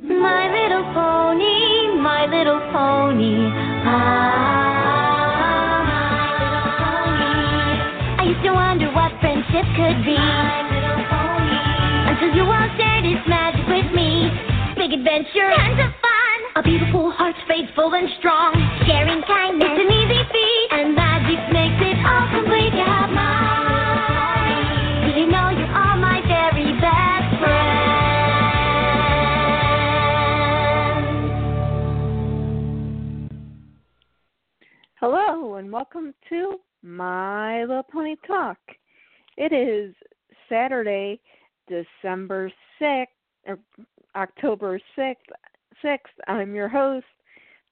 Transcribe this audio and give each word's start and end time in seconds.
My 0.00 0.48
little 0.48 0.84
pony, 0.94 2.00
my 2.00 2.24
little 2.24 2.60
pony. 2.72 3.44
Ah. 3.84 4.32
I 8.18 8.24
used 8.24 8.42
to 8.42 8.52
wonder 8.52 8.88
what 8.96 9.12
friendship 9.20 9.68
could 9.76 10.00
be. 10.00 10.16
My 10.16 10.64
little 10.72 11.04
pony. 11.12 11.60
Until 12.08 12.32
you 12.32 12.44
all 12.48 12.68
shared 12.80 13.04
its 13.04 13.20
magic 13.28 13.68
with 13.68 13.92
me. 13.92 14.32
Big 14.80 14.96
adventure, 14.96 15.52
tons 15.60 15.76
of 15.84 15.92
fun. 16.00 16.38
A 16.56 16.62
beautiful 16.62 17.10
heart, 17.10 17.36
faithful 17.46 17.92
and 17.92 18.08
strong. 18.18 18.61
Welcome 35.82 36.14
to 36.28 36.60
My 36.84 37.62
Little 37.62 37.82
Pony 37.82 38.14
Talk. 38.24 38.56
It 39.36 39.52
is 39.52 39.92
Saturday, 40.48 41.20
December 41.66 42.52
6th, 42.80 43.06
or 43.48 43.54
er, 43.54 43.58
October 44.14 44.80
6th. 44.96 45.16
6th. 45.84 45.98
I'm 46.28 46.54
your 46.54 46.68
host, 46.68 47.06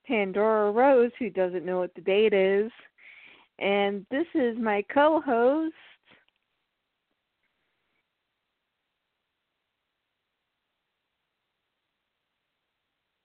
Pandora 0.09 0.73
Rose, 0.73 1.13
who 1.21 1.31
doesn't 1.31 1.65
know 1.65 1.79
what 1.79 1.95
the 1.95 2.01
date 2.01 2.33
is. 2.33 2.73
And 3.61 4.05
this 4.11 4.27
is 4.35 4.57
my 4.59 4.83
co 4.93 5.21
host, 5.25 5.73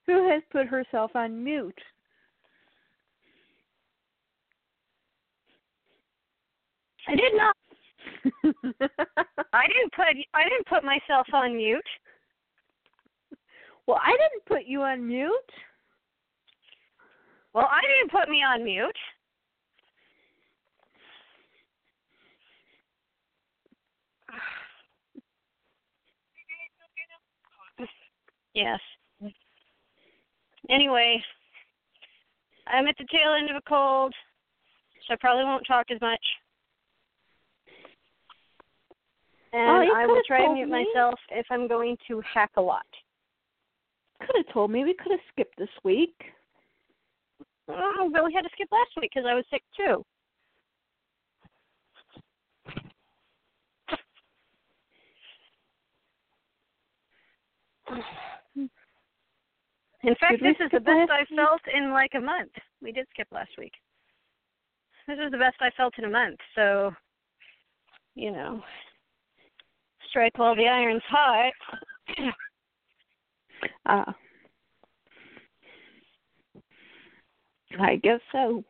who 0.06 0.30
has 0.30 0.44
put 0.52 0.68
herself 0.68 1.10
on 1.16 1.44
mute. 1.44 1.74
I 7.08 7.16
did 7.16 7.34
not. 7.36 7.56
I 9.54 9.68
didn't 9.68 9.94
put 9.96 10.06
I 10.34 10.44
didn't 10.44 10.68
put 10.68 10.84
myself 10.84 11.28
on 11.34 11.56
mute. 11.56 11.82
well, 13.88 14.00
I 14.04 14.12
didn't 14.12 14.46
put 14.48 14.66
you 14.66 14.82
on 14.82 15.08
mute. 15.08 15.32
Well, 17.54 17.70
I 17.72 17.82
didn't 17.82 18.12
put 18.12 18.30
me 18.30 18.44
on 18.44 18.64
mute. 18.64 18.98
Yes. 28.54 28.80
Anyway, 30.70 31.22
I'm 32.68 32.88
at 32.88 32.96
the 32.98 33.06
tail 33.12 33.34
end 33.38 33.50
of 33.50 33.58
a 33.58 33.70
cold, 33.70 34.14
so 35.08 35.14
I 35.14 35.18
probably 35.20 35.44
won't 35.44 35.68
talk 35.68 35.88
as 35.94 36.00
much. 36.00 36.26
Oh, 39.56 39.82
and 39.82 39.90
Oh, 39.90 39.96
I 39.96 40.06
will 40.06 40.22
try 40.28 40.40
told 40.46 40.58
mute 40.58 40.70
me. 40.70 40.86
myself 40.86 41.16
if 41.32 41.46
I'm 41.50 41.68
going 41.68 41.98
to 42.08 42.22
hack 42.22 42.52
a 42.58 42.62
lot. 42.62 42.86
Could 44.20 44.36
have 44.36 44.54
told 44.54 44.72
me. 44.72 44.84
We 44.84 44.94
could 44.94 45.12
have 45.12 45.22
skipped 45.32 45.58
this 45.58 45.70
week. 45.84 46.16
Oh, 47.70 48.10
but 48.12 48.24
we 48.26 48.34
had 48.34 48.44
to 48.44 48.50
skip 48.54 48.68
last 48.72 48.92
week 49.00 49.12
because 49.14 49.28
I 49.30 49.34
was 49.34 49.46
sick 49.50 49.64
too. 49.76 50.04
In 60.04 60.16
fact, 60.20 60.42
this 60.42 60.56
is 60.60 60.70
the 60.72 60.80
best 60.80 61.10
I've 61.12 61.28
week? 61.30 61.40
felt 61.40 61.62
in 61.74 61.92
like 61.92 62.12
a 62.16 62.20
month. 62.20 62.52
We 62.82 62.92
did 62.92 63.08
skip 63.12 63.28
last 63.32 63.52
week. 63.58 63.74
This 65.08 65.18
is 65.24 65.32
the 65.32 65.38
best 65.38 65.56
I 65.62 65.70
felt 65.78 65.94
in 65.98 66.06
a 66.06 66.10
month, 66.10 66.40
so 66.56 66.92
you 68.16 68.32
know, 68.32 68.62
strike 70.16 70.38
while 70.38 70.56
the 70.56 70.68
iron's 70.68 71.04
hot. 71.10 71.54
Ah. 73.88 74.14
I 77.80 77.96
guess 77.98 78.20
so. 78.32 78.64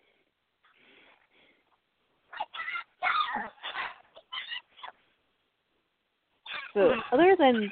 So, 6.73 6.91
other 7.11 7.35
than 7.37 7.69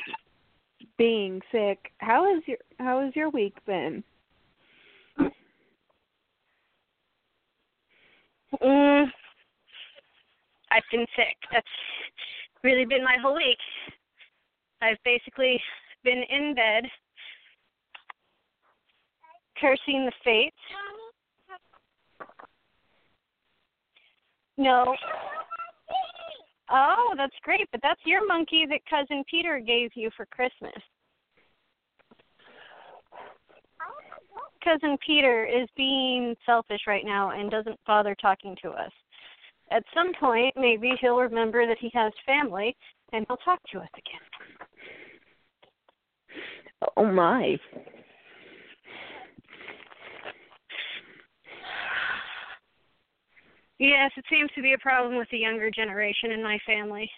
being 0.97 1.41
sick, 1.51 1.91
how 1.99 2.35
is 2.35 2.43
your 2.45 2.57
how 2.79 3.01
has 3.03 3.15
your 3.15 3.29
week 3.29 3.55
been? 3.65 4.03
Mm, 8.61 9.05
I've 10.71 10.83
been 10.91 11.05
sick. 11.15 11.37
That's 11.51 11.67
really 12.63 12.85
been 12.85 13.03
my 13.03 13.17
whole 13.21 13.35
week. 13.35 13.57
I've 14.81 14.97
basically 15.05 15.59
been 16.03 16.23
in 16.29 16.55
bed, 16.55 16.85
cursing 19.59 20.05
the 20.05 20.11
fates. 20.23 20.55
No. 24.57 24.95
Oh, 26.69 27.13
that's 27.17 27.35
great, 27.43 27.67
but 27.71 27.81
that's 27.83 28.01
your 28.05 28.25
monkey 28.27 28.65
that 28.69 28.79
cousin 28.89 29.23
Peter 29.29 29.59
gave 29.59 29.91
you 29.95 30.09
for 30.15 30.25
Christmas. 30.27 30.73
Cousin 34.63 34.97
Peter 35.05 35.45
is 35.45 35.67
being 35.75 36.35
selfish 36.45 36.81
right 36.87 37.05
now 37.05 37.31
and 37.31 37.51
doesn't 37.51 37.79
bother 37.85 38.15
talking 38.15 38.55
to 38.61 38.69
us. 38.69 38.91
At 39.71 39.83
some 39.93 40.13
point, 40.19 40.53
maybe 40.55 40.93
he'll 41.01 41.17
remember 41.17 41.65
that 41.67 41.77
he 41.79 41.89
has 41.93 42.11
family 42.25 42.75
and 43.11 43.25
he'll 43.27 43.37
talk 43.37 43.59
to 43.71 43.79
us 43.79 43.89
again. 43.97 44.21
Oh 46.97 47.05
my. 47.05 47.57
Yes, 53.79 54.11
it 54.15 54.25
seems 54.29 54.49
to 54.55 54.61
be 54.61 54.73
a 54.73 54.77
problem 54.77 55.17
with 55.17 55.27
the 55.31 55.39
younger 55.39 55.69
generation 55.71 56.31
in 56.31 56.43
my 56.43 56.57
family. 56.65 57.09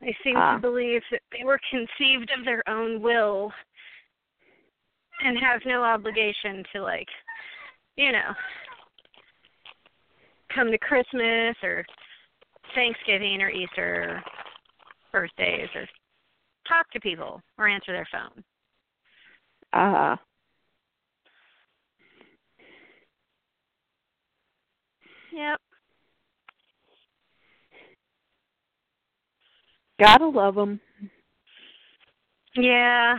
They 0.00 0.16
seem 0.24 0.36
Ah. 0.36 0.54
to 0.54 0.60
believe 0.60 1.02
that 1.10 1.22
they 1.30 1.44
were 1.44 1.60
conceived 1.70 2.30
of 2.30 2.44
their 2.44 2.66
own 2.68 3.02
will 3.02 3.52
and 5.22 5.38
have 5.38 5.60
no 5.66 5.82
obligation 5.82 6.64
to, 6.72 6.80
like, 6.80 7.08
you 7.96 8.12
know, 8.12 8.34
come 10.54 10.70
to 10.70 10.78
Christmas 10.78 11.56
or 11.62 11.84
Thanksgiving 12.74 13.42
or 13.42 13.50
Easter 13.50 14.22
or 14.22 14.22
birthdays 15.12 15.68
or 15.74 15.86
talk 16.68 16.90
to 16.92 17.00
people 17.00 17.40
or 17.58 17.68
answer 17.68 17.92
their 17.92 18.08
phone. 18.12 18.44
Uh 19.72 19.92
huh. 19.92 20.16
Yep. 25.32 25.60
Gotta 30.00 30.28
love 30.28 30.54
them. 30.54 30.80
Yeah. 32.56 33.16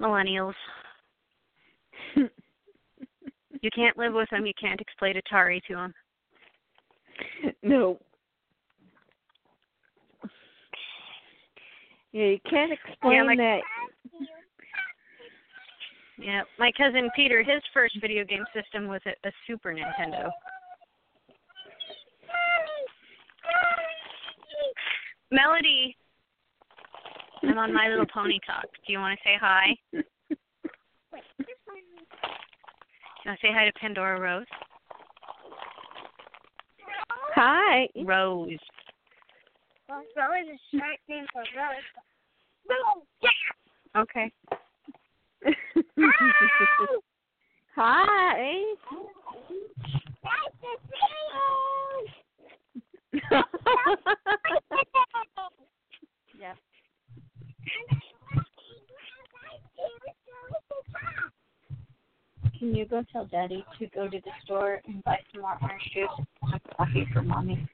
Millennials. 0.00 0.54
You 3.62 3.70
can't 3.74 3.96
live 3.98 4.14
with 4.14 4.28
them. 4.30 4.46
You 4.46 4.52
can't 4.60 4.80
explain 4.80 5.14
Atari 5.16 5.62
to 5.68 5.74
them. 5.74 5.94
no. 7.62 7.98
Yeah, 12.12 12.24
you 12.26 12.38
can't 12.48 12.72
explain 12.72 13.26
my- 13.26 13.36
that. 13.36 13.60
Yeah, 16.18 16.42
my 16.58 16.70
cousin 16.76 17.08
Peter, 17.16 17.42
his 17.42 17.62
first 17.72 17.98
video 18.00 18.24
game 18.24 18.44
system 18.54 18.86
was 18.86 19.00
a, 19.06 19.10
a 19.26 19.32
Super 19.46 19.72
Nintendo. 19.72 20.30
Melody, 25.32 25.96
I'm 27.42 27.56
on 27.56 27.72
My 27.72 27.88
Little 27.88 28.06
Pony 28.12 28.38
Talk. 28.46 28.66
Do 28.86 28.92
you 28.92 28.98
want 28.98 29.18
to 29.18 29.22
say 29.24 29.36
hi? 29.40 29.76
Now 33.26 33.36
say 33.42 33.48
hi 33.52 33.66
to 33.66 33.72
Pandora 33.78 34.18
Rose. 34.20 34.46
Hi. 37.34 37.88
Rose. 38.04 38.58
Well, 39.88 40.02
Rose 40.16 40.46
is 40.52 40.60
a 40.74 40.76
short 40.76 40.98
name 41.08 41.26
for 41.32 41.42
Rose. 41.56 41.84
Okay. 43.96 44.30
hi. 47.74 48.62
Nice 50.22 50.52
to 50.60 50.68
see 50.86 50.98
you. 51.32 51.40
yep. 56.40 56.56
Go 62.90 63.04
tell 63.12 63.24
Daddy 63.26 63.64
to 63.78 63.86
go 63.94 64.08
to 64.08 64.20
the 64.20 64.30
store 64.44 64.80
and 64.86 65.02
buy 65.04 65.18
some 65.32 65.42
more 65.42 65.56
orange 65.62 65.82
juice 65.94 66.08
and 66.42 66.52
some 66.52 66.60
coffee 66.76 67.06
for 67.12 67.22
Mommy? 67.22 67.66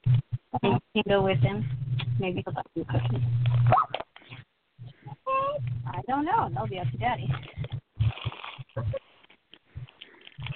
And 0.63 0.81
you 0.95 1.03
can 1.03 1.11
go 1.13 1.23
with 1.23 1.39
him. 1.39 1.69
Maybe 2.21 2.43
he'll 2.45 2.55
buy 2.55 2.63
some 2.75 2.85
cookies. 2.85 3.23
I 5.87 6.01
don't 6.07 6.25
know. 6.25 6.49
They'll 6.55 6.67
be 6.67 6.79
up 6.79 6.91
to 6.91 6.99
Daddy. 6.99 7.29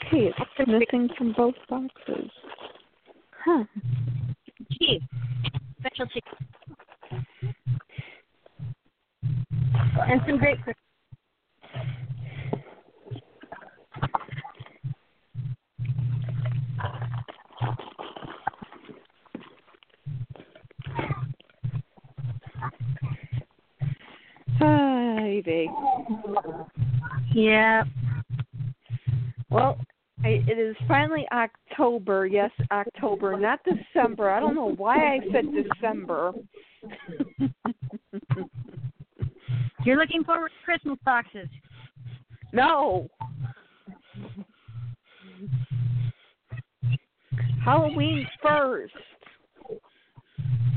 Okay, 0.06 0.32
it's 0.36 0.68
missing 0.68 1.08
from 1.16 1.32
both 1.36 1.54
boxes. 1.68 2.30
Huh. 3.44 3.64
Cheese. 4.72 5.02
Special 5.80 6.06
cheese. 6.06 6.22
And 10.08 10.20
some 10.26 10.38
grapefruit. 10.38 10.76
Hi, 24.58 25.42
Vig. 25.44 25.68
Yeah. 27.34 27.84
Well, 29.48 29.78
I, 30.22 30.39
it 30.50 30.58
is 30.58 30.74
finally 30.88 31.24
October. 31.32 32.26
Yes, 32.26 32.50
October, 32.72 33.38
not 33.38 33.60
December. 33.64 34.30
I 34.30 34.40
don't 34.40 34.56
know 34.56 34.74
why 34.76 34.96
I 34.96 35.20
said 35.30 35.44
December. 35.52 36.32
You're 39.84 39.96
looking 39.96 40.24
forward 40.24 40.48
to 40.48 40.64
Christmas 40.64 40.98
boxes. 41.04 41.48
no. 42.52 43.08
Halloween 47.64 48.26
first. 48.42 48.92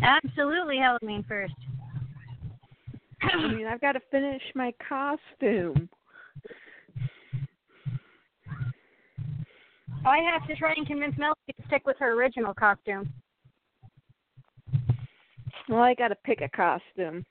Absolutely 0.04 0.78
Halloween 0.78 1.26
first. 1.28 1.56
I 3.24 3.48
mean, 3.48 3.66
I've 3.66 3.82
got 3.82 3.94
to 3.94 4.02
finish 4.12 4.42
my 4.54 4.72
costume. 4.88 5.90
I 10.14 10.20
have 10.32 10.48
to 10.48 10.56
try 10.56 10.76
and 10.78 10.86
convince 10.86 11.18
Melody 11.18 11.40
to 11.60 11.66
stick 11.66 11.88
with 11.88 11.98
her 11.98 12.12
original 12.12 12.54
costume. 12.54 13.12
Well, 15.68 15.80
I 15.80 15.96
got 15.96 16.10
to 16.10 16.16
pick 16.24 16.42
a 16.42 16.50
costume 16.50 17.26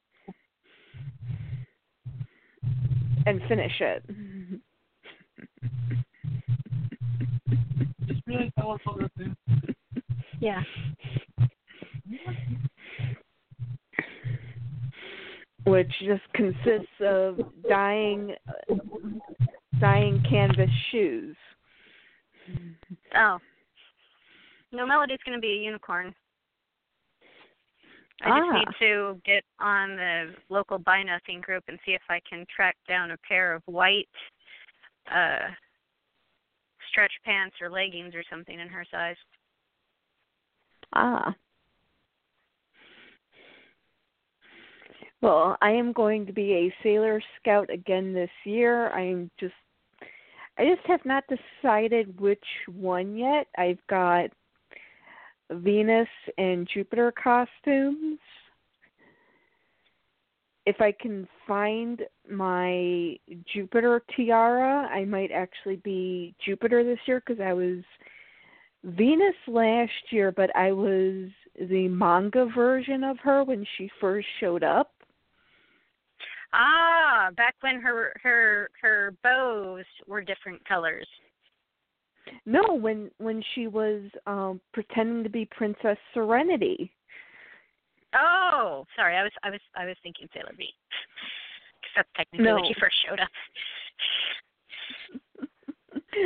and 3.25 3.41
finish 3.47 3.81
it. 3.81 4.05
Yeah. 10.41 10.61
Which 15.67 15.93
just 16.01 16.23
consists 16.35 16.89
of 17.01 17.39
dyeing 17.69 18.35
dyeing 19.79 20.21
canvas 20.29 20.71
shoes. 20.91 21.32
Oh. 23.15 23.39
No, 24.73 24.87
Melody's 24.87 25.19
going 25.25 25.37
to 25.37 25.41
be 25.41 25.53
a 25.53 25.65
unicorn. 25.65 26.15
I 28.23 28.29
just 28.39 28.51
Ah. 28.51 28.59
need 28.59 28.69
to 28.79 29.21
get 29.25 29.45
on 29.59 29.97
the 29.97 30.35
local 30.49 30.79
Buy 30.79 31.03
Nothing 31.03 31.41
group 31.41 31.65
and 31.69 31.79
see 31.85 31.93
if 31.93 32.03
I 32.09 32.21
can 32.29 32.47
track 32.55 32.77
down 32.89 33.11
a 33.11 33.17
pair 33.29 33.53
of 33.53 33.63
white 33.67 34.09
uh 35.11 35.51
stretch 36.89 37.13
pants 37.25 37.57
or 37.61 37.69
leggings 37.69 38.15
or 38.15 38.23
something 38.31 38.61
in 38.61 38.69
her 38.69 38.85
size. 38.91 39.17
Ah. 40.93 41.35
Well, 45.21 45.57
I 45.61 45.71
am 45.71 45.93
going 45.93 46.27
to 46.27 46.33
be 46.33 46.53
a 46.53 46.75
Sailor 46.83 47.23
Scout 47.41 47.71
again 47.71 48.13
this 48.13 48.31
year. 48.45 48.91
I'm 48.91 49.31
just 49.39 49.55
I 50.59 50.65
just 50.65 50.87
have 50.87 51.05
not 51.05 51.25
decided 51.29 52.21
which 52.21 52.45
one 52.69 53.17
yet. 53.17 53.47
I've 53.57 53.85
got 53.89 54.31
Venus 55.51 56.09
and 56.39 56.69
Jupiter 56.73 57.13
costumes. 57.13 58.19
If 60.65 60.81
I 60.81 60.93
can 60.93 61.27
find 61.47 62.03
my 62.31 63.17
Jupiter 63.53 64.03
tiara, 64.15 64.89
I 64.93 65.05
might 65.05 65.33
actually 65.33 65.77
be 65.77 66.35
Jupiter 66.45 66.85
this 66.85 67.01
year 67.07 67.23
because 67.27 67.41
I 67.41 67.53
was 67.53 67.83
Venus 68.85 69.35
last 69.49 69.91
year, 70.11 70.31
but 70.33 70.55
I 70.57 70.73
was 70.73 71.31
the 71.59 71.89
manga 71.89 72.47
version 72.55 73.03
of 73.05 73.19
her 73.21 73.43
when 73.43 73.67
she 73.77 73.91
first 74.01 74.27
showed 74.39 74.63
up. 74.63 74.92
Ah, 76.55 77.31
back 77.37 77.55
when 77.61 77.81
her 77.81 78.13
her 78.23 78.69
her 78.81 79.15
bows 79.23 79.85
were 80.07 80.21
different 80.21 80.63
colors. 80.67 81.07
No, 82.45 82.75
when 82.75 83.11
when 83.19 83.43
she 83.55 83.67
was 83.67 84.03
um 84.27 84.61
pretending 84.73 85.25
to 85.25 85.31
be 85.31 85.45
Princess 85.47 85.99
Serenity. 86.15 86.93
Oh, 88.15 88.85
sorry. 88.97 89.17
I 89.17 89.23
was 89.23 89.33
I 89.43 89.51
was 89.51 89.61
I 89.75 89.87
was 89.87 89.97
thinking 90.03 90.29
Sailor 90.35 90.53
because 90.57 90.73
that's 91.97 92.09
technically 92.17 92.53
when 92.53 92.65
she 92.67 92.75
first 92.79 92.97
showed 93.07 93.21
up. 93.21 93.31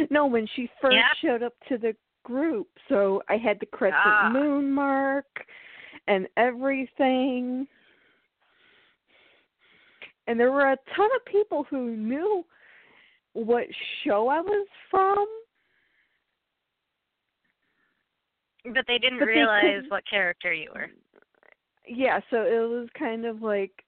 no, 0.10 0.26
when 0.26 0.48
she 0.56 0.68
first 0.80 0.96
Yeah. 0.96 1.12
showed 1.22 1.42
up 1.42 1.54
to 1.68 1.78
the 1.78 1.94
group. 2.24 2.68
So 2.88 3.22
I 3.28 3.36
had 3.36 3.60
the 3.60 3.66
crescent 3.66 4.00
Ah. 4.04 4.30
moon 4.32 4.72
mark 4.72 5.46
and 6.08 6.26
everything. 6.36 7.68
And 10.26 10.38
there 10.38 10.50
were 10.50 10.72
a 10.72 10.76
ton 10.96 11.08
of 11.16 11.24
people 11.24 11.64
who 11.70 11.96
knew 11.96 12.44
what 13.32 13.64
show 14.04 14.28
I 14.28 14.40
was 14.40 14.66
from. 14.90 15.26
But 18.64 18.84
they 18.88 18.98
didn't 18.98 19.20
But 19.20 19.26
realize 19.28 19.62
couldn't- 19.62 19.90
what 19.90 20.04
character 20.06 20.52
you 20.52 20.72
were. 20.74 20.90
Yeah, 21.86 22.20
so 22.30 22.44
it 22.44 22.68
was 22.68 22.88
kind 22.98 23.24
of 23.24 23.42
like 23.42 23.84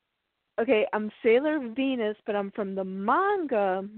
okay, 0.60 0.86
I'm 0.92 1.12
Sailor 1.22 1.60
Venus, 1.68 2.16
but 2.26 2.34
I'm 2.34 2.50
from 2.50 2.74
the 2.74 2.84
manga 2.84 3.88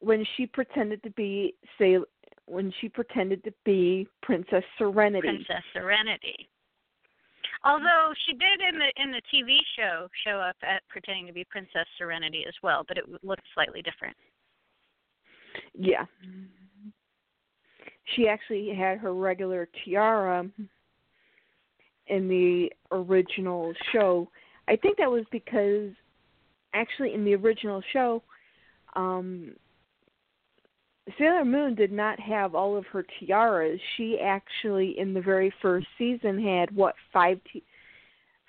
when 0.00 0.24
she 0.36 0.46
pretended 0.46 1.02
to 1.02 1.10
be 1.10 1.54
Sailor 1.78 2.06
when 2.46 2.72
she 2.80 2.88
pretended 2.88 3.44
to 3.44 3.52
be 3.64 4.08
Princess 4.22 4.64
Serenity. 4.76 5.28
Princess 5.28 5.64
Serenity. 5.72 6.48
Although 7.62 8.12
she 8.26 8.32
did 8.32 8.60
in 8.72 8.78
the 8.78 9.02
in 9.02 9.10
the 9.10 9.20
TV 9.32 9.58
show 9.76 10.08
show 10.26 10.38
up 10.38 10.56
at 10.62 10.82
pretending 10.88 11.26
to 11.26 11.32
be 11.32 11.44
Princess 11.44 11.86
Serenity 11.98 12.44
as 12.48 12.54
well, 12.62 12.84
but 12.88 12.96
it 12.96 13.04
looked 13.22 13.42
slightly 13.54 13.82
different. 13.82 14.16
Yeah. 15.74 16.06
She 18.16 18.28
actually 18.28 18.74
had 18.74 18.98
her 18.98 19.12
regular 19.12 19.68
tiara 19.84 20.48
in 22.06 22.28
the 22.28 22.72
original 22.90 23.72
show. 23.92 24.28
I 24.66 24.76
think 24.76 24.96
that 24.98 25.10
was 25.10 25.24
because 25.30 25.90
actually 26.72 27.14
in 27.14 27.24
the 27.24 27.34
original 27.34 27.82
show, 27.92 28.22
um 28.96 29.52
Sailor 31.18 31.44
Moon 31.44 31.74
did 31.74 31.92
not 31.92 32.18
have 32.20 32.54
all 32.54 32.76
of 32.76 32.86
her 32.86 33.04
tiaras. 33.18 33.80
She 33.96 34.18
actually 34.20 34.98
in 34.98 35.14
the 35.14 35.20
very 35.20 35.52
first 35.62 35.86
season 35.96 36.42
had 36.42 36.74
what 36.74 36.94
five 37.12 37.40
ti- 37.52 37.64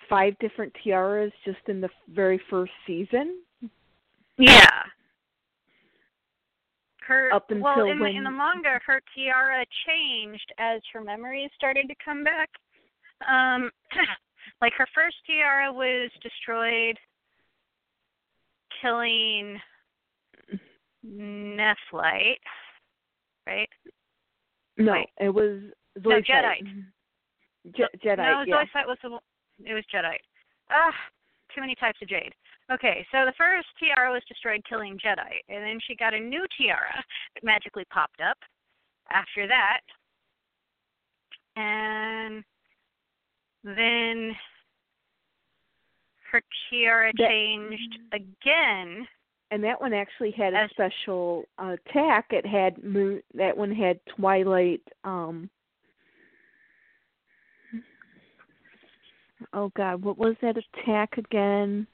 five 0.09 0.37
different 0.39 0.73
tiaras 0.83 1.31
just 1.45 1.59
in 1.67 1.81
the 1.81 1.89
very 2.13 2.41
first 2.49 2.71
season. 2.85 3.39
Yeah. 4.37 4.83
Her 7.07 7.33
Up 7.33 7.49
well 7.49 7.73
until 7.73 7.91
in 7.91 7.99
the 7.99 8.05
in 8.05 8.23
the 8.23 8.31
manga 8.31 8.79
her 8.85 9.01
tiara 9.15 9.65
changed 9.87 10.53
as 10.57 10.81
her 10.93 11.01
memories 11.01 11.49
started 11.55 11.87
to 11.87 11.95
come 12.03 12.23
back. 12.23 12.49
Um 13.29 13.71
like 14.61 14.73
her 14.77 14.87
first 14.93 15.15
tiara 15.25 15.71
was 15.71 16.09
destroyed 16.21 16.97
killing 18.81 19.59
Nephrite, 21.05 22.35
right? 23.47 23.69
No, 24.77 24.93
Wait. 24.93 25.09
it 25.19 25.29
was 25.29 25.61
No, 25.97 26.09
Zoisite. 26.11 26.25
Jedite. 26.27 26.83
Je- 27.75 27.97
Jedite, 28.03 28.17
no, 28.17 28.43
yeah. 28.47 28.63
Was 28.85 28.97
the 29.01 29.09
one- 29.09 29.21
it 29.65 29.73
was 29.73 29.83
Jedite. 29.93 30.21
Ah, 30.69 30.95
too 31.53 31.61
many 31.61 31.75
types 31.75 32.01
of 32.01 32.07
jade. 32.07 32.33
Okay, 32.71 33.05
so 33.11 33.25
the 33.25 33.33
first 33.33 33.67
tiara 33.77 34.11
was 34.11 34.23
destroyed 34.27 34.63
killing 34.67 34.97
Jedite, 34.97 35.41
and 35.49 35.63
then 35.63 35.79
she 35.85 35.95
got 35.95 36.13
a 36.13 36.19
new 36.19 36.45
tiara 36.57 37.03
that 37.35 37.43
magically 37.43 37.83
popped 37.85 38.21
up 38.21 38.37
after 39.09 39.45
that. 39.47 39.81
And 41.57 42.45
then 43.63 44.37
her 46.31 46.41
tiara 46.69 47.11
That- 47.17 47.27
changed 47.27 47.99
again 48.13 49.07
and 49.51 49.63
that 49.63 49.79
one 49.79 49.93
actually 49.93 50.31
had 50.31 50.53
a 50.53 50.67
special 50.71 51.45
uh 51.59 51.75
tack. 51.93 52.27
It 52.31 52.45
had 52.45 52.83
moon. 52.83 53.21
That 53.35 53.55
one 53.55 53.71
had 53.71 53.99
twilight. 54.17 54.81
um 55.03 55.49
Oh 59.53 59.71
God, 59.75 60.03
what 60.03 60.17
was 60.17 60.35
that 60.41 60.55
attack 60.57 61.17
again? 61.17 61.87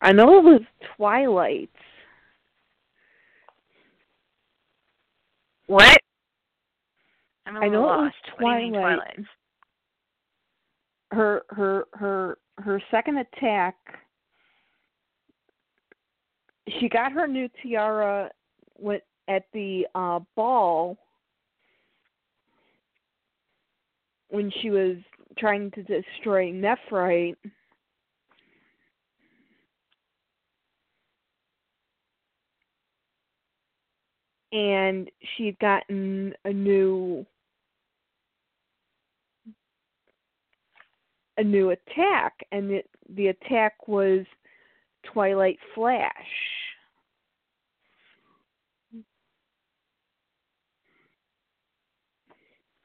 I 0.00 0.12
know 0.12 0.38
it 0.38 0.44
was 0.44 0.60
Twilight. 0.96 1.70
What? 5.66 5.98
I'm 7.48 7.56
a 7.56 7.60
I 7.60 7.68
know 7.68 7.80
little 7.80 7.94
it 7.94 7.96
was 7.96 8.12
lost. 8.26 8.40
What 8.40 8.52
do 8.52 8.58
you 8.58 8.64
mean 8.64 8.80
Twilight. 8.80 8.98
Twilight? 8.98 9.26
Her 11.12 11.42
her 11.48 11.84
her 11.94 12.38
her 12.58 12.82
second 12.90 13.18
attack. 13.18 13.76
She 16.78 16.88
got 16.88 17.12
her 17.12 17.26
new 17.26 17.48
tiara 17.62 18.30
went 18.76 19.02
at 19.28 19.44
the 19.54 19.86
uh 19.94 20.20
ball 20.36 20.98
when 24.28 24.52
she 24.60 24.68
was 24.68 24.96
trying 25.38 25.70
to 25.70 25.82
destroy 25.82 26.52
Nephrite. 26.52 27.36
And 34.52 35.10
she'd 35.36 35.58
gotten 35.58 36.34
a 36.44 36.52
new 36.52 37.26
a 41.38 41.44
new 41.44 41.70
attack 41.70 42.34
and 42.52 42.70
it, 42.70 42.90
the 43.14 43.28
attack 43.28 43.88
was 43.88 44.26
Twilight 45.04 45.58
Flash. 45.74 46.12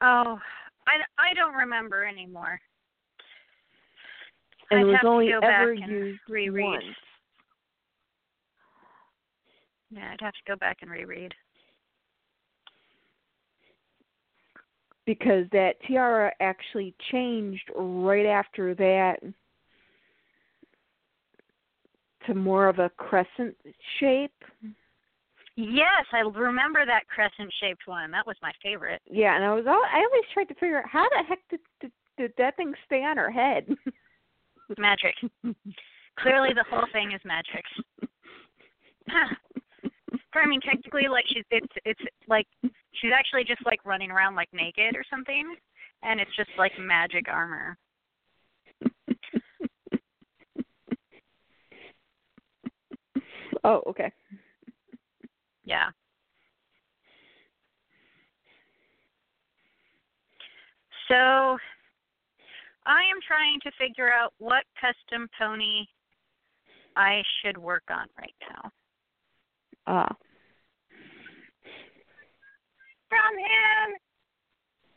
Oh, 0.00 0.38
I, 0.86 0.92
I 1.18 1.34
don't 1.34 1.54
remember 1.54 2.04
anymore. 2.04 2.60
And 4.70 4.80
I'd 4.80 4.82
it 4.82 4.86
was 4.86 4.98
only 5.04 5.32
ever 5.32 5.72
used 5.72 6.20
reread. 6.28 6.64
once. 6.64 6.84
Yeah, 9.90 10.10
I'd 10.12 10.24
have 10.24 10.32
to 10.32 10.38
go 10.46 10.56
back 10.56 10.78
and 10.82 10.90
reread. 10.90 11.32
Because 15.06 15.44
that 15.52 15.74
tiara 15.86 16.32
actually 16.40 16.94
changed 17.10 17.70
right 17.74 18.26
after 18.26 18.74
that 18.74 19.16
to 22.26 22.34
more 22.34 22.68
of 22.68 22.78
a 22.78 22.90
crescent 22.96 23.56
shape. 24.00 24.32
Yes, 25.56 26.06
I 26.12 26.20
remember 26.20 26.84
that 26.86 27.06
crescent 27.06 27.52
shaped 27.60 27.82
one. 27.86 28.10
That 28.10 28.26
was 28.26 28.36
my 28.42 28.50
favorite. 28.62 29.02
Yeah, 29.08 29.36
and 29.36 29.44
I 29.44 29.54
was 29.54 29.66
all, 29.68 29.82
I 29.92 29.98
always 29.98 30.24
tried 30.32 30.48
to 30.48 30.54
figure 30.54 30.78
out 30.78 30.88
how 30.90 31.06
the 31.10 31.22
heck 31.28 31.40
did, 31.50 31.60
did, 31.80 31.92
did 32.16 32.32
that 32.38 32.56
thing 32.56 32.72
stay 32.86 33.04
on 33.04 33.16
her 33.16 33.30
head? 33.30 33.66
Magic. 34.78 35.14
Clearly 36.18 36.50
the 36.54 36.64
whole 36.68 36.86
thing 36.92 37.12
is 37.12 37.20
magic. 37.24 37.64
I 40.42 40.46
mean, 40.46 40.60
technically, 40.60 41.08
like 41.08 41.24
she's 41.28 41.44
it's 41.50 41.66
it's 41.84 42.00
like 42.28 42.46
she's 42.94 43.12
actually 43.14 43.44
just 43.44 43.64
like 43.66 43.84
running 43.84 44.10
around 44.10 44.34
like 44.34 44.48
naked 44.52 44.96
or 44.96 45.04
something, 45.10 45.54
and 46.02 46.20
it's 46.20 46.34
just 46.36 46.50
like 46.58 46.72
magic 46.78 47.28
armor. 47.28 47.76
oh, 53.64 53.82
okay. 53.86 54.10
Yeah. 55.64 55.90
So 61.08 61.58
I 62.86 63.00
am 63.00 63.20
trying 63.26 63.60
to 63.60 63.70
figure 63.78 64.10
out 64.12 64.32
what 64.38 64.64
custom 64.80 65.28
pony 65.38 65.86
I 66.96 67.22
should 67.42 67.58
work 67.58 67.84
on 67.90 68.06
right 68.18 68.34
now. 68.50 68.70
Ah. 69.86 70.16
From 73.08 73.38
him. 73.38 73.96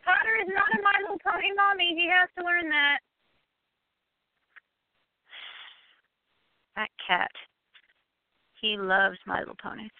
Potter 0.03 0.35
is 0.41 0.47
not 0.47 0.79
a 0.79 0.81
My 0.81 0.93
Little 1.01 1.19
Pony 1.19 1.51
mommy. 1.55 1.93
He 1.95 2.07
has 2.09 2.29
to 2.37 2.43
learn 2.45 2.69
that. 2.69 2.99
That 6.75 6.89
cat. 7.05 7.31
He 8.61 8.77
loves 8.77 9.17
My 9.25 9.39
Little 9.39 9.55
Ponies. 9.61 9.91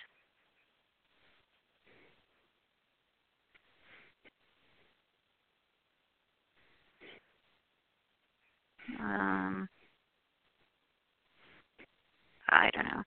Um, 9.00 9.68
I 12.50 12.70
don't 12.74 12.86
know, 12.86 13.04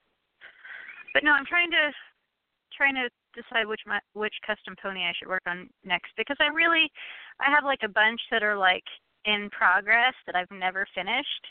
but 1.13 1.23
no, 1.23 1.31
I'm 1.31 1.45
trying 1.45 1.71
to 1.71 1.91
trying 2.75 2.95
to 2.95 3.09
decide 3.35 3.67
which 3.67 3.81
my 3.85 3.99
which 4.13 4.33
custom 4.45 4.75
pony 4.81 5.01
I 5.01 5.13
should 5.17 5.27
work 5.27 5.43
on 5.47 5.69
next 5.83 6.11
because 6.17 6.37
I 6.39 6.47
really 6.47 6.89
I 7.39 7.51
have 7.51 7.63
like 7.63 7.81
a 7.83 7.89
bunch 7.89 8.21
that 8.31 8.43
are 8.43 8.57
like 8.57 8.83
in 9.25 9.49
progress 9.51 10.13
that 10.25 10.35
I've 10.35 10.51
never 10.51 10.85
finished. 10.95 11.47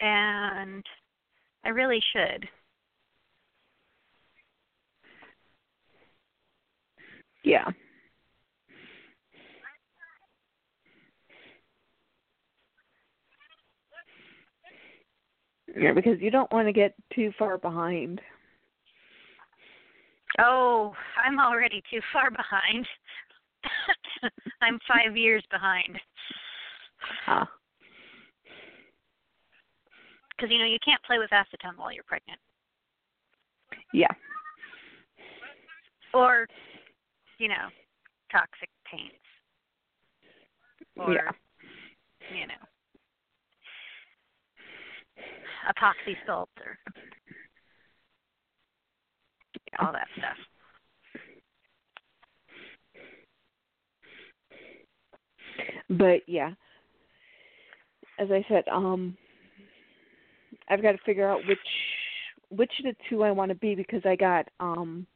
And 0.00 0.84
I 1.64 1.68
really 1.68 2.02
should. 2.12 2.48
Yeah. 7.44 7.70
Yeah, 15.76 15.92
because 15.92 16.20
you 16.20 16.30
don't 16.30 16.52
want 16.52 16.68
to 16.68 16.72
get 16.72 16.94
too 17.14 17.32
far 17.38 17.58
behind. 17.58 18.20
Oh, 20.38 20.92
I'm 21.24 21.38
already 21.38 21.82
too 21.90 22.00
far 22.12 22.30
behind. 22.30 22.86
I'm 24.62 24.78
five 24.88 25.16
years 25.16 25.44
behind. 25.50 25.98
Because, 30.36 30.50
you 30.50 30.58
know, 30.58 30.64
you 30.66 30.78
can't 30.84 31.02
play 31.04 31.18
with 31.18 31.30
acetone 31.30 31.76
while 31.76 31.92
you're 31.92 32.04
pregnant. 32.04 32.38
Yeah. 33.92 34.12
Or, 36.14 36.46
you 37.38 37.48
know, 37.48 37.68
toxic 38.30 38.68
paints. 38.90 39.14
Or, 40.96 41.14
Yeah. 41.14 41.30
you 42.34 42.46
know, 42.46 42.54
epoxy 45.68 46.16
sculpt 46.26 46.46
or 46.64 46.78
all 49.78 49.92
that 49.92 50.08
stuff. 50.16 50.36
But 55.88 56.22
yeah. 56.26 56.52
As 58.18 58.30
I 58.30 58.44
said, 58.48 58.64
um 58.70 59.16
I've 60.68 60.82
got 60.82 60.92
to 60.92 60.98
figure 61.04 61.28
out 61.28 61.40
which 61.48 61.58
which 62.50 62.72
of 62.80 62.84
the 62.84 62.96
two 63.08 63.22
I 63.22 63.30
want 63.30 63.50
to 63.50 63.54
be 63.56 63.74
because 63.74 64.02
I 64.04 64.16
got 64.16 64.48
um 64.60 65.06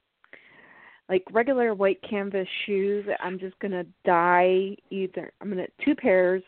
like 1.08 1.22
regular 1.30 1.74
white 1.74 2.00
canvas 2.08 2.48
shoes. 2.64 3.06
I'm 3.20 3.38
just 3.38 3.58
gonna 3.60 3.84
dye 4.04 4.76
either. 4.90 5.32
I'm 5.40 5.48
gonna 5.48 5.66
two 5.84 5.94
pairs 5.94 6.42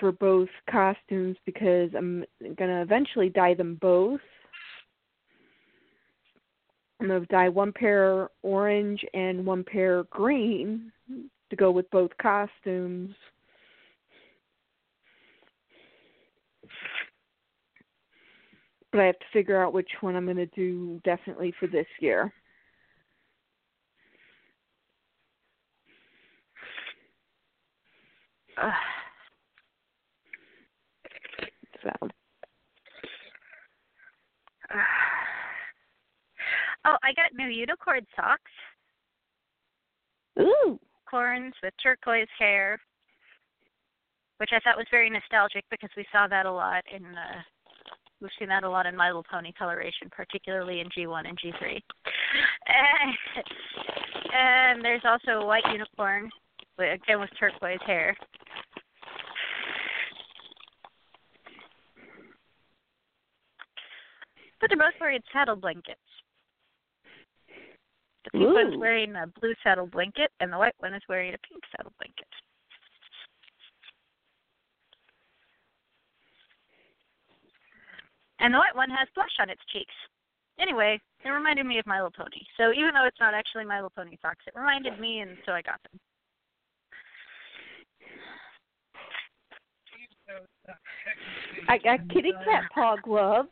for 0.00 0.12
both 0.12 0.48
costumes 0.70 1.36
because 1.44 1.90
I'm 1.96 2.24
gonna 2.56 2.82
eventually 2.82 3.28
dye 3.28 3.54
them 3.54 3.78
both. 3.80 4.20
I'm 7.00 7.08
gonna 7.08 7.26
dye 7.26 7.48
one 7.48 7.72
pair 7.72 8.28
orange 8.42 9.04
and 9.14 9.44
one 9.44 9.64
pair 9.64 10.04
green 10.04 10.92
to 11.50 11.56
go 11.56 11.70
with 11.70 11.90
both 11.90 12.10
costumes. 12.20 13.14
But 18.92 19.00
I 19.00 19.06
have 19.06 19.18
to 19.18 19.26
figure 19.32 19.62
out 19.62 19.72
which 19.72 19.90
one 20.00 20.16
I'm 20.16 20.24
going 20.24 20.36
to 20.38 20.46
do 20.46 21.00
definitely 21.04 21.52
for 21.60 21.66
this 21.66 21.86
year. 22.00 22.32
Ugh. 28.62 28.72
Oh, 36.88 36.96
I 37.02 37.12
got 37.14 37.34
new 37.34 37.48
unicorn 37.48 38.06
socks. 38.14 38.52
Ooh. 40.38 40.78
Corns 41.10 41.52
with 41.60 41.74
turquoise 41.82 42.28
hair, 42.38 42.78
which 44.36 44.50
I 44.52 44.60
thought 44.60 44.76
was 44.76 44.86
very 44.88 45.10
nostalgic 45.10 45.64
because 45.68 45.90
we 45.96 46.06
saw 46.12 46.28
that 46.28 46.46
a 46.46 46.52
lot 46.52 46.84
in 46.94 47.04
uh 47.04 47.42
we've 48.20 48.30
seen 48.38 48.48
that 48.48 48.64
a 48.64 48.70
lot 48.70 48.86
in 48.86 48.96
My 48.96 49.08
Little 49.08 49.24
Pony 49.30 49.52
coloration, 49.58 50.08
particularly 50.10 50.80
in 50.80 50.88
G1 50.88 51.28
and 51.28 51.38
G3. 51.38 51.80
and 54.32 54.84
there's 54.84 55.02
also 55.04 55.42
a 55.42 55.46
white 55.46 55.64
unicorn, 55.72 56.30
again 56.78 57.20
with 57.20 57.30
turquoise 57.38 57.78
hair. 57.86 58.16
But 64.66 64.76
they're 64.76 64.90
both 64.90 65.00
wearing 65.00 65.22
saddle 65.32 65.54
blankets. 65.54 66.00
The 68.24 68.30
pink 68.32 68.52
one's 68.52 68.74
Ooh. 68.74 68.80
wearing 68.80 69.14
a 69.14 69.28
blue 69.40 69.54
saddle 69.62 69.86
blanket, 69.86 70.32
and 70.40 70.52
the 70.52 70.58
white 70.58 70.74
one 70.78 70.92
is 70.92 71.02
wearing 71.08 71.34
a 71.34 71.38
pink 71.46 71.62
saddle 71.70 71.92
blanket. 72.00 72.26
And 78.40 78.52
the 78.52 78.58
white 78.58 78.74
one 78.74 78.90
has 78.90 79.06
blush 79.14 79.30
on 79.38 79.50
its 79.50 79.62
cheeks. 79.72 79.94
Anyway, 80.58 80.98
it 81.24 81.28
reminded 81.28 81.64
me 81.64 81.78
of 81.78 81.86
My 81.86 82.02
Little 82.02 82.10
Pony. 82.10 82.42
So 82.56 82.72
even 82.72 82.90
though 82.92 83.06
it's 83.06 83.20
not 83.20 83.34
actually 83.34 83.66
My 83.66 83.76
Little 83.76 83.92
Pony 83.94 84.16
socks, 84.20 84.44
it 84.48 84.58
reminded 84.58 84.98
me, 84.98 85.20
and 85.20 85.36
so 85.46 85.52
I 85.52 85.62
got 85.62 85.78
them. 85.84 86.00
I 91.68 91.78
got 91.78 92.08
kitty 92.08 92.32
cat 92.44 92.64
paw 92.74 92.96
gloves. 92.96 93.48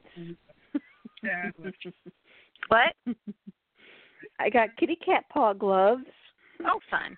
What? 2.69 2.95
I 4.41 4.49
got 4.49 4.75
kitty 4.79 4.97
cat 4.97 5.25
paw 5.31 5.53
gloves. 5.53 6.05
Oh, 6.67 6.81
fun. 6.91 7.17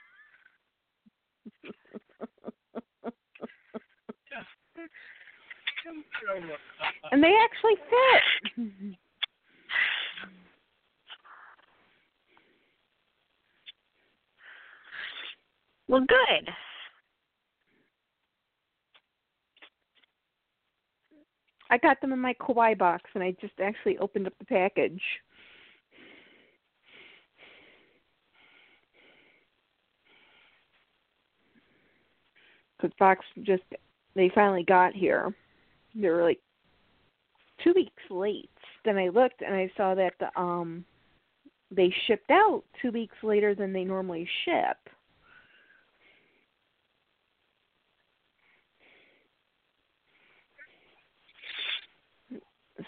And 7.13 7.23
they 7.23 7.33
actually 7.45 7.77
fit. 7.89 8.97
Well, 15.89 16.01
good. 16.01 16.49
I 21.71 21.79
got 21.79 22.01
them 22.01 22.13
in 22.13 22.19
my 22.19 22.35
kawaii 22.35 22.79
box 22.79 23.11
and 23.15 23.23
I 23.23 23.33
just 23.41 23.55
actually 23.63 23.99
opened 23.99 24.27
up 24.27 24.35
the 24.39 24.45
package. 24.45 25.03
Because 32.77 32.95
Fox 32.99 33.25
just, 33.43 33.63
they 34.15 34.31
finally 34.35 34.63
got 34.63 34.95
here. 34.95 35.35
They 35.95 36.09
were 36.09 36.23
like 36.23 36.41
two 37.65 37.73
weeks 37.75 38.03
late. 38.11 38.51
Then 38.85 38.99
I 38.99 39.09
looked 39.09 39.41
and 39.41 39.55
I 39.55 39.71
saw 39.77 39.95
that 39.95 40.13
the, 40.21 40.39
um, 40.39 40.85
they 41.71 41.93
shipped 42.07 42.31
out 42.31 42.63
two 42.81 42.93
weeks 42.93 43.17
later 43.23 43.55
than 43.55 43.73
they 43.73 43.85
normally 43.85 44.29
ship. 44.45 44.77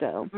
So 0.00 0.28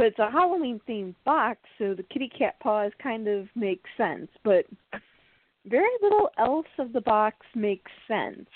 but 0.00 0.06
it's 0.06 0.18
a 0.18 0.30
Halloween 0.30 0.80
themed 0.88 1.14
box, 1.26 1.58
so 1.76 1.92
the 1.94 2.02
kitty 2.04 2.28
cat 2.28 2.58
paws 2.60 2.90
kind 3.02 3.28
of 3.28 3.48
makes 3.54 3.90
sense, 3.98 4.30
but 4.42 4.64
very 5.66 5.90
little 6.00 6.30
else 6.38 6.66
of 6.78 6.94
the 6.94 7.02
box 7.02 7.36
makes 7.54 7.92
sense. 8.08 8.48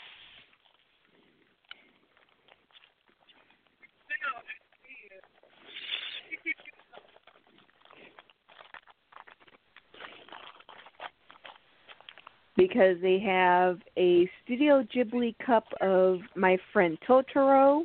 Because 12.57 12.97
they 13.03 13.19
have 13.19 13.81
a 13.97 14.31
Studio 14.45 14.85
Ghibli 14.95 15.35
cup 15.45 15.64
of 15.81 16.21
My 16.37 16.57
Friend 16.73 16.97
Totoro, 17.09 17.85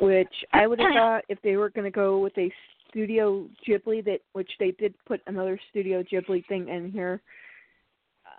which 0.00 0.28
I 0.54 0.66
would 0.66 0.80
have 0.80 0.94
thought 0.94 1.24
if 1.28 1.40
they 1.42 1.56
were 1.56 1.68
going 1.68 1.84
to 1.84 1.90
go 1.90 2.18
with 2.20 2.36
a 2.38 2.50
Studio 2.88 3.46
Ghibli 3.68 4.02
that 4.06 4.20
which 4.32 4.50
they 4.58 4.70
did 4.72 4.94
put 5.06 5.20
another 5.26 5.60
Studio 5.70 6.02
Ghibli 6.02 6.46
thing 6.46 6.68
in 6.68 6.90
here 6.90 7.20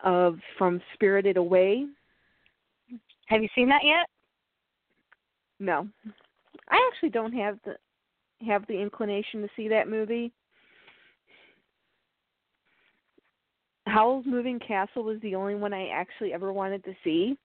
of 0.04 0.38
from 0.58 0.82
Spirited 0.94 1.38
Away. 1.38 1.86
Have 3.28 3.42
you 3.42 3.50
seen 3.56 3.70
that 3.70 3.84
yet? 3.84 4.08
No. 5.60 5.88
I 6.70 6.90
actually 6.92 7.10
don't 7.10 7.34
have 7.34 7.58
the 7.66 7.76
have 8.46 8.66
the 8.68 8.80
inclination 8.80 9.42
to 9.42 9.48
see 9.56 9.68
that 9.68 9.88
movie. 9.88 10.32
Howl's 13.86 14.26
Moving 14.26 14.60
Castle 14.60 15.04
was 15.04 15.20
the 15.22 15.36
only 15.36 15.56
one 15.56 15.74
I 15.74 15.90
actually 15.90 16.34
ever 16.34 16.52
wanted 16.54 16.84
to 16.86 16.94
see. 17.04 17.38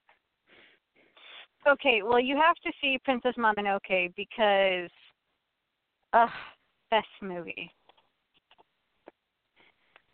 Okay, 1.69 2.03
well, 2.03 2.21
you 2.21 2.37
have 2.37 2.57
to 2.65 2.73
see 2.81 2.99
Princess 3.05 3.35
Mononoke 3.37 4.15
because, 4.17 4.91
ugh, 6.13 6.29
best 6.91 7.09
movie. 7.21 7.71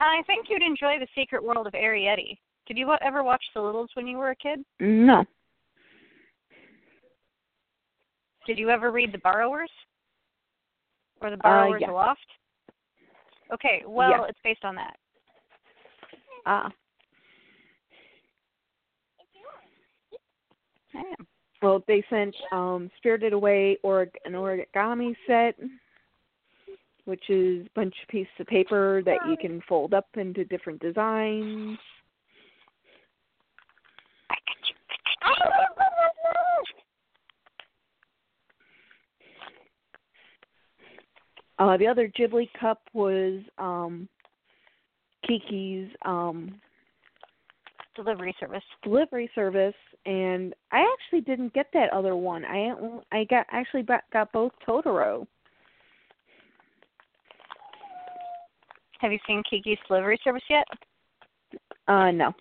I 0.03 0.23
think 0.27 0.47
you'd 0.49 0.63
enjoy 0.63 0.99
The 0.99 1.07
Secret 1.15 1.43
World 1.43 1.67
of 1.67 1.75
Arrietty. 1.75 2.39
Did 2.67 2.77
you 2.77 2.93
ever 3.01 3.23
watch 3.23 3.43
The 3.55 3.61
Littles 3.61 3.91
when 3.95 4.07
you 4.07 4.19
were 4.19 4.31
a 4.31 4.37
kid? 4.37 4.65
No. 4.81 5.25
Did 8.47 8.59
you 8.59 8.71
ever 8.71 8.91
read 8.91 9.13
The 9.13 9.19
Borrowers? 9.19 9.71
Or 11.21 11.31
The 11.31 11.37
Borrowers 11.37 11.81
yeah. 11.81 11.91
Aloft? 11.91 12.27
Okay, 13.53 13.83
well, 13.87 14.11
Yeah. 14.11 14.25
it's 14.25 14.39
based 14.43 14.65
on 14.65 14.75
that. 14.75 14.97
Ah. 16.47 16.73
Yeah. 20.95 21.03
Well, 21.63 21.85
they 21.87 22.03
sent 22.11 22.35
um 22.51 22.91
Spirited 22.97 23.33
Away 23.33 23.79
or 23.85 24.09
an 24.25 24.33
origami 24.33 25.15
set, 25.27 25.55
which 27.05 27.29
is 27.29 27.67
a 27.67 27.71
bunch 27.75 27.95
of 28.03 28.09
pieces 28.09 28.33
of 28.39 28.47
paper 28.47 29.03
that 29.05 29.19
you 29.29 29.37
can 29.37 29.61
fold 29.69 29.95
up 29.95 30.07
into 30.17 30.45
different 30.45 30.81
designs. 30.81 31.79
Uh, 41.59 41.77
the 41.77 41.87
other 41.87 42.09
Ghibli 42.19 42.49
cup 42.59 42.81
was 42.93 43.41
um 43.59 44.09
Kiki's 45.25 45.89
um 46.05 46.61
Delivery 47.95 48.35
service. 48.41 48.65
delivery 48.83 49.31
service 49.35 49.75
and 50.07 50.55
I 50.73 50.85
actually 50.93 51.21
didn't 51.21 51.53
get 51.53 51.67
that 51.75 51.93
other 51.93 52.17
one. 52.17 52.45
I 52.45 52.73
I 53.13 53.25
got 53.25 53.47
actually 53.53 53.83
got, 53.83 54.03
got 54.13 54.33
both 54.33 54.53
Totoro. 54.67 55.27
Have 59.03 59.13
you 59.13 59.19
seen 59.27 59.43
Kiki's 59.49 59.79
delivery 59.89 60.19
service 60.23 60.45
yet? 60.49 60.65
Uh 61.89 62.13
no. 62.13 62.33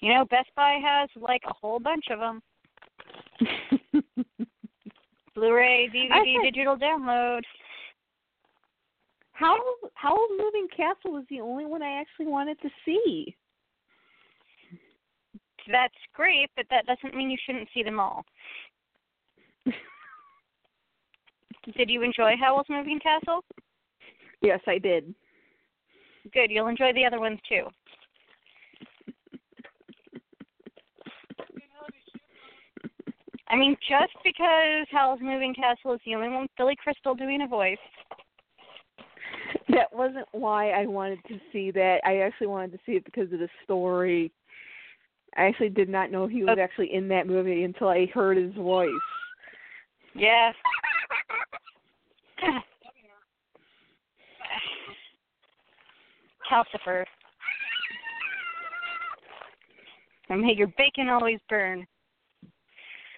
You 0.00 0.14
know, 0.14 0.24
Best 0.30 0.48
Buy 0.56 0.78
has 0.82 1.10
like 1.16 1.42
a 1.46 1.52
whole 1.52 1.80
bunch 1.80 2.04
of 2.10 2.20
them. 2.20 2.40
Blu-ray, 5.34 5.90
DVD, 5.94 6.12
I- 6.12 6.42
digital 6.42 6.76
download. 6.76 7.42
How 9.32 9.58
Howl's 9.94 10.30
Moving 10.38 10.68
Castle 10.74 11.12
was 11.12 11.24
the 11.30 11.40
only 11.40 11.66
one 11.66 11.82
I 11.82 12.00
actually 12.00 12.26
wanted 12.26 12.60
to 12.60 12.68
see. 12.84 13.34
That's 15.70 15.94
great, 16.14 16.48
but 16.56 16.66
that 16.70 16.86
doesn't 16.86 17.16
mean 17.16 17.30
you 17.30 17.38
shouldn't 17.44 17.68
see 17.74 17.82
them 17.82 17.98
all. 17.98 18.24
Did 21.76 21.90
you 21.90 22.02
enjoy 22.02 22.34
Howl's 22.40 22.66
Moving 22.68 22.98
Castle? 23.00 23.44
yes, 24.42 24.60
I 24.66 24.78
did. 24.78 25.14
Good, 26.32 26.50
you'll 26.50 26.68
enjoy 26.68 26.92
the 26.92 27.04
other 27.04 27.20
ones 27.20 27.38
too. 27.48 27.66
I 33.48 33.56
mean, 33.56 33.76
just 33.88 34.12
because 34.22 34.86
Howl's 34.92 35.20
Moving 35.20 35.54
Castle 35.54 35.92
is 35.92 36.00
the 36.06 36.14
only 36.14 36.28
one 36.28 36.42
with 36.42 36.50
Billy 36.56 36.76
Crystal 36.76 37.14
doing 37.14 37.42
a 37.42 37.48
voice. 37.48 37.78
That 39.70 39.92
wasn't 39.92 40.26
why 40.32 40.70
I 40.70 40.86
wanted 40.86 41.18
to 41.28 41.38
see 41.52 41.70
that. 41.72 41.98
I 42.04 42.18
actually 42.18 42.46
wanted 42.46 42.72
to 42.72 42.78
see 42.86 42.92
it 42.92 43.04
because 43.04 43.32
of 43.32 43.38
the 43.40 43.48
story. 43.64 44.32
I 45.36 45.44
actually 45.44 45.68
did 45.68 45.88
not 45.88 46.10
know 46.10 46.26
he 46.26 46.42
was 46.42 46.52
Okay. 46.52 46.62
actually 46.62 46.94
in 46.94 47.08
that 47.08 47.26
movie 47.26 47.64
until 47.64 47.88
I 47.88 48.06
heard 48.06 48.36
his 48.36 48.54
voice. 48.54 48.88
Yeah. 50.14 50.52
Calcifer. 56.50 57.04
And 60.28 60.40
may 60.40 60.54
your 60.54 60.68
bacon 60.78 61.08
always 61.08 61.38
burn. 61.48 61.86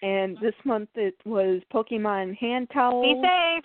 And 0.03 0.37
this 0.41 0.55
month 0.65 0.89
it 0.95 1.15
was 1.25 1.61
Pokemon 1.73 2.37
hand 2.37 2.69
Be 2.75 3.21
safe. 3.23 3.65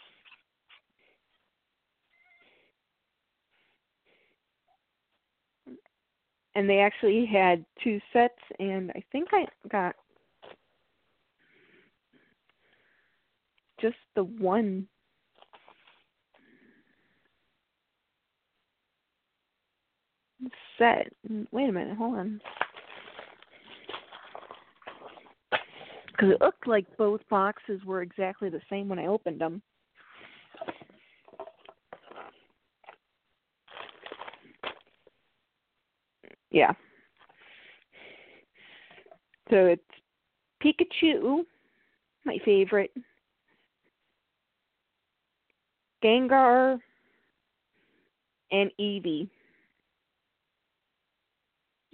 and 6.57 6.67
they 6.67 6.79
actually 6.79 7.23
had 7.23 7.63
two 7.83 8.01
sets 8.11 8.39
and 8.59 8.89
I 8.95 9.03
think 9.11 9.27
I 9.31 9.45
got 9.69 9.95
just 13.79 13.95
the 14.15 14.23
one 14.23 14.87
set. 20.77 21.11
Mm, 21.31 21.47
wait 21.51 21.69
a 21.69 21.71
minute, 21.71 21.97
hold 21.97 22.17
on. 22.17 22.41
Because 26.07 26.31
it 26.31 26.41
looked 26.41 26.67
like 26.67 26.85
both 26.97 27.21
boxes 27.29 27.83
were 27.85 28.01
exactly 28.01 28.49
the 28.49 28.61
same 28.69 28.89
when 28.89 28.99
I 28.99 29.05
opened 29.05 29.39
them. 29.39 29.61
Yeah. 36.49 36.71
So 39.49 39.67
it's 39.67 39.81
Pikachu, 40.63 41.43
my 42.25 42.37
favorite. 42.43 42.91
Gengar 46.03 46.79
and 48.51 48.71
Eevee 48.79 49.29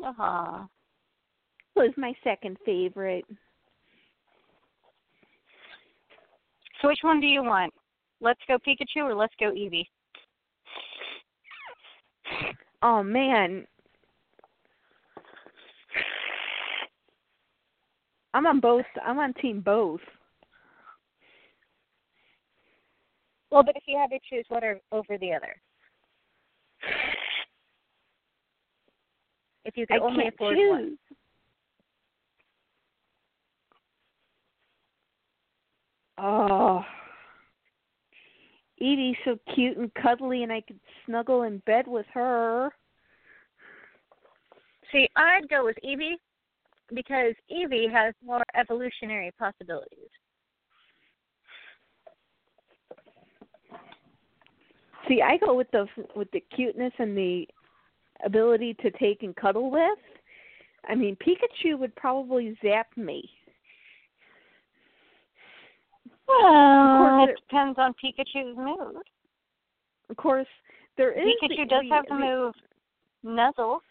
Uh-huh. 0.04 0.66
was 1.76 1.92
my 1.96 2.14
second 2.24 2.58
favorite. 2.66 3.26
So 6.82 6.90
which 6.90 7.00
one 7.02 7.22
do 7.22 7.28
you 7.28 7.42
want? 7.42 7.74
Let's 8.20 8.42
go 8.48 8.58
Pikachu 8.58 9.04
or 9.04 9.16
let's 9.16 9.34
go 9.40 9.52
Eevee? 9.52 9.86
Oh 12.82 13.02
man. 13.02 13.66
I'm 18.34 18.46
on 18.46 18.60
both. 18.60 18.86
I'm 19.06 19.20
on 19.20 19.34
team 19.36 19.62
both. 19.62 20.02
Well, 23.52 23.64
but 23.64 23.76
if 23.78 23.84
you 23.88 23.98
had 23.98 24.10
to 24.10 24.20
choose 24.30 24.46
one 24.50 24.64
or 24.64 24.80
over 24.92 25.18
the 25.18 25.32
other. 25.32 25.56
If 29.66 29.78
you 29.78 29.88
could 29.88 30.02
I 30.02 30.04
only 30.04 30.28
afford 30.28 30.58
choose. 30.58 30.70
one. 30.70 30.98
Oh. 36.18 36.86
Eevee's 38.82 39.18
so 39.24 39.38
cute 39.56 39.78
and 39.78 39.94
cuddly, 39.96 40.44
and 40.44 40.52
I 40.52 40.62
could 40.62 40.80
snuggle 41.06 41.44
in 41.44 41.60
bed 41.66 41.88
with 41.88 42.06
her. 42.14 42.70
See, 44.92 45.10
I'd 45.16 45.50
go 45.50 45.66
with 45.66 45.78
Eevee 45.84 46.16
because 46.94 47.34
Eevee 47.52 47.92
has 47.92 48.14
more 48.24 48.44
evolutionary 48.56 49.32
possibilities. 49.40 50.10
See, 55.08 55.22
I 55.22 55.38
go 55.38 55.54
with 55.54 55.70
the 55.72 55.88
with 56.16 56.32
the 56.32 56.44
cuteness 56.56 56.94
and 56.98 57.18
the 57.18 57.48
ability 58.26 58.76
to 58.82 58.92
take 58.92 59.24
and 59.24 59.36
cuddle 59.36 59.70
with. 59.72 60.00
I 60.88 60.96
mean, 60.96 61.16
Pikachu 61.18 61.78
would 61.80 61.96
probably 61.96 62.58
zap 62.62 62.88
me. 62.98 63.30
Well, 66.28 67.24
it- 67.24 67.30
it 67.32 67.40
depends 67.48 67.78
on 67.80 67.94
Pikachu's 67.96 68.56
mood. 68.58 69.04
Of 70.10 70.18
course, 70.18 70.48
there 70.98 71.12
is 71.12 71.36
Pikachu 71.42 71.58
the, 71.58 71.66
does 71.66 71.84
the, 71.84 71.90
have 71.90 72.06
the 72.08 72.16
the, 72.16 72.20
move 72.20 72.56
Nuzzle. 73.24 73.82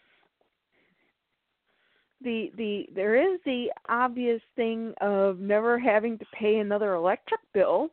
the 2.21 2.51
the 2.55 2.87
there 2.93 3.15
is 3.15 3.39
the 3.45 3.71
obvious 3.89 4.41
thing 4.55 4.93
of 5.01 5.39
never 5.39 5.77
having 5.79 6.17
to 6.19 6.25
pay 6.33 6.59
another 6.59 6.93
electric 6.93 7.41
bill. 7.53 7.89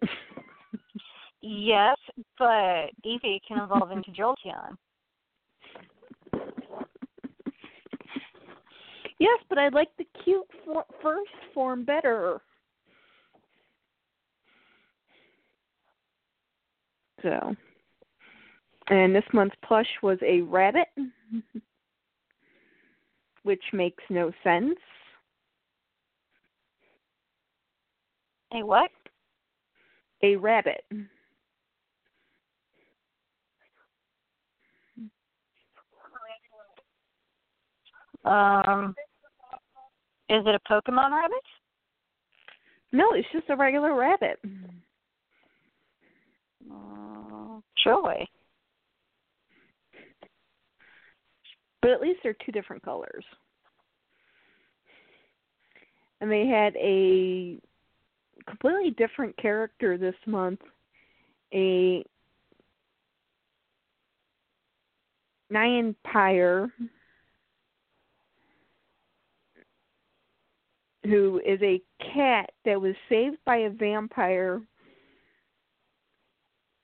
Yes, 1.44 1.96
but 2.38 2.90
Eevee 3.04 3.40
can 3.46 3.58
evolve 3.58 3.90
into 3.90 4.12
Jolteon. 4.12 4.76
Yes, 9.22 9.38
but 9.48 9.56
I 9.56 9.68
like 9.68 9.88
the 9.98 10.06
cute 10.24 10.46
for, 10.64 10.84
first 11.00 11.30
form 11.54 11.84
better. 11.84 12.40
So, 17.22 17.54
and 18.88 19.14
this 19.14 19.24
month's 19.32 19.54
plush 19.64 19.86
was 20.02 20.18
a 20.26 20.40
rabbit, 20.40 20.88
which 23.44 23.62
makes 23.72 24.02
no 24.10 24.32
sense. 24.42 24.74
A 28.54 28.64
what? 28.64 28.90
A 30.24 30.34
rabbit. 30.34 30.84
Um, 38.24 38.94
is 40.32 40.46
it 40.46 40.54
a 40.54 40.72
Pokemon 40.72 41.10
rabbit? 41.10 41.44
No, 42.90 43.12
it's 43.12 43.28
just 43.32 43.50
a 43.50 43.56
regular 43.56 43.94
rabbit. 43.94 44.38
Uh, 46.70 47.60
joy. 47.84 48.26
But 51.82 51.90
at 51.90 52.00
least 52.00 52.20
they're 52.22 52.36
two 52.46 52.52
different 52.52 52.82
colors. 52.82 53.24
And 56.20 56.30
they 56.30 56.46
had 56.46 56.74
a 56.76 57.58
completely 58.48 58.90
different 58.90 59.36
character 59.36 59.98
this 59.98 60.14
month. 60.26 60.60
A 61.52 62.04
Nyan 65.52 65.94
Pyre 66.04 66.70
who 71.04 71.40
is 71.44 71.60
a 71.62 71.80
cat 72.14 72.50
that 72.64 72.80
was 72.80 72.94
saved 73.08 73.38
by 73.44 73.56
a 73.56 73.70
vampire 73.70 74.60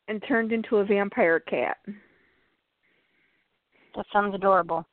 and 0.09 0.23
turned 0.27 0.53
into 0.53 0.79
a 0.79 0.85
vampire 0.85 1.41
cat. 1.41 1.77
That 3.95 4.07
sounds 4.13 4.35
adorable. 4.35 4.87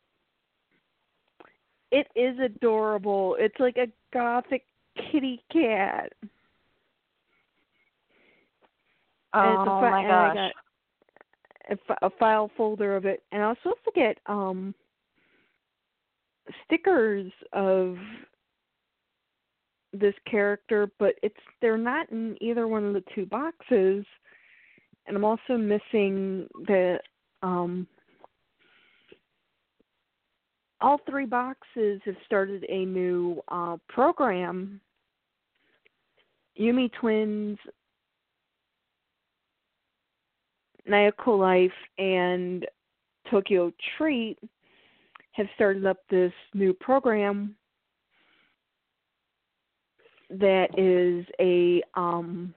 It 1.91 2.07
is 2.15 2.37
adorable. 2.39 3.35
It's 3.39 3.59
like 3.59 3.77
a 3.77 3.87
gothic 4.13 4.63
kitty 5.11 5.43
cat. 5.51 6.11
And 9.33 9.53
it's 9.53 9.67
a 9.67 9.71
Oh 9.71 9.79
fi- 9.81 9.91
my 9.91 10.03
gosh. 10.03 10.35
got 10.35 10.51
a, 11.69 11.77
fi- 11.87 12.07
a 12.07 12.09
file 12.11 12.51
folder 12.55 12.95
of 12.95 13.05
it, 13.05 13.23
and 13.31 13.41
I 13.41 13.47
was 13.49 13.57
supposed 13.63 13.83
to 13.85 13.91
get 13.95 14.17
um 14.27 14.73
stickers 16.65 17.31
of 17.53 17.97
this 19.99 20.15
character, 20.29 20.89
but 20.99 21.15
it's 21.23 21.35
they're 21.61 21.77
not 21.77 22.09
in 22.11 22.37
either 22.41 22.67
one 22.67 22.85
of 22.85 22.93
the 22.93 23.03
two 23.13 23.25
boxes, 23.25 24.05
and 25.07 25.15
I'm 25.15 25.25
also 25.25 25.57
missing 25.57 26.47
the 26.67 26.99
um. 27.41 27.87
All 30.81 30.99
three 31.09 31.25
boxes 31.25 32.01
have 32.05 32.17
started 32.25 32.65
a 32.69 32.85
new 32.85 33.41
uh, 33.47 33.77
program. 33.87 34.81
Yume 36.59 36.91
Twins, 36.99 37.57
Nyakko 40.87 41.39
Life 41.39 41.71
and 41.97 42.65
Tokyo 43.31 43.71
Treat 43.97 44.37
have 45.31 45.47
started 45.55 45.85
up 45.85 45.97
this 46.09 46.31
new 46.53 46.73
program 46.73 47.55
that 50.29 50.67
is 50.77 51.25
a 51.39 51.83
um, 51.99 52.53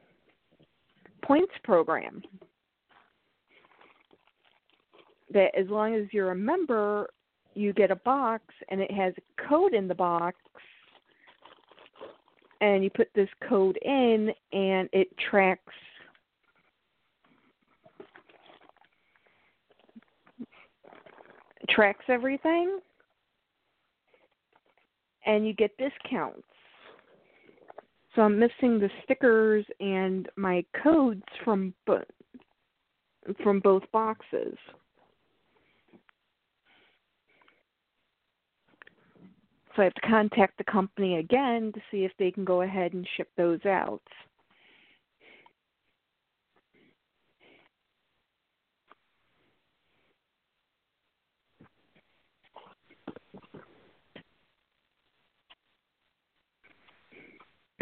points 1.23 1.53
program. 1.65 2.23
That 5.33 5.55
as 5.59 5.69
long 5.69 5.95
as 5.95 6.07
you're 6.13 6.31
a 6.31 6.37
member, 6.37 7.11
you 7.55 7.73
get 7.73 7.91
a 7.91 7.97
box 7.97 8.45
and 8.71 8.81
it 8.81 8.91
has 8.91 9.13
a 9.19 9.49
code 9.49 9.75
in 9.75 9.89
the 9.89 9.95
box 9.95 10.37
and 12.61 12.83
you 12.83 12.91
put 12.91 13.09
this 13.15 13.29
code 13.49 13.79
in 13.83 14.31
and 14.53 14.89
it 14.93 15.09
tracks 15.31 15.75
tracks 21.69 22.05
everything 22.09 22.81
and 25.27 25.47
you 25.47 25.53
get 25.53 25.71
discounts. 25.77 26.48
So 28.19 28.23
I'm 28.23 28.37
missing 28.37 28.81
the 28.81 28.91
stickers 29.05 29.65
and 29.79 30.29
my 30.35 30.65
codes 30.83 31.23
from 31.45 31.73
bo- 31.87 32.03
from 33.45 33.61
both 33.61 33.85
boxes. 33.93 34.57
So 39.77 39.83
I 39.83 39.85
have 39.85 39.95
to 39.95 40.01
contact 40.01 40.59
the 40.59 40.65
company 40.65 41.19
again 41.19 41.71
to 41.73 41.81
see 41.93 41.99
if 41.99 42.11
they 42.19 42.33
can 42.33 42.45
go 42.45 42.63
ahead 42.63 42.93
and 42.93 43.07
ship 43.17 43.29
those 43.37 43.65
out. 43.65 44.03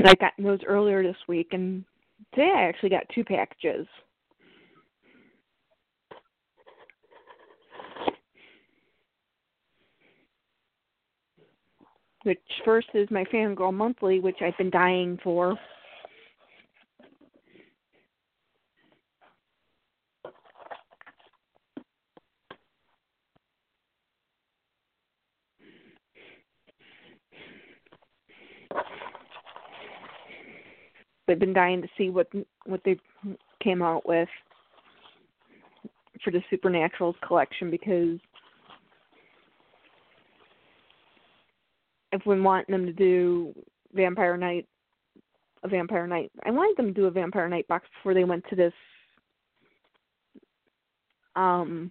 I 0.04 0.14
got 0.14 0.32
those 0.38 0.60
earlier 0.66 1.02
this 1.02 1.16
week, 1.26 1.48
and 1.52 1.84
today 2.34 2.52
I 2.54 2.62
actually 2.68 2.90
got 2.90 3.08
two 3.14 3.24
packages. 3.24 3.86
Which 12.22 12.40
first 12.64 12.88
is 12.94 13.08
my 13.10 13.24
Fangirl 13.32 13.72
Monthly, 13.72 14.20
which 14.20 14.38
I've 14.40 14.56
been 14.58 14.70
dying 14.70 15.18
for. 15.22 15.56
I've 31.28 31.38
been 31.38 31.52
dying 31.52 31.82
to 31.82 31.88
see 31.98 32.10
what 32.10 32.28
what 32.66 32.80
they 32.84 32.98
came 33.62 33.82
out 33.82 34.06
with 34.06 34.28
for 36.22 36.30
the 36.30 36.42
Supernaturals 36.52 37.14
collection 37.26 37.70
because 37.70 38.18
I've 42.12 42.24
been 42.24 42.44
wanting 42.44 42.72
them 42.72 42.86
to 42.86 42.92
do 42.92 43.52
Vampire 43.92 44.36
Knight, 44.36 44.66
a 45.62 45.68
Vampire 45.68 46.06
Knight. 46.06 46.30
I 46.44 46.50
wanted 46.50 46.76
them 46.76 46.94
to 46.94 47.00
do 47.00 47.06
a 47.06 47.10
Vampire 47.10 47.48
Knight 47.48 47.66
box 47.68 47.86
before 47.96 48.14
they 48.14 48.24
went 48.24 48.44
to 48.50 48.56
this 48.56 48.72
um 51.34 51.90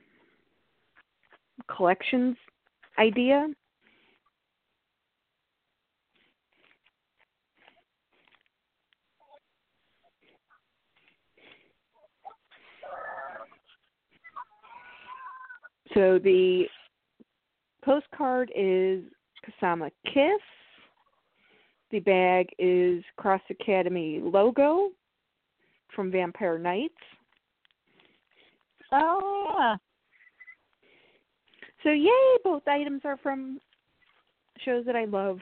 collections 1.75 2.35
idea. 2.97 3.47
So 15.95 16.19
the 16.19 16.65
postcard 17.81 18.51
is 18.53 19.01
Kamisama 19.45 19.91
Kiss. 20.05 20.41
The 21.89 21.99
bag 22.01 22.47
is 22.59 23.01
Cross 23.15 23.43
Academy 23.49 24.19
logo 24.21 24.89
from 25.95 26.11
Vampire 26.11 26.59
Knights. 26.59 26.93
Oh 28.91 29.53
yeah. 29.57 29.75
So 31.83 31.91
yay, 31.91 32.37
both 32.43 32.67
items 32.67 33.01
are 33.05 33.17
from 33.23 33.61
shows 34.65 34.85
that 34.85 34.97
I 34.97 35.05
love. 35.05 35.39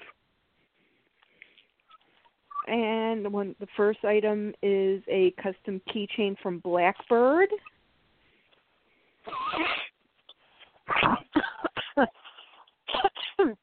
And 2.67 3.25
the 3.25 3.29
one 3.29 3.55
the 3.59 3.67
first 3.75 4.05
item 4.05 4.53
is 4.61 5.01
a 5.07 5.33
custom 5.41 5.81
keychain 5.89 6.35
from 6.43 6.59
Blackbird. 6.59 7.49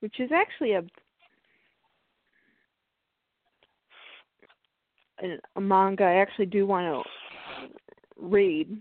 which 0.00 0.20
is 0.20 0.30
actually 0.32 0.72
a 0.72 0.82
a, 5.56 5.60
manga 5.60 6.04
I 6.04 6.14
actually 6.14 6.46
do 6.46 6.66
want 6.66 6.86
to 6.86 7.02
read. 8.16 8.80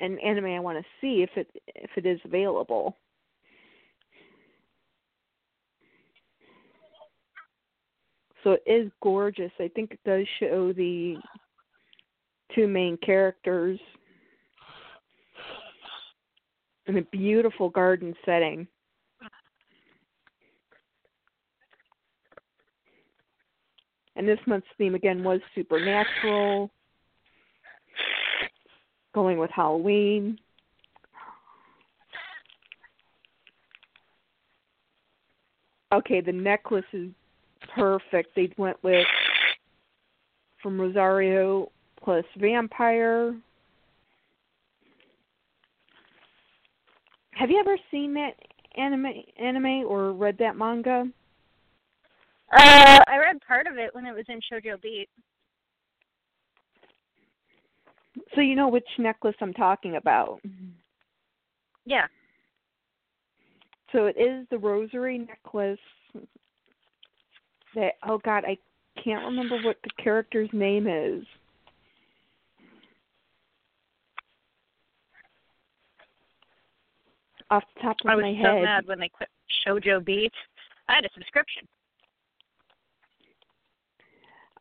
An 0.00 0.18
anime 0.20 0.46
I 0.46 0.60
want 0.60 0.78
to 0.78 0.84
see 1.00 1.22
if 1.22 1.30
it 1.36 1.50
if 1.74 1.90
it 1.96 2.06
is 2.06 2.20
available. 2.24 2.96
So 8.44 8.52
it 8.52 8.62
is 8.66 8.92
gorgeous. 9.02 9.50
I 9.58 9.68
think 9.74 9.90
it 9.90 9.98
does 10.04 10.24
show 10.38 10.72
the 10.72 11.16
two 12.54 12.66
main 12.66 12.96
characters 12.98 13.78
in 16.86 16.98
a 16.98 17.02
beautiful 17.02 17.68
garden 17.68 18.14
setting. 18.24 18.66
And 24.16 24.26
this 24.26 24.38
month's 24.46 24.66
theme 24.78 24.96
again 24.96 25.22
was 25.22 25.40
supernatural, 25.54 26.70
going 29.14 29.38
with 29.38 29.50
Halloween. 29.54 30.38
Okay, 35.92 36.20
the 36.20 36.32
necklace 36.32 36.84
is 36.92 37.10
perfect. 37.74 38.34
They 38.34 38.52
went 38.58 38.82
with 38.82 39.06
from 40.62 40.80
Rosario 40.80 41.70
plus 42.02 42.24
vampire. 42.38 43.34
Have 47.32 47.50
you 47.50 47.60
ever 47.60 47.76
seen 47.90 48.14
that 48.14 48.32
anime 48.76 49.12
anime 49.38 49.84
or 49.86 50.12
read 50.12 50.36
that 50.38 50.56
manga? 50.56 51.04
Uh, 52.52 52.98
I 53.06 53.18
read 53.18 53.40
part 53.46 53.66
of 53.66 53.76
it 53.76 53.94
when 53.94 54.06
it 54.06 54.14
was 54.14 54.24
in 54.28 54.40
Shojo 54.40 54.80
Beat. 54.80 55.08
So 58.34 58.40
you 58.40 58.54
know 58.54 58.68
which 58.68 58.88
necklace 58.98 59.36
I'm 59.40 59.52
talking 59.52 59.96
about. 59.96 60.40
Yeah. 61.84 62.06
So 63.92 64.06
it 64.06 64.16
is 64.18 64.46
the 64.50 64.58
rosary 64.58 65.18
necklace 65.18 65.78
that 67.74 67.92
oh 68.06 68.18
god, 68.24 68.44
I 68.46 68.56
can't 69.02 69.24
remember 69.24 69.58
what 69.62 69.76
the 69.82 70.02
character's 70.02 70.50
name 70.52 70.86
is. 70.86 71.24
Off 77.50 77.64
the 77.74 77.82
top 77.82 77.96
of 78.00 78.06
my 78.06 78.12
head. 78.12 78.22
I 78.22 78.26
was 78.26 78.36
so 78.42 78.54
head. 78.54 78.62
mad 78.62 78.86
when 78.86 79.00
they 79.00 79.08
quit 79.08 79.28
Shojo 79.66 80.04
Beat. 80.04 80.32
I 80.88 80.94
had 80.94 81.04
a 81.04 81.08
subscription. 81.14 81.66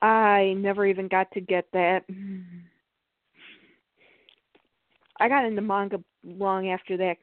I 0.01 0.53
never 0.57 0.85
even 0.85 1.07
got 1.07 1.31
to 1.31 1.41
get 1.41 1.65
that. 1.73 2.03
I 5.19 5.27
got 5.27 5.45
into 5.45 5.61
manga 5.61 5.99
long 6.23 6.69
after 6.69 6.97
that 6.97 7.17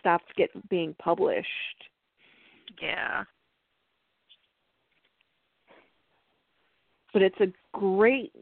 stopped 0.00 0.34
get 0.36 0.50
being 0.68 0.94
published. 0.98 1.46
Yeah. 2.82 3.24
But 7.12 7.22
it's 7.22 7.40
a 7.40 7.52
great 7.72 8.32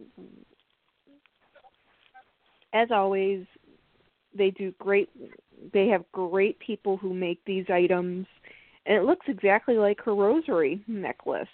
as 2.72 2.88
always 2.90 3.44
they 4.36 4.50
do 4.50 4.72
great 4.78 5.08
they 5.72 5.88
have 5.88 6.04
great 6.12 6.58
people 6.58 6.96
who 6.96 7.14
make 7.14 7.44
these 7.44 7.66
items 7.72 8.26
and 8.86 8.96
it 8.98 9.04
looks 9.04 9.26
exactly 9.28 9.76
like 9.76 10.00
her 10.02 10.14
rosary 10.14 10.82
necklace. 10.86 11.48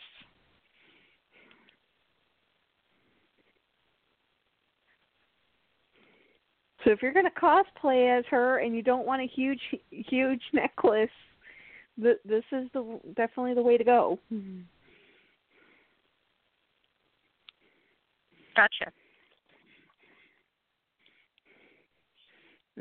So 6.84 6.90
if 6.90 7.02
you're 7.02 7.12
going 7.12 7.26
to 7.26 7.40
cosplay 7.40 8.18
as 8.18 8.24
her 8.30 8.58
and 8.58 8.74
you 8.74 8.82
don't 8.82 9.06
want 9.06 9.22
a 9.22 9.26
huge 9.26 9.60
huge 9.90 10.42
necklace, 10.52 11.10
th- 12.02 12.18
this 12.24 12.44
is 12.52 12.68
the 12.72 12.98
definitely 13.16 13.54
the 13.54 13.62
way 13.62 13.76
to 13.76 13.84
go. 13.84 14.18
Mm-hmm. 14.32 14.60
Gotcha. 18.56 18.92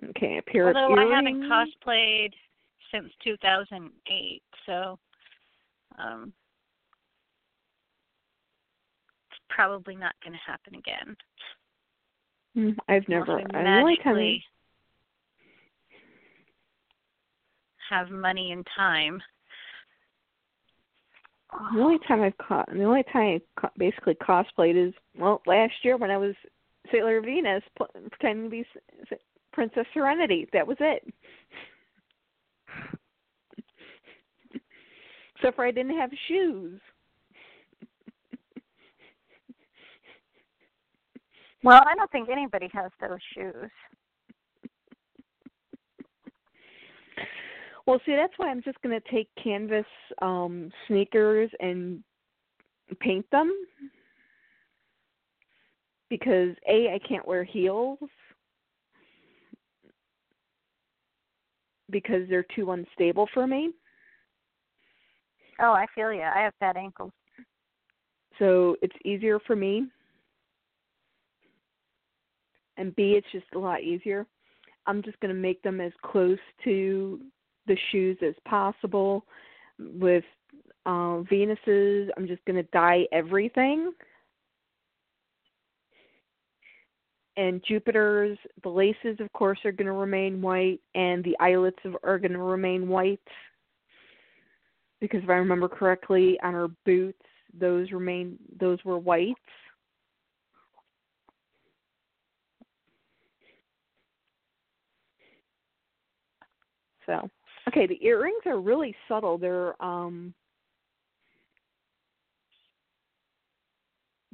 Okay, 0.09 0.37
a 0.37 0.41
pair 0.41 0.67
Although 0.67 0.93
of 0.93 0.99
I 0.99 1.15
haven't 1.15 1.43
cosplayed 1.43 2.33
since 2.91 3.11
2008, 3.23 4.41
so 4.65 4.97
um, 5.97 6.31
it's 9.29 9.39
probably 9.49 9.95
not 9.95 10.15
going 10.23 10.33
to 10.33 10.39
happen 10.45 10.75
again. 10.75 11.17
Mm, 12.57 12.77
I've 12.87 13.07
never. 13.07 13.39
I 13.53 13.79
only 13.79 13.97
time. 13.97 14.15
magically 14.15 14.43
have 17.89 18.09
money 18.09 18.51
and 18.51 18.65
time. 18.75 19.21
The 21.73 21.81
only 21.81 21.99
time 22.07 22.21
I've 22.21 22.37
caught, 22.37 22.69
the 22.71 22.83
only 22.83 23.03
time 23.11 23.41
I 23.57 23.61
co- 23.61 23.71
basically 23.77 24.15
cosplayed 24.15 24.87
is 24.87 24.93
well 25.17 25.41
last 25.45 25.73
year 25.83 25.97
when 25.97 26.11
I 26.11 26.17
was 26.17 26.35
Sailor 26.91 27.21
Venus 27.21 27.63
pl- 27.77 27.89
pretending 28.11 28.45
to 28.45 28.49
be 28.49 28.65
Princess 29.51 29.85
Serenity. 29.93 30.47
That 30.53 30.67
was 30.67 30.77
it. 30.79 31.05
Except 35.35 35.55
for 35.55 35.65
I 35.65 35.71
didn't 35.71 35.97
have 35.97 36.11
shoes. 36.27 36.79
Well, 41.63 41.81
I 41.85 41.95
don't 41.95 42.11
think 42.11 42.29
anybody 42.29 42.69
has 42.73 42.91
those 43.01 43.19
shoes. 43.33 43.69
Well, 47.85 47.99
see, 48.05 48.15
that's 48.15 48.33
why 48.37 48.49
I'm 48.49 48.61
just 48.61 48.81
going 48.81 48.99
to 48.99 49.11
take 49.11 49.29
canvas 49.43 49.85
um 50.21 50.71
sneakers 50.87 51.49
and 51.59 52.03
paint 52.99 53.25
them 53.31 53.51
because 56.09 56.55
a 56.67 56.93
I 56.93 56.99
can't 57.07 57.27
wear 57.27 57.43
heels 57.43 57.97
because 61.89 62.27
they're 62.29 62.45
too 62.55 62.71
unstable 62.71 63.27
for 63.33 63.47
me. 63.47 63.71
Oh, 65.59 65.73
I 65.73 65.85
feel 65.93 66.13
you. 66.13 66.21
I 66.21 66.41
have 66.41 66.53
bad 66.59 66.77
ankles. 66.77 67.11
So 68.37 68.77
it's 68.81 68.95
easier 69.03 69.39
for 69.45 69.55
me. 69.55 69.87
And 72.77 72.95
B, 72.95 73.15
it's 73.17 73.27
just 73.33 73.45
a 73.55 73.59
lot 73.59 73.83
easier. 73.83 74.25
I'm 74.87 75.03
just 75.03 75.19
going 75.19 75.33
to 75.33 75.39
make 75.39 75.61
them 75.61 75.81
as 75.81 75.91
close 76.03 76.39
to 76.63 77.19
the 77.67 77.77
shoes 77.91 78.17
as 78.25 78.33
possible. 78.47 79.25
With 79.77 80.23
uh, 80.85 81.21
Venuses, 81.29 82.09
I'm 82.15 82.27
just 82.27 82.43
going 82.45 82.55
to 82.55 82.69
dye 82.71 83.05
everything. 83.11 83.91
And 87.39 87.63
Jupiter's, 87.63 88.37
the 88.63 88.69
laces, 88.69 89.17
of 89.21 89.31
course, 89.31 89.59
are 89.63 89.71
going 89.71 89.85
to 89.85 89.93
remain 89.93 90.41
white, 90.41 90.81
and 90.93 91.23
the 91.23 91.37
eyelets 91.39 91.79
are 92.03 92.19
going 92.19 92.33
to 92.33 92.37
remain 92.37 92.89
white. 92.89 93.21
Because 94.99 95.23
if 95.23 95.29
I 95.29 95.35
remember 95.35 95.69
correctly, 95.69 96.37
on 96.43 96.51
her 96.51 96.67
boots, 96.85 97.21
those 97.57 97.93
remain 97.93 98.37
those 98.59 98.83
were 98.83 98.99
whites. 98.99 99.39
So, 107.05 107.29
okay, 107.69 107.87
the 107.87 108.03
earrings 108.05 108.43
are 108.47 108.59
really 108.59 108.93
subtle. 109.07 109.37
They're 109.37 109.81
um 109.81 110.33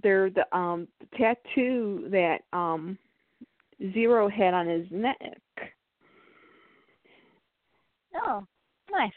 they're 0.04 0.30
the 0.30 0.46
um 0.56 0.88
the 1.00 1.18
tattoo 1.18 2.08
that 2.12 2.40
um 2.54 2.98
Zero 3.94 4.30
had 4.30 4.54
on 4.54 4.68
his 4.68 4.86
neck. 4.90 5.42
Oh, 8.16 8.46
nice. 8.90 9.12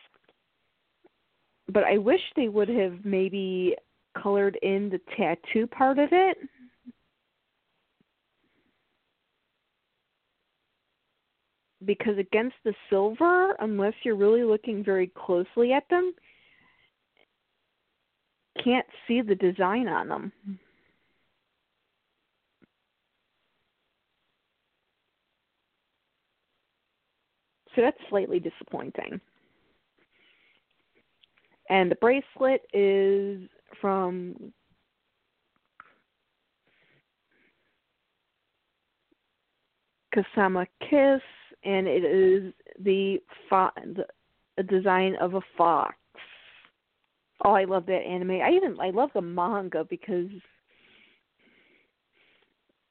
But 1.72 1.84
I 1.84 1.98
wish 1.98 2.20
they 2.34 2.48
would 2.48 2.68
have 2.68 3.04
maybe 3.04 3.76
colored 4.20 4.58
in 4.62 4.90
the 4.90 5.00
tattoo 5.16 5.66
part 5.66 5.98
of 5.98 6.08
it. 6.12 6.38
Because 11.84 12.18
against 12.18 12.56
the 12.64 12.74
silver, 12.90 13.54
unless 13.60 13.94
you're 14.02 14.16
really 14.16 14.42
looking 14.42 14.82
very 14.82 15.12
closely 15.14 15.72
at 15.72 15.88
them, 15.88 16.12
can't 18.64 18.86
see 19.06 19.22
the 19.22 19.36
design 19.36 19.86
on 19.86 20.08
them. 20.08 20.32
So 27.78 27.82
that's 27.82 27.96
slightly 28.08 28.40
disappointing. 28.40 29.20
And 31.70 31.88
the 31.88 31.94
bracelet 31.94 32.62
is 32.72 33.48
from 33.80 34.52
Kamisama 40.12 40.66
Kiss, 40.80 41.22
and 41.62 41.86
it 41.86 42.02
is 42.02 42.52
the, 42.80 43.22
fo- 43.48 43.70
the 43.94 44.06
a 44.56 44.62
design 44.64 45.14
of 45.20 45.34
a 45.34 45.40
fox. 45.56 45.94
Oh, 47.44 47.52
I 47.52 47.62
love 47.62 47.86
that 47.86 48.02
anime. 48.02 48.40
I 48.40 48.50
even 48.50 48.76
I 48.80 48.90
love 48.90 49.10
the 49.14 49.22
manga 49.22 49.84
because 49.88 50.26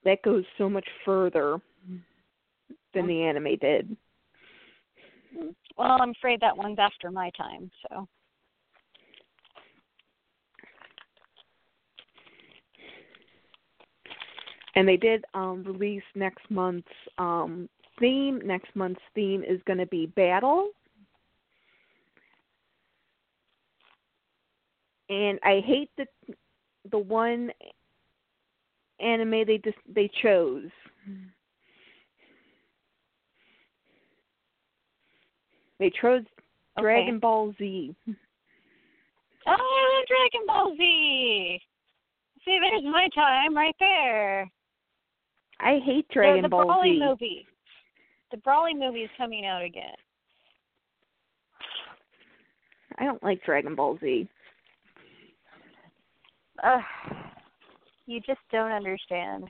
that 0.05 0.21
goes 0.21 0.45
so 0.57 0.69
much 0.69 0.87
further 1.03 1.59
than 2.93 3.03
mm-hmm. 3.03 3.07
the 3.07 3.23
anime 3.23 3.57
did. 3.59 3.97
Well, 5.77 5.97
I'm 6.01 6.11
afraid 6.11 6.41
that 6.41 6.57
one's 6.57 6.79
after 6.79 7.11
my 7.11 7.29
time, 7.37 7.69
so. 7.89 8.07
and 14.77 14.87
they 14.87 14.95
did 14.95 15.25
um 15.33 15.63
release 15.63 16.03
next 16.15 16.49
month's 16.49 16.87
um 17.17 17.67
theme. 17.99 18.39
Next 18.45 18.69
month's 18.75 19.01
theme 19.15 19.43
is 19.43 19.59
going 19.65 19.79
to 19.79 19.87
be 19.87 20.05
battle. 20.05 20.69
And 25.09 25.39
i 25.43 25.61
hate 25.65 25.89
the 25.97 26.05
the 26.91 26.99
one 26.99 27.51
anime 28.99 29.45
they 29.45 29.59
just 29.63 29.77
they 29.93 30.09
chose 30.21 30.69
they 35.79 35.89
chose 36.01 36.23
Okay. 36.77 36.83
dragon 36.83 37.19
ball 37.19 37.53
z 37.57 37.95
Oh, 39.49 40.01
Dragon 40.09 40.45
Ball 40.45 40.75
Z! 40.77 41.61
See, 42.43 42.59
there's 42.61 42.83
my 42.83 43.07
time 43.15 43.55
right 43.55 43.75
there. 43.79 44.51
i 45.61 45.79
hate 45.85 46.07
dragon 46.09 46.41
the, 46.43 46.49
ball 46.49 46.65
Broly 46.65 46.95
z 46.95 46.99
movie. 46.99 47.47
The 48.31 48.37
Broly 48.37 48.77
movie 48.77 49.03
is 49.03 49.09
coming 49.17 49.45
out 49.45 49.63
again. 49.63 49.95
i 52.99 53.05
don't 53.05 53.23
like 53.23 53.43
dragon 53.43 53.73
ball 53.75 53.97
z 54.01 54.27
Ugh, 56.63 56.81
you 58.07 58.19
just 58.21 58.39
don't 58.51 58.71
understand. 58.71 59.45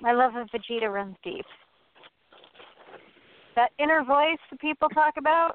My 0.00 0.12
love 0.12 0.36
of 0.36 0.46
Vegeta 0.50 0.88
runs 0.88 1.16
deep. 1.24 1.44
That 3.54 3.70
inner 3.78 4.02
voice 4.04 4.38
that 4.50 4.60
people 4.60 4.88
talk 4.88 5.14
about, 5.18 5.54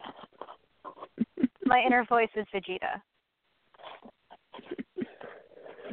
my 1.66 1.82
inner 1.86 2.06
voice 2.08 2.30
is 2.36 2.46
Vegeta. 2.54 3.02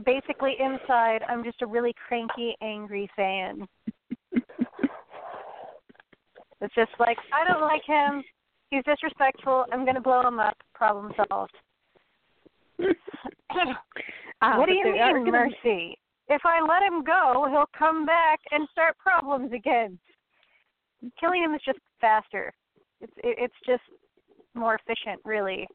Basically, 0.05 0.55
inside, 0.59 1.20
I'm 1.28 1.42
just 1.44 1.62
a 1.62 1.66
really 1.66 1.94
cranky, 2.07 2.55
angry 2.61 3.09
fan. 3.16 3.66
It's 6.61 6.74
just 6.74 6.90
like, 6.98 7.16
I 7.32 7.50
don't 7.50 7.62
like 7.62 7.82
him. 7.86 8.22
He's 8.70 8.82
disrespectful. 8.84 9.66
I'm 9.72 9.84
going 9.84 9.94
to 9.96 10.00
blow 10.00 10.26
him 10.26 10.40
up. 10.40 10.57
Problem 10.74 11.12
solved. 11.30 11.55
Ah, 14.40 14.59
what 14.59 14.66
do 14.66 14.72
you 14.74 14.84
mean, 14.84 14.96
gonna- 14.96 15.30
Mercy? 15.30 15.98
If 16.28 16.40
I 16.46 16.61
let 16.66 16.82
him 16.82 17.05
go, 17.05 17.46
he'll 17.50 17.68
come 17.78 18.07
back 18.07 18.40
and 18.50 18.66
start 18.72 18.96
problems 18.96 19.52
again. 19.52 19.98
Killing 21.18 21.42
him 21.42 21.55
is 21.55 21.61
just 21.64 21.78
faster. 22.00 22.52
It's 23.00 23.12
it, 23.18 23.36
it's 23.38 23.55
just 23.66 23.82
more 24.55 24.76
efficient, 24.76 25.20
really. 25.24 25.66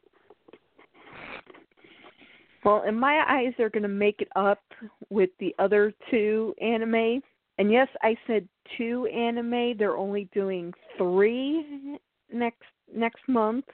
Well, 2.64 2.82
in 2.86 2.98
my 2.98 3.24
eyes, 3.28 3.54
they're 3.56 3.70
going 3.70 3.84
to 3.84 3.88
make 3.88 4.20
it 4.20 4.28
up 4.36 4.60
with 5.08 5.30
the 5.38 5.54
other 5.58 5.94
two 6.10 6.54
anime. 6.60 7.22
And 7.58 7.70
yes, 7.70 7.88
I 8.02 8.16
said 8.26 8.48
two 8.76 9.06
anime. 9.06 9.76
They're 9.78 9.96
only 9.96 10.28
doing 10.32 10.72
three 10.96 11.98
next 12.32 12.64
next 12.94 13.22
month. 13.28 13.64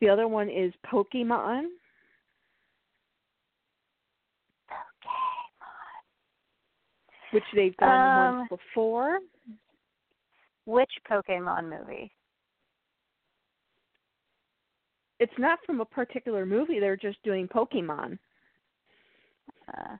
The 0.00 0.08
other 0.08 0.28
one 0.28 0.48
is 0.48 0.72
Pokemon. 0.86 1.64
Which 7.32 7.44
they've 7.54 7.76
done 7.76 7.90
Um, 7.90 8.38
once 8.38 8.48
before. 8.48 9.18
Which 10.68 10.90
Pokemon 11.10 11.70
movie? 11.70 12.12
It's 15.18 15.32
not 15.38 15.58
from 15.64 15.80
a 15.80 15.84
particular 15.86 16.44
movie, 16.44 16.78
they're 16.78 16.94
just 16.94 17.16
doing 17.22 17.48
Pokemon. 17.48 18.18
Uh, 19.66 19.96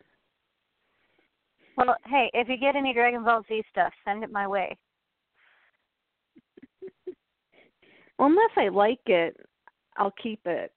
well, 1.79 1.97
hey, 2.05 2.31
if 2.35 2.51
you 2.51 2.59
get 2.59 2.77
any 2.77 2.93
Dragon 2.93 3.25
Ball 3.25 3.43
Z 3.49 3.63
stuff, 3.71 3.95
send 4.05 4.23
it 4.23 4.31
my 4.31 4.47
way. 4.47 4.77
Well, 8.19 8.29
unless 8.29 8.51
I 8.57 8.69
like 8.69 8.99
it, 9.07 9.37
I'll 9.97 10.15
keep 10.21 10.41
it. 10.45 10.73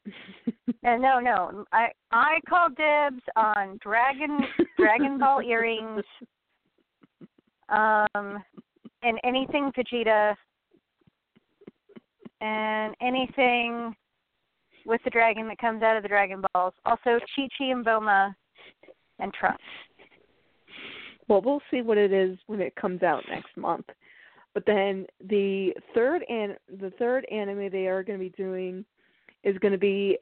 And 0.84 1.02
no, 1.02 1.20
no, 1.20 1.66
I 1.74 1.88
I 2.12 2.39
call 2.48 2.70
dibs 2.70 3.24
on 3.36 3.80
Dragon 3.82 4.39
Dragon 4.78 5.18
Ball 5.18 5.42
earrings, 5.42 6.04
um, 7.70 8.44
and 9.04 9.20
anything 9.24 9.72
Vegeta, 9.78 10.36
and 12.41 12.95
anything 13.02 13.95
with 14.86 15.02
the 15.04 15.10
dragon 15.10 15.47
that 15.47 15.60
comes 15.60 15.84
out 15.84 15.95
of 15.95 16.04
the 16.04 16.10
Dragon 16.10 16.43
Balls. 16.54 16.74
Also, 16.86 17.20
Chi 17.36 17.47
Chi 17.58 17.66
and 17.66 17.86
Bulma, 17.86 18.34
and 19.20 19.34
Trunks. 19.34 19.62
Well, 21.28 21.41
we'll 21.41 21.62
see 21.70 21.82
what 21.82 21.97
it 21.97 22.12
is 22.12 22.38
when 22.47 22.60
it 22.60 22.76
comes 22.76 23.04
out 23.04 23.24
next 23.30 23.56
month. 23.56 23.86
But 24.54 24.66
then 24.66 25.06
the 25.30 25.74
third 25.93 26.24
and 26.28 26.58
the 26.80 26.91
third 26.99 27.26
anime 27.32 27.70
they 27.72 27.88
are 27.88 28.04
going 28.04 28.20
to 28.20 28.24
be 28.24 28.32
doing 28.32 28.84
is 29.43 29.58
going 29.60 29.72
to 29.72 29.78
be 29.78 30.18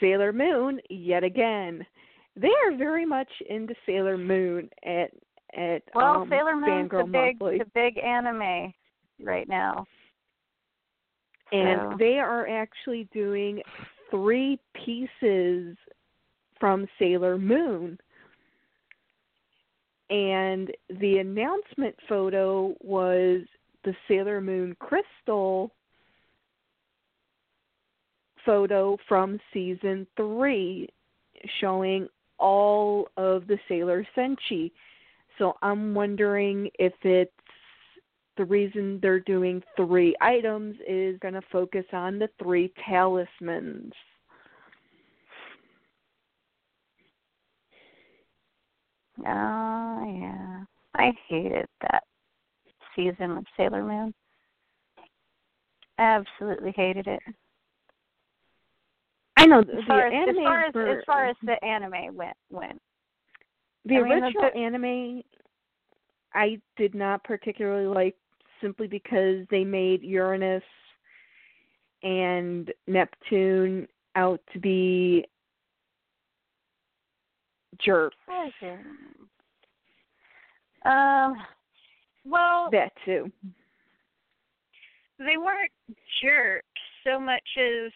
Sailor 0.00 0.32
Moon 0.32 0.80
yet 0.88 1.22
again. 1.22 1.84
They 2.36 2.52
are 2.64 2.76
very 2.76 3.04
much 3.04 3.28
into 3.48 3.74
Sailor 3.84 4.16
Moon 4.16 4.70
at 4.84 5.10
at 5.56 5.82
Well, 5.94 6.22
um, 6.22 6.28
Sailor 6.28 6.56
Moon's 6.56 6.90
the 6.90 7.04
big 7.04 7.40
Monthly, 7.40 7.58
the 7.58 7.70
big 7.74 7.98
anime 7.98 8.72
right 9.22 9.48
now. 9.48 9.86
and 11.52 11.80
so- 11.92 11.96
they 11.98 12.18
are 12.18 12.48
actually 12.48 13.04
doing 13.12 13.62
three 14.10 14.58
pieces 14.74 15.76
from 16.58 16.88
Sailor 16.98 17.38
Moon. 17.38 17.98
And 20.10 20.70
the 21.00 21.18
announcement 21.18 21.96
photo 22.08 22.74
was 22.80 23.42
the 23.84 23.94
Sailor 24.06 24.40
Moon 24.40 24.76
crystal 24.78 25.70
photo 28.44 28.96
from 29.08 29.40
season 29.52 30.06
three, 30.16 30.88
showing 31.60 32.08
all 32.38 33.08
of 33.16 33.46
the 33.46 33.58
Sailor 33.68 34.06
Senshi. 34.16 34.70
So 35.38 35.54
I'm 35.62 35.94
wondering 35.94 36.70
if 36.78 36.92
it's 37.02 37.30
the 38.36 38.44
reason 38.44 38.98
they're 39.00 39.20
doing 39.20 39.62
three 39.76 40.14
items 40.20 40.76
is 40.88 41.18
going 41.20 41.34
to 41.34 41.42
focus 41.52 41.84
on 41.92 42.18
the 42.18 42.28
three 42.42 42.72
talismans. 42.86 43.92
Oh 49.20 50.04
yeah, 50.20 50.64
I 50.96 51.12
hated 51.28 51.66
that 51.82 52.02
season 52.96 53.30
of 53.38 53.44
Sailor 53.56 53.84
Moon. 53.84 54.12
Absolutely 55.98 56.72
hated 56.74 57.06
it. 57.06 57.20
I 59.36 59.46
know 59.46 59.60
As 59.60 59.66
the 59.66 59.82
far 59.86 60.06
as, 60.08 60.12
anime 60.12 60.38
as 60.38 60.44
far 60.44 60.64
as, 60.64 60.74
were- 60.74 60.98
as 60.98 61.04
far 61.06 61.26
as 61.26 61.36
the 61.44 61.64
anime 61.64 62.16
went 62.16 62.36
went. 62.50 62.80
The 63.84 63.96
I 63.96 63.98
original 64.00 64.42
the- 64.42 64.56
anime 64.56 65.22
I 66.34 66.60
did 66.76 66.94
not 66.94 67.22
particularly 67.24 67.86
like 67.86 68.16
simply 68.60 68.86
because 68.86 69.46
they 69.50 69.64
made 69.64 70.02
Uranus 70.02 70.62
and 72.02 72.72
Neptune 72.86 73.86
out 74.16 74.40
to 74.52 74.58
be 74.58 75.26
jerks. 77.80 78.16
Um. 80.84 81.36
Well, 82.26 82.70
That 82.72 82.92
too. 83.04 83.30
they 85.18 85.36
weren't 85.36 85.70
jerks 86.22 86.66
so 87.04 87.20
much 87.20 87.42
as 87.58 87.92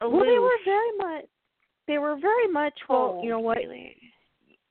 Well, 0.00 0.24
they 0.24 0.38
were 0.38 0.58
very 0.64 0.96
much. 0.98 1.24
They 1.92 1.98
were 1.98 2.16
very 2.18 2.48
much. 2.48 2.72
Well, 2.88 3.20
you 3.22 3.28
oh, 3.28 3.34
know 3.34 3.40
what? 3.40 3.58
really. 3.58 3.94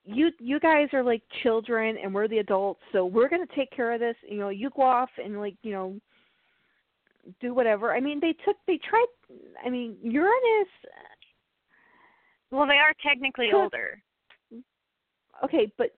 you 0.05 0.31
you 0.39 0.59
guys 0.59 0.87
are 0.91 1.03
like 1.03 1.21
children 1.43 1.95
and 2.03 2.11
we're 2.11 2.27
the 2.27 2.39
adults 2.39 2.81
so 2.91 3.05
we're 3.05 3.29
going 3.29 3.45
to 3.45 3.55
take 3.55 3.69
care 3.71 3.91
of 3.93 3.99
this 3.99 4.15
you 4.27 4.39
know 4.39 4.49
you 4.49 4.71
go 4.75 4.81
off 4.81 5.09
and 5.23 5.39
like 5.39 5.55
you 5.61 5.71
know 5.71 5.95
do 7.39 7.53
whatever 7.53 7.93
i 7.93 7.99
mean 7.99 8.19
they 8.19 8.33
took 8.43 8.55
they 8.65 8.79
tried 8.89 9.05
i 9.63 9.69
mean 9.69 9.95
uranus 10.01 10.71
uh, 10.85 11.13
Well, 12.49 12.65
they 12.65 12.79
are 12.79 12.93
technically 13.05 13.49
Cool. 13.51 13.61
older 13.61 14.01
okay 15.43 15.71
but 15.77 15.91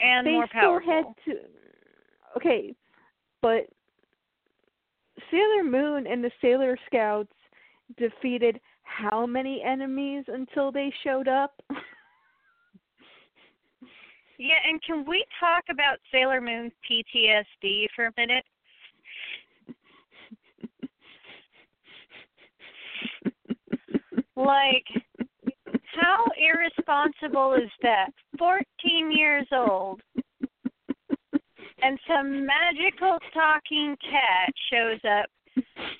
and 0.00 0.26
they 0.26 0.30
more 0.32 0.46
still 0.48 0.60
powerful. 0.80 0.90
had 0.90 1.04
to 1.26 1.38
okay 2.38 2.74
but 3.42 3.66
sailor 5.30 5.62
moon 5.64 6.06
and 6.06 6.24
the 6.24 6.30
sailor 6.40 6.78
scouts 6.86 7.34
defeated 7.98 8.58
how 8.98 9.26
many 9.26 9.62
enemies 9.62 10.24
until 10.28 10.72
they 10.72 10.92
showed 11.04 11.28
up 11.28 11.54
Yeah, 14.38 14.58
and 14.68 14.82
can 14.82 15.04
we 15.06 15.24
talk 15.38 15.62
about 15.70 15.98
Sailor 16.10 16.40
Moon's 16.40 16.72
PTSD 16.90 17.86
for 17.94 18.06
a 18.06 18.12
minute? 18.16 18.44
Like, 24.34 24.84
how 25.94 26.24
irresponsible 26.36 27.54
is 27.54 27.70
that? 27.82 28.10
14 28.36 29.12
years 29.12 29.46
old, 29.52 30.00
and 31.82 31.98
some 32.08 32.44
magical 32.44 33.18
talking 33.32 33.96
cat 34.00 34.52
shows 34.72 34.98
up 35.04 35.26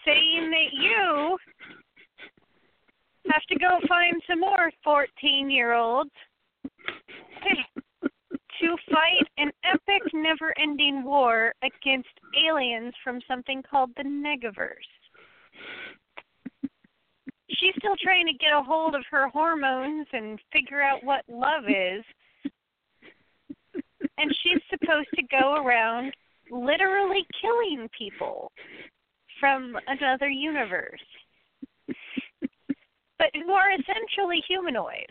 saying 0.05 0.51
that 0.51 0.72
you 0.72 1.36
have 3.31 3.43
to 3.49 3.59
go 3.59 3.79
find 3.89 4.20
some 4.29 4.41
more 4.41 4.70
14 4.85 5.51
year 5.51 5.73
olds 5.73 6.11
to 8.62 8.77
fight 8.91 9.27
an 9.39 9.51
epic 9.64 10.03
never 10.14 10.55
ending 10.59 11.03
war 11.05 11.53
against 11.62 12.09
aliens 12.49 12.95
from 13.03 13.20
something 13.27 13.62
called 13.68 13.91
the 13.97 14.05
Negaverse. 14.05 14.77
She's 17.51 17.75
still 17.79 17.97
trying 18.03 18.27
to 18.27 18.33
get 18.33 18.53
a 18.57 18.62
hold 18.62 18.95
of 18.95 19.03
her 19.11 19.29
hormones 19.29 20.07
and 20.12 20.39
figure 20.53 20.83
out 20.83 21.05
what 21.05 21.25
love 21.29 21.64
is. 21.68 22.05
And 24.18 24.35
she's 24.43 24.62
supposed 24.70 25.09
to 25.16 25.23
go 25.23 25.55
around 25.64 26.12
literally 26.51 27.27
killing 27.41 27.89
people 27.97 28.53
from 29.41 29.77
another 29.89 30.29
universe. 30.29 31.01
But 33.23 33.31
who 33.39 33.53
are 33.53 33.70
essentially 33.70 34.43
humanoid. 34.49 35.07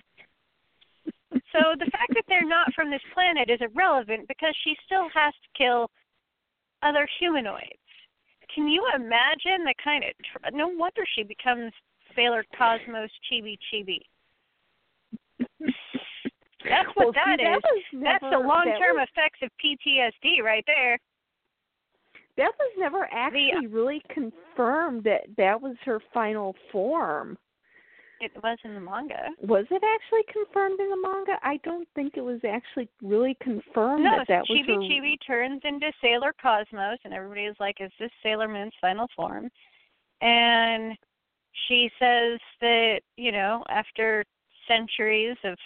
So 1.55 1.79
the 1.79 1.89
fact 1.91 2.11
that 2.11 2.23
they're 2.27 2.47
not 2.47 2.73
from 2.73 2.91
this 2.91 3.01
planet 3.13 3.49
is 3.49 3.59
irrelevant 3.61 4.27
because 4.27 4.53
she 4.65 4.75
still 4.85 5.07
has 5.13 5.31
to 5.31 5.49
kill 5.57 5.89
other 6.83 7.07
humanoids. 7.19 7.79
Can 8.53 8.67
you 8.67 8.83
imagine 8.93 9.63
the 9.63 9.73
kind 9.81 10.03
of? 10.03 10.11
Tr- 10.27 10.55
no 10.55 10.67
wonder 10.67 11.03
she 11.15 11.23
becomes 11.23 11.71
Sailor 12.13 12.43
Cosmos 12.57 13.09
Chibi 13.31 13.57
Chibi. 13.71 14.01
That's 16.67 16.89
what 16.95 17.05
well, 17.05 17.13
that 17.13 17.39
see, 17.39 17.43
is. 17.43 17.47
that 17.47 17.61
was 17.63 17.83
That's 18.03 18.23
the 18.29 18.39
long-term 18.39 18.97
that 18.97 19.07
was, 19.07 19.07
effects 19.15 19.39
of 19.41 19.49
PTSD 19.63 20.43
right 20.43 20.63
there. 20.67 20.99
that 22.35 22.51
was 22.59 22.71
never 22.77 23.07
actually 23.11 23.67
really 23.67 24.01
confirmed 24.09 25.05
that 25.05 25.21
that 25.37 25.61
was 25.61 25.77
her 25.85 26.01
final 26.13 26.55
form 26.73 27.37
It 28.21 28.31
was 28.43 28.59
in 28.63 28.75
the 28.75 28.79
manga. 28.79 29.29
Was 29.41 29.65
it 29.71 29.81
actually 29.83 30.23
confirmed 30.31 30.79
in 30.79 30.89
the 30.91 30.97
manga? 30.97 31.39
I 31.41 31.57
don't 31.63 31.87
think 31.95 32.17
it 32.17 32.21
was 32.21 32.39
actually 32.47 32.87
really 33.01 33.35
confirmed 33.41 34.03
No, 34.03 34.17
that 34.17 34.27
that 34.27 34.45
was 34.47 34.59
Chibi 34.59 34.75
her. 34.75 34.79
Chibi 34.79 35.15
turns 35.25 35.61
into 35.63 35.91
Sailor 36.01 36.33
Cosmos, 36.39 36.99
and 37.03 37.15
everybody 37.15 37.45
is 37.45 37.55
like, 37.59 37.81
"Is 37.81 37.91
this 37.99 38.11
Sailor 38.21 38.47
Moon's 38.47 38.75
final 38.79 39.07
form?" 39.15 39.49
And 40.21 40.95
she 41.67 41.89
says 41.97 42.39
that 42.61 43.01
you 43.17 43.31
know, 43.31 43.63
after 43.69 44.23
centuries 44.67 45.37
of 45.43 45.57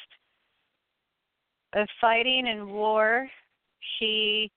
of 1.73 1.89
fighting 1.99 2.47
and 2.47 2.71
war, 2.71 3.29
she 3.99 4.49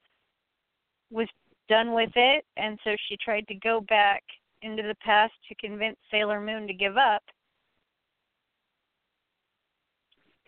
was 1.11 1.26
done 1.68 1.94
with 1.94 2.12
it, 2.14 2.44
and 2.57 2.78
so 2.84 2.94
she 3.09 3.16
tried 3.16 3.46
to 3.49 3.55
go 3.55 3.80
back 3.80 4.22
into 4.62 4.84
the 4.84 4.94
past 5.05 5.32
to 5.49 5.55
convince 5.57 5.96
Sailor 6.12 6.40
Moon 6.40 6.68
to 6.68 6.72
give 6.72 6.96
up. 6.96 7.22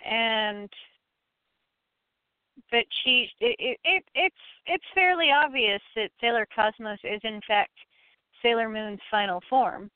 And 0.04 0.68
but 2.70 2.84
she 3.02 3.30
it, 3.40 3.56
it, 3.58 3.78
it 3.84 4.04
it's 4.14 4.34
it's 4.66 4.84
fairly 4.94 5.30
obvious 5.32 5.82
that 5.96 6.10
Sailor 6.20 6.46
Cosmos 6.54 6.98
is 7.04 7.20
in 7.24 7.40
fact 7.46 7.72
Sailor 8.42 8.68
Moon's 8.68 9.00
final 9.10 9.42
form. 9.48 9.90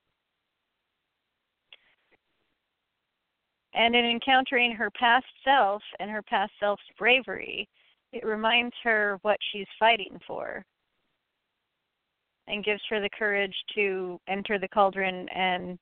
And 3.75 3.97
in 3.97 4.05
encountering 4.05 4.73
her 4.73 4.91
past 4.91 5.27
self 5.45 5.83
and 5.99 6.11
her 6.11 6.23
past 6.23 6.53
self's 6.61 6.83
bravery, 6.97 7.69
it 8.13 8.25
reminds 8.25 8.75
her 8.85 9.19
what 9.23 9.39
she's 9.51 9.67
fighting 9.79 10.21
for 10.27 10.65
and 12.47 12.65
gives 12.65 12.83
her 12.89 13.01
the 13.01 13.11
courage 13.11 13.57
to 13.75 14.21
enter 14.29 14.59
the 14.59 14.69
cauldron 14.69 15.29
and 15.31 15.79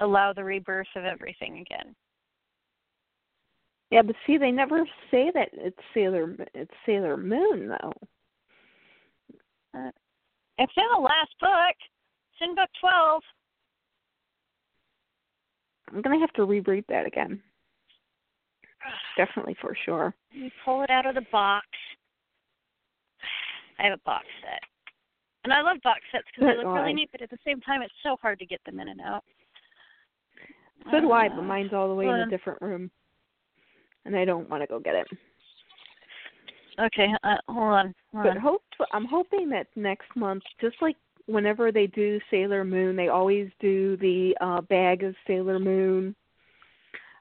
allow 0.00 0.32
the 0.32 0.44
rebirth 0.44 0.88
of 0.96 1.04
everything 1.04 1.58
again. 1.58 1.94
Yeah, 3.94 4.02
but 4.02 4.16
see, 4.26 4.38
they 4.38 4.50
never 4.50 4.84
say 5.12 5.30
that 5.34 5.50
it's 5.52 5.78
Sailor 5.94 6.34
it's 6.52 6.72
Sailor 6.84 7.16
Moon 7.16 7.68
though. 7.68 7.92
Uh, 9.72 9.90
it's 10.58 10.72
in 10.76 10.82
the 10.96 11.00
last 11.00 11.30
book. 11.40 11.76
It's 11.78 12.40
in 12.40 12.56
book 12.56 12.68
twelve. 12.80 13.22
I'm 15.92 16.02
gonna 16.02 16.18
have 16.18 16.32
to 16.32 16.44
reread 16.44 16.84
that 16.88 17.06
again. 17.06 17.40
Definitely 19.16 19.54
for 19.60 19.76
sure. 19.84 20.12
You 20.32 20.50
pull 20.64 20.82
it 20.82 20.90
out 20.90 21.06
of 21.06 21.14
the 21.14 21.24
box. 21.30 21.68
I 23.78 23.84
have 23.84 23.92
a 23.92 24.02
box 24.04 24.24
set, 24.42 24.60
and 25.44 25.52
I 25.52 25.62
love 25.62 25.76
box 25.84 26.00
sets 26.10 26.24
because 26.34 26.56
they 26.56 26.64
look 26.64 26.74
really 26.74 26.94
neat. 26.94 27.10
But 27.12 27.22
at 27.22 27.30
the 27.30 27.38
same 27.46 27.60
time, 27.60 27.80
it's 27.80 27.94
so 28.02 28.16
hard 28.20 28.40
to 28.40 28.46
get 28.46 28.60
them 28.66 28.80
in 28.80 28.88
and 28.88 29.00
out. 29.00 29.22
So 30.90 31.00
do 31.00 31.12
I, 31.12 31.28
Uh, 31.28 31.36
but 31.36 31.42
mine's 31.42 31.72
all 31.72 31.86
the 31.88 31.94
way 31.94 32.06
in 32.06 32.10
a 32.10 32.26
different 32.28 32.60
room, 32.60 32.90
and 34.04 34.16
I 34.16 34.24
don't 34.24 34.48
want 34.48 34.62
to 34.62 34.66
go 34.66 34.78
get 34.78 34.94
it. 34.94 35.08
Okay, 36.80 37.08
uh, 37.22 37.36
hold 37.48 37.58
on. 37.58 37.94
Hold 38.12 38.24
But 38.24 38.36
on. 38.36 38.42
hope 38.42 38.62
I'm 38.92 39.04
hoping 39.04 39.48
that 39.50 39.68
next 39.76 40.08
month, 40.16 40.42
just 40.60 40.76
like 40.82 40.96
whenever 41.26 41.70
they 41.70 41.86
do 41.86 42.20
Sailor 42.30 42.64
Moon, 42.64 42.96
they 42.96 43.08
always 43.08 43.48
do 43.60 43.96
the 43.98 44.36
uh 44.40 44.60
bag 44.62 45.04
of 45.04 45.14
Sailor 45.26 45.58
Moon. 45.58 46.14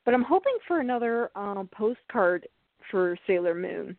But 0.05 0.13
I'm 0.13 0.23
hoping 0.23 0.57
for 0.67 0.79
another 0.79 1.29
um 1.35 1.69
postcard 1.71 2.47
for 2.89 3.17
Sailor 3.27 3.55
Moon. 3.55 3.97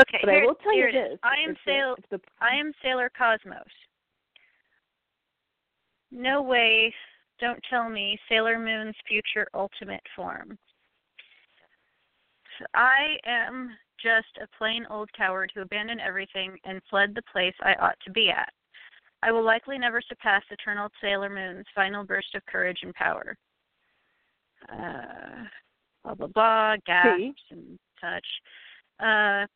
Okay, 0.00 0.18
But 0.22 0.30
here, 0.30 0.42
I 0.42 0.46
will 0.46 0.54
tell 0.56 0.74
you 0.74 0.90
this: 0.90 1.18
I 1.22 1.34
am 1.46 1.56
the- 1.66 1.96
the, 2.10 2.20
I 2.40 2.56
am 2.56 2.72
Sailor 2.82 3.10
Cosmos. 3.16 3.62
No 6.10 6.42
way. 6.42 6.92
Don't 7.42 7.60
tell 7.68 7.90
me 7.90 8.16
Sailor 8.28 8.56
Moon's 8.56 8.94
future 9.08 9.48
ultimate 9.52 10.00
form. 10.14 10.56
I 12.72 13.16
am 13.26 13.70
just 14.00 14.28
a 14.40 14.46
plain 14.56 14.86
old 14.88 15.10
coward 15.12 15.50
who 15.52 15.62
abandoned 15.62 16.00
everything 16.00 16.56
and 16.64 16.80
fled 16.88 17.16
the 17.16 17.22
place 17.32 17.54
I 17.60 17.74
ought 17.80 17.98
to 18.04 18.12
be 18.12 18.30
at. 18.30 18.52
I 19.24 19.32
will 19.32 19.44
likely 19.44 19.76
never 19.76 20.00
surpass 20.00 20.44
Eternal 20.52 20.88
Sailor 21.00 21.30
Moon's 21.30 21.66
final 21.74 22.04
burst 22.04 22.32
of 22.36 22.46
courage 22.46 22.78
and 22.82 22.94
power. 22.94 23.36
Uh, 24.72 25.44
blah 26.04 26.14
blah 26.14 26.26
blah, 26.28 26.76
gasps 26.86 27.18
See? 27.18 27.34
and 27.50 27.78
such. 28.00 28.26
Uh, 29.04 29.46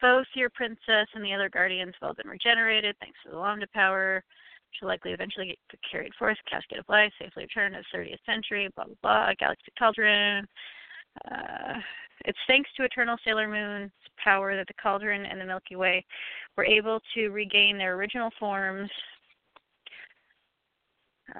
both 0.00 0.26
your 0.34 0.50
princess 0.50 1.06
and 1.14 1.24
the 1.24 1.32
other 1.32 1.48
guardians 1.48 1.94
have 2.00 2.08
all 2.08 2.14
been 2.14 2.26
regenerated 2.26 2.96
thanks 2.98 3.18
to 3.24 3.30
the 3.30 3.38
Lambda 3.38 3.68
power. 3.72 4.24
She'll 4.78 4.88
likely 4.88 5.12
eventually 5.12 5.46
get 5.46 5.80
carried 5.90 6.14
forth, 6.18 6.36
casket 6.50 6.78
of 6.78 6.88
life, 6.88 7.12
safely 7.20 7.44
return 7.44 7.72
to 7.72 7.82
the 7.92 7.98
30th 7.98 8.24
century, 8.26 8.68
blah, 8.74 8.84
blah, 8.84 8.94
blah, 9.02 9.32
galaxy 9.38 9.72
cauldron. 9.78 10.46
Uh, 11.30 11.74
it's 12.24 12.38
thanks 12.46 12.70
to 12.76 12.84
Eternal 12.84 13.16
Sailor 13.24 13.48
Moon's 13.48 13.92
power 14.22 14.56
that 14.56 14.66
the 14.66 14.74
cauldron 14.82 15.26
and 15.26 15.40
the 15.40 15.44
Milky 15.44 15.76
Way 15.76 16.04
were 16.56 16.64
able 16.64 17.00
to 17.14 17.28
regain 17.28 17.78
their 17.78 17.94
original 17.94 18.30
forms. 18.38 18.90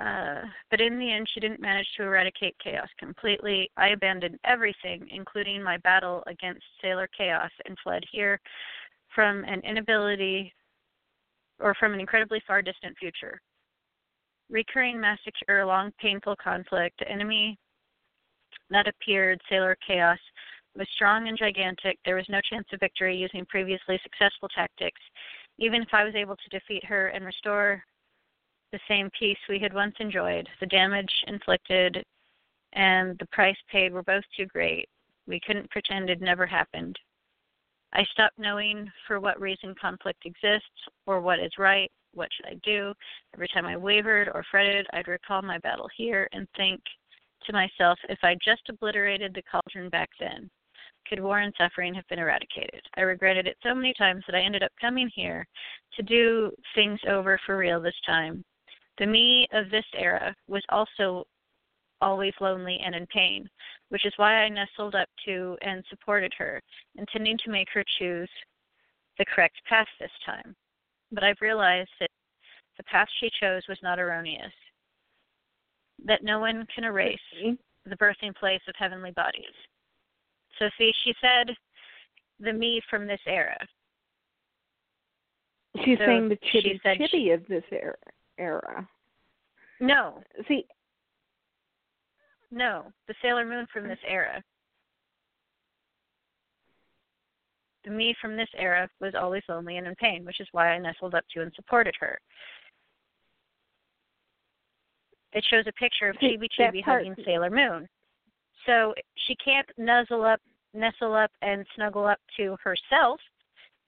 Uh, 0.01 0.43
but 0.71 0.81
in 0.81 0.99
the 0.99 1.13
end, 1.13 1.29
she 1.33 1.41
didn't 1.41 1.61
manage 1.61 1.87
to 1.97 2.05
eradicate 2.05 2.57
chaos 2.63 2.89
completely. 2.99 3.71
I 3.77 3.89
abandoned 3.89 4.39
everything, 4.45 5.07
including 5.11 5.63
my 5.63 5.77
battle 5.79 6.23
against 6.27 6.63
Sailor 6.81 7.09
Chaos, 7.17 7.51
and 7.67 7.77
fled 7.83 8.03
here 8.11 8.41
from 9.15 9.45
an 9.45 9.61
inability 9.61 10.53
or 11.61 11.75
from 11.75 11.95
an 11.95 12.01
incredibly 12.01 12.43
far 12.47 12.63
distant 12.63 12.97
future. 12.99 13.41
Recurring 14.51 15.01
massacre, 15.01 15.65
long 15.65 15.93
painful 16.01 16.37
conflict, 16.37 17.03
enemy 17.07 17.59
that 18.71 18.89
appeared, 18.89 19.41
Sailor 19.49 19.77
Chaos, 19.87 20.19
was 20.77 20.89
strong 20.95 21.29
and 21.29 21.39
gigantic. 21.39 21.99
There 22.05 22.17
was 22.17 22.29
no 22.29 22.41
chance 22.41 22.67
of 22.73 22.81
victory 22.81 23.17
using 23.17 23.47
previously 23.47 24.01
successful 24.03 24.49
tactics. 24.49 25.01
Even 25.59 25.83
if 25.83 25.89
I 25.93 26.05
was 26.05 26.15
able 26.15 26.37
to 26.37 26.49
defeat 26.51 26.85
her 26.85 27.09
and 27.09 27.25
restore 27.25 27.85
the 28.73 28.81
same 28.89 29.09
peace 29.19 29.39
we 29.49 29.59
had 29.61 29.73
once 29.73 29.95
enjoyed, 30.01 30.49
the 30.61 30.67
damage 30.67 31.13
inflicted 31.29 32.05
and 32.73 33.17
the 33.19 33.27
price 33.27 33.57
paid 33.71 33.93
were 33.93 34.03
both 34.03 34.25
too 34.37 34.47
great. 34.47 34.89
We 35.27 35.41
couldn't 35.41 35.71
pretend 35.71 36.11
it 36.11 36.21
never 36.21 36.45
happened. 36.45 36.99
I 37.95 38.05
stopped 38.13 38.39
knowing 38.39 38.91
for 39.07 39.21
what 39.21 39.41
reason 39.41 39.75
conflict 39.81 40.25
exists 40.25 40.69
or 41.07 41.21
what 41.21 41.39
is 41.39 41.53
right. 41.59 41.91
What 42.13 42.29
should 42.33 42.47
I 42.47 42.55
do? 42.63 42.93
Every 43.35 43.49
time 43.49 43.67
I 43.67 43.77
wavered 43.77 44.29
or 44.35 44.45
fretted, 44.51 44.87
I'd 44.93 45.09
recall 45.09 45.43
my 45.43 45.59
battle 45.59 45.89
here 45.97 46.29
and 46.33 46.47
think 46.57 46.81
to 47.47 47.53
myself, 47.53 47.99
if 48.09 48.19
I 48.23 48.37
just 48.45 48.63
obliterated 48.69 49.35
the 49.35 49.43
cauldron 49.43 49.91
back 49.91 50.11
then, 50.19 50.51
could 51.09 51.21
war 51.21 51.41
and 51.41 51.53
suffering 51.59 51.95
have 51.95 52.07
been 52.09 52.19
eradicated? 52.19 52.81
I 52.97 53.03
regretted 53.03 53.47
it 53.47 53.59
so 53.63 53.75
many 53.75 53.93
times 53.95 54.25
that 54.27 54.35
I 54.35 54.43
ended 54.43 54.63
up 54.63 54.73
coming 54.81 55.11
here 55.15 55.47
to 55.97 56.03
do 56.03 56.51
things 56.75 56.99
over 57.09 57.39
for 57.45 57.57
real 57.57 57.81
this 57.81 57.95
time. 58.07 58.43
The 58.99 59.07
me 59.07 59.47
of 59.53 59.71
this 59.71 59.85
era 59.97 60.35
was 60.49 60.63
also 60.69 61.27
always 62.01 62.35
lonely 62.41 62.79
and 62.85 62.95
in 62.95 63.07
pain, 63.07 63.49
which 63.89 64.05
is 64.05 64.13
why 64.17 64.43
I 64.43 64.49
nestled 64.49 64.95
up 64.95 65.09
to 65.27 65.57
and 65.63 65.85
supported 65.89 66.33
her, 66.39 66.61
intending 66.97 67.39
to 67.45 67.51
make 67.51 67.69
her 67.73 67.85
choose 67.99 68.29
the 69.19 69.25
correct 69.25 69.57
path 69.69 69.87
this 70.01 70.11
time. 70.27 70.55
But 71.13 71.25
I've 71.25 71.41
realized 71.41 71.91
that 72.01 72.11
the 72.77 72.85
path 72.85 73.09
she 73.21 73.31
chose 73.41 73.63
was 73.69 73.79
not 73.83 73.99
erroneous, 74.01 74.53
that 76.05 76.25
no 76.25 76.41
one 76.41 76.67
can 76.75 76.85
erase 76.85 77.19
the 77.87 77.97
birthing 77.97 78.35
place 78.35 78.61
of 78.69 78.75
heavenly 78.77 79.13
bodies. 79.13 79.45
So, 80.59 80.69
see, 80.79 80.93
she 81.05 81.15
said 81.21 81.55
the 82.41 82.53
me 82.53 82.81
from 82.91 83.07
this 83.07 83.21
era. 83.27 83.57
she's 85.85 85.99
So 85.99 86.07
saying 86.07 86.29
the 86.29 86.39
she 86.43 86.63
chitty 86.63 86.81
she- 86.85 86.99
chitty 86.99 87.31
of 87.31 87.47
this 87.47 87.65
era. 87.71 87.97
era. 88.39 88.89
No, 89.81 90.23
See, 90.49 90.67
no, 92.51 92.93
the 93.09 93.15
Sailor 93.23 93.47
Moon 93.47 93.67
from 93.73 93.89
this 93.89 93.99
era. 94.07 94.43
The 97.85 97.91
me 97.91 98.15
from 98.21 98.37
this 98.37 98.49
era 98.57 98.89
was 99.01 99.15
always 99.15 99.43
lonely 99.49 99.77
and 99.77 99.87
in 99.87 99.95
pain, 99.97 100.25
which 100.25 100.41
is 100.41 100.49
why 100.53 100.71
I 100.71 100.79
nestled 100.79 101.15
up 101.15 101.25
to 101.35 101.43
and 101.43 101.53
supported 101.55 101.95
her. 102.01 102.19
It 105.33 105.45
shows 105.51 105.65
a 105.67 105.73
picture 105.73 106.09
of 106.09 106.17
Chibi 106.17 106.47
Chibi 106.59 106.83
hugging 106.83 107.17
Sailor 107.25 107.51
Moon. 107.51 107.89
So 108.67 108.95
she 109.27 109.35
can't 109.37 109.69
nuzzle 109.77 110.25
up, 110.25 110.41
nestle 110.73 111.15
up, 111.15 111.31
and 111.43 111.67
snuggle 111.75 112.07
up 112.07 112.21
to 112.37 112.57
herself 112.63 113.21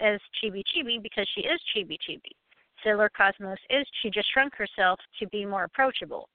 as 0.00 0.20
Chibi 0.42 0.62
Chibi 0.74 1.02
because 1.02 1.26
she 1.34 1.42
is 1.42 1.60
Chibi 1.74 1.96
Chibi. 2.08 2.32
Sailor 2.84 3.10
Cosmos 3.16 3.58
is 3.70 3.86
she 4.02 4.10
just 4.10 4.30
shrunk 4.32 4.54
herself 4.54 4.98
to 5.18 5.26
be 5.28 5.46
more 5.46 5.64
approachable. 5.64 6.28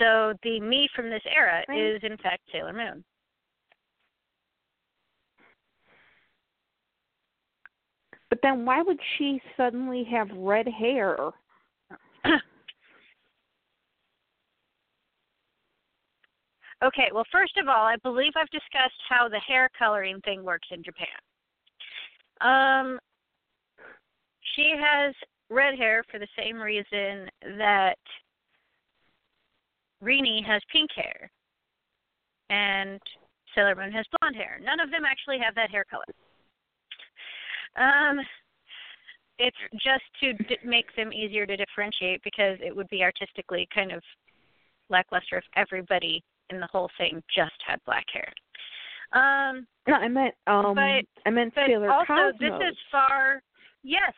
So 0.00 0.32
the 0.42 0.60
me 0.60 0.88
from 0.96 1.10
this 1.10 1.22
era 1.26 1.62
Right. 1.68 1.78
is 1.78 2.02
in 2.02 2.16
fact 2.16 2.42
Sailor 2.52 2.72
Moon. 2.72 3.04
but 8.30 8.38
then 8.42 8.64
why 8.64 8.80
would 8.80 8.98
she 9.18 9.42
suddenly 9.56 10.04
have 10.04 10.28
red 10.36 10.66
hair? 10.66 11.16
Okay, 16.82 17.10
well, 17.12 17.26
first 17.30 17.58
of 17.58 17.68
all, 17.68 17.84
I 17.84 17.96
believe 17.96 18.32
I've 18.36 18.48
discussed 18.48 18.94
how 19.06 19.28
the 19.28 19.38
hair 19.40 19.68
coloring 19.78 20.18
thing 20.24 20.42
works 20.42 20.66
in 20.70 20.82
Japan. 20.82 21.08
Um, 22.40 22.98
she 24.56 24.72
has 24.80 25.14
red 25.50 25.78
hair 25.78 26.02
for 26.10 26.18
the 26.18 26.26
same 26.38 26.56
reason 26.56 27.28
that 27.58 27.98
Rini 30.02 30.44
has 30.46 30.62
pink 30.72 30.90
hair. 30.94 31.30
And 32.50 33.00
Sailor 33.54 33.74
Moon 33.76 33.92
has 33.92 34.06
blonde 34.20 34.36
hair. 34.36 34.58
None 34.62 34.80
of 34.80 34.90
them 34.90 35.04
actually 35.04 35.38
have 35.44 35.54
that 35.54 35.70
hair 35.70 35.84
color. 35.88 36.04
Um, 37.76 38.18
it's 39.38 39.56
just 39.74 40.02
to 40.20 40.32
d- 40.44 40.58
make 40.64 40.94
them 40.96 41.12
easier 41.12 41.46
to 41.46 41.56
differentiate 41.56 42.22
because 42.24 42.58
it 42.60 42.74
would 42.74 42.88
be 42.88 43.02
artistically 43.02 43.68
kind 43.74 43.92
of 43.92 44.02
lackluster 44.88 45.38
if 45.38 45.44
everybody 45.56 46.22
in 46.50 46.60
the 46.60 46.66
whole 46.66 46.90
thing 46.98 47.22
just 47.34 47.52
had 47.66 47.78
black 47.86 48.04
hair. 48.12 48.32
Um, 49.12 49.66
No, 49.88 49.94
I 49.94 50.08
meant 50.08 50.34
um 50.46 50.74
But- 50.74 51.04
I 51.26 51.30
meant 51.30 51.54
but 51.54 51.66
Sailor 51.66 51.90
also, 51.90 52.06
Cosmos. 52.06 52.38
this 52.40 52.70
is 52.72 52.76
far. 52.90 53.42
Yes, 53.82 54.12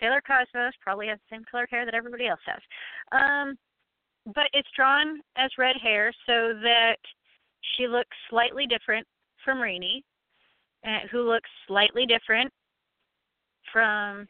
Sailor 0.00 0.20
Cosmos 0.26 0.72
probably 0.80 1.08
has 1.08 1.18
the 1.18 1.36
same 1.36 1.44
color 1.50 1.66
hair 1.70 1.84
that 1.84 1.94
everybody 1.94 2.26
else 2.26 2.40
has. 2.46 2.60
Um, 3.12 3.58
but 4.34 4.44
it's 4.52 4.68
drawn 4.76 5.20
as 5.36 5.50
red 5.58 5.76
hair 5.82 6.12
so 6.26 6.52
that 6.62 6.96
she 7.76 7.88
looks 7.88 8.16
slightly 8.28 8.66
different 8.66 9.06
from 9.44 9.58
Rini, 9.58 10.02
uh, 10.86 11.06
who 11.10 11.22
looks 11.22 11.48
slightly 11.66 12.04
different 12.06 12.52
from 13.72 14.26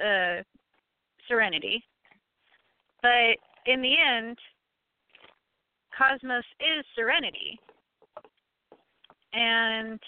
uh, 0.00 0.42
Serenity. 1.26 1.82
But 3.02 3.36
in 3.66 3.82
the 3.82 3.94
end, 3.98 4.38
Cosmos 5.96 6.44
is 6.60 6.84
Serenity. 6.94 7.58
And 9.32 10.00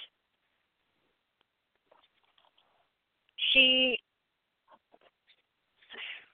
she 3.52 3.98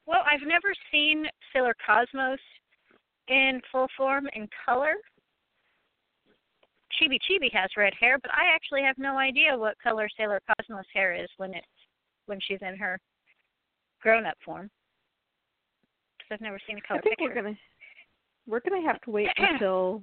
well 0.07 0.23
i've 0.31 0.47
never 0.47 0.73
seen 0.91 1.27
sailor 1.53 1.75
cosmos 1.85 2.39
in 3.29 3.61
full 3.71 3.89
form 3.97 4.29
in 4.35 4.49
color 4.65 4.95
chibi 7.01 7.19
chibi 7.29 7.53
has 7.53 7.71
red 7.77 7.93
hair 7.99 8.19
but 8.21 8.31
i 8.33 8.55
actually 8.55 8.83
have 8.83 8.99
no 8.99 9.17
idea 9.17 9.57
what 9.57 9.75
color 9.83 10.09
sailor 10.17 10.41
cosmos 10.47 10.87
hair 10.93 11.15
is 11.15 11.29
when 11.37 11.55
it's 11.55 11.67
when 12.27 12.39
she's 12.41 12.61
in 12.63 12.77
her 12.77 12.99
grown 14.01 14.27
up 14.27 14.37
form 14.45 14.71
because 16.19 16.35
i've 16.35 16.41
never 16.41 16.59
seen 16.67 16.79
a 16.79 16.81
color 16.83 17.01
I 17.01 17.03
think 17.03 17.19
picture 17.19 17.35
we're 17.35 17.43
gonna 17.43 17.59
we're 18.47 18.61
gonna 18.61 18.87
have 18.87 19.01
to 19.03 19.11
wait 19.11 19.29
until 19.37 20.03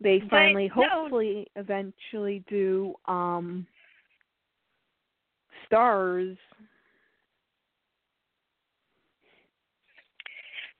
they 0.00 0.18
But, 0.18 0.30
finally, 0.30 0.70
no. 0.74 0.82
hopefully, 0.82 1.46
eventually 1.56 2.42
do 2.48 2.94
um 3.06 3.66
stars. 5.66 6.36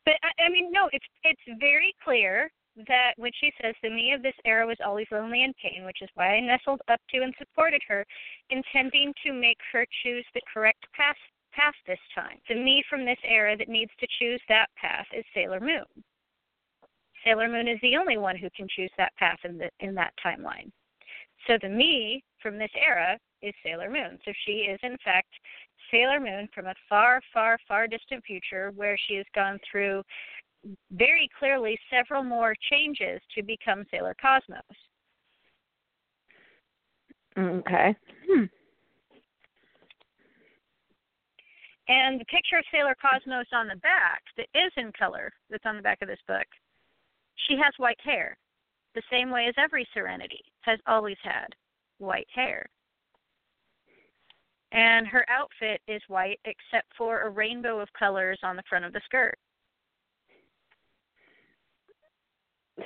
But 0.05 0.14
I, 0.22 0.44
I 0.46 0.48
mean, 0.48 0.72
no, 0.72 0.88
it's 0.92 1.07
it's 1.24 1.61
very 1.61 1.94
clear 2.03 2.51
that 2.88 3.12
when 3.16 3.32
she 3.40 3.53
says 3.61 3.74
the 3.82 3.90
me 3.90 4.12
of 4.12 4.22
this 4.22 4.34
era 4.44 4.66
was 4.66 4.78
always 4.84 5.07
lonely 5.11 5.42
and 5.42 5.55
pain, 5.57 5.84
which 5.84 6.03
is 6.03 6.09
why 6.14 6.36
I 6.36 6.40
nestled 6.40 6.80
up 6.88 7.01
to 7.11 7.22
and 7.22 7.34
supported 7.38 7.82
her, 7.88 8.07
intending 8.51 9.12
to 9.24 9.32
make 9.32 9.59
her 9.72 9.84
choose 10.03 10.24
the 10.34 10.40
correct 10.53 10.86
path 10.94 11.16
path 11.53 11.74
this 11.86 11.98
time. 12.14 12.38
The 12.48 12.55
me 12.55 12.82
from 12.88 13.05
this 13.05 13.18
era 13.24 13.57
that 13.57 13.68
needs 13.68 13.90
to 13.98 14.07
choose 14.18 14.40
that 14.48 14.68
path 14.76 15.07
is 15.12 15.24
Sailor 15.34 15.61
Moon. 15.61 15.84
Sailor 17.24 17.48
Moon 17.48 17.68
is 17.68 17.78
the 17.82 17.96
only 17.96 18.16
one 18.16 18.36
who 18.36 18.48
can 18.57 18.68
choose 18.74 18.90
that 18.96 19.14
path 19.16 19.38
in 19.44 19.59
the 19.59 19.68
in 19.80 19.94
that 19.96 20.14
timeline. 20.24 20.70
So 21.46 21.59
the 21.61 21.68
me 21.68 22.22
from 22.42 22.59
this 22.59 22.70
era 22.74 23.18
is 23.42 23.55
Sailor 23.64 23.90
Moon. 23.90 24.18
So 24.24 24.32
she 24.46 24.68
is 24.70 24.78
in 24.82 24.96
fact 25.05 25.32
Sailor 25.91 26.20
Moon 26.20 26.49
from 26.55 26.66
a 26.66 26.74
far, 26.88 27.20
far, 27.32 27.59
far 27.66 27.86
distant 27.86 28.24
future 28.24 28.72
where 28.74 28.99
she 29.07 29.14
has 29.16 29.26
gone 29.34 29.59
through 29.70 30.03
very 30.93 31.28
clearly 31.38 31.78
several 31.91 32.22
more 32.22 32.55
changes 32.70 33.20
to 33.34 33.43
become 33.43 33.84
Sailor 33.91 34.14
Cosmos. 34.20 34.62
Okay. 37.38 37.95
Hmm. 38.28 38.45
And 41.88 42.20
the 42.20 42.24
picture 42.26 42.59
of 42.59 42.64
Sailor 42.72 42.95
Cosmos 43.01 43.47
on 43.53 43.66
the 43.66 43.76
back 43.76 44.22
that 44.36 44.47
is 44.55 44.70
in 44.76 44.93
color, 44.93 45.32
that's 45.51 45.66
on 45.66 45.76
the 45.76 45.82
back 45.82 45.99
of 46.03 46.09
this 46.09 46.20
book, 46.28 46.47
she 47.49 47.57
has 47.57 47.72
white 47.78 48.01
hair, 48.03 48.36
the 48.95 49.03
same 49.11 49.30
way 49.30 49.47
as 49.49 49.55
every 49.59 49.86
Serenity 49.93 50.43
has 50.61 50.78
always 50.86 51.16
had 51.22 51.49
white 51.99 52.28
hair. 52.32 52.66
And 54.72 55.06
her 55.06 55.24
outfit 55.28 55.80
is 55.88 56.02
white 56.08 56.40
except 56.44 56.92
for 56.96 57.22
a 57.22 57.30
rainbow 57.30 57.80
of 57.80 57.88
colors 57.98 58.38
on 58.42 58.56
the 58.56 58.62
front 58.68 58.84
of 58.84 58.92
the 58.92 59.00
skirt. 59.04 59.36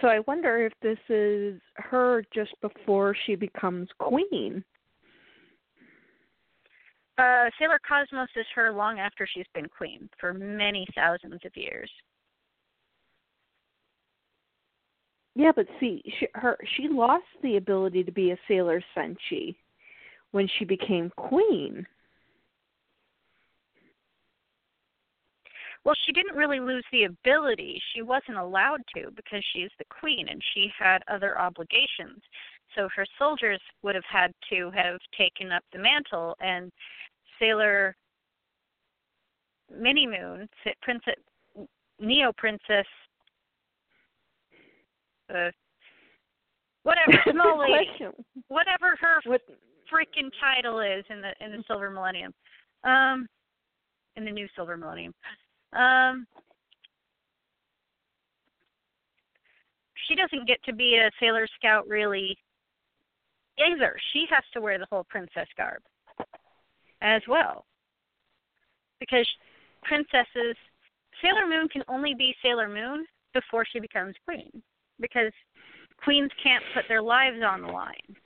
So 0.01 0.09
I 0.09 0.21
wonder 0.21 0.65
if 0.65 0.73
this 0.83 0.99
is 1.09 1.61
her 1.77 2.25
just 2.35 2.53
before 2.61 3.15
she 3.27 3.35
becomes 3.37 3.89
queen. 3.99 4.65
Uh, 7.17 7.49
Sailor 7.59 7.79
Cosmos 7.87 8.29
is 8.35 8.47
her 8.55 8.73
long 8.73 8.99
after 8.99 9.27
she's 9.33 9.47
been 9.55 9.69
queen 9.69 10.09
for 10.19 10.35
many 10.35 10.87
thousands 10.97 11.41
of 11.45 11.57
years. 11.57 11.91
Yeah, 15.37 15.53
but 15.55 15.67
see, 15.79 16.03
she, 16.19 16.29
her 16.35 16.57
she 16.77 16.89
lost 16.89 17.25
the 17.43 17.57
ability 17.57 18.05
to 18.05 18.13
be 18.13 18.31
a 18.31 18.39
sailor 18.49 18.83
senshi 18.97 19.57
when 20.35 20.49
she 20.59 20.65
became 20.65 21.13
queen. 21.17 21.87
Well, 25.85 25.95
she 26.05 26.11
didn't 26.11 26.35
really 26.35 26.59
lose 26.59 26.85
the 26.91 27.05
ability. 27.05 27.81
She 27.95 28.03
wasn't 28.03 28.39
allowed 28.39 28.81
to 28.97 29.13
because 29.15 29.45
she's 29.53 29.71
the 29.79 29.85
queen 30.01 30.27
and 30.29 30.43
she 30.53 30.73
had 30.77 31.05
other 31.07 31.39
obligations. 31.39 32.21
So 32.75 32.89
her 32.97 33.07
soldiers 33.17 33.61
would 33.85 33.95
have 33.95 34.11
had 34.11 34.33
to 34.51 34.73
have 34.73 34.99
taken 35.17 35.53
up 35.53 35.63
the 35.73 35.79
mantle 35.79 36.35
and 36.41 36.73
Sailor 37.39 37.95
Mini 39.71 40.09
Moon, 40.09 40.49
Princess 40.83 41.15
Neo 42.01 42.33
Princess 42.37 42.87
uh 45.33 45.51
whatever, 46.83 47.23
small 47.31 47.61
lady. 47.61 47.89
Whatever 48.49 48.97
her 49.01 49.21
freaking 49.93 50.31
title 50.41 50.81
is 50.81 51.05
in 51.11 51.21
the 51.21 51.33
in 51.45 51.53
the 51.53 51.65
Silver 51.67 51.91
Millennium. 51.91 52.33
Um 52.85 53.27
in 54.17 54.25
the 54.25 54.31
new 54.31 54.49
Silver 54.55 54.77
Millennium. 54.77 55.15
Um 55.73 56.27
she 60.09 60.15
doesn't 60.15 60.47
get 60.47 60.63
to 60.65 60.75
be 60.75 60.97
a 60.97 61.11
Sailor 61.19 61.47
Scout 61.59 61.89
really 61.89 62.37
either. 63.59 63.97
She 64.13 64.27
has 64.31 64.45
to 64.53 64.61
wear 64.61 64.79
the 64.79 64.87
whole 64.91 65.05
princess 65.09 65.49
garb 65.57 65.83
as 67.01 67.23
well. 67.29 67.65
Because 69.01 69.29
princesses 69.83 70.57
Sailor 71.23 71.47
Moon 71.49 71.69
can 71.69 71.83
only 71.89 72.15
be 72.15 72.35
Sailor 72.43 72.69
Moon 72.69 73.07
before 73.33 73.65
she 73.71 73.81
becomes 73.81 74.15
queen. 74.25 74.51
Because 75.01 75.33
queens 76.03 76.31
can't 76.43 76.65
put 76.75 76.85
their 76.89 77.03
lives 77.03 77.39
on 77.45 77.63
the 77.63 77.69
line 77.69 78.17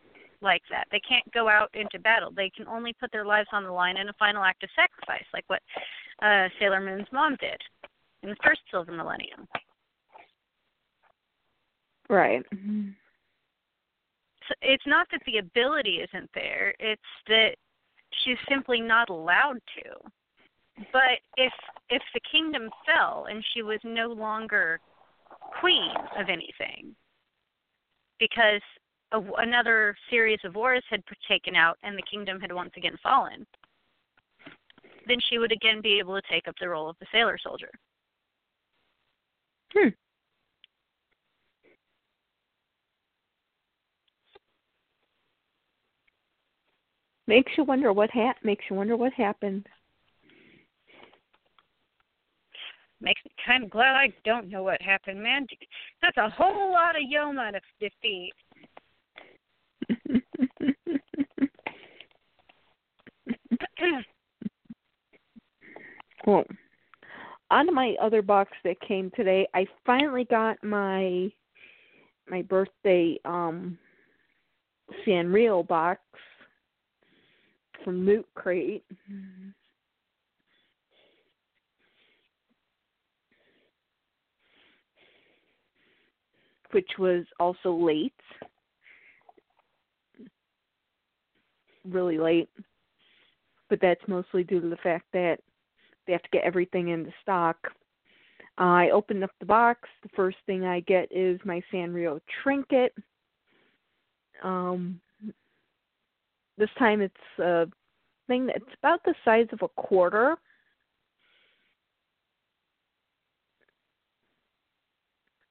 like 0.40 0.62
that. 0.70 0.86
They 0.90 1.00
can't 1.00 1.24
go 1.32 1.48
out 1.48 1.70
into 1.74 1.98
battle. 1.98 2.30
They 2.34 2.50
can 2.50 2.66
only 2.68 2.92
put 3.00 3.10
their 3.12 3.26
lives 3.26 3.48
on 3.52 3.64
the 3.64 3.72
line 3.72 3.96
in 3.96 4.08
a 4.08 4.12
final 4.18 4.42
act 4.42 4.62
of 4.62 4.70
sacrifice, 4.74 5.24
like 5.32 5.44
what 5.48 5.62
uh, 6.22 6.48
Sailor 6.58 6.80
Moon's 6.80 7.08
mom 7.12 7.36
did 7.40 7.60
in 8.22 8.30
the 8.30 8.36
first 8.44 8.60
Silver 8.70 8.92
Millennium. 8.92 9.46
right. 12.08 12.42
So 14.48 14.54
it's 14.62 14.86
not 14.86 15.06
that 15.12 15.20
the 15.26 15.38
ability 15.38 16.00
isn't 16.00 16.30
there; 16.34 16.74
it's 16.78 17.02
that 17.26 17.56
she's 18.24 18.38
simply 18.48 18.80
not 18.80 19.10
allowed 19.10 19.60
to. 19.76 20.10
But 20.92 21.18
if 21.36 21.52
if 21.90 22.02
the 22.14 22.20
kingdom 22.30 22.70
fell 22.86 23.26
and 23.30 23.44
she 23.52 23.62
was 23.62 23.80
no 23.84 24.08
longer 24.08 24.80
queen 25.60 25.94
of 26.18 26.28
anything, 26.28 26.94
because 28.18 28.62
a, 29.12 29.20
another 29.38 29.96
series 30.10 30.38
of 30.44 30.54
wars 30.54 30.84
had 30.90 31.02
taken 31.28 31.54
out 31.54 31.78
and 31.82 31.96
the 31.96 32.02
kingdom 32.02 32.40
had 32.40 32.52
once 32.52 32.72
again 32.76 32.96
fallen, 33.02 33.46
then 35.06 35.18
she 35.28 35.38
would 35.38 35.52
again 35.52 35.80
be 35.80 35.98
able 35.98 36.14
to 36.14 36.28
take 36.30 36.46
up 36.48 36.54
the 36.60 36.68
role 36.68 36.88
of 36.88 36.96
the 37.00 37.06
sailor 37.12 37.38
soldier. 37.42 37.70
Hmm. 39.74 39.88
Makes 47.26 47.52
you 47.58 47.64
wonder 47.64 47.92
what 47.92 48.10
ha- 48.10 48.34
makes 48.42 48.64
you 48.70 48.76
wonder 48.76 48.96
what 48.96 49.12
happened. 49.12 49.66
Makes 53.00 53.20
me 53.24 53.30
kind 53.44 53.64
of 53.64 53.70
glad 53.70 53.94
I 53.94 54.12
don't 54.24 54.48
know 54.48 54.62
what 54.62 54.80
happened, 54.82 55.22
man. 55.22 55.46
That's 56.02 56.16
a 56.16 56.30
whole 56.30 56.72
lot 56.72 56.96
of 56.96 57.02
Yoma 57.02 57.52
to 57.52 57.60
defeat. 57.80 58.32
well, 66.26 66.44
on 67.50 67.74
my 67.74 67.96
other 68.00 68.22
box 68.22 68.52
that 68.64 68.80
came 68.80 69.10
today, 69.16 69.46
I 69.54 69.66
finally 69.86 70.24
got 70.24 70.62
my 70.62 71.30
my 72.28 72.42
birthday 72.42 73.18
um 73.24 73.78
Sanrio 75.06 75.66
box 75.66 76.00
from 77.84 78.04
Loot 78.04 78.26
Crate. 78.34 78.84
Which 86.72 86.90
was 86.98 87.24
also 87.40 87.72
late. 87.72 88.12
Really 91.88 92.18
late. 92.18 92.48
But 93.68 93.80
that's 93.80 94.00
mostly 94.08 94.44
due 94.44 94.60
to 94.60 94.68
the 94.68 94.76
fact 94.76 95.06
that 95.12 95.38
they 96.06 96.12
have 96.12 96.22
to 96.22 96.30
get 96.32 96.44
everything 96.44 96.88
into 96.88 97.12
stock. 97.22 97.56
I 98.56 98.90
open 98.90 99.22
up 99.22 99.30
the 99.38 99.46
box. 99.46 99.88
The 100.02 100.08
first 100.16 100.38
thing 100.46 100.64
I 100.64 100.80
get 100.80 101.08
is 101.12 101.38
my 101.44 101.62
Sanrio 101.72 102.20
trinket. 102.42 102.92
Um, 104.42 105.00
this 106.56 106.70
time 106.78 107.00
it's 107.00 107.14
a 107.38 107.66
thing 108.26 108.46
that's 108.46 108.64
about 108.82 109.00
the 109.04 109.14
size 109.24 109.46
of 109.52 109.62
a 109.62 109.80
quarter. 109.80 110.36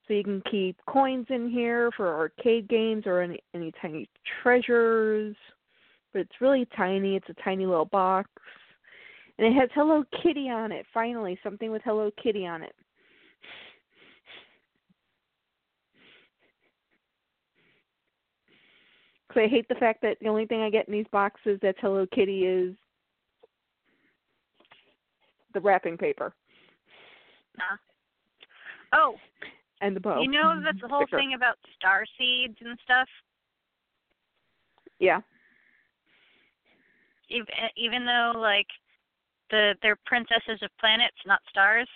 So 0.08 0.14
you 0.14 0.24
can 0.24 0.42
keep 0.50 0.78
coins 0.88 1.28
in 1.30 1.50
here 1.50 1.92
for 1.96 2.14
arcade 2.16 2.70
games 2.70 3.04
or 3.06 3.22
any 3.22 3.40
any 3.54 3.74
tiny 3.82 4.10
treasures. 4.42 5.36
But 6.18 6.22
it's 6.22 6.42
really 6.42 6.68
tiny. 6.76 7.16
It's 7.16 7.30
a 7.30 7.44
tiny 7.44 7.68
little 7.68 7.86
box. 7.86 8.28
And 9.38 9.46
it 9.46 9.54
has 9.54 9.70
Hello 9.76 10.04
Kitty 10.24 10.50
on 10.50 10.72
it. 10.72 10.84
Finally, 10.92 11.38
something 11.44 11.70
with 11.70 11.84
Hello 11.86 12.10
Kitty 12.22 12.48
on 12.48 12.64
it. 12.64 12.74
Because 19.28 19.44
I 19.44 19.48
hate 19.48 19.68
the 19.68 19.76
fact 19.76 20.02
that 20.02 20.18
the 20.22 20.30
only 20.30 20.46
thing 20.46 20.62
I 20.62 20.70
get 20.70 20.88
in 20.88 20.94
these 20.94 21.06
boxes 21.12 21.60
that's 21.62 21.78
Hello 21.82 22.08
Kitty 22.16 22.46
is 22.46 22.74
the 25.54 25.60
wrapping 25.60 25.98
paper. 25.98 26.34
Uh, 27.60 27.76
oh, 28.94 29.16
and 29.82 29.96
the 29.96 30.00
bow. 30.00 30.22
You 30.22 30.32
know 30.32 30.62
that's 30.64 30.80
the 30.82 30.88
whole 30.88 31.06
sticker. 31.06 31.18
thing 31.18 31.34
about 31.36 31.58
star 31.78 32.06
seeds 32.18 32.56
and 32.62 32.80
stuff. 32.86 33.08
Yeah. 34.98 35.20
Even 37.30 37.48
even 37.76 38.06
though 38.06 38.34
like 38.36 38.68
the 39.50 39.76
they're 39.82 39.98
princesses 40.06 40.62
of 40.62 40.70
planets, 40.80 41.18
not 41.26 41.42
stars. 41.50 41.88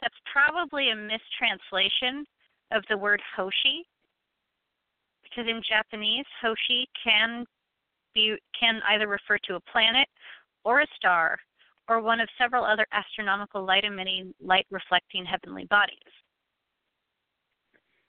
That's 0.00 0.14
probably 0.32 0.90
a 0.90 0.96
mistranslation 0.96 2.26
of 2.72 2.82
the 2.88 2.96
word 2.96 3.20
Hoshi. 3.36 3.86
Because 5.22 5.48
in 5.48 5.62
Japanese, 5.66 6.26
Hoshi 6.40 6.88
can 7.02 7.46
be 8.14 8.36
can 8.58 8.80
either 8.88 9.08
refer 9.08 9.38
to 9.44 9.54
a 9.54 9.60
planet 9.60 10.08
or 10.64 10.80
a 10.80 10.86
star 10.96 11.38
or 11.88 12.00
one 12.00 12.20
of 12.20 12.28
several 12.38 12.64
other 12.64 12.86
astronomical 12.92 13.64
light 13.64 13.84
emitting 13.84 14.34
light 14.40 14.66
reflecting 14.70 15.24
heavenly 15.24 15.64
bodies. 15.64 15.98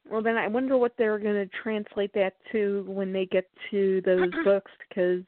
Well, 0.09 0.21
then 0.21 0.37
I 0.37 0.47
wonder 0.47 0.77
what 0.77 0.93
they're 0.97 1.17
going 1.17 1.35
to 1.35 1.49
translate 1.63 2.13
that 2.13 2.33
to 2.51 2.83
when 2.87 3.13
they 3.13 3.25
get 3.25 3.45
to 3.71 4.01
those 4.05 4.29
books 4.43 4.71
because 4.87 5.23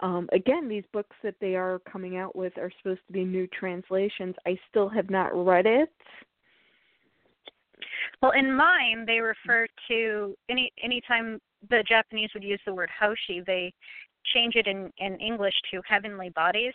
um 0.00 0.28
again 0.32 0.68
these 0.68 0.84
books 0.92 1.16
that 1.22 1.34
they 1.40 1.56
are 1.56 1.80
coming 1.90 2.16
out 2.16 2.34
with 2.34 2.56
are 2.58 2.72
supposed 2.78 3.00
to 3.06 3.12
be 3.12 3.24
new 3.24 3.46
translations. 3.48 4.34
I 4.46 4.58
still 4.68 4.88
have 4.88 5.10
not 5.10 5.34
read 5.34 5.66
it. 5.66 5.92
Well, 8.22 8.32
in 8.32 8.54
mine, 8.54 9.04
they 9.06 9.20
refer 9.20 9.66
to 9.88 10.34
any 10.50 10.72
anytime 10.82 11.40
the 11.68 11.82
Japanese 11.88 12.30
would 12.34 12.44
use 12.44 12.60
the 12.66 12.74
word 12.74 12.90
hoshi, 12.98 13.42
they 13.46 13.72
change 14.34 14.56
it 14.56 14.66
in 14.66 14.92
in 14.98 15.16
English 15.16 15.54
to 15.70 15.80
heavenly 15.86 16.30
bodies. 16.30 16.74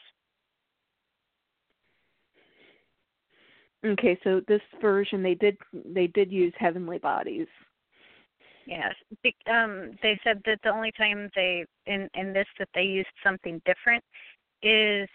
Okay, 3.86 4.17
so 4.23 4.41
this 4.47 4.61
version 4.82 5.21
they 5.21 5.36
did 5.36 5.57
they 5.73 6.07
did 6.07 6.32
use 6.32 6.53
heavenly 6.57 6.97
bodies. 6.97 7.47
Yes, 8.66 8.95
um, 9.47 9.91
they 10.01 10.20
said 10.24 10.41
that 10.45 10.59
the 10.63 10.70
only 10.70 10.91
time 10.97 11.30
they 11.36 11.66
in 11.86 12.09
in 12.16 12.34
this 12.34 12.47
that 12.57 12.70
they 12.74 12.82
used 12.82 13.07
something 13.24 13.61
different 13.66 14.03
is 14.63 15.07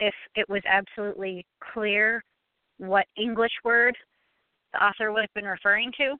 if 0.00 0.14
it 0.34 0.48
was 0.48 0.62
absolutely 0.66 1.46
clear 1.72 2.24
what 2.78 3.06
English 3.16 3.52
word 3.64 3.96
the 4.72 4.84
author 4.84 5.12
would 5.12 5.22
have 5.22 5.34
been 5.34 5.44
referring 5.44 5.92
to. 5.98 6.16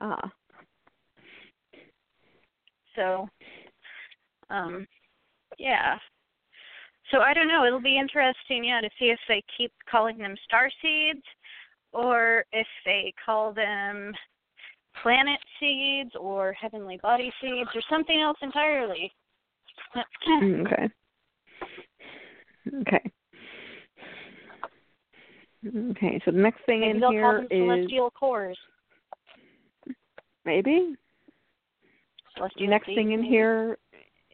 Ah. 0.00 0.30
So, 2.94 3.28
um, 4.50 4.86
yeah. 5.58 5.98
So 7.10 7.18
I 7.20 7.34
don't 7.34 7.48
know. 7.48 7.64
It'll 7.64 7.80
be 7.80 7.98
interesting, 7.98 8.64
yeah, 8.64 8.80
to 8.80 8.88
see 8.98 9.06
if 9.06 9.18
they 9.28 9.42
keep 9.56 9.72
calling 9.90 10.18
them 10.18 10.36
star 10.44 10.70
seeds, 10.80 11.24
or 11.92 12.44
if 12.52 12.66
they 12.84 13.12
call 13.24 13.52
them 13.52 14.12
planet 15.02 15.40
seeds, 15.60 16.10
or 16.18 16.52
heavenly 16.52 16.98
body 17.02 17.32
seeds, 17.40 17.70
or 17.74 17.82
something 17.90 18.20
else 18.20 18.38
entirely. 18.42 19.12
Mm, 20.28 20.66
okay. 20.66 20.88
Okay. 22.80 23.10
Okay, 25.90 26.20
so 26.24 26.30
the 26.30 26.38
next 26.38 26.60
thing 26.66 26.80
Maybe 26.80 26.90
in 26.92 27.00
they'll 27.00 27.10
call 27.10 27.34
them 27.36 27.46
is 27.50 27.50
celestial 27.50 28.10
cores. 28.10 28.58
maybe 30.44 30.94
Celestial 32.36 32.68
next 32.68 32.86
seeds, 32.86 32.96
thing 32.96 33.12
in 33.12 33.20
maybe. 33.20 33.30
here 33.30 33.78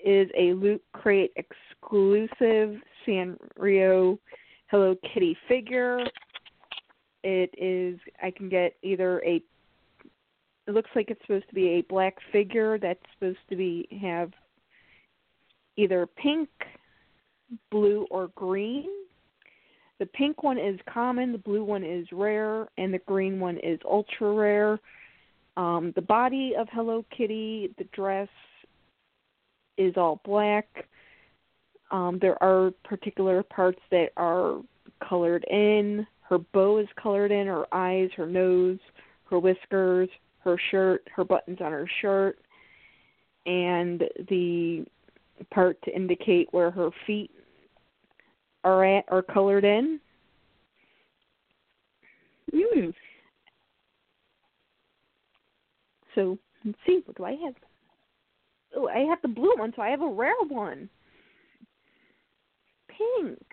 is 0.05 0.29
a 0.37 0.55
Loot 0.55 0.83
Crate 0.93 1.33
exclusive 1.37 2.81
Sanrio 3.07 4.19
Hello 4.71 4.97
Kitty 5.13 5.37
figure. 5.47 6.05
It 7.23 7.51
is 7.57 8.01
I 8.23 8.31
can 8.31 8.49
get 8.49 8.75
either 8.83 9.23
a 9.25 9.43
it 10.71 10.75
looks 10.75 10.91
like 10.95 11.11
it's 11.11 11.21
supposed 11.23 11.49
to 11.49 11.55
be 11.55 11.69
a 11.69 11.83
black 11.83 12.15
figure 12.31 12.79
that's 12.79 13.01
supposed 13.15 13.41
to 13.51 13.57
be 13.57 13.89
have 14.01 14.31
either 15.77 16.07
pink, 16.07 16.49
blue 17.73 18.07
or 18.09 18.29
green. 18.37 18.89
The 19.99 20.07
pink 20.07 20.45
one 20.45 20.59
is 20.59 20.79
common, 20.89 21.33
the 21.33 21.39
blue 21.39 21.65
one 21.65 21.83
is 21.83 22.07
rare, 22.13 22.69
and 22.79 22.95
the 22.95 23.01
green 23.01 23.41
one 23.41 23.59
is 23.59 23.81
ultra 23.85 24.33
rare. 24.33 24.79
Um, 25.57 25.93
the 25.97 26.03
body 26.03 26.55
of 26.57 26.69
Hello 26.71 27.05
Kitty, 27.17 27.75
the 27.77 27.85
dress 27.93 28.29
is 29.77 29.95
all 29.97 30.21
black. 30.25 30.69
Um, 31.91 32.19
there 32.21 32.41
are 32.41 32.71
particular 32.85 33.43
parts 33.43 33.81
that 33.91 34.11
are 34.17 34.61
colored 35.07 35.45
in. 35.51 36.07
Her 36.21 36.39
bow 36.39 36.79
is 36.79 36.87
colored 37.03 37.33
in, 37.33 37.49
her 37.49 37.67
eyes, 37.75 38.11
her 38.17 38.27
nose, 38.27 38.79
her 39.29 39.41
whiskers, 39.41 40.09
her 40.45 40.57
shirt, 40.71 41.07
her 41.15 41.25
buttons 41.25 41.59
on 41.61 41.73
her 41.73 41.89
shirt, 42.01 42.39
and 43.47 44.03
the 44.29 44.85
part 45.51 45.79
to 45.85 45.95
indicate 45.95 46.49
where 46.53 46.71
her 46.71 46.91
feet 47.07 47.31
are 48.65 48.85
at 48.85 49.05
are 49.09 49.23
colored 49.23 49.65
in. 49.65 50.01
Mm. 52.55 52.93
So 56.15 56.39
let's 56.65 56.79
see, 56.87 57.01
what 57.05 57.17
do 57.17 57.25
I 57.25 57.37
have? 57.45 57.55
Oh, 58.77 58.89
I 58.89 59.01
have 59.01 59.21
the 59.23 59.29
blue 59.29 59.55
one, 59.57 59.73
so 59.75 59.83
I 59.83 59.91
have 59.91 60.03
a 60.03 60.09
rare 60.09 60.35
one. 60.49 60.89
Pink. 62.89 63.47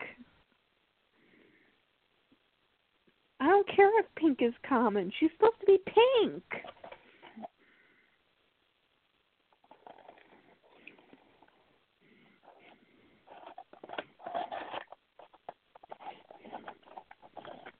I 3.40 3.46
don't 3.46 3.68
care 3.76 4.00
if 4.00 4.06
pink 4.16 4.40
is 4.42 4.54
common. 4.68 5.12
She's 5.20 5.30
supposed 5.38 5.60
to 5.62 5.66
be 5.66 5.80
pink. 5.86 6.44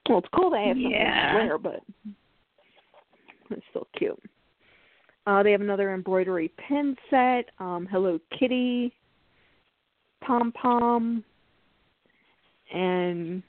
Well, 0.08 0.20
it's 0.20 0.28
cool 0.34 0.54
I 0.54 0.62
have 0.62 0.78
something 0.78 0.92
Yeah. 0.92 1.36
rare, 1.36 1.58
but 1.58 1.84
it's 3.50 3.66
still 3.70 3.88
cute. 3.94 4.22
Uh, 5.26 5.44
they 5.44 5.52
have 5.52 5.62
another 5.62 5.94
embroidery 5.94 6.48
pin 6.50 6.98
set, 7.10 7.50
um, 7.60 7.86
Hello 7.86 8.20
Kitty, 8.32 8.96
pom 10.22 10.54
pom, 10.54 11.24
and 12.72 13.44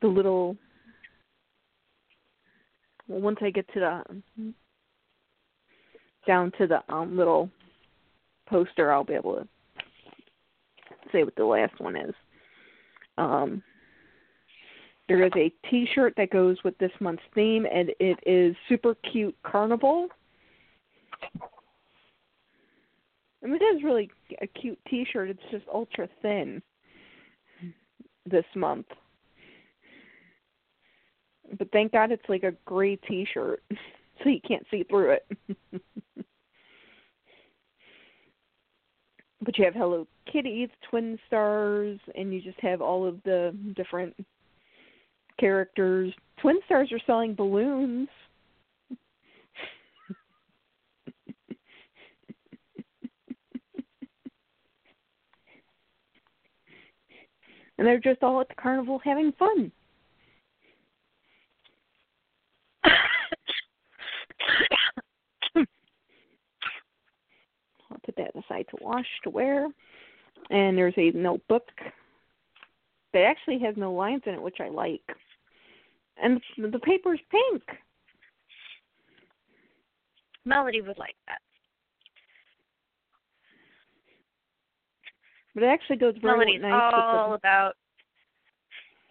the 0.00 0.06
little. 0.06 0.56
Well, 3.08 3.20
once 3.20 3.38
I 3.40 3.50
get 3.50 3.66
to 3.72 3.80
the 3.80 4.22
down 6.26 6.52
to 6.58 6.66
the 6.66 6.82
um, 6.92 7.16
little 7.16 7.50
poster, 8.46 8.92
I'll 8.92 9.04
be 9.04 9.14
able 9.14 9.36
to 9.36 9.48
say 11.10 11.24
what 11.24 11.34
the 11.36 11.44
last 11.44 11.80
one 11.80 11.96
is. 11.96 12.14
Um, 13.16 13.62
there 15.10 15.24
is 15.24 15.32
a 15.34 15.52
T-shirt 15.68 16.14
that 16.18 16.30
goes 16.30 16.56
with 16.62 16.78
this 16.78 16.92
month's 17.00 17.24
theme, 17.34 17.66
and 17.66 17.90
it 17.98 18.16
is 18.24 18.54
super 18.68 18.94
cute 19.10 19.36
carnival. 19.42 20.06
Mean, 23.42 23.56
it 23.56 23.64
is 23.74 23.82
really 23.82 24.08
a 24.40 24.46
cute 24.46 24.78
T-shirt. 24.88 25.28
It's 25.28 25.42
just 25.50 25.64
ultra 25.74 26.08
thin 26.22 26.62
this 28.24 28.44
month. 28.54 28.86
But 31.58 31.72
thank 31.72 31.90
God 31.90 32.12
it's 32.12 32.28
like 32.28 32.44
a 32.44 32.52
gray 32.64 32.94
T-shirt, 32.94 33.64
so 34.22 34.28
you 34.28 34.38
can't 34.46 34.64
see 34.70 34.84
through 34.84 35.16
it. 35.16 35.26
but 39.44 39.58
you 39.58 39.64
have 39.64 39.74
Hello 39.74 40.06
Kitty, 40.32 40.70
Twin 40.88 41.18
Stars, 41.26 41.98
and 42.14 42.32
you 42.32 42.40
just 42.40 42.60
have 42.60 42.80
all 42.80 43.04
of 43.04 43.20
the 43.24 43.52
different 43.74 44.14
characters. 45.40 46.12
Twin 46.40 46.58
Stars 46.66 46.92
are 46.92 47.00
selling 47.06 47.34
balloons. 47.34 48.08
and 57.78 57.88
they're 57.88 57.98
just 57.98 58.22
all 58.22 58.42
at 58.42 58.48
the 58.48 58.54
carnival 58.54 59.00
having 59.02 59.32
fun. 59.38 59.72
I'll 67.90 67.98
put 68.04 68.16
that 68.16 68.36
aside 68.36 68.66
to 68.68 68.76
wash 68.82 69.06
to 69.24 69.30
wear. 69.30 69.68
And 70.50 70.76
there's 70.76 70.92
a 70.98 71.10
notebook 71.12 71.66
that 73.14 73.22
actually 73.22 73.58
has 73.60 73.74
no 73.78 73.94
lines 73.94 74.22
in 74.26 74.34
it, 74.34 74.42
which 74.42 74.60
I 74.60 74.68
like. 74.68 75.00
And 76.22 76.40
the 76.58 76.78
paper's 76.80 77.20
pink. 77.30 77.62
Melody 80.44 80.80
would 80.80 80.98
like 80.98 81.14
that. 81.26 81.38
But 85.54 85.64
it 85.64 85.66
actually 85.66 85.96
goes 85.96 86.14
very 86.20 86.38
nice. 86.38 86.60
Melody's 86.60 86.62
nice 86.62 86.92
all 86.94 87.34
about 87.34 87.72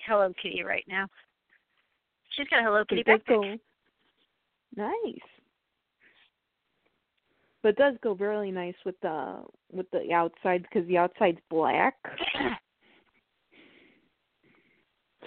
Hello 0.06 0.34
Kitty 0.42 0.64
right 0.64 0.86
now. 0.88 1.08
She's 2.36 2.48
got 2.48 2.60
a 2.60 2.64
Hello. 2.64 2.84
Kitty 2.86 3.02
It 3.02 3.08
backpack. 3.08 3.28
go 3.28 3.58
nice. 4.76 5.20
But 7.62 7.70
it 7.70 7.78
does 7.78 7.96
go 8.02 8.14
really 8.14 8.52
nice 8.52 8.76
with 8.86 8.96
the 9.02 9.44
with 9.72 9.90
the 9.92 10.14
outside 10.14 10.64
because 10.64 10.88
the 10.88 10.98
outside's 10.98 11.40
black. 11.50 11.96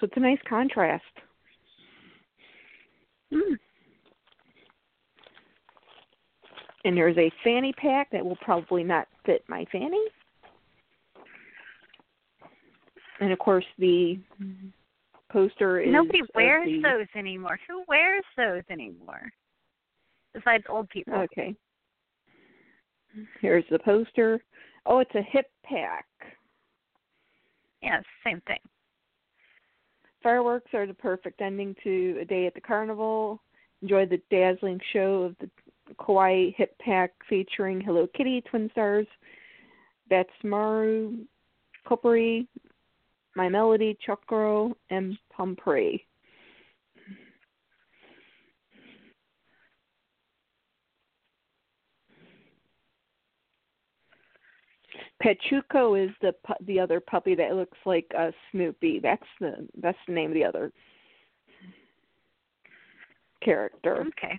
So 0.01 0.07
it's 0.07 0.17
a 0.17 0.21
nice 0.21 0.41
contrast. 0.49 1.05
Mm. 3.33 3.59
And 6.85 6.97
there's 6.97 7.17
a 7.17 7.31
fanny 7.45 7.73
pack 7.75 8.11
that 8.11 8.25
will 8.25 8.37
probably 8.37 8.83
not 8.83 9.07
fit 9.25 9.45
my 9.49 9.65
fanny. 9.71 10.05
And 13.21 13.33
of 13.33 13.39
course 13.39 13.65
the 13.79 14.19
poster 15.31 15.81
is 15.81 15.93
Nobody 15.93 16.23
wears 16.35 16.67
the- 16.67 16.81
those 16.81 17.07
anymore. 17.15 17.59
Who 17.69 17.85
wears 17.87 18.25
those 18.37 18.65
anymore? 18.69 19.33
Besides 20.35 20.65
old 20.69 20.89
people. 20.89 21.15
Okay. 21.15 21.55
Here's 23.41 23.65
the 23.69 23.79
poster. 23.79 24.43
Oh, 24.87 24.99
it's 24.99 25.15
a 25.15 25.23
hip 25.23 25.51
pack. 25.63 26.07
Yes, 27.81 28.05
same 28.25 28.41
thing. 28.43 28.61
Fireworks 30.23 30.73
are 30.75 30.87
the 30.87 30.95
perfect 30.95 31.41
ending 31.41 31.75
to 31.83 32.19
a 32.21 32.25
day 32.25 32.47
at 32.47 32.55
the 32.55 32.61
carnival. 32.61 33.41
Enjoy 33.83 34.07
the 34.07 34.21
dazzling 34.31 34.81
show 34.93 35.23
of 35.23 35.37
the 35.41 35.51
Kawaii 35.95 36.55
hip 36.57 36.77
pack 36.79 37.13
featuring 37.29 37.81
Hello 37.81 38.07
Kitty, 38.17 38.43
Twin 38.43 38.71
Stars, 38.73 39.07
Badtz-Maru, 40.11 41.19
Keroppi, 41.87 42.47
My 43.35 43.49
Melody, 43.49 43.99
Chokro, 44.07 44.73
and 44.91 45.19
Pomprey. 45.37 46.03
Pochacco 55.23 55.95
is 55.95 56.11
the 56.21 56.35
pu- 56.45 56.65
the 56.67 56.81
other 56.81 57.01
puppy 57.01 57.35
that 57.35 57.55
looks 57.55 57.79
like 57.87 58.07
a 58.17 58.33
Snoopy. 58.51 59.01
That's 59.01 59.23
the 59.41 59.69
that's 59.81 59.99
the 60.07 60.15
name 60.15 60.31
of 60.31 60.35
the 60.35 60.45
other 60.45 60.73
character. 63.43 64.05
Okay. 64.09 64.39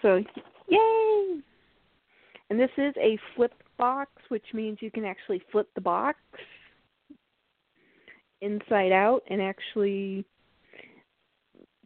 So, 0.00 0.22
yay! 0.68 1.40
And 2.50 2.58
this 2.58 2.70
is 2.78 2.94
a 2.98 3.18
flip 3.34 3.52
box, 3.76 4.10
which 4.28 4.44
means 4.54 4.78
you 4.80 4.90
can 4.90 5.04
actually 5.04 5.42
flip 5.50 5.68
the 5.74 5.80
box 5.80 6.18
inside 8.40 8.92
out 8.92 9.20
and 9.28 9.42
actually 9.42 10.24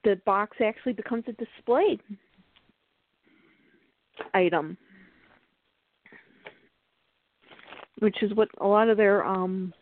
the 0.05 0.21
box 0.27 0.57
actually 0.65 0.93
becomes 0.93 1.25
a 1.29 1.33
display 1.33 1.99
item. 4.35 4.77
Which 8.01 8.17
is 8.23 8.35
what 8.35 8.49
a 8.61 8.67
lot 8.67 8.89
of 8.89 8.97
their 8.97 9.25
um 9.25 9.73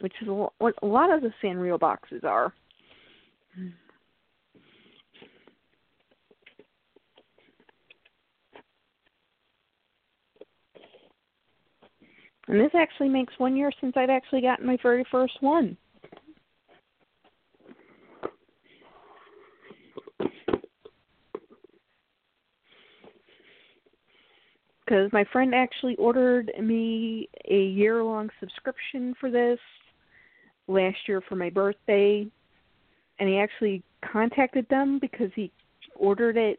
which 0.00 0.14
is 0.22 0.28
what 0.28 0.74
a 0.82 0.86
lot 0.86 1.12
of 1.12 1.20
the 1.20 1.32
Sanrio 1.42 1.78
boxes 1.78 2.22
are. 2.24 2.54
And 12.48 12.58
this 12.58 12.70
actually 12.74 13.10
makes 13.10 13.34
one 13.36 13.56
year 13.56 13.70
since 13.78 13.92
I've 13.94 14.08
actually 14.08 14.40
gotten 14.40 14.66
my 14.66 14.78
very 14.82 15.04
first 15.10 15.34
one. 15.40 15.76
Because 24.88 25.12
my 25.12 25.24
friend 25.32 25.54
actually 25.54 25.96
ordered 25.96 26.50
me 26.62 27.28
a 27.50 27.64
year 27.64 28.02
long 28.02 28.30
subscription 28.40 29.14
for 29.20 29.30
this 29.30 29.58
last 30.66 30.96
year 31.06 31.20
for 31.28 31.36
my 31.36 31.50
birthday. 31.50 32.26
And 33.18 33.28
he 33.28 33.38
actually 33.38 33.82
contacted 34.10 34.66
them 34.70 34.98
because 34.98 35.30
he 35.34 35.52
ordered 35.94 36.38
it 36.38 36.58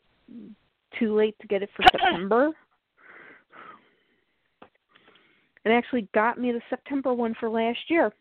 too 0.99 1.15
late 1.15 1.35
to 1.41 1.47
get 1.47 1.63
it 1.63 1.69
for 1.75 1.83
September. 1.91 2.51
and 5.65 5.73
actually 5.73 6.07
got 6.13 6.39
me 6.39 6.51
the 6.51 6.61
September 6.69 7.13
one 7.13 7.33
for 7.39 7.49
last 7.49 7.79
year. 7.89 8.13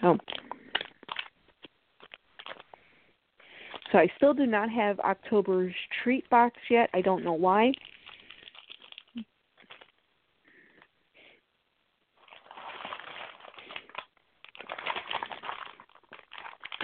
So, 0.00 0.18
so 3.90 3.98
I 3.98 4.08
still 4.16 4.34
do 4.34 4.46
not 4.46 4.70
have 4.70 5.00
October's 5.00 5.74
treat 6.02 6.28
box 6.30 6.56
yet. 6.70 6.90
I 6.94 7.00
don't 7.00 7.24
know 7.24 7.32
why. 7.32 7.72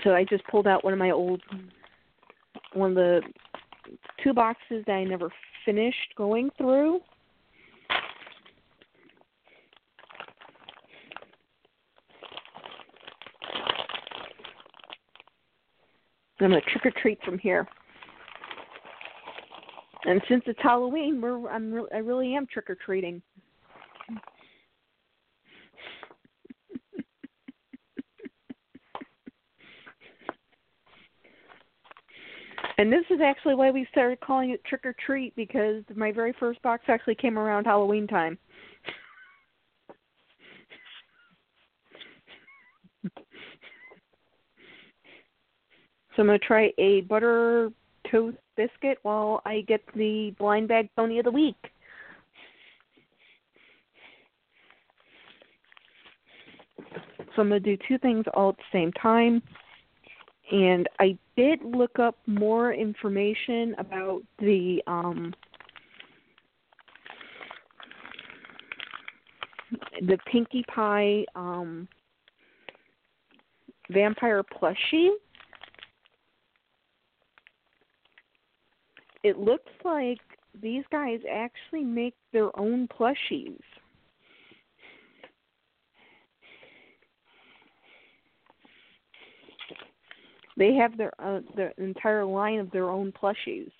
So 0.02 0.14
I 0.14 0.24
just 0.24 0.44
pulled 0.46 0.68
out 0.68 0.84
one 0.84 0.92
of 0.92 0.98
my 0.98 1.10
old, 1.10 1.42
one 2.74 2.90
of 2.90 2.96
the 2.96 3.22
two 4.22 4.32
boxes 4.32 4.84
that 4.86 4.92
I 4.92 5.04
never 5.04 5.30
finished 5.64 6.14
going 6.16 6.50
through. 6.56 7.00
I'm 16.40 16.50
gonna 16.50 16.60
trick 16.60 16.86
or 16.86 17.00
treat 17.00 17.18
from 17.22 17.38
here. 17.38 17.66
And 20.04 20.20
since 20.28 20.42
it's 20.46 20.58
Halloween, 20.62 21.20
we're 21.20 21.48
I'm 21.48 21.72
re- 21.72 21.88
I 21.94 21.98
really 21.98 22.34
am 22.34 22.46
trick 22.46 22.70
or 22.70 22.76
treating. 22.76 23.22
And 32.78 32.92
this 32.92 33.04
is 33.08 33.20
actually 33.24 33.54
why 33.54 33.70
we 33.70 33.86
started 33.90 34.20
calling 34.20 34.50
it 34.50 34.62
trick 34.64 34.84
or 34.84 34.94
treat 35.04 35.34
because 35.34 35.82
my 35.94 36.12
very 36.12 36.34
first 36.38 36.60
box 36.60 36.84
actually 36.88 37.14
came 37.14 37.38
around 37.38 37.64
Halloween 37.64 38.06
time. 38.06 38.38
So 46.16 46.22
I'm 46.22 46.28
going 46.28 46.40
to 46.40 46.46
try 46.46 46.72
a 46.78 47.02
butter 47.02 47.70
Toast 48.10 48.38
Biscuit 48.56 48.98
while 49.02 49.42
I 49.44 49.62
get 49.68 49.82
the 49.94 50.34
blind 50.38 50.68
bag 50.68 50.88
pony 50.96 51.18
of 51.18 51.26
the 51.26 51.30
week. 51.30 51.56
So 57.34 57.42
I'm 57.42 57.50
going 57.50 57.62
to 57.62 57.76
do 57.76 57.82
two 57.86 57.98
things 57.98 58.24
all 58.32 58.50
at 58.50 58.56
the 58.56 58.62
same 58.72 58.92
time. 58.92 59.42
And 60.50 60.88
I 61.00 61.18
did 61.36 61.60
look 61.62 61.98
up 61.98 62.16
more 62.26 62.72
information 62.72 63.74
about 63.78 64.22
the 64.38 64.80
um, 64.86 65.34
the 70.00 70.16
Pinkie 70.30 70.64
Pie 70.74 71.26
um, 71.34 71.86
vampire 73.90 74.42
plushie. 74.42 75.10
It 79.26 79.40
looks 79.40 79.72
like 79.84 80.20
these 80.62 80.84
guys 80.92 81.18
actually 81.28 81.82
make 81.82 82.14
their 82.32 82.56
own 82.56 82.86
plushies. 82.86 83.58
They 90.56 90.74
have 90.74 90.96
their 90.96 91.12
uh, 91.18 91.40
their 91.56 91.72
entire 91.76 92.24
line 92.24 92.60
of 92.60 92.70
their 92.70 92.88
own 92.88 93.10
plushies. 93.10 93.72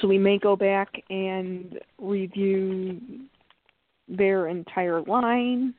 So 0.00 0.08
we 0.08 0.16
may 0.16 0.38
go 0.38 0.56
back 0.56 0.88
and 1.10 1.78
review 1.98 3.23
their 4.16 4.48
entire 4.48 5.00
line. 5.02 5.74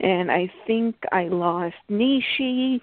And 0.00 0.32
I 0.32 0.50
think 0.66 0.96
I 1.12 1.28
lost 1.28 1.76
Nishi. 1.88 2.80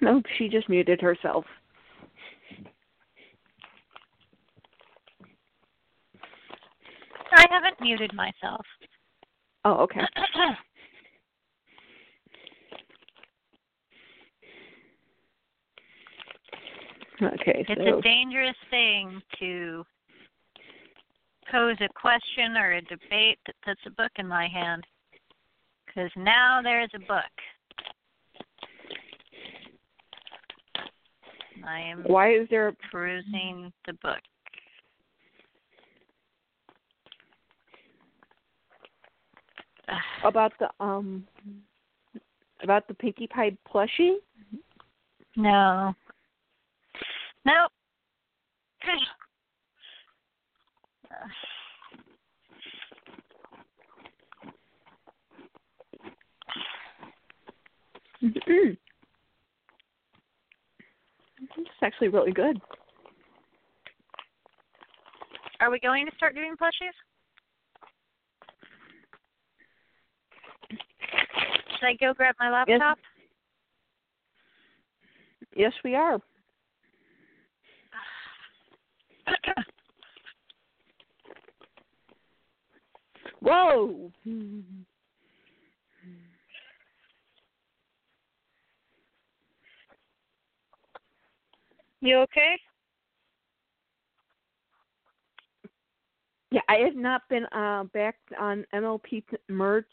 Nope, 0.00 0.24
she 0.38 0.48
just 0.48 0.68
muted 0.70 1.00
herself. 1.02 1.44
I 7.32 7.44
haven't 7.50 7.69
muted 7.80 8.12
myself. 8.14 8.64
Oh, 9.64 9.74
okay. 9.84 10.00
Okay, 17.22 17.66
it's 17.68 17.80
so 17.86 17.98
a 17.98 18.00
dangerous 18.00 18.56
thing 18.70 19.20
to 19.38 19.84
pose 21.52 21.76
a 21.80 21.88
question 21.94 22.56
or 22.56 22.72
a 22.72 22.82
debate 22.82 23.38
that 23.46 23.54
puts 23.62 23.80
a 23.86 23.90
book 23.90 24.12
in 24.16 24.26
my 24.26 24.48
hand. 24.48 24.84
Because 25.86 26.10
now 26.16 26.60
there's 26.62 26.90
a 26.94 26.98
book. 27.00 27.24
I 31.66 31.80
am 31.80 32.04
why 32.06 32.32
is 32.32 32.48
there 32.48 32.68
a... 32.68 32.72
perusing 32.90 33.70
the 33.86 33.92
book. 33.94 34.20
About 40.24 40.52
the 40.58 40.68
um 40.80 41.26
about 42.62 42.86
the 42.88 42.94
Pinkie 42.94 43.26
Pie 43.26 43.56
plushie? 43.72 44.16
No. 45.36 45.94
Nope. 47.44 47.72
Mm-hmm. 58.22 58.72
It's 61.56 61.70
actually 61.82 62.08
really 62.08 62.32
good. 62.32 62.60
Are 65.60 65.70
we 65.70 65.80
going 65.80 66.06
to 66.06 66.12
start 66.16 66.34
doing 66.34 66.54
plushies? 66.60 66.92
Should 71.80 71.86
I 71.86 71.94
go 71.94 72.12
grab 72.12 72.34
my 72.38 72.50
laptop? 72.50 72.98
Yes, 75.56 75.72
we 75.82 75.94
are. 75.94 76.20
Whoa! 83.40 84.12
You 92.02 92.18
okay? 92.18 92.56
Yeah, 96.50 96.60
I 96.68 96.76
have 96.84 96.96
not 96.96 97.22
been 97.30 97.46
uh, 97.46 97.84
back 97.94 98.16
on 98.38 98.66
MLP 98.74 99.22
merch 99.48 99.86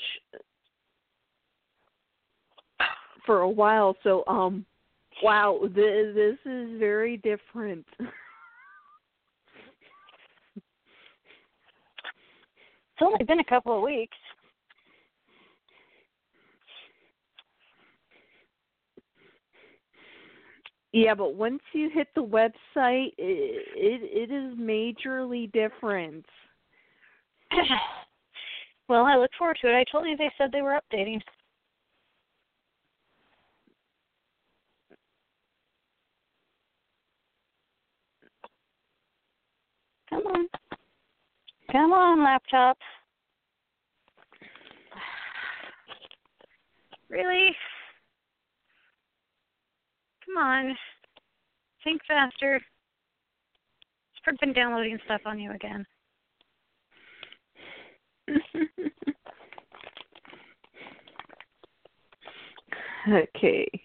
for 3.27 3.41
a 3.41 3.49
while, 3.49 3.95
so 4.01 4.23
um, 4.25 4.65
wow, 5.21 5.59
this, 5.75 6.15
this 6.15 6.37
is 6.51 6.79
very 6.79 7.17
different. 7.17 7.85
It's 12.99 13.05
only 13.05 13.25
been 13.25 13.39
a 13.39 13.43
couple 13.43 13.77
of 13.77 13.83
weeks. 13.83 14.17
Yeah, 20.93 21.13
but 21.13 21.35
once 21.35 21.59
you 21.73 21.91
hit 21.93 22.07
the 22.15 22.23
website, 22.23 23.11
it 23.19 23.67
it, 23.75 24.31
it 24.31 24.33
is 24.33 24.57
majorly 24.57 25.51
different. 25.51 26.25
well, 28.89 29.05
I 29.05 29.15
look 29.15 29.29
forward 29.37 29.59
to 29.61 29.67
it. 29.67 29.75
I 29.75 29.85
told 29.91 30.07
you 30.07 30.17
they 30.17 30.31
said 30.39 30.51
they 30.51 30.63
were 30.63 30.79
updating. 30.91 31.21
Come 40.09 40.25
on. 40.27 40.47
Come 41.71 41.93
on, 41.93 42.23
laptop. 42.23 42.77
Really? 47.09 47.55
Come 50.25 50.37
on. 50.37 50.75
Think 51.83 52.01
faster. 52.05 52.55
It's 52.57 54.39
been 54.41 54.51
downloading 54.51 54.99
stuff 55.05 55.21
on 55.25 55.39
you 55.39 55.51
again. 55.51 55.85
okay. 63.09 63.69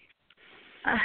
Ah. 0.85 0.99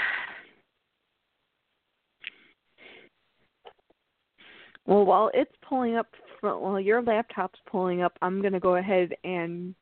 Well, 4.88 5.04
while 5.04 5.30
it's 5.34 5.52
pulling 5.68 5.96
up, 5.96 6.06
while 6.40 6.80
your 6.80 7.02
laptop's 7.02 7.58
pulling 7.70 8.00
up, 8.00 8.14
I'm 8.22 8.40
going 8.40 8.54
to 8.54 8.60
go 8.60 8.76
ahead 8.76 9.10
and 9.22 9.74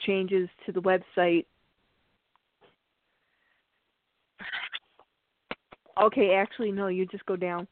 changes 0.00 0.48
to 0.66 0.72
the 0.72 0.82
website. 0.82 1.46
Okay, 6.02 6.34
actually, 6.34 6.72
no, 6.72 6.88
you 6.88 7.06
just 7.06 7.24
go 7.26 7.36
down. 7.36 7.68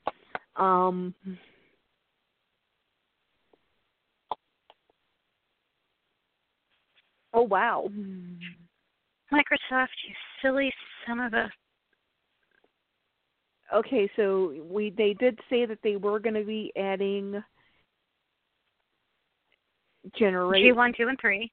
Um, 0.55 1.13
oh, 7.35 7.43
wow. 7.43 7.89
Microsoft, 9.33 9.89
you 10.07 10.15
silly 10.41 10.73
son 11.05 11.19
of 11.19 11.33
a 11.33 11.51
okay, 13.75 14.11
so 14.17 14.55
we 14.69 14.91
they 14.91 15.15
did 15.15 15.39
say 15.51 15.67
that 15.67 15.79
they 15.83 15.97
were 15.97 16.19
going 16.19 16.35
to 16.35 16.45
be 16.45 16.73
adding 16.77 17.43
generation 20.17 20.69
G 20.69 20.73
one, 20.73 20.93
two, 20.97 21.09
and 21.09 21.19
three. 21.21 21.53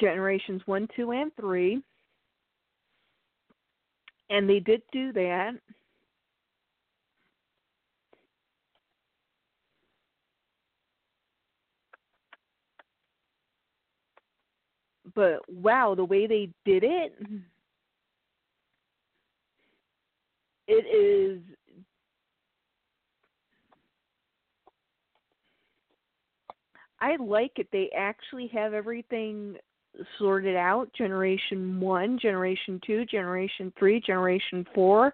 Generations 0.00 0.62
one, 0.66 0.88
two, 0.96 1.12
and 1.12 1.30
three, 1.36 1.82
and 4.30 4.48
they 4.48 4.58
did 4.58 4.82
do 4.92 5.12
that. 5.12 5.52
But 15.14 15.40
wow, 15.48 15.94
the 15.94 16.04
way 16.04 16.26
they 16.26 16.48
did 16.64 16.82
it. 16.82 17.14
It 20.66 20.86
is 20.86 21.40
I 27.00 27.16
like 27.16 27.52
it. 27.56 27.68
They 27.70 27.90
actually 27.94 28.46
have 28.54 28.72
everything 28.72 29.56
sorted 30.18 30.56
out 30.56 30.90
generation 30.96 31.78
1, 31.78 32.18
generation 32.18 32.80
2, 32.86 33.04
generation 33.04 33.72
3, 33.78 34.00
generation 34.00 34.66
4 34.74 35.12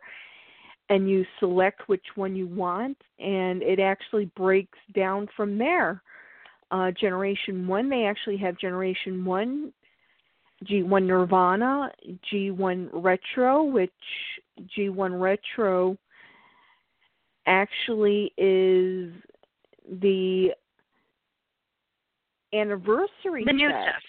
and 0.88 1.08
you 1.08 1.24
select 1.38 1.82
which 1.88 2.04
one 2.16 2.34
you 2.34 2.46
want 2.46 2.96
and 3.18 3.62
it 3.62 3.78
actually 3.80 4.26
breaks 4.36 4.78
down 4.94 5.28
from 5.36 5.58
there. 5.58 6.02
Uh, 6.70 6.90
generation 6.92 7.66
1 7.66 7.88
they 7.88 8.04
actually 8.04 8.36
have 8.36 8.56
generation 8.58 9.24
1 9.24 9.72
G1 10.66 11.06
Nirvana, 11.06 11.90
G1 12.30 12.90
Retro, 12.92 13.64
which 13.64 13.90
G1 14.76 15.20
Retro 15.20 15.96
actually 17.46 18.32
is 18.36 19.12
the 20.00 20.50
anniversary 22.52 23.44
the 23.46 23.52
new 23.52 23.70
sets. 23.70 23.82
stuff. 23.82 24.02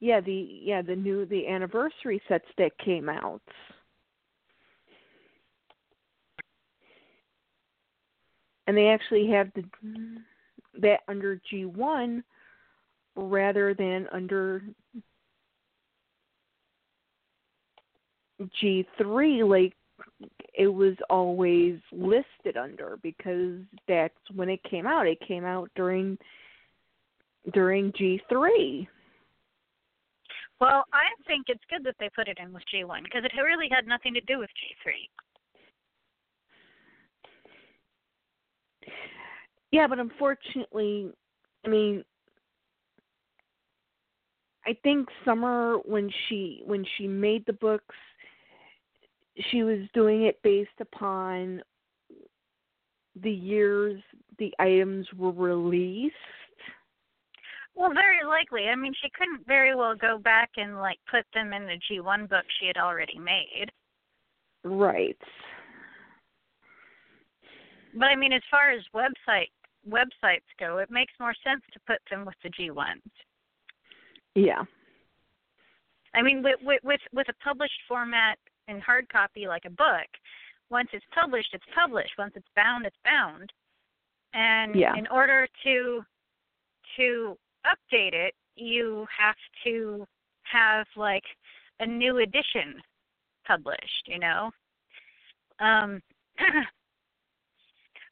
Yeah, 0.00 0.20
the 0.20 0.60
yeah 0.62 0.82
the 0.82 0.96
new 0.96 1.26
the 1.26 1.46
anniversary 1.46 2.22
sets 2.28 2.46
that 2.58 2.76
came 2.78 3.08
out. 3.08 3.42
And 8.66 8.76
they 8.76 8.88
actually 8.88 9.28
have 9.28 9.50
the 9.54 9.64
that 10.80 11.00
under 11.08 11.40
G 11.50 11.64
one 11.64 12.22
rather 13.16 13.74
than 13.74 14.06
under 14.12 14.62
G 18.60 18.86
three 18.96 19.42
like 19.42 19.74
it 20.54 20.68
was 20.68 20.94
always 21.08 21.78
listed 21.92 22.56
under 22.56 22.98
because 23.02 23.58
that's 23.86 24.14
when 24.34 24.48
it 24.48 24.62
came 24.64 24.86
out. 24.86 25.06
It 25.06 25.18
came 25.26 25.44
out 25.44 25.70
during 25.76 26.18
during 27.52 27.92
G3. 27.92 28.86
Well, 30.60 30.84
I 30.92 31.04
think 31.26 31.46
it's 31.48 31.64
good 31.70 31.84
that 31.84 31.94
they 31.98 32.10
put 32.14 32.28
it 32.28 32.38
in 32.42 32.52
with 32.52 32.62
G1 32.72 33.04
because 33.04 33.24
it 33.24 33.32
really 33.40 33.68
had 33.70 33.86
nothing 33.86 34.12
to 34.12 34.20
do 34.20 34.38
with 34.38 34.50
G3. 34.50 34.92
Yeah, 39.72 39.86
but 39.86 39.98
unfortunately, 39.98 41.10
I 41.64 41.68
mean, 41.68 42.04
I 44.66 44.76
think 44.82 45.08
Summer 45.24 45.78
when 45.84 46.10
she 46.28 46.62
when 46.66 46.84
she 46.98 47.06
made 47.06 47.46
the 47.46 47.54
books, 47.54 47.94
she 49.50 49.62
was 49.62 49.78
doing 49.94 50.24
it 50.24 50.40
based 50.42 50.70
upon 50.80 51.62
the 53.22 53.30
years 53.30 54.00
the 54.38 54.52
items 54.58 55.06
were 55.16 55.32
released. 55.32 56.14
Well, 57.74 57.92
very 57.92 58.24
likely. 58.26 58.68
I 58.68 58.76
mean, 58.76 58.92
she 59.00 59.10
couldn't 59.16 59.46
very 59.46 59.74
well 59.74 59.94
go 59.94 60.18
back 60.18 60.50
and 60.56 60.78
like 60.78 60.98
put 61.10 61.24
them 61.34 61.52
in 61.52 61.64
the 61.64 61.78
G1 61.90 62.28
book 62.28 62.44
she 62.58 62.66
had 62.66 62.76
already 62.76 63.18
made. 63.18 63.70
Right. 64.64 65.16
But 67.94 68.06
I 68.06 68.16
mean, 68.16 68.32
as 68.32 68.42
far 68.50 68.70
as 68.70 68.82
website 68.94 69.50
websites 69.88 70.48
go, 70.58 70.78
it 70.78 70.90
makes 70.90 71.12
more 71.18 71.34
sense 71.44 71.62
to 71.72 71.80
put 71.86 71.98
them 72.10 72.24
with 72.24 72.34
the 72.42 72.50
G1s. 72.50 73.00
Yeah. 74.34 74.62
I 76.14 76.22
mean, 76.22 76.42
with 76.42 76.56
with 76.62 76.80
with, 76.84 77.00
with 77.12 77.28
a 77.28 77.44
published 77.44 77.80
format 77.88 78.38
in 78.70 78.80
hard 78.80 79.08
copy 79.08 79.46
like 79.46 79.64
a 79.66 79.70
book, 79.70 80.08
once 80.70 80.88
it's 80.92 81.04
published, 81.12 81.52
it's 81.52 81.64
published. 81.74 82.12
Once 82.16 82.32
it's 82.36 82.48
bound, 82.54 82.86
it's 82.86 82.96
bound. 83.04 83.52
And 84.32 84.76
Yeah. 84.76 84.94
in 84.96 85.06
order 85.08 85.48
to 85.64 86.04
to 86.96 87.38
update 87.66 88.14
it, 88.14 88.34
you 88.56 89.06
have 89.16 89.36
to 89.64 90.06
have 90.44 90.86
like 90.96 91.24
a 91.80 91.86
new 91.86 92.18
edition 92.18 92.82
published, 93.44 94.06
you 94.06 94.18
know. 94.18 94.50
Um 95.58 96.02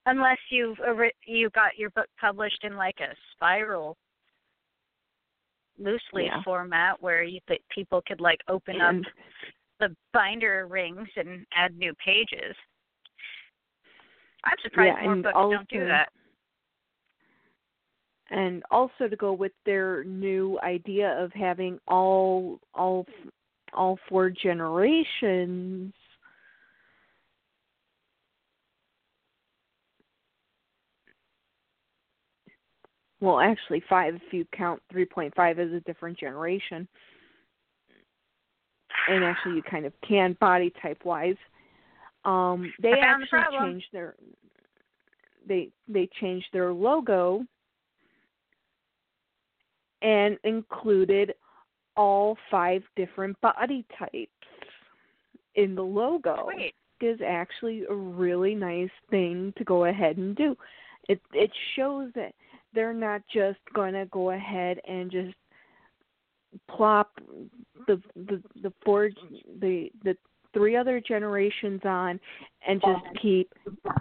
unless 0.07 0.39
you've 0.51 0.79
you 1.27 1.51
got 1.51 1.79
your 1.79 1.91
book 1.91 2.09
published 2.21 2.65
in 2.65 2.77
like 2.77 2.99
a 3.01 3.15
spiral 3.33 3.97
loosely 5.79 6.25
Yeah. 6.25 6.43
format 6.43 7.01
where 7.01 7.23
you 7.23 7.41
that 7.49 7.61
people 7.69 8.03
could 8.03 8.21
like 8.21 8.41
open 8.49 8.81
And 8.81 9.07
up 9.07 9.13
the 9.81 9.95
binder 10.13 10.67
rings 10.69 11.09
and 11.17 11.47
add 11.55 11.77
new 11.77 11.95
pages. 12.05 12.55
I'm 14.45 14.57
surprised 14.63 14.97
Yeah, 14.99 15.05
more 15.05 15.17
books 15.17 15.35
don't 15.35 15.69
do 15.69 15.87
that. 15.87 16.09
and 18.31 18.63
also 18.71 19.09
to 19.09 19.17
go 19.17 19.33
with 19.33 19.53
their 19.65 20.05
new 20.05 20.59
idea 20.63 21.11
of 21.23 21.33
having 21.33 21.79
all 21.89 22.61
all 22.75 23.07
all 23.73 23.99
four 24.09 24.31
generations 24.31 25.93
well 33.21 33.41
actually 33.41 33.83
five 33.89 34.15
if 34.15 34.33
you 34.33 34.45
count 34.57 34.81
3.5 34.93 35.59
as 35.59 35.73
a 35.73 35.81
different 35.81 36.19
generation 36.19 36.87
and 39.09 39.25
actually 39.25 39.57
you 39.57 39.63
kind 39.63 39.87
of 39.87 39.93
can 40.07 40.37
body 40.41 40.73
type 40.83 41.05
wise. 41.05 41.37
Um 42.25 42.73
they 42.83 42.93
found 43.01 43.23
the 43.23 43.37
actually 43.37 43.59
changed 43.59 43.87
their 43.93 44.15
they 45.47 45.71
they 45.89 46.09
changed 46.21 46.47
their 46.53 46.73
logo 46.73 47.45
and 50.03 50.39
included 50.45 51.35
all 51.97 52.37
five 52.51 52.83
different 52.95 53.41
body 53.41 53.85
types 53.99 54.31
in 55.57 55.75
the 55.75 55.83
logo. 55.83 56.45
Wait, 56.47 56.75
is 57.01 57.21
actually 57.25 57.85
a 57.89 57.95
really 57.95 58.55
nice 58.55 58.91
thing 59.11 59.53
to 59.57 59.65
go 59.65 59.85
ahead 59.85 60.17
and 60.17 60.37
do. 60.37 60.57
It 61.09 61.21
it 61.33 61.51
shows 61.77 62.11
that 62.15 62.35
they're 62.75 62.95
not 62.95 63.23
just 63.33 63.59
going 63.75 63.95
to 63.95 64.07
go 64.07 64.31
ahead 64.31 64.79
and 64.87 65.11
just 65.11 65.35
plop 66.71 67.13
the 67.87 68.01
the 68.15 68.43
the 68.63 68.73
four 68.85 69.11
the 69.61 69.91
the 70.05 70.17
three 70.53 70.77
other 70.77 71.01
generations 71.01 71.81
on 71.85 72.19
and 72.67 72.81
just 72.81 73.23
keep 73.23 73.53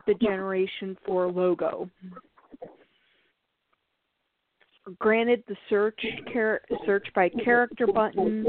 the 0.06 0.14
generation 0.16 0.98
4 1.06 1.32
logo. 1.32 1.90
Granted, 5.00 5.44
the 5.50 5.56
search 5.70 6.00
char- 6.32 6.62
search 6.86 7.06
by 7.14 7.28
character 7.44 7.86
button, 7.88 8.46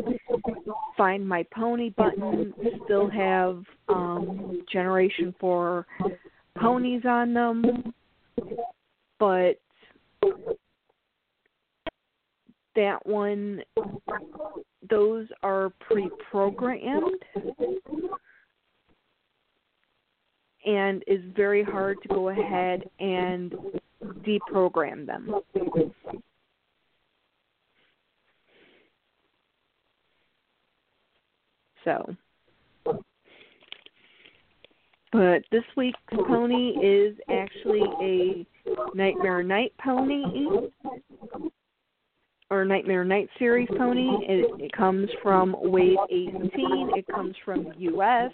find 0.97 1.29
my 1.29 1.45
pony 1.53 1.91
button 1.91 2.55
still 2.85 3.11
have 3.11 3.65
um, 3.89 4.63
generation 4.73 5.35
four 5.41 5.85
ponies 6.57 7.03
on 7.05 7.35
them, 7.35 7.93
but 9.19 9.61
that 12.79 13.05
one, 13.05 13.61
those 14.89 15.27
are 15.43 15.73
pre-programmed 15.81 17.25
and 20.65 21.03
is 21.09 21.21
very 21.35 21.65
hard 21.65 21.97
to 22.03 22.09
go 22.09 22.29
ahead 22.29 22.85
and 23.01 23.53
deprogram 24.23 25.07
them. 25.07 25.35
So, 31.85 32.15
but 35.11 35.43
this 35.51 35.65
week's 35.77 35.99
pony 36.13 36.75
is 36.81 37.17
actually 37.29 37.83
a 38.01 38.47
Nightmare 38.95 39.43
Night 39.43 39.73
pony 39.83 40.23
or 42.51 42.65
Nightmare 42.65 43.05
Night 43.05 43.29
series 43.39 43.69
pony. 43.77 44.09
It, 44.27 44.61
it 44.61 44.73
comes 44.73 45.09
from 45.23 45.55
Wave 45.59 45.99
18. 46.11 46.51
It 46.97 47.07
comes 47.07 47.35
from 47.45 47.67
US. 47.77 48.33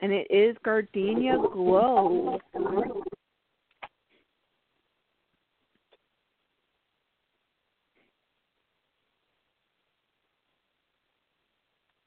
And 0.00 0.12
it 0.12 0.26
is 0.30 0.56
Gardenia 0.64 1.36
Glow. 1.52 2.38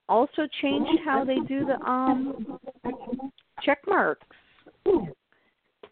Also 0.09 0.47
changed 0.61 1.01
how 1.03 1.25
they 1.25 1.37
do 1.47 1.65
the 1.65 1.79
um 1.85 2.59
check 3.63 3.79
marks. 3.87 4.25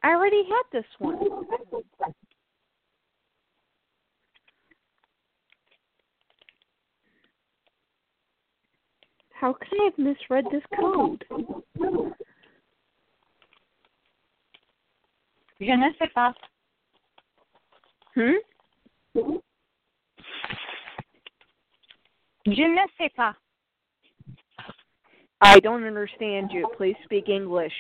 I 0.06 0.10
already 0.10 0.44
had 0.44 0.62
this 0.72 0.86
one. 1.00 1.18
How 9.34 9.54
could 9.54 9.68
I 9.82 9.86
have 9.86 9.98
misread 9.98 10.46
this 10.52 10.62
code? 10.80 11.26
Je 15.60 15.76
ne 15.76 15.90
sais 15.98 16.14
pas. 16.14 16.36
Hmm? 18.14 18.38
Je 22.46 22.68
ne 22.68 22.86
sais 23.00 23.10
pas. 23.16 23.36
I 25.42 25.60
don't 25.62 25.84
understand 25.84 26.52
you. 26.52 26.68
Please 26.78 26.96
speak 27.06 27.28
English. 27.28 27.74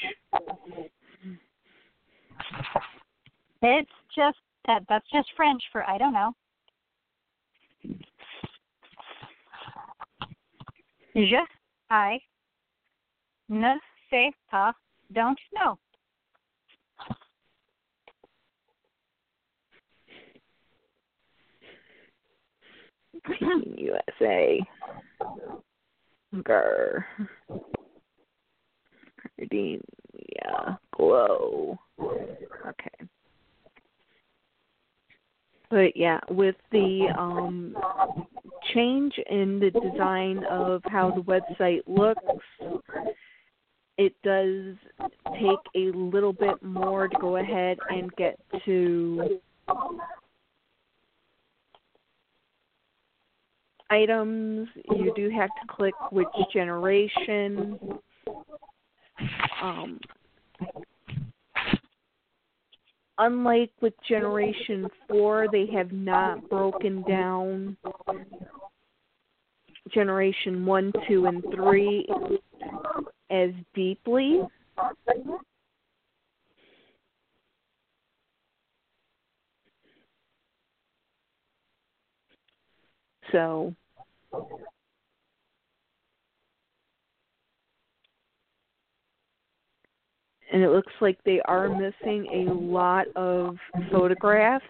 It's 3.61 3.91
just 4.15 4.37
that 4.67 4.83
that's 4.89 5.09
just 5.11 5.29
French 5.35 5.61
for 5.71 5.83
I 5.87 5.97
don't 5.97 6.13
know. 6.13 6.33
Je, 11.15 11.39
I, 11.89 12.19
ne 13.47 13.79
sais 14.09 14.33
pas, 14.51 14.73
don't 15.13 15.39
know. 15.53 15.77
USA. 23.77 24.59
Grr. 26.33 27.05
Gardenia. 29.37 30.79
Glow. 30.95 31.77
Okay. 31.99 33.07
But 35.69 35.95
yeah, 35.95 36.19
with 36.29 36.55
the 36.71 37.07
um 37.17 37.75
change 38.73 39.13
in 39.29 39.59
the 39.59 39.71
design 39.71 40.43
of 40.49 40.81
how 40.85 41.11
the 41.11 41.21
website 41.21 41.81
looks, 41.87 42.21
it 43.97 44.13
does 44.23 44.75
take 45.33 45.59
a 45.75 45.95
little 45.95 46.33
bit 46.33 46.61
more 46.61 47.07
to 47.07 47.17
go 47.19 47.37
ahead 47.37 47.77
and 47.89 48.11
get 48.15 48.37
to 48.65 49.39
items. 53.89 54.67
You 54.91 55.13
do 55.15 55.29
have 55.29 55.49
to 55.49 55.67
click 55.73 55.93
which 56.11 56.27
generation. 56.51 57.79
Um, 59.61 59.99
unlike 63.17 63.71
with 63.81 63.93
Generation 64.07 64.87
4, 65.09 65.47
they 65.51 65.65
have 65.73 65.91
not 65.91 66.49
broken 66.49 67.01
down 67.03 67.77
Generation 69.93 70.65
1, 70.65 70.93
2, 71.07 71.25
and 71.25 71.43
3 71.53 72.07
as 73.29 73.51
deeply. 73.73 74.41
So 83.31 83.73
and 90.55 90.63
it 90.63 90.69
looks 90.69 90.93
like 91.01 91.21
they 91.25 91.41
are 91.41 91.67
missing 91.67 92.47
a 92.47 92.53
lot 92.53 93.07
of 93.17 93.57
photographs. 93.91 94.63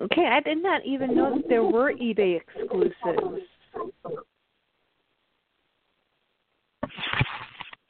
Okay, 0.00 0.26
I 0.26 0.40
did 0.40 0.62
not 0.62 0.80
even 0.86 1.14
know 1.14 1.34
that 1.34 1.46
there 1.46 1.62
were 1.62 1.92
eBay 1.92 2.40
exclusives. 2.40 3.44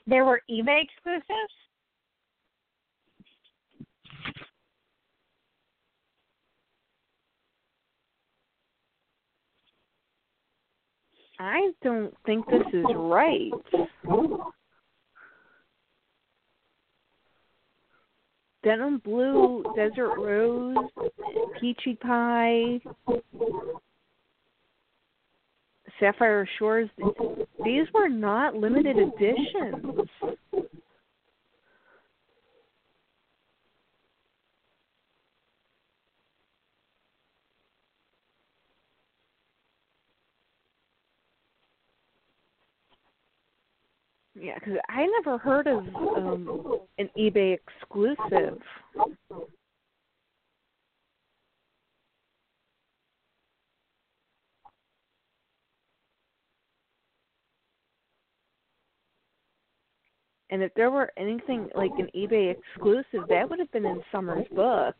There 0.08 0.24
were 0.24 0.40
eBay 0.50 0.82
exclusives? 0.82 1.65
I 11.38 11.70
don't 11.82 12.14
think 12.24 12.46
this 12.46 12.62
is 12.72 12.84
right. 12.94 13.50
Denim 18.64 18.98
Blue, 19.04 19.64
Desert 19.76 20.18
Rose, 20.18 20.76
Peachy 21.60 21.94
Pie, 21.94 22.80
Sapphire 26.00 26.48
Shores. 26.58 26.88
These 27.64 27.86
were 27.94 28.08
not 28.08 28.54
limited 28.54 28.96
editions. 28.98 30.08
Yeah, 44.46 44.54
because 44.60 44.74
I 44.88 45.04
never 45.06 45.38
heard 45.38 45.66
of 45.66 45.78
um, 46.16 46.78
an 46.98 47.10
eBay 47.18 47.58
exclusive. 47.58 48.60
And 60.50 60.62
if 60.62 60.72
there 60.74 60.92
were 60.92 61.10
anything 61.16 61.68
like 61.74 61.90
an 61.98 62.08
eBay 62.14 62.54
exclusive, 62.54 63.26
that 63.28 63.50
would 63.50 63.58
have 63.58 63.72
been 63.72 63.84
in 63.84 64.00
Summer's 64.12 64.46
book. 64.54 64.94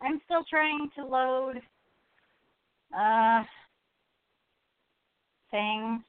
I'm 0.00 0.20
still 0.24 0.44
trying 0.48 0.90
to 0.96 1.04
load 1.04 1.60
uh 2.96 3.42
things. 5.50 6.02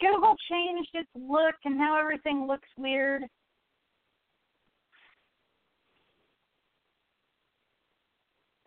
Google 0.00 0.34
changed 0.50 0.90
its 0.94 1.10
look 1.14 1.54
and 1.64 1.76
now 1.76 1.98
everything 1.98 2.46
looks 2.46 2.68
weird. 2.76 3.22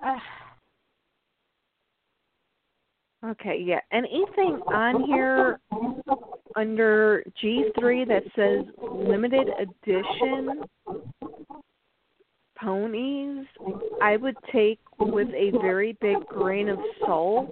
Uh, 0.05 0.19
Okay, 3.25 3.63
yeah. 3.65 3.79
Anything 3.93 4.61
on 4.67 5.03
here 5.05 5.61
under 6.55 7.23
G3 7.41 8.07
that 8.07 8.23
says 8.35 8.65
limited 8.81 9.49
edition 9.59 10.63
ponies, 12.55 13.45
I 14.01 14.17
would 14.17 14.37
take 14.51 14.79
with 14.99 15.29
a 15.33 15.51
very 15.61 15.97
big 16.01 16.25
grain 16.27 16.69
of 16.69 16.79
salt. 17.05 17.49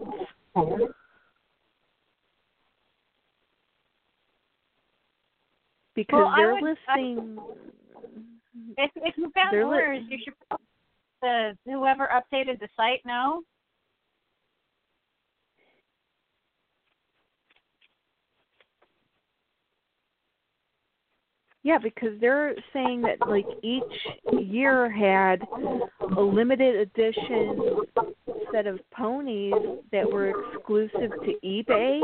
Because 5.95 6.19
Well, 6.26 6.34
they're 6.38 6.56
would- 6.56 6.78
I- 6.88 6.95
listing 7.02 7.40
if 8.78 8.91
if 8.95 9.18
you 9.18 9.30
found 9.32 9.52
They're 9.52 9.68
li- 9.68 10.06
you 10.10 10.18
should 10.19 10.34
the 11.22 11.57
whoever 11.65 12.07
updated 12.07 12.60
the 12.60 12.69
site 12.76 13.06
know. 13.06 13.44
Yeah, 21.63 21.77
because 21.77 22.19
they're 22.19 22.55
saying 22.73 23.03
that 23.03 23.27
like 23.27 23.45
each 23.61 23.83
year 24.41 24.89
had 24.89 25.43
a 26.17 26.21
limited 26.21 26.75
edition 26.75 27.81
set 28.51 28.65
of 28.65 28.79
ponies 28.89 29.53
that 29.91 30.09
were 30.11 30.29
exclusive 30.29 31.11
to 31.23 31.33
eBay. 31.45 32.01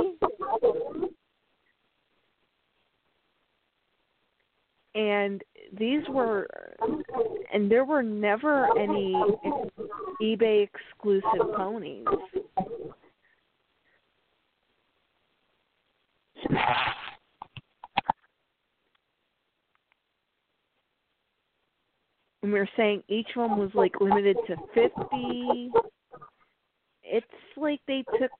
And 4.93 5.43
these 5.77 6.01
were, 6.09 6.47
and 7.51 7.71
there 7.71 7.85
were 7.85 8.03
never 8.03 8.67
any 8.79 9.15
eBay 10.21 10.67
exclusive 10.67 11.55
ponies. 11.55 12.05
And 22.43 22.53
we 22.53 22.59
were 22.59 22.69
saying 22.77 23.03
each 23.07 23.29
one 23.35 23.57
was 23.57 23.71
like 23.73 23.99
limited 23.99 24.37
to 24.47 24.55
50. 24.73 25.71
It's 27.03 27.25
like 27.55 27.79
they 27.87 28.03
took 28.19 28.31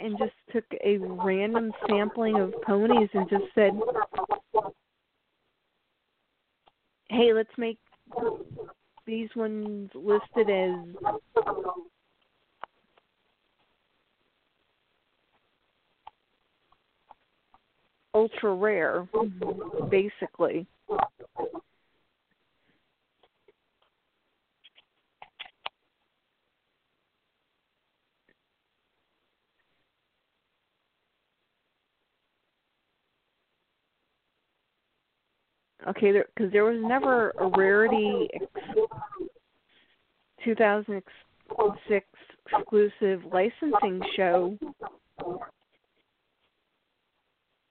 and 0.00 0.16
just 0.18 0.32
took 0.52 0.64
a 0.84 0.98
random 0.98 1.72
sampling 1.88 2.36
of 2.40 2.54
ponies 2.66 3.08
and 3.12 3.28
just 3.28 3.44
said, 3.54 3.72
hey, 7.10 7.32
let's 7.32 7.48
make 7.56 7.78
these 9.06 9.28
ones 9.34 9.90
listed 9.94 10.50
as 10.50 10.74
ultra 18.14 18.54
rare, 18.54 19.08
basically. 19.90 20.66
Okay, 35.88 36.12
there 36.12 36.26
because 36.34 36.52
there 36.52 36.64
was 36.64 36.78
never 36.82 37.30
a 37.38 37.48
rarity 37.56 38.28
ex- 38.34 38.44
2006 40.44 42.06
exclusive 42.52 43.22
licensing 43.32 44.02
show 44.14 44.58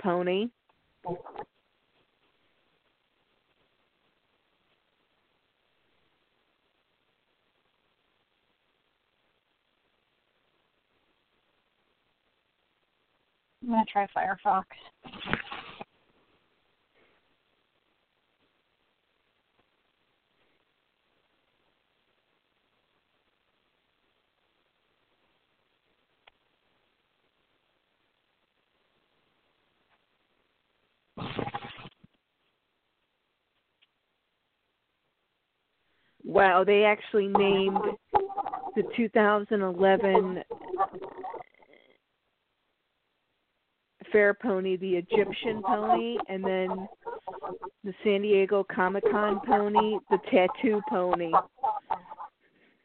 pony. 0.02 0.48
I'm 13.62 13.70
gonna 13.70 13.84
try 13.92 14.08
Firefox. 14.16 14.64
Wow, 36.38 36.64
they 36.64 36.84
actually 36.84 37.30
named 37.30 37.80
the 38.76 38.84
2011 38.96 40.44
Fair 44.12 44.36
Pony 44.36 44.78
the 44.78 44.98
Egyptian 44.98 45.64
Pony, 45.64 46.18
and 46.30 46.44
then 46.44 46.88
the 47.84 47.92
San 48.04 48.22
Diego 48.22 48.64
Comic 48.72 49.04
Con 49.10 49.42
Pony 49.48 49.98
the 50.12 50.20
Tattoo 50.30 50.80
Pony. 50.88 51.32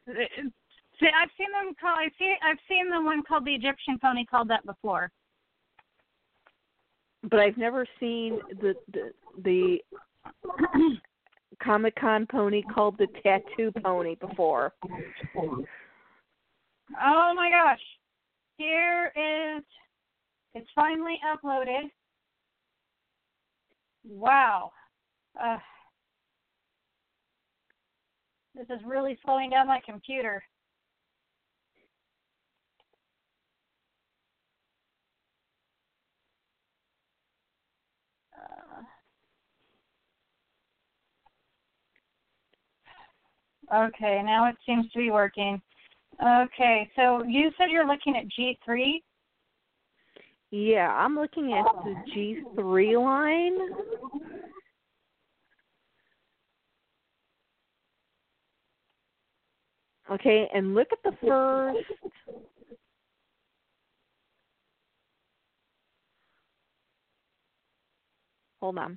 See, 0.07 1.09
I've 1.15 1.29
seen 1.37 1.49
them 1.53 1.75
call. 1.79 1.95
I 1.95 2.09
see. 2.19 2.35
I've 2.43 2.57
seen 2.67 2.89
the 2.89 3.03
one 3.03 3.23
called 3.23 3.45
the 3.45 3.55
Egyptian 3.55 3.99
pony 4.01 4.25
called 4.25 4.49
that 4.49 4.65
before. 4.65 5.11
But 7.23 7.39
I've 7.39 7.59
never 7.59 7.85
seen 8.01 8.41
the 8.63 8.75
the, 8.95 9.13
the 9.45 9.79
Comic 11.63 11.95
Con 11.97 12.27
pony 12.31 12.63
called 12.75 12.99
the 12.99 13.07
Tattoo 13.23 13.73
Pony 13.83 14.17
before. 14.17 14.73
Oh 17.01 17.33
my 17.35 17.51
gosh! 17.51 17.81
Here 18.57 19.13
is. 19.17 19.65
It's 20.55 20.69
finally 20.75 21.19
uploaded. 21.27 21.91
Wow. 24.05 24.73
Uh, 25.43 25.57
this 28.55 28.67
is 28.69 28.85
really 28.85 29.19
slowing 29.25 29.51
down 29.51 29.67
my 29.67 29.81
computer. 29.87 30.43
Okay, 43.75 44.23
now 44.25 44.49
it 44.49 44.57
seems 44.67 44.91
to 44.91 44.99
be 44.99 45.11
working. 45.11 45.61
Okay, 46.25 46.91
so 46.95 47.25
you 47.25 47.51
said 47.57 47.71
you're 47.71 47.87
looking 47.87 48.17
at 48.17 48.25
G3. 48.39 49.03
Yeah, 50.51 50.93
I'm 50.93 51.17
looking 51.17 51.55
at 51.55 51.65
the 51.85 51.95
G3 52.15 53.03
line. 53.03 53.59
Okay, 60.11 60.49
and 60.55 60.75
look 60.75 60.89
at 60.93 60.99
the 61.05 61.17
first 61.27 62.13
Hold 68.63 68.79
on. 68.79 68.97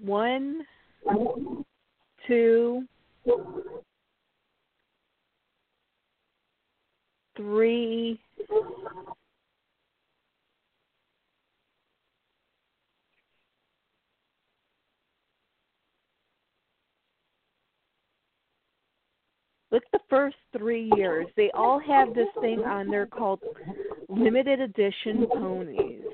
One, 0.00 0.62
two, 2.28 2.84
three, 7.36 8.20
Look 19.70 19.82
the 19.92 20.00
first 20.08 20.36
three 20.56 20.90
years. 20.96 21.26
They 21.36 21.50
all 21.52 21.78
have 21.78 22.14
this 22.14 22.28
thing 22.40 22.60
on 22.60 22.88
there 22.88 23.06
called 23.06 23.40
limited 24.08 24.60
edition 24.60 25.26
ponies. 25.30 26.04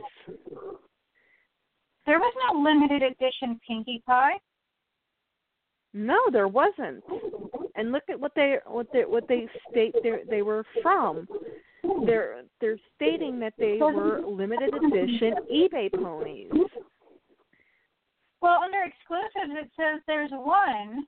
There 2.05 2.19
was 2.19 2.35
no 2.51 2.61
limited 2.61 3.03
edition 3.03 3.61
Pinkie 3.67 4.03
Pie. 4.07 4.39
No, 5.95 6.19
there 6.33 6.49
wasn't. 6.49 7.03
And 7.77 7.93
look 7.93 8.03
at 8.11 8.19
what 8.19 8.33
they 8.35 8.59
what 8.67 8.89
they 8.93 9.03
what 9.03 9.29
they 9.29 9.49
state 9.71 9.95
they 10.03 10.19
they 10.29 10.43
were 10.43 10.65
from. 10.83 11.27
They're 12.05 12.43
they're 12.61 12.79
stating 12.97 13.39
that 13.41 13.55
they 13.59 13.79
were 13.81 14.21
limited 14.27 14.75
edition 14.75 15.35
eBay 15.53 15.93
ponies. 15.93 16.51
Well, 18.41 18.61
under 18.63 18.83
exclusives, 18.83 19.59
it 19.65 19.71
says 19.77 20.03
there's 20.07 20.31
one, 20.33 21.07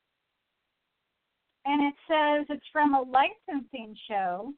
and 1.67 1.83
it 1.83 1.95
says 2.09 2.47
it's 2.49 2.65
from 2.73 2.95
a 2.95 3.03
licensing 3.03 3.95
show. 4.09 4.53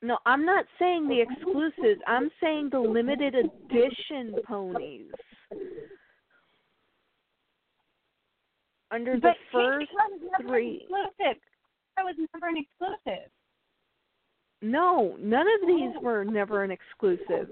No, 0.00 0.18
I'm 0.26 0.44
not 0.44 0.64
saying 0.78 1.06
the 1.06 1.20
exclusives. 1.20 2.00
I'm 2.08 2.30
saying 2.42 2.70
the 2.72 2.80
limited 2.80 3.34
edition 3.34 4.34
ponies. 4.46 5.12
Under 8.92 9.18
the 9.18 9.32
first 9.50 9.78
Pinkie 9.78 9.92
Pie 9.96 10.08
was 10.10 10.20
never 10.38 10.48
three. 10.50 10.76
exclusive. 10.82 11.40
That 11.96 12.04
was 12.04 12.14
never 12.34 12.48
an 12.48 12.56
exclusive. 12.58 13.30
No, 14.60 15.16
none 15.18 15.46
of 15.46 15.66
these 15.66 15.90
were 16.02 16.24
never 16.24 16.62
an 16.62 16.70
exclusive. 16.70 17.48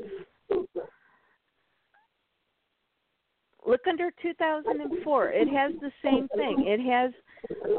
Look 3.66 3.80
under 3.88 4.10
2004. 4.22 5.28
It 5.30 5.48
has 5.48 5.72
the 5.80 5.90
same 6.02 6.28
thing. 6.34 6.64
It 6.66 6.80
has 6.80 7.12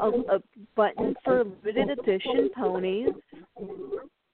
a, 0.00 0.36
a 0.36 0.42
button 0.76 1.14
for 1.24 1.44
limited 1.64 1.98
edition 1.98 2.50
ponies. 2.54 3.08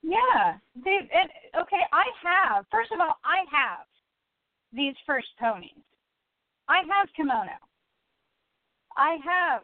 Yeah. 0.02 0.56
They, 0.84 1.08
it, 1.10 1.30
okay, 1.58 1.82
I 1.92 2.04
have. 2.22 2.64
First 2.70 2.92
of 2.92 3.00
all, 3.00 3.16
I 3.24 3.44
have 3.50 3.86
these 4.72 4.94
first 5.06 5.28
ponies. 5.38 5.70
I 6.68 6.78
have 6.78 7.08
kimono. 7.16 7.56
I 8.98 9.16
have 9.24 9.62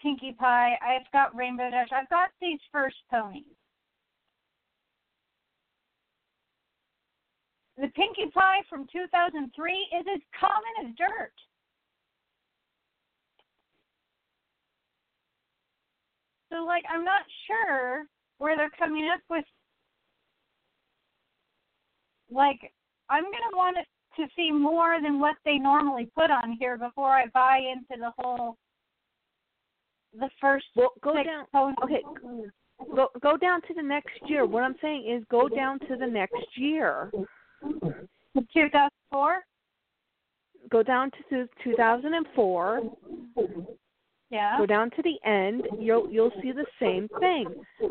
Pinkie 0.00 0.36
Pie. 0.38 0.78
I've 0.80 1.10
got 1.12 1.34
Rainbow 1.36 1.68
Dash. 1.70 1.88
I've 1.92 2.08
got 2.08 2.30
these 2.40 2.60
first 2.70 2.96
ponies. 3.10 3.44
The 7.76 7.88
Pinkie 7.88 8.30
Pie 8.32 8.62
from 8.70 8.86
2003 8.92 9.72
is 9.72 10.06
as 10.14 10.20
common 10.38 10.86
as 10.86 10.94
dirt. 10.96 11.32
So, 16.52 16.64
like, 16.64 16.84
I'm 16.92 17.04
not 17.04 17.22
sure 17.46 18.04
where 18.38 18.56
they're 18.56 18.70
coming 18.78 19.08
up 19.12 19.20
with 19.28 19.44
like 22.30 22.72
I'm 23.08 23.24
gonna 23.24 23.56
want 23.56 23.76
it 23.78 23.86
to 24.16 24.26
see 24.36 24.50
more 24.50 25.00
than 25.02 25.18
what 25.20 25.36
they 25.44 25.58
normally 25.58 26.08
put 26.14 26.30
on 26.30 26.56
here 26.58 26.76
before 26.76 27.10
I 27.10 27.26
buy 27.26 27.58
into 27.58 28.00
the 28.00 28.12
whole 28.18 28.56
the 30.18 30.28
first 30.40 30.66
Well, 30.76 30.92
go 31.02 31.14
down. 31.14 31.46
Okay, 31.82 32.02
go 32.94 33.08
go 33.20 33.36
down 33.36 33.62
to 33.62 33.74
the 33.74 33.82
next 33.82 34.18
year. 34.26 34.44
What 34.44 34.62
I'm 34.62 34.76
saying 34.82 35.08
is 35.08 35.24
go 35.30 35.48
down 35.48 35.78
to 35.80 35.96
the 35.96 36.06
next 36.06 36.46
year. 36.56 37.10
2004. 38.34 39.36
Go 40.70 40.82
down 40.82 41.10
to 41.30 41.48
2004. 41.64 42.80
Yeah. 44.30 44.56
Go 44.58 44.66
down 44.66 44.90
to 44.90 45.02
the 45.02 45.28
end. 45.28 45.62
You'll 45.78 46.10
you'll 46.10 46.32
see 46.42 46.52
the 46.52 46.66
same 46.80 47.08
thing. 47.20 47.46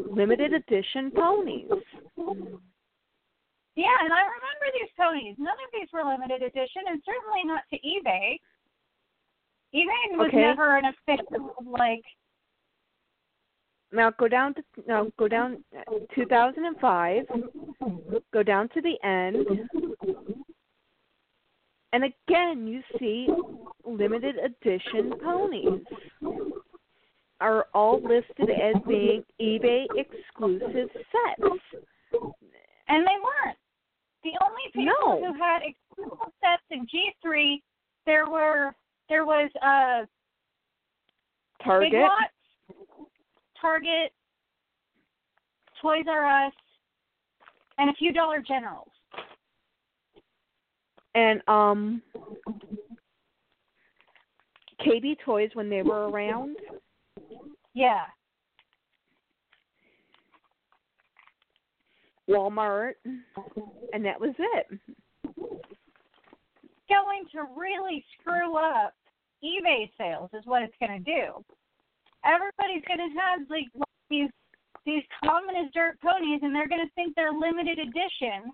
Limited 0.10 0.54
edition 0.54 1.12
ponies. 1.12 1.70
Yeah, 3.76 3.96
and 4.04 4.12
I 4.12 4.22
remember 4.22 4.68
these 4.74 4.90
ponies. 4.98 5.36
None 5.38 5.54
of 5.54 5.70
these 5.74 5.88
were 5.94 6.04
limited 6.04 6.42
edition, 6.42 6.84
and 6.88 7.02
certainly 7.06 7.44
not 7.46 7.64
to 7.72 7.78
eBay. 7.80 8.38
eBay 9.74 10.18
was 10.18 10.28
Okay. 10.28 10.42
never 10.42 10.76
an 10.78 10.86
official 10.86 11.54
like. 11.66 12.04
Now 13.94 14.10
go 14.12 14.28
down 14.28 14.54
to 14.56 14.64
now 14.88 15.08
go 15.18 15.28
down 15.28 15.64
2005. 16.14 17.26
Go 18.34 18.44
down 18.44 18.70
to 18.70 18.82
the 18.82 19.02
end. 19.04 19.48
And 21.94 22.04
again, 22.06 22.68
you 22.68 22.82
see 23.00 23.28
limited 23.86 24.38
edition 24.38 25.14
ponies 25.20 25.84
are 27.42 27.68
all 27.74 28.00
listed 28.02 28.50
as 28.50 28.76
being 28.88 29.24
eBay 29.42 29.86
exclusive 29.96 30.90
sets. 30.94 31.62
And 32.88 33.06
they 33.06 33.18
weren't. 33.24 33.58
The 34.24 34.32
only 34.44 34.62
people 34.74 34.94
No. 35.02 35.20
who 35.26 35.34
had 35.34 35.62
exclusive 35.64 36.34
sets 36.42 36.64
in 36.70 36.86
G3, 36.88 37.62
there 38.06 38.30
were 38.30 38.74
there 39.10 39.26
was 39.26 39.50
uh 39.62 40.06
Big 41.60 41.66
Target, 41.66 41.94
Lots, 41.94 42.80
Target, 43.60 44.14
Toys 45.82 46.06
R 46.08 46.48
Us, 46.48 46.54
and 47.78 47.90
a 47.90 47.94
few 47.94 48.12
Dollar 48.12 48.42
Generals. 48.42 48.88
and 51.14 51.42
um 51.48 52.02
KB 54.80 55.18
Toys 55.26 55.50
when 55.54 55.70
they 55.70 55.82
were 55.84 56.10
around. 56.10 56.58
Yeah. 57.74 58.06
Walmart, 62.32 62.94
and 63.94 64.06
that 64.06 64.20
was 64.20 64.34
it. 64.38 64.80
Going 66.90 67.26
to 67.34 67.44
really 67.56 68.04
screw 68.20 68.58
up 68.58 68.94
eBay 69.44 69.90
sales 69.98 70.30
is 70.34 70.46
what 70.46 70.64
it's 70.64 70.76
going 70.80 71.04
to 71.04 71.12
do. 71.12 71.44
Everybody's 72.26 72.84
going 72.88 73.00
to 73.00 73.20
have 73.20 73.40
like 73.50 73.66
these 74.10 74.30
these 74.86 75.04
common 75.24 75.56
as 75.56 75.72
dirt 75.74 76.00
ponies, 76.02 76.40
and 76.42 76.56
they're 76.56 76.68
going 76.68 76.86
to 76.86 76.94
think 76.96 77.16
they're 77.16 77.32
limited 77.32 77.80
edition. 77.80 78.52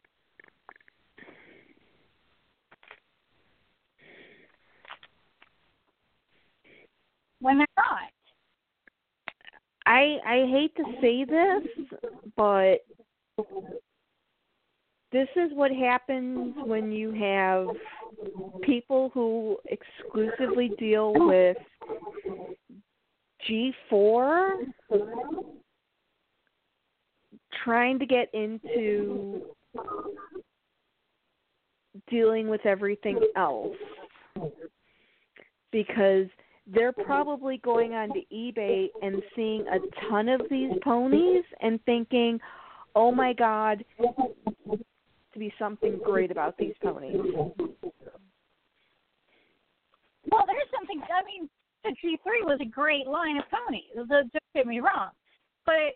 When 7.39 7.57
they're 7.59 7.67
not. 7.77 8.11
I 9.85 10.17
I 10.25 10.47
hate 10.49 10.75
to 10.75 10.83
say 11.01 11.23
this, 11.23 12.11
but 12.35 12.79
this 15.11 15.27
is 15.35 15.51
what 15.53 15.71
happens 15.71 16.55
when 16.65 16.91
you 16.91 17.11
have 17.11 17.67
people 18.63 19.09
who 19.13 19.57
exclusively 19.65 20.71
deal 20.77 21.13
with 21.15 21.57
G4 23.49 24.49
trying 27.63 27.99
to 27.99 28.05
get 28.05 28.29
into 28.33 29.41
dealing 32.09 32.47
with 32.47 32.65
everything 32.65 33.19
else 33.35 33.75
because 35.71 36.27
they're 36.65 36.91
probably 36.91 37.57
going 37.63 37.93
on 37.93 38.09
to 38.09 38.21
eBay 38.33 38.87
and 39.01 39.21
seeing 39.35 39.65
a 39.67 39.79
ton 40.09 40.27
of 40.29 40.41
these 40.49 40.71
ponies 40.83 41.43
and 41.61 41.79
thinking, 41.85 42.39
"Oh 42.97 43.11
my 43.11 43.31
god, 43.31 43.85
to 43.99 45.37
be 45.37 45.53
something 45.59 45.99
great 46.03 46.31
about 46.31 46.57
these 46.57 46.73
ponies." 46.81 47.15
Well, 50.31 50.45
there's 50.47 50.71
something. 50.75 50.99
I 51.03 51.23
mean, 51.23 51.47
the 51.83 51.91
G3 52.03 52.43
was 52.43 52.59
a 52.59 52.65
great 52.65 53.05
line 53.05 53.37
of 53.37 53.43
ponies. 53.51 53.91
Don't 53.95 54.33
get 54.55 54.65
me 54.65 54.79
wrong, 54.79 55.11
but 55.63 55.93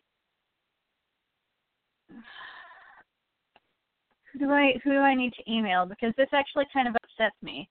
who 4.32 4.40
do 4.40 4.52
I 4.52 4.73
who 4.84 4.91
do 4.91 4.99
I 4.99 5.15
need 5.15 5.34
to 5.34 5.52
email? 5.52 5.88
Because 5.88 6.14
this 6.18 6.30
actually 6.34 6.65
kind 6.72 6.88
of 6.88 6.95
upsets 7.03 7.36
me. 7.41 7.68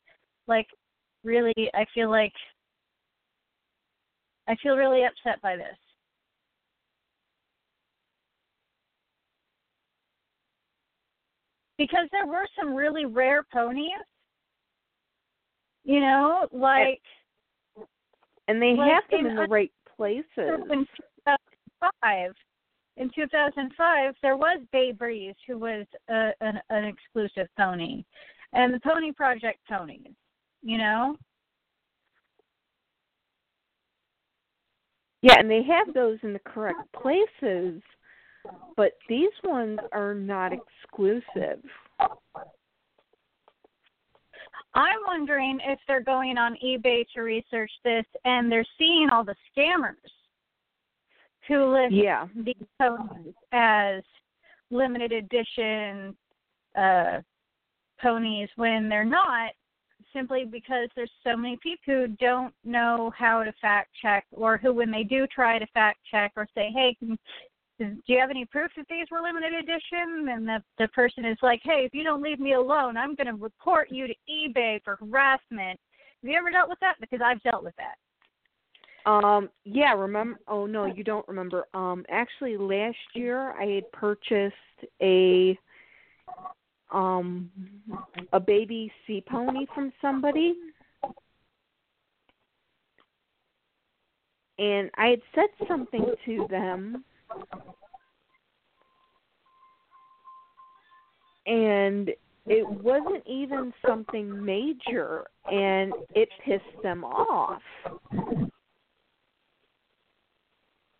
Like, 0.49 0.67
really, 1.23 1.71
I 1.73 1.87
feel 1.95 2.11
like 2.11 2.35
I 4.49 4.57
feel 4.61 4.77
really 4.77 5.05
upset 5.05 5.41
by 5.41 5.55
this. 5.55 5.79
Because 11.81 12.09
there 12.13 12.27
were 12.27 12.47
some 12.59 12.75
really 12.75 13.07
rare 13.07 13.43
ponies. 13.51 13.89
You 15.83 16.01
know, 16.01 16.47
like 16.53 17.01
And 18.49 18.61
they 18.61 18.75
Like 18.75 18.93
have 18.93 19.05
them 19.11 19.21
in 19.21 19.31
in 19.31 19.37
the 19.37 19.47
right 19.47 19.73
places. 19.97 20.27
in 20.37 20.87
2005, 21.25 22.33
in 22.99 23.11
2005, 23.15 24.15
there 24.21 24.37
was 24.37 24.61
Bay 24.73 24.93
Breeze, 24.93 25.35
who 25.49 25.57
was 25.57 25.87
a, 26.11 26.33
an, 26.43 26.61
an 26.69 26.85
exclusive 26.85 27.49
pony, 27.57 28.05
and 28.53 28.75
the 28.75 28.81
Pony 28.81 29.11
Project 29.13 29.61
ponies. 29.67 30.13
You 30.63 30.77
know, 30.77 31.17
Yeah, 35.23 35.39
and 35.39 35.51
they 35.51 35.63
have 35.63 35.95
those 35.95 36.19
in 36.23 36.35
the 36.35 36.41
correct 36.41 36.93
places, 36.93 37.81
but 38.77 38.93
these 39.09 39.31
ones 39.45 39.79
are 39.93 40.15
not 40.15 40.53
exclusive. 40.53 41.63
I'm 44.75 45.01
wondering 45.07 45.59
if 45.65 45.79
they're 45.89 46.03
going 46.03 46.39
on 46.39 46.57
eBay 46.65 47.05
to 47.15 47.23
research 47.23 47.73
this, 47.85 48.05
and 48.25 48.51
they're 48.51 48.65
seeing 48.79 49.09
all 49.11 49.25
the 49.25 49.35
scammers 49.57 49.95
who 51.49 51.73
list 51.73 51.93
Yeah. 51.95 52.29
these 52.35 52.55
ponies 52.79 53.35
as 53.53 54.03
limited 54.71 55.13
edition 55.13 56.17
uh, 56.77 57.21
ponies 58.01 58.49
when 58.57 58.89
they're 58.89 59.05
not, 59.05 59.53
simply 60.13 60.45
because 60.45 60.89
there's 60.95 61.11
so 61.25 61.37
many 61.37 61.57
people 61.57 61.95
who 61.95 62.07
don't 62.21 62.55
know 62.65 63.13
how 63.17 63.43
to 63.43 63.53
fact 63.61 63.91
check, 64.01 64.25
or 64.31 64.57
who, 64.57 64.73
when 64.73 64.91
they 64.91 65.03
do 65.03 65.27
try 65.27 65.59
to 65.59 65.67
fact 65.69 65.99
check 66.09 66.33
or 66.37 66.47
say, 66.55 66.71
"Hey, 66.73 66.95
can, 66.99 67.19
do 67.87 68.13
you 68.13 68.19
have 68.19 68.31
any 68.31 68.45
proof 68.45 68.71
that 68.77 68.87
these 68.89 69.07
were 69.11 69.23
limited 69.23 69.55
edition?" 69.55 70.29
and 70.29 70.47
the 70.47 70.63
the 70.79 70.89
person 70.89 71.25
is 71.25 71.39
like, 71.43 71.61
"Hey, 71.63 71.85
if 71.85 71.95
you 71.95 72.05
don't 72.05 72.23
leave 72.23 72.39
me 72.41 72.53
alone, 72.53 72.97
I'm 72.97 73.15
going 73.15 73.27
to 73.27 73.35
report 73.35 73.91
you 73.91 74.07
to 74.07 74.15
eBay 74.29 74.83
for 74.85 74.97
harassment." 74.97 75.81
Have 76.23 76.31
you 76.31 76.37
ever 76.37 76.51
dealt 76.51 76.69
with 76.69 76.81
that? 76.81 76.97
Because 77.01 77.21
I've 77.25 77.43
dealt 77.43 77.65
with 77.65 77.75
that. 77.77 77.97
Um 79.07 79.49
yeah, 79.65 79.95
remember 79.95 80.39
oh 80.47 80.67
no, 80.67 80.85
you 80.85 81.03
don't 81.03 81.27
remember. 81.27 81.67
Um 81.73 82.05
actually 82.11 82.59
last 82.59 82.99
year 83.15 83.53
I 83.59 83.65
had 83.65 83.91
purchased 83.93 84.55
a 85.01 85.59
um 86.91 87.51
a 88.33 88.41
baby 88.41 88.93
sea 89.07 89.25
pony 89.27 89.67
from 89.75 89.93
somebody. 90.03 90.55
And 94.59 94.91
I 94.97 95.07
had 95.07 95.23
said 95.35 95.67
something 95.67 96.05
to 96.27 96.47
them 96.51 97.03
and 101.47 102.11
it 102.47 102.69
wasn't 102.69 103.23
even 103.27 103.73
something 103.87 104.45
major 104.45 105.27
and 105.51 105.93
it 106.15 106.29
pissed 106.45 106.83
them 106.83 107.05
off. 107.05 107.63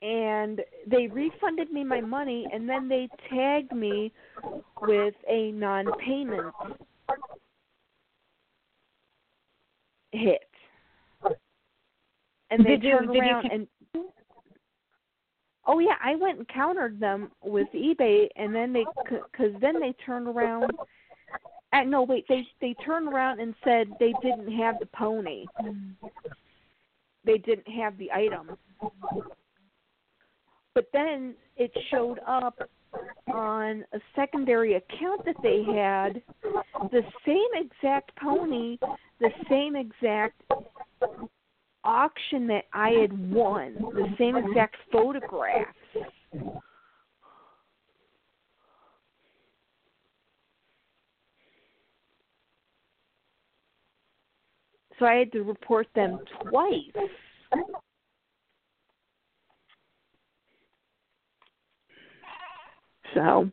And 0.03 0.63
they 0.87 1.09
refunded 1.09 1.71
me 1.71 1.85
my 1.85 2.01
money 2.01 2.47
and 2.53 2.69
then 2.69 2.89
they 2.89 3.09
tagged 3.29 3.73
me 3.73 4.13
with 4.81 5.15
a 5.29 5.53
non-payment 5.53 6.55
hit. 10.13 10.41
And 12.51 12.65
they 12.65 12.71
Did 12.71 12.83
you- 12.85 12.91
turned 12.93 13.13
did 13.13 13.15
you 13.17 13.21
around 13.21 13.43
con- 13.43 13.51
and 13.53 13.69
oh 15.71 15.79
yeah 15.79 15.97
i 16.05 16.15
went 16.17 16.39
and 16.39 16.49
countered 16.49 16.99
them 17.01 17.31
with 17.43 17.69
ebay 17.75 18.27
and 18.37 18.55
then 18.55 18.73
they 18.73 18.85
because 19.05 19.55
then 19.61 19.81
they 19.81 19.95
turned 20.05 20.29
around 20.29 20.71
Uh, 21.73 21.85
no, 21.85 22.03
wait. 22.03 22.25
They 22.29 22.47
they 22.61 22.75
turned 22.85 23.09
around 23.09 23.41
and 23.41 23.55
said 23.63 23.87
they 24.01 24.13
didn't 24.23 24.51
have 24.59 24.77
the 24.81 24.87
pony. 24.87 25.47
They 27.25 27.39
didn't 27.39 27.69
have 27.69 27.97
the 27.97 28.11
item. 28.11 28.57
But 30.75 30.87
then 30.93 31.35
it 31.57 31.71
showed 31.91 32.19
up 32.27 32.59
on 33.33 33.85
a 33.93 34.01
secondary 34.17 34.75
account 34.75 35.25
that 35.27 35.37
they 35.43 35.63
had 35.63 36.23
the 36.91 37.03
same 37.25 37.53
exact 37.55 38.17
pony, 38.17 38.79
the 39.21 39.31
same 39.49 39.77
exact 39.77 40.43
auction 41.85 42.47
that 42.49 42.65
I 42.73 42.91
had 42.91 43.13
won, 43.31 43.75
the 43.95 44.07
same 44.19 44.37
exact 44.37 44.77
photographs. 44.93 45.77
So 54.99 55.07
I 55.07 55.15
had 55.15 55.33
to 55.33 55.43
report 55.43 55.87
them 55.95 56.19
twice. 56.43 57.09
So 63.15 63.51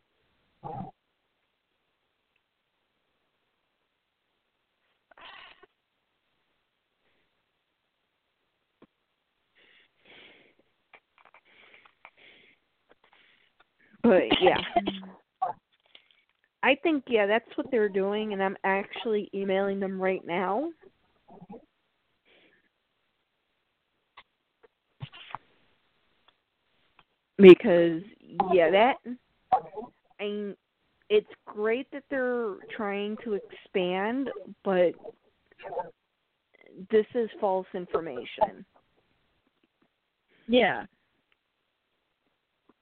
But 14.08 14.24
yeah. 14.42 14.58
I 16.64 16.76
think 16.82 17.04
yeah, 17.08 17.28
that's 17.28 17.50
what 17.56 17.70
they're 17.72 17.90
doing 17.90 18.34
and 18.34 18.42
I'm 18.42 18.58
actually 18.64 19.30
emailing 19.34 19.80
them 19.80 20.02
right 20.02 20.26
now. 20.26 20.70
Because 27.38 28.02
yeah, 28.52 28.72
that 28.72 28.96
I 30.20 30.24
mean, 30.24 30.56
it's 31.10 31.28
great 31.46 31.88
that 31.92 32.04
they're 32.10 32.56
trying 32.76 33.18
to 33.24 33.34
expand, 33.34 34.30
but 34.64 34.94
this 36.90 37.06
is 37.14 37.30
false 37.40 37.68
information. 37.74 38.66
Yeah. 40.48 40.86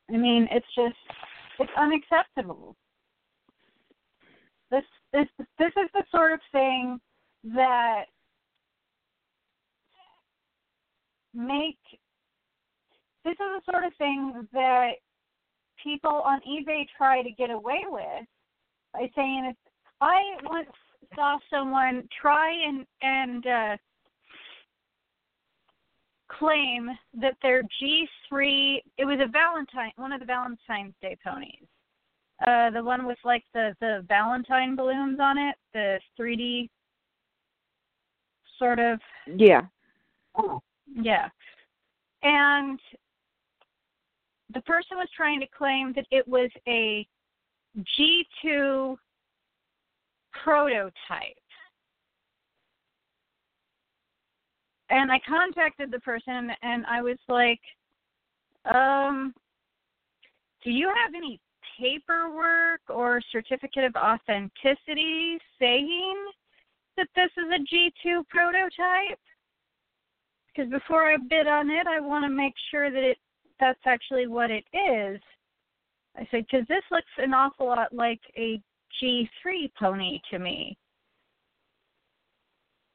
I 0.10 0.18
mean, 0.18 0.48
it's 0.52 0.66
just 0.76 0.96
it's 1.60 1.72
unacceptable. 1.78 2.76
This 4.72 4.84
this 5.14 5.28
this 5.58 5.72
is 5.78 5.90
the 5.94 6.04
sort 6.12 6.34
of 6.34 6.40
thing 6.52 7.00
that 7.56 8.06
make 11.34 11.78
this 13.24 13.34
is 13.34 13.38
the 13.40 13.62
sort 13.72 13.84
of 13.84 13.94
thing 13.98 14.48
that 14.54 14.92
people 15.84 16.12
on 16.12 16.40
eBay 16.42 16.86
try 16.98 17.22
to 17.22 17.32
get 17.32 17.50
away 17.50 17.84
with 17.88 18.26
by 18.94 19.10
saying 19.16 19.48
if 19.52 19.58
I 20.02 20.22
once 20.44 20.70
saw 21.16 21.38
someone 21.50 22.08
try 22.22 22.52
and 22.52 22.86
and 23.02 23.46
uh 23.46 23.78
claim 26.28 26.90
that 27.22 27.36
their 27.42 27.62
G3 27.64 28.82
it 28.98 29.06
was 29.06 29.20
a 29.22 29.28
Valentine 29.28 29.92
one 29.98 30.12
of 30.12 30.20
the 30.20 30.26
Valentine's 30.26 30.94
Day 31.02 31.18
ponies. 31.24 31.68
Uh 32.46 32.70
the 32.72 32.84
one 32.84 33.06
with 33.06 33.18
like 33.24 33.44
the 33.54 33.76
the 33.80 34.04
Valentine 34.08 34.76
balloons 34.76 35.20
on 35.20 35.38
it, 35.38 35.56
the 35.74 36.00
3D 36.20 36.70
sort 38.58 38.80
of 38.80 39.00
Yeah. 39.28 39.62
yeah. 40.94 41.30
And 42.24 42.80
the 44.54 44.62
person 44.62 44.98
was 44.98 45.08
trying 45.16 45.40
to 45.42 45.48
claim 45.48 45.94
that 45.96 46.06
it 46.12 46.28
was 46.28 46.50
a 46.68 47.08
G2 47.78 48.96
prototype. 50.44 50.92
And 54.90 55.12
I 55.12 55.20
contacted 55.28 55.92
the 55.92 56.00
person 56.00 56.52
and 56.62 56.86
I 56.86 57.02
was 57.02 57.18
like, 57.28 57.60
um, 58.74 59.34
do 60.64 60.72
you 60.72 60.88
have 60.88 61.14
any 61.16 61.40
paperwork 61.80 62.82
or 62.90 63.22
certificate 63.32 63.84
of 63.84 63.96
authenticity 63.96 65.38
saying 65.60 66.16
that 66.98 67.08
this 67.16 67.30
is 67.38 67.46
a 67.54 67.76
G2 67.76 68.28
prototype? 68.30 69.20
Because 70.48 70.72
before 70.72 71.12
I 71.12 71.18
bid 71.30 71.48
on 71.48 71.70
it, 71.70 71.86
I 71.88 72.00
want 72.00 72.24
to 72.26 72.30
make 72.30 72.54
sure 72.72 72.90
that 72.92 73.04
it 73.04 73.18
that's 73.60 73.80
actually 73.86 74.28
what 74.28 74.52
it 74.52 74.66
is. 74.74 75.22
I 76.18 76.28
said, 76.32 76.46
because 76.50 76.68
this 76.68 76.84
looks 76.92 77.08
an 77.18 77.34
awful 77.34 77.68
lot 77.68 77.94
like 77.94 78.20
a 78.38 78.62
G3 79.02 79.72
pony 79.80 80.20
to 80.32 80.40
me. 80.40 80.78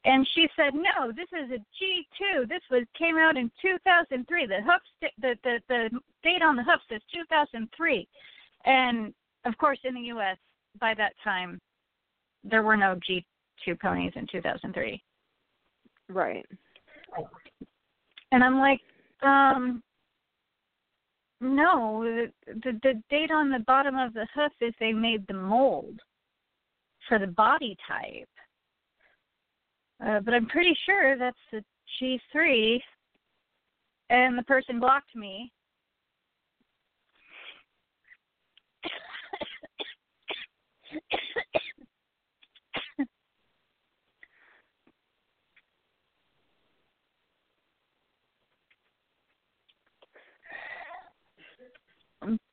And 0.05 0.27
she 0.35 0.49
said, 0.57 0.75
"No, 0.75 1.13
this 1.13 1.29
is 1.33 1.51
a 1.51 1.59
G2. 1.59 2.49
This 2.49 2.63
was 2.71 2.85
came 2.99 3.19
out 3.19 3.37
in 3.37 3.51
2003. 3.61 4.47
The 4.47 4.63
hoof, 4.63 4.83
st- 4.97 5.13
the 5.21 5.37
the 5.45 5.61
the 5.69 6.01
date 6.23 6.43
on 6.43 6.57
the 6.57 6.63
hoof 6.63 6.81
says 6.89 7.03
2003." 7.13 8.09
And 8.65 9.13
of 9.45 9.57
course, 9.59 9.79
in 9.85 9.95
the 9.95 10.01
U.S. 10.13 10.39
by 10.81 10.95
that 10.95 11.13
time, 11.23 11.61
there 12.45 12.63
were 12.63 12.77
no 12.77 12.99
G2 13.09 13.79
ponies 13.81 14.13
in 14.17 14.27
2003. 14.31 15.03
Right. 16.09 16.47
And 18.33 18.45
I'm 18.45 18.59
like, 18.59 18.81
um, 19.23 19.83
no, 21.41 22.03
the, 22.05 22.33
the 22.47 22.79
the 22.83 23.03
date 23.11 23.31
on 23.31 23.51
the 23.51 23.61
bottom 23.61 23.97
of 23.97 24.13
the 24.13 24.27
hoof 24.35 24.53
is 24.61 24.75
they 24.79 24.93
made 24.93 25.27
the 25.27 25.35
mold 25.35 26.01
for 27.09 27.19
the 27.19 27.27
body 27.27 27.77
type. 27.89 28.29
Uh, 30.05 30.21
but 30.21 30.33
I'm 30.35 30.47
pretty 30.47 30.77
sure 30.87 31.19
that's 31.19 31.37
the 31.53 31.63
G3, 32.01 32.81
and 34.09 34.39
the 34.39 34.43
person 34.45 34.81
blocked 34.81 35.15
me. 35.15 35.53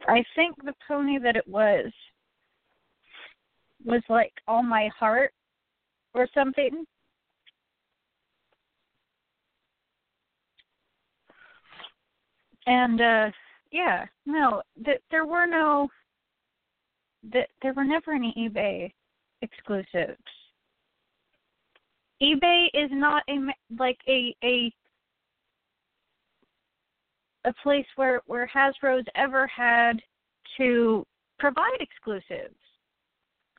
I 0.07 0.23
think 0.35 0.55
the 0.63 0.73
pony 0.87 1.19
that 1.19 1.35
it 1.35 1.47
was 1.47 1.91
was 3.85 4.01
like 4.09 4.31
all 4.47 4.63
my 4.63 4.89
heart 4.97 5.33
or 6.13 6.27
something. 6.33 6.85
And 12.67 13.01
uh 13.01 13.31
yeah, 13.71 14.05
no, 14.25 14.61
th- 14.85 15.01
there 15.09 15.25
were 15.25 15.47
no 15.47 15.89
th- 17.31 17.49
there 17.61 17.73
were 17.73 17.83
never 17.83 18.13
any 18.13 18.33
eBay 18.37 18.91
exclusives. 19.41 20.17
eBay 22.21 22.67
is 22.73 22.89
not 22.91 23.23
a 23.29 23.37
like 23.77 23.99
a 24.07 24.35
a 24.43 24.71
a 27.45 27.53
place 27.63 27.85
where 27.95 28.21
where 28.25 28.49
Hasbro's 28.53 29.05
ever 29.15 29.47
had 29.47 30.01
to 30.57 31.05
provide 31.39 31.79
exclusives. 31.79 32.55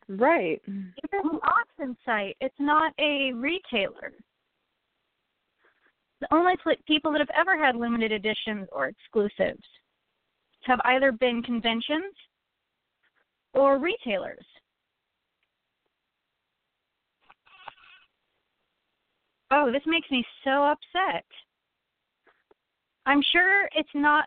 Right. 0.08 0.60
It's 0.66 1.12
an 1.12 1.38
auction 1.42 1.96
site. 2.04 2.36
It's 2.40 2.54
not 2.58 2.92
a 2.98 3.32
retailer. 3.34 4.12
The 6.20 6.34
only 6.34 6.54
pl- 6.62 6.74
people 6.86 7.12
that 7.12 7.20
have 7.20 7.30
ever 7.36 7.56
had 7.62 7.76
limited 7.76 8.12
editions 8.12 8.68
or 8.72 8.86
exclusives 8.86 9.62
have 10.62 10.80
either 10.84 11.12
been 11.12 11.42
conventions 11.42 12.14
or 13.54 13.78
retailers. 13.78 14.44
Oh, 19.50 19.72
this 19.72 19.82
makes 19.86 20.10
me 20.10 20.24
so 20.44 20.64
upset. 20.64 21.24
I'm 23.06 23.22
sure 23.32 23.68
it's 23.74 23.88
not 23.94 24.26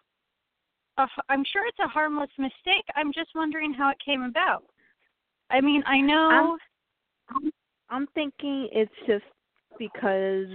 a, 0.98 1.08
I'm 1.30 1.44
sure 1.52 1.68
it's 1.68 1.78
a 1.80 1.88
harmless 1.88 2.32
mistake. 2.40 2.86
I'm 2.96 3.14
just 3.14 3.30
wondering 3.36 3.74
how 3.74 3.90
it 3.90 3.98
came 4.04 4.24
about. 4.24 4.64
I 5.52 5.62
mean, 5.62 5.84
I 5.86 6.00
know 6.02 6.58
I'm, 7.30 7.52
I'm 7.90 8.08
thinking 8.16 8.70
it's 8.72 8.92
just 9.06 9.26
because 9.78 10.48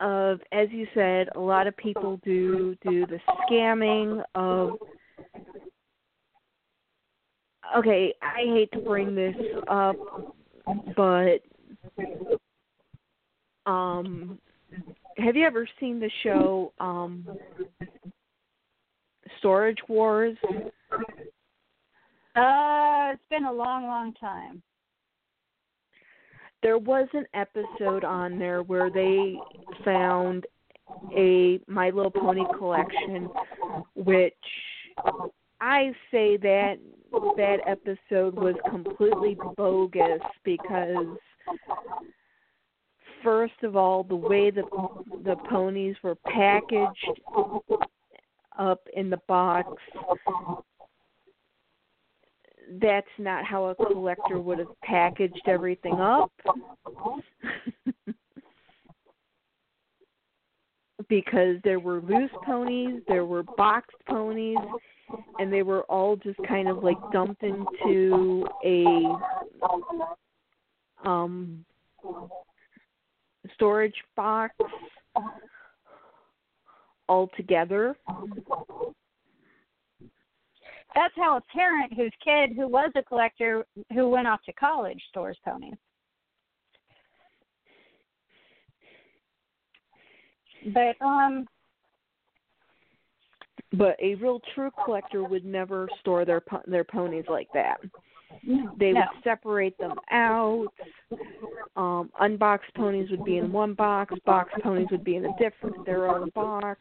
of 0.00 0.40
as 0.52 0.68
you 0.70 0.86
said, 0.94 1.28
a 1.34 1.40
lot 1.40 1.66
of 1.66 1.76
people 1.76 2.20
do 2.24 2.76
do 2.82 3.06
the 3.06 3.20
scamming 3.48 4.22
of 4.34 4.78
okay, 7.76 8.14
I 8.22 8.40
hate 8.46 8.72
to 8.72 8.78
bring 8.80 9.14
this 9.14 9.36
up, 9.68 9.96
but 10.96 11.40
um 13.66 14.38
have 15.18 15.36
you 15.36 15.44
ever 15.44 15.68
seen 15.78 16.00
the 16.00 16.10
show 16.22 16.72
um 16.80 17.26
Storage 19.38 19.78
Wars? 19.88 20.36
Uh, 22.36 23.10
it's 23.12 23.22
been 23.28 23.44
a 23.44 23.52
long, 23.52 23.84
long 23.84 24.14
time. 24.14 24.62
There 26.62 26.78
was 26.78 27.08
an 27.14 27.26
episode 27.34 28.04
on 28.04 28.38
there 28.38 28.62
where 28.62 28.90
they 28.90 29.36
found 29.84 30.46
a 31.16 31.60
My 31.66 31.90
Little 31.90 32.10
Pony 32.10 32.44
collection 32.58 33.28
which 33.94 34.34
I 35.60 35.92
say 36.10 36.36
that 36.38 36.76
that 37.36 37.58
episode 37.66 38.34
was 38.34 38.54
completely 38.68 39.36
bogus 39.56 40.20
because 40.44 41.16
first 43.22 43.62
of 43.62 43.76
all 43.76 44.02
the 44.02 44.16
way 44.16 44.50
the 44.50 44.62
the 45.24 45.36
ponies 45.48 45.96
were 46.02 46.14
packaged 46.14 47.20
up 48.58 48.80
in 48.94 49.10
the 49.10 49.20
box 49.28 49.68
that's 52.80 53.06
not 53.18 53.44
how 53.44 53.64
a 53.66 53.74
collector 53.74 54.38
would 54.38 54.58
have 54.58 54.80
packaged 54.82 55.42
everything 55.46 55.94
up 55.94 56.30
because 61.08 61.56
there 61.64 61.80
were 61.80 62.00
loose 62.02 62.30
ponies 62.44 63.00
there 63.08 63.24
were 63.24 63.42
boxed 63.42 63.96
ponies 64.08 64.58
and 65.38 65.52
they 65.52 65.62
were 65.62 65.82
all 65.84 66.14
just 66.16 66.38
kind 66.46 66.68
of 66.68 66.84
like 66.84 66.98
dumped 67.12 67.42
into 67.42 68.46
a 68.64 69.06
um 71.04 71.64
storage 73.54 73.94
box 74.16 74.54
all 77.10 77.28
together. 77.36 77.96
That's 80.94 81.14
how 81.16 81.36
a 81.36 81.40
parent 81.52 81.92
whose 81.94 82.12
kid 82.22 82.50
who 82.56 82.66
was 82.66 82.90
a 82.96 83.02
collector 83.02 83.64
who 83.92 84.08
went 84.08 84.26
off 84.26 84.40
to 84.46 84.52
college 84.52 85.00
stores 85.10 85.38
ponies. 85.44 85.74
But 90.74 90.96
um 91.04 91.46
but 93.72 93.96
a 94.02 94.16
real 94.16 94.40
true 94.54 94.70
collector 94.84 95.22
would 95.22 95.44
never 95.44 95.88
store 96.00 96.24
their 96.24 96.42
their 96.66 96.84
ponies 96.84 97.24
like 97.28 97.48
that. 97.54 97.76
no, 98.42 98.72
They 98.78 98.92
no. 98.92 99.00
would 99.00 99.22
separate 99.22 99.78
them 99.78 99.94
out. 100.10 100.72
Um, 101.76 102.10
unboxed 102.20 102.74
ponies 102.74 103.10
would 103.10 103.24
be 103.24 103.38
in 103.38 103.52
one 103.52 103.74
box. 103.74 104.14
Boxed 104.26 104.60
ponies 104.62 104.88
would 104.90 105.04
be 105.04 105.16
in 105.16 105.26
a 105.26 105.36
different 105.38 105.86
their 105.86 106.08
own 106.08 106.30
box. 106.34 106.80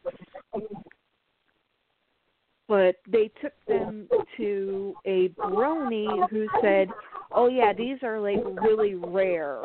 But 2.69 2.97
they 3.07 3.31
took 3.41 3.53
them 3.67 4.07
to 4.37 4.93
a 5.05 5.29
brony 5.29 6.29
who 6.29 6.47
said, 6.61 6.89
"Oh 7.31 7.47
yeah, 7.47 7.73
these 7.73 7.97
are 8.03 8.19
like 8.19 8.39
really 8.61 8.93
rare." 8.93 9.61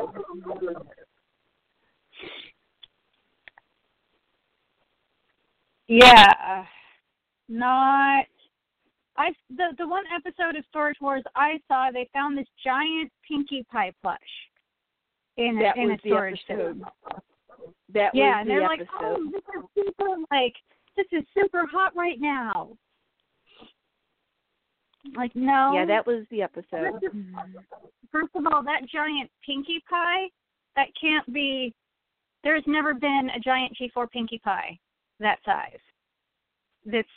Yeah. 5.87 6.33
Uh, 6.43 6.65
not 7.47 8.25
I 9.17 9.29
the 9.49 9.75
the 9.77 9.87
one 9.87 10.03
episode 10.13 10.55
of 10.57 10.65
Storage 10.69 10.97
Wars 10.99 11.23
I 11.35 11.59
saw 11.67 11.89
they 11.91 12.09
found 12.11 12.37
this 12.37 12.47
giant 12.63 13.11
Pinkie 13.27 13.65
Pie 13.71 13.93
plush 14.01 14.19
in 15.37 15.59
That 15.59 15.77
a, 15.77 15.81
in 15.81 15.89
was 15.89 15.99
a 15.99 16.03
the 16.03 16.09
storage 16.09 16.39
episode. 16.49 16.81
That 17.93 18.15
Yeah, 18.15 18.39
and 18.41 18.49
the 18.49 18.53
they're 18.53 18.61
like, 18.63 18.81
"Oh, 18.99 19.29
this 19.31 19.43
is 19.55 19.63
super 19.75 20.15
like 20.31 20.53
this 20.97 21.05
is 21.11 21.23
super 21.35 21.67
hot 21.71 21.95
right 21.95 22.19
now." 22.19 22.75
Like, 25.15 25.35
no. 25.35 25.71
yeah, 25.75 25.85
that 25.85 26.05
was 26.07 26.25
the 26.31 26.41
episode. 26.41 27.01
Mm-hmm. 27.03 27.35
First 28.11 28.29
of 28.35 28.45
all, 28.51 28.63
that 28.63 28.81
giant 28.91 29.29
Pinkie 29.45 29.83
Pie, 29.89 30.27
that 30.75 30.87
can't 30.99 31.31
be. 31.33 31.73
There's 32.43 32.63
never 32.67 32.93
been 32.93 33.29
a 33.35 33.39
giant 33.39 33.75
G4 33.79 34.09
Pinkie 34.11 34.39
Pie 34.43 34.77
that 35.19 35.39
size. 35.45 35.79
That's 36.85 37.07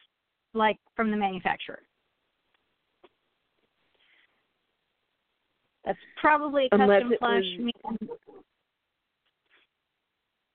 like 0.54 0.78
from 0.96 1.10
the 1.10 1.16
manufacturer. 1.16 1.80
That's 5.84 5.98
probably 6.20 6.68
a 6.72 6.74
Unless 6.74 7.02
custom 7.02 7.12
it 7.12 7.18
plush. 7.18 7.44
was- 7.58 8.08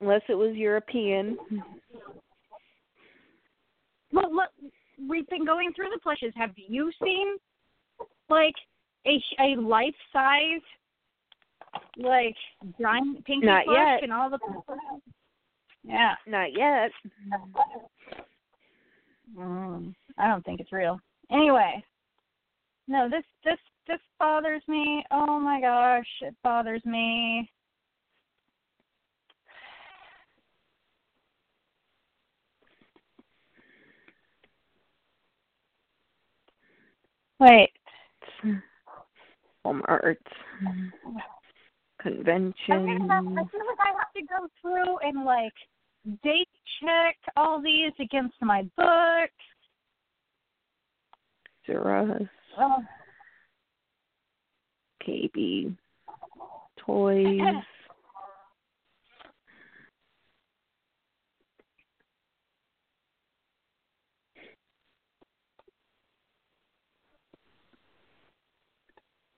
Unless 0.00 0.22
it 0.28 0.34
was 0.34 0.54
European. 0.54 1.38
Well, 4.12 4.34
look, 4.34 4.50
we've 5.08 5.28
been 5.28 5.44
going 5.44 5.72
through 5.74 5.90
the 5.92 6.00
plushes. 6.00 6.32
Have 6.36 6.52
you 6.56 6.90
seen 7.02 7.36
like 8.28 8.54
a 9.06 9.22
a 9.40 9.60
life 9.60 9.94
size 10.12 10.62
like 11.98 12.36
giant 12.80 13.24
Pinkie 13.24 13.46
Not 13.46 13.64
plush 13.64 13.76
yet. 13.76 14.02
and 14.02 14.12
all 14.12 14.30
the 14.30 14.38
Yeah. 15.82 16.14
Not 16.26 16.56
yet. 16.56 16.90
Mm, 19.36 19.94
I 20.18 20.28
don't 20.28 20.44
think 20.44 20.60
it's 20.60 20.72
real. 20.72 21.00
Anyway, 21.30 21.84
no, 22.86 23.08
this 23.08 23.24
this 23.44 23.58
this 23.86 24.00
bothers 24.18 24.62
me. 24.68 25.04
Oh 25.10 25.38
my 25.40 25.60
gosh, 25.60 26.06
it 26.22 26.34
bothers 26.42 26.84
me. 26.84 27.50
Wait, 37.44 37.68
Walmart 39.66 40.16
convention. 42.00 42.54
I'm 42.70 42.86
gonna 42.86 43.42
I 43.42 43.44
feel 43.50 43.60
like 43.66 43.78
I 43.80 43.92
have 43.98 44.12
to 44.16 44.22
go 44.22 44.48
through 44.62 44.98
and 45.06 45.26
like 45.26 45.52
date 46.22 46.48
check 46.80 47.16
all 47.36 47.60
these 47.60 47.92
against 48.00 48.34
my 48.40 48.62
book. 48.78 49.30
Zara, 51.66 52.30
Oh, 52.58 52.82
KB, 55.06 55.76
toys. 56.78 57.40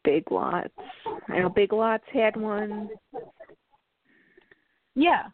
Big 0.06 0.30
Lots. 0.30 0.68
I 1.28 1.40
know 1.40 1.48
Big 1.50 1.72
Lots 1.72 2.04
had 2.14 2.36
one. 2.36 2.88
yeah. 4.94 5.24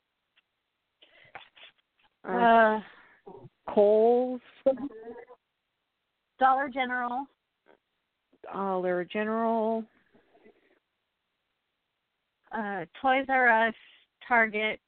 Uh, 2.28 2.32
Uh, 2.32 2.80
Kohl's, 3.68 4.40
Dollar 6.40 6.68
General. 6.68 7.26
Dollar 8.52 9.04
General. 9.04 9.84
uh, 12.52 12.84
Toys 13.00 13.26
R 13.28 13.68
Us, 13.68 13.74
Target. 14.26 14.80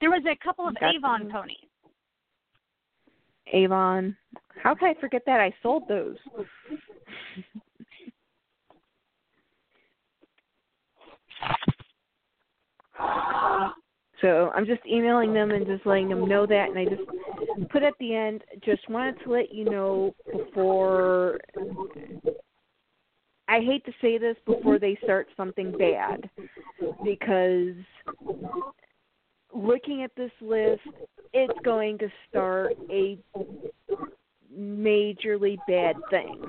There 0.00 0.10
was 0.10 0.22
a 0.26 0.36
couple 0.44 0.66
of 0.68 0.76
Avon 0.82 1.22
them. 1.22 1.30
ponies. 1.30 1.56
Avon. 3.52 4.16
How 4.62 4.74
can 4.74 4.88
I 4.88 5.00
forget 5.00 5.22
that? 5.26 5.40
I 5.40 5.52
sold 5.62 5.84
those. 5.88 6.16
So 14.22 14.50
I'm 14.54 14.64
just 14.64 14.80
emailing 14.86 15.34
them 15.34 15.50
and 15.50 15.66
just 15.66 15.84
letting 15.84 16.08
them 16.08 16.26
know 16.26 16.46
that, 16.46 16.70
and 16.70 16.78
I 16.78 16.84
just 16.86 17.02
put 17.70 17.82
at 17.82 17.92
the 18.00 18.14
end, 18.14 18.42
just 18.64 18.88
wanted 18.88 19.22
to 19.24 19.30
let 19.30 19.52
you 19.52 19.64
know 19.64 20.14
before. 20.32 21.38
I 23.48 23.60
hate 23.60 23.84
to 23.84 23.92
say 24.00 24.18
this 24.18 24.36
before 24.46 24.78
they 24.78 24.98
start 25.04 25.28
something 25.36 25.70
bad, 25.76 26.28
because 27.04 27.74
looking 29.54 30.02
at 30.02 30.10
this 30.16 30.32
list, 30.40 30.80
it's 31.32 31.58
going 31.62 31.98
to 31.98 32.08
start 32.28 32.72
a 32.90 33.18
majorly 34.58 35.58
bad 35.68 35.96
thing. 36.10 36.42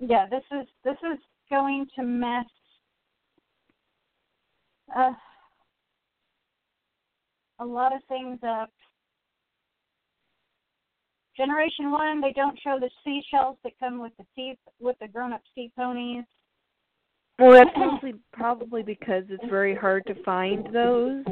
Yeah, 0.00 0.26
this 0.30 0.44
is 0.52 0.66
this 0.84 0.96
is 1.12 1.18
going 1.50 1.86
to 1.96 2.02
mess. 2.02 2.44
Uh, 4.96 5.12
a 7.58 7.64
lot 7.64 7.94
of 7.94 8.00
things 8.08 8.38
up. 8.46 8.70
Generation 11.36 11.90
one, 11.90 12.20
they 12.20 12.32
don't 12.32 12.58
show 12.62 12.78
the 12.80 12.90
seashells 13.04 13.56
that 13.64 13.72
come 13.78 14.00
with 14.00 14.12
the 14.18 14.24
sea 14.34 14.58
with 14.80 14.96
the 15.00 15.08
grown-up 15.08 15.42
sea 15.54 15.70
ponies. 15.76 16.24
Well, 17.38 17.52
that's 17.52 17.70
mostly 17.76 18.14
probably 18.32 18.82
because 18.82 19.24
it's 19.28 19.44
very 19.48 19.74
hard 19.74 20.04
to 20.06 20.22
find 20.24 20.66
those. 20.74 21.24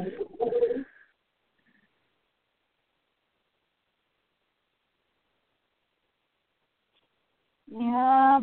Yeah. 7.67 8.39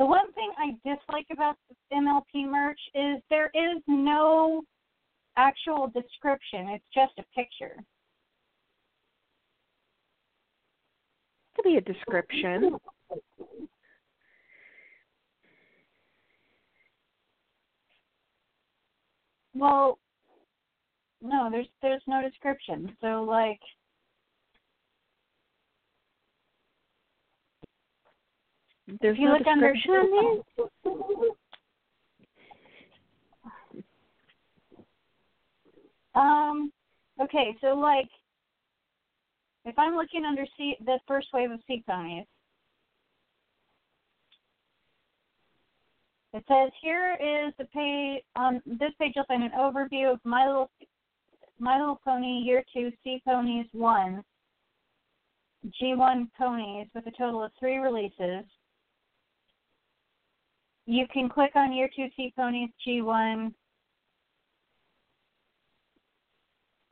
The 0.00 0.06
one 0.06 0.32
thing 0.32 0.50
I 0.56 0.70
dislike 0.82 1.26
about 1.30 1.56
the 1.68 1.96
MLP 1.96 2.50
merch 2.50 2.80
is 2.94 3.20
there 3.28 3.50
is 3.52 3.82
no 3.86 4.62
actual 5.36 5.88
description. 5.88 6.68
It's 6.68 6.86
just 6.94 7.12
a 7.18 7.24
picture. 7.34 7.76
Could 11.54 11.64
be 11.64 11.76
a 11.76 11.82
description. 11.82 12.78
Well, 19.52 19.98
no, 21.20 21.50
there's 21.50 21.66
there's 21.82 22.02
no 22.06 22.22
description. 22.22 22.96
So 23.02 23.22
like 23.28 23.60
There's 29.00 29.14
if 29.14 29.20
you 29.20 29.28
no 29.28 29.34
look 29.34 29.46
under 29.46 29.72
description 29.72 29.94
on 29.94 30.42
these. 30.56 31.30
Um 36.14 36.72
okay, 37.22 37.56
so 37.60 37.68
like 37.68 38.08
if 39.64 39.78
I'm 39.78 39.94
looking 39.94 40.24
under 40.24 40.44
sea 40.56 40.76
the 40.84 40.98
first 41.06 41.28
wave 41.32 41.50
of 41.50 41.60
sea 41.66 41.84
ponies, 41.86 42.26
it 46.32 46.44
says 46.48 46.70
here 46.82 47.16
is 47.20 47.52
the 47.58 47.66
page 47.66 48.22
on 48.34 48.60
this 48.66 48.90
page 48.98 49.12
you'll 49.14 49.24
find 49.26 49.44
an 49.44 49.52
overview 49.56 50.12
of 50.12 50.20
My 50.24 50.46
Little 50.46 50.70
My 51.58 51.78
Little 51.78 52.00
Pony 52.04 52.40
Year 52.44 52.64
Two 52.72 52.90
Sea 53.04 53.22
Ponies 53.24 53.66
One 53.72 54.24
G1 55.80 56.28
ponies 56.38 56.88
with 56.94 57.06
a 57.06 57.10
total 57.12 57.44
of 57.44 57.52
three 57.58 57.76
releases. 57.76 58.44
You 60.90 61.06
can 61.12 61.28
click 61.28 61.52
on 61.54 61.72
Year 61.72 61.88
Two 61.94 62.08
Sea 62.16 62.32
Ponies 62.36 62.70
G1 62.84 63.54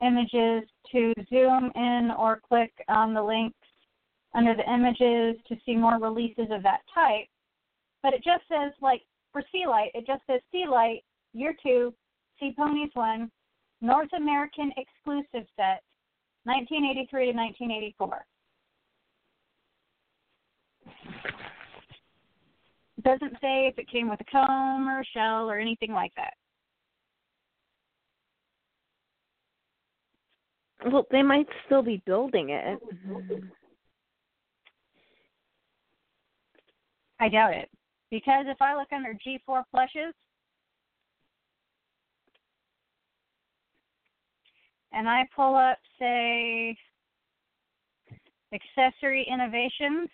images 0.01 0.63
to 0.93 1.13
zoom 1.29 1.69
in 1.75 2.09
or 2.17 2.39
click 2.47 2.71
on 2.87 3.13
the 3.13 3.21
links 3.21 3.57
under 4.33 4.55
the 4.55 4.63
images 4.73 5.35
to 5.49 5.57
see 5.65 5.75
more 5.75 5.99
releases 5.99 6.47
of 6.49 6.63
that 6.63 6.79
type. 6.95 7.27
But 8.01 8.13
it 8.13 8.23
just 8.23 8.43
says, 8.47 8.71
like, 8.81 9.01
for 9.33 9.43
Sea 9.51 9.65
Light, 9.67 9.91
it 9.93 10.07
just 10.07 10.21
says 10.27 10.39
Sea 10.49 10.63
Light, 10.71 11.03
Year 11.33 11.53
2, 11.61 11.93
Sea 12.39 12.53
Ponies 12.57 12.91
1, 12.93 13.29
North 13.81 14.13
American 14.15 14.71
exclusive 14.77 15.45
set, 15.57 15.83
1983 16.45 17.33
to 17.33 17.37
1984. 17.37 18.25
It 20.85 20.89
doesn't 23.03 23.33
say 23.41 23.67
if 23.67 23.77
it 23.77 23.89
came 23.89 24.09
with 24.09 24.19
a 24.21 24.31
comb 24.31 24.87
or 24.87 25.01
a 25.01 25.05
shell 25.13 25.49
or 25.49 25.59
anything 25.59 25.91
like 25.91 26.11
that. 26.15 26.33
Well, 30.85 31.05
they 31.11 31.21
might 31.21 31.47
still 31.65 31.81
be 31.81 32.01
building 32.05 32.51
it. 32.51 32.79
I 37.19 37.27
doubt 37.27 37.53
it. 37.53 37.69
Because 38.11 38.45
if 38.47 38.61
I 38.61 38.75
look 38.75 38.87
under 38.91 39.13
G4 39.13 39.63
plushes, 39.71 40.13
and 44.91 45.07
I 45.07 45.27
pull 45.35 45.55
up, 45.55 45.77
say, 45.99 46.75
accessory 48.53 49.27
innovations, 49.31 50.09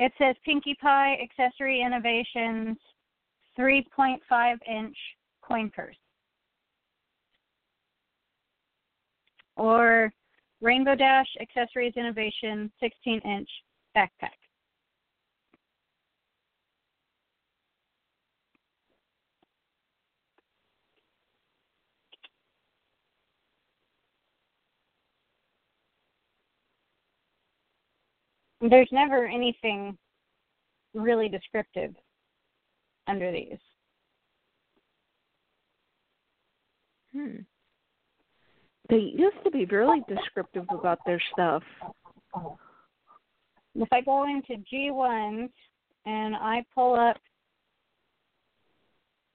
it 0.00 0.12
says 0.16 0.34
Pinkie 0.46 0.76
Pie 0.80 1.18
accessory 1.22 1.82
innovations 1.82 2.78
3.5 3.58 4.56
inch 4.66 4.96
coin 5.42 5.70
purse. 5.70 5.94
Or 9.56 10.10
Rainbow 10.62 10.94
Dash 10.94 11.26
Accessories 11.38 11.92
Innovation 11.96 12.72
16 12.80 13.20
inch 13.20 13.48
backpack. 13.94 14.39
There's 28.60 28.88
never 28.92 29.26
anything 29.26 29.96
really 30.94 31.28
descriptive 31.28 31.94
under 33.06 33.32
these. 33.32 33.58
Hmm. 37.12 37.36
They 38.88 38.96
used 38.96 39.42
to 39.44 39.50
be 39.50 39.64
really 39.66 40.02
descriptive 40.08 40.66
about 40.70 40.98
their 41.06 41.20
stuff. 41.32 41.62
If 43.74 43.88
I 43.92 44.00
go 44.00 44.24
into 44.24 44.62
G1s 44.72 45.50
and 46.06 46.36
I 46.36 46.64
pull 46.74 46.94
up 46.94 47.16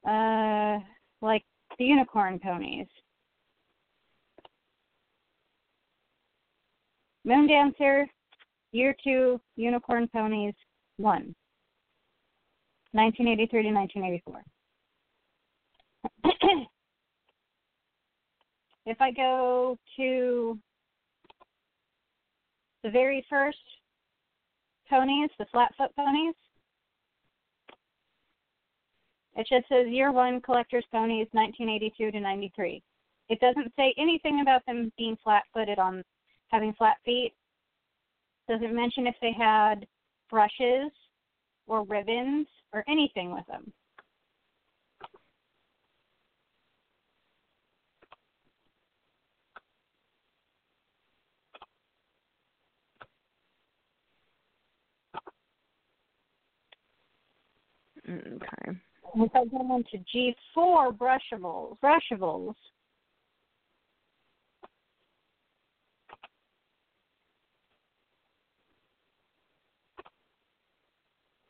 uh 0.07 0.79
like 1.21 1.43
the 1.79 1.85
unicorn 1.85 2.39
ponies. 2.39 2.87
Moon 7.23 7.47
Dancer, 7.47 8.07
Year 8.75 8.93
2, 9.05 9.39
Unicorn 9.55 10.09
Ponies 10.09 10.53
1. 10.97 11.33
1983 12.91 13.63
to 13.63 13.71
1984. 13.71 14.43
if 18.85 18.99
I 18.99 19.11
go 19.11 19.79
to 19.95 20.59
the 22.83 22.89
very 22.89 23.25
first 23.29 23.57
ponies, 24.89 25.29
the 25.39 25.45
flatfoot 25.53 25.95
ponies, 25.95 26.35
it 29.37 29.47
just 29.49 29.69
says 29.69 29.87
year 29.87 30.11
one 30.11 30.41
collector's 30.41 30.83
ponies 30.91 31.29
1982 31.31 32.11
to 32.11 32.19
93. 32.19 32.83
It 33.29 33.39
doesn't 33.39 33.71
say 33.77 33.95
anything 33.97 34.41
about 34.41 34.65
them 34.65 34.91
being 34.97 35.15
flat 35.23 35.43
footed 35.53 35.79
on 35.79 36.03
having 36.49 36.73
flat 36.73 36.97
feet. 37.05 37.31
Doesn't 38.47 38.75
mention 38.75 39.07
if 39.07 39.15
they 39.21 39.31
had 39.31 39.87
brushes 40.29 40.91
or 41.67 41.83
ribbons 41.83 42.47
or 42.73 42.83
anything 42.87 43.31
with 43.31 43.45
them. 43.47 43.71
Mm, 58.07 58.35
okay. 58.35 58.79
If 59.17 59.31
I 59.33 59.45
go 59.45 59.75
into 59.75 60.03
G4 60.55 60.97
brushables, 60.97 61.77
brushables, 61.79 62.55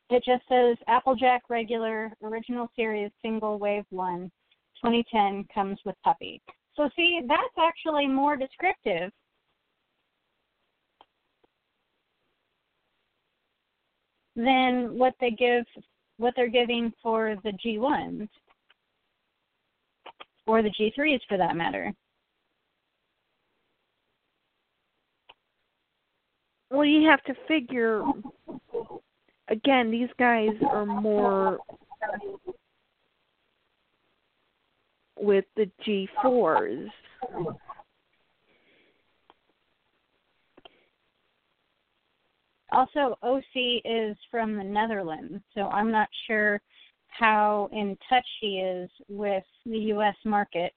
it 0.10 0.23
just 0.26 0.44
says 0.48 0.77
Applejack 0.88 1.44
regular 1.49 2.11
original 2.23 2.68
series 2.76 3.11
single 3.22 3.57
wave 3.57 3.86
one, 3.90 4.32
2010 4.84 5.45
comes 5.53 5.80
with 5.86 5.95
puppy. 6.03 6.41
So 6.76 6.90
see, 6.95 7.22
that's 7.27 7.44
actually 7.57 8.07
more 8.07 8.36
descriptive 8.36 9.11
than 14.36 14.98
what 14.98 15.14
they 15.19 15.32
give 15.32 15.65
what 16.18 16.34
they're 16.36 16.49
giving 16.49 16.94
for 17.02 17.36
the 17.44 17.52
G1s 17.65 18.27
or 20.48 20.61
the 20.61 20.72
G3s 20.80 21.19
for 21.27 21.38
that 21.38 21.56
matter. 21.56 21.94
Well, 26.69 26.86
you 26.86 27.07
have 27.10 27.23
to 27.23 27.34
figure. 27.48 28.03
Again, 29.56 29.90
these 29.90 30.10
guys 30.19 30.49
are 30.69 30.86
more. 30.86 31.60
with 35.18 35.45
the 35.56 35.72
G4s. 35.88 36.90
Also, 42.72 43.18
OC 43.23 43.82
is 43.86 44.18
from 44.30 44.57
the 44.57 44.64
Netherlands, 44.64 45.41
so 45.53 45.61
I'm 45.61 45.90
not 45.90 46.10
sure 46.27 46.61
how 47.07 47.69
in 47.72 47.98
touch 48.10 48.26
he 48.41 48.60
is 48.60 48.90
with 49.07 49.45
the 49.65 49.77
U.S. 49.77 50.15
market. 50.26 50.73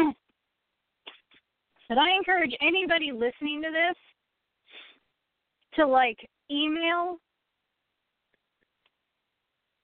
but 1.88 1.98
I 1.98 2.14
encourage 2.16 2.54
anybody 2.60 3.12
listening 3.12 3.62
to 3.62 3.68
this 3.70 3.96
to 5.74 5.86
like 5.86 6.18
email 6.50 7.18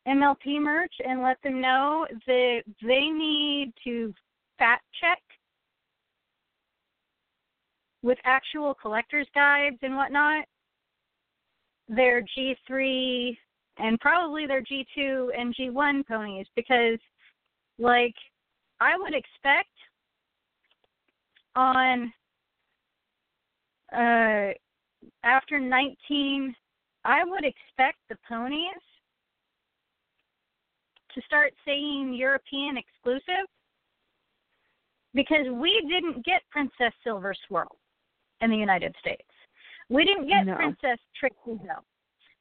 MLP 0.07 0.61
merch 0.61 0.95
and 1.07 1.23
let 1.23 1.37
them 1.43 1.61
know 1.61 2.07
that 2.27 2.63
they 2.83 3.09
need 3.09 3.73
to 3.85 4.15
fact 4.59 4.85
check 5.01 5.19
with 8.03 8.19
actual 8.25 8.75
collector's 8.81 9.27
guides 9.35 9.79
and 9.83 9.97
whatnot? 9.97 10.45
Their 11.89 12.23
G3 12.23 13.37
and 13.79 13.99
probably 14.01 14.47
their 14.47 14.63
G2 14.63 15.29
and 15.37 15.55
G1 15.55 16.07
ponies 16.07 16.47
because, 16.55 16.99
like, 17.79 18.15
I 18.81 18.97
would 18.97 19.15
expect 19.15 19.71
on 21.57 22.13
uh, 23.93 24.53
after 25.25 25.59
19, 25.59 26.55
I 27.05 27.25
would 27.25 27.45
expect 27.45 27.99
the 28.09 28.17
ponies 28.29 28.83
to 31.15 31.23
start 31.23 31.55
saying 31.65 32.15
European 32.15 32.77
exclusive 32.77 33.47
because 35.15 35.47
we 35.51 35.85
didn't 35.89 36.25
get 36.25 36.43
Princess 36.51 36.93
Silver 37.03 37.35
Swirl 37.49 37.79
in 38.43 38.51
the 38.51 38.57
United 38.57 38.95
States. 39.01 39.23
We 39.89 40.05
didn't 40.05 40.29
get 40.29 40.47
No. 40.47 40.57
Princess 40.57 40.99
Trixie 41.19 41.65
Belle. 41.65 41.85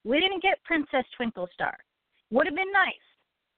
We 0.03 0.19
didn't 0.19 0.41
get 0.41 0.61
Princess 0.65 1.05
Twinkle 1.15 1.47
Star. 1.53 1.77
Would 2.31 2.47
have 2.47 2.55
been 2.55 2.71
nice. 2.71 2.93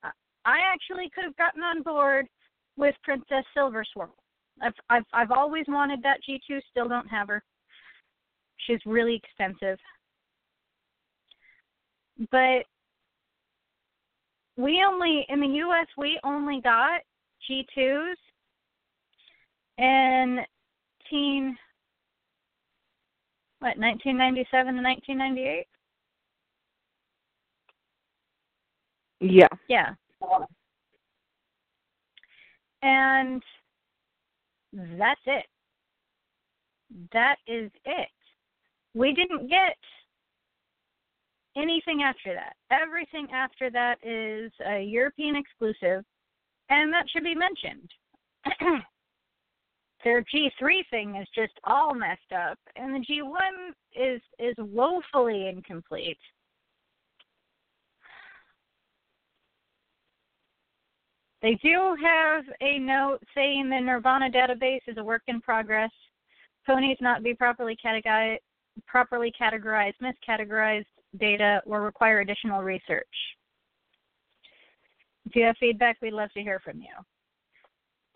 I- 0.04 0.12
I 0.46 0.60
actually 0.60 1.10
could 1.10 1.24
have 1.24 1.36
gotten 1.38 1.64
on 1.64 1.82
board 1.82 2.28
with 2.76 2.96
Princess 3.02 3.46
Silver 3.54 3.84
Swirl. 3.86 4.16
I've 4.62 4.74
I've 4.90 5.06
I've 5.14 5.32
always 5.32 5.66
wanted 5.68 6.02
that 6.04 6.20
G2. 6.28 6.60
Still 6.72 6.88
don't 6.88 7.08
have 7.08 7.28
her. 7.28 7.44
She's 8.58 8.80
really 8.86 9.16
expensive. 9.16 9.78
But 12.32 12.66
we 14.58 14.84
only 14.88 15.26
in 15.30 15.40
the 15.40 15.48
US 15.48 15.88
we 15.98 16.20
only 16.24 16.62
got 16.62 17.02
G2s 17.50 18.16
in 19.78 20.40
teen 21.10 21.56
what 23.60 23.78
1997 23.78 24.76
to 24.76 24.82
1998 24.82 25.68
Yeah. 29.20 29.48
yeah 29.68 29.94
and 32.84 33.42
that's 34.74 35.22
it 35.26 35.46
that 37.12 37.38
is 37.48 37.72
it 37.86 38.10
we 38.94 39.14
didn't 39.14 39.50
get 39.50 39.76
anything 41.58 42.04
after 42.04 42.34
that. 42.34 42.56
Everything 42.72 43.28
after 43.34 43.70
that 43.72 43.98
is 44.04 44.52
a 44.66 44.82
European 44.82 45.36
exclusive, 45.36 46.04
and 46.70 46.94
that 46.94 47.06
should 47.10 47.24
be 47.24 47.36
mentioned. 47.36 47.90
Their 50.04 50.24
G3 50.24 50.84
thing 50.90 51.16
is 51.16 51.28
just 51.36 51.54
all 51.64 51.94
messed 51.94 52.32
up, 52.36 52.60
and 52.76 52.96
the 52.96 53.06
G1 53.06 53.72
is 53.96 54.22
is 54.40 54.56
woefully 54.58 55.48
incomplete. 55.48 56.20
They 61.42 61.56
do 61.64 61.96
have 62.02 62.46
a 62.62 62.80
note 62.80 63.20
saying 63.36 63.70
the 63.70 63.80
Nirvana 63.80 64.30
database 64.30 64.82
is 64.88 64.98
a 64.98 65.04
work 65.04 65.22
in 65.28 65.40
progress. 65.42 65.92
Ponies 66.66 66.98
not 67.00 67.24
be 67.24 67.34
properly 67.34 67.78
categorized, 67.84 68.40
properly 68.88 69.32
categorized, 69.40 69.94
miscategorized 70.02 70.86
data, 71.20 71.62
or 71.66 71.82
require 71.82 72.20
additional 72.20 72.64
research. 72.64 73.06
If 75.26 75.36
you 75.36 75.44
have 75.44 75.58
feedback, 75.60 75.98
we'd 76.02 76.14
love 76.14 76.32
to 76.34 76.42
hear 76.42 76.60
from 76.60 76.80
you. 76.80 76.94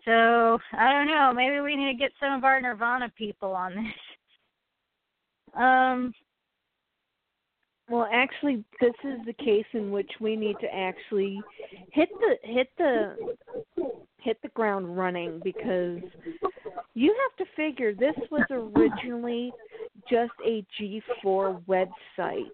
So 0.04 0.58
I 0.72 0.90
don't 0.90 1.06
know. 1.06 1.32
Maybe 1.34 1.60
we 1.60 1.76
need 1.76 1.92
to 1.92 1.98
get 1.98 2.12
some 2.18 2.32
of 2.32 2.44
our 2.44 2.60
Nirvana 2.60 3.12
people 3.16 3.52
on 3.52 3.74
this. 3.74 5.54
Um, 5.54 6.12
Well, 7.88 8.08
actually, 8.12 8.64
this 8.80 8.94
is 9.04 9.18
the 9.26 9.32
case 9.34 9.66
in 9.72 9.90
which 9.90 10.10
we 10.20 10.36
need 10.36 10.56
to 10.60 10.74
actually 10.74 11.40
hit 11.92 12.08
the 12.20 12.36
hit 12.42 12.68
the 12.78 13.16
hit 14.18 14.38
the 14.42 14.48
ground 14.48 14.96
running 14.96 15.40
because 15.42 16.00
you 16.94 17.14
have 17.22 17.46
to 17.46 17.52
figure 17.54 17.94
this 17.94 18.14
was 18.30 18.46
originally 18.50 19.52
just 20.08 20.32
a 20.46 20.64
G4 20.80 21.62
website. 21.66 22.46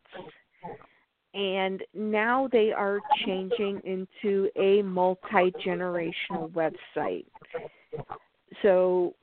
And 1.34 1.82
now 1.94 2.48
they 2.50 2.72
are 2.72 3.00
changing 3.24 3.80
into 3.84 4.48
a 4.56 4.82
multi 4.82 5.52
generational 5.64 6.50
website. 6.52 7.26
So, 8.62 9.14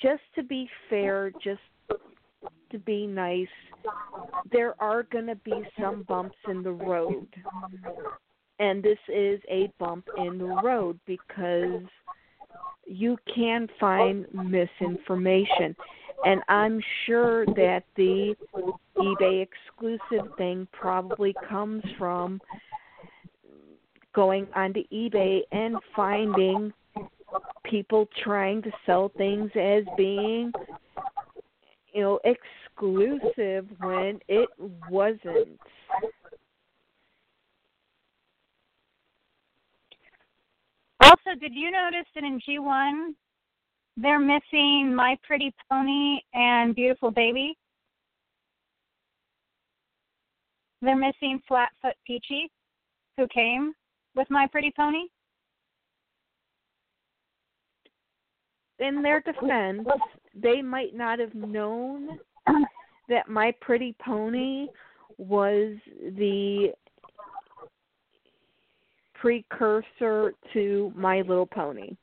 just 0.00 0.22
to 0.36 0.42
be 0.42 0.68
fair, 0.88 1.30
just 1.42 1.60
to 2.70 2.78
be 2.78 3.06
nice, 3.06 3.46
there 4.52 4.74
are 4.82 5.04
going 5.04 5.26
to 5.26 5.36
be 5.36 5.62
some 5.80 6.02
bumps 6.02 6.36
in 6.48 6.62
the 6.62 6.72
road. 6.72 7.26
And 8.58 8.82
this 8.82 8.98
is 9.08 9.40
a 9.50 9.72
bump 9.78 10.06
in 10.18 10.38
the 10.38 10.60
road 10.62 10.98
because 11.06 11.82
you 12.86 13.16
can 13.34 13.68
find 13.80 14.26
misinformation. 14.32 15.74
And 16.24 16.40
I'm 16.48 16.80
sure 17.06 17.44
that 17.46 17.82
the 17.96 18.34
eBay 18.96 19.42
exclusive 19.42 20.30
thing 20.38 20.66
probably 20.72 21.34
comes 21.48 21.82
from 21.98 22.40
going 24.14 24.46
onto 24.54 24.80
eBay 24.92 25.40
and 25.52 25.76
finding 25.94 26.72
people 27.64 28.08
trying 28.22 28.62
to 28.62 28.70
sell 28.86 29.10
things 29.16 29.50
as 29.60 29.82
being 29.96 30.52
you 31.94 32.02
know 32.02 32.18
exclusive 32.24 33.66
when 33.78 34.18
it 34.28 34.48
wasn't 34.90 35.58
also, 41.00 41.38
did 41.40 41.54
you 41.54 41.70
notice 41.70 42.06
that 42.14 42.24
in 42.24 42.40
G1 42.40 43.14
they're 43.96 44.18
missing 44.18 44.92
My 44.94 45.16
Pretty 45.22 45.54
Pony 45.70 46.18
and 46.34 46.74
Beautiful 46.74 47.10
Baby? 47.10 47.56
They're 50.82 50.96
missing 50.96 51.40
Flatfoot 51.46 51.94
Peachy, 52.06 52.50
who 53.16 53.26
came 53.28 53.72
with 54.16 54.28
My 54.30 54.46
Pretty 54.50 54.72
Pony. 54.76 55.04
in 58.80 59.02
their 59.02 59.20
defense 59.20 59.86
they 60.40 60.62
might 60.62 60.94
not 60.94 61.18
have 61.18 61.34
known 61.34 62.18
that 63.08 63.28
my 63.28 63.52
pretty 63.60 63.94
pony 64.04 64.66
was 65.18 65.76
the 66.16 66.72
precursor 69.14 70.34
to 70.52 70.92
my 70.96 71.20
little 71.22 71.46
pony 71.46 71.96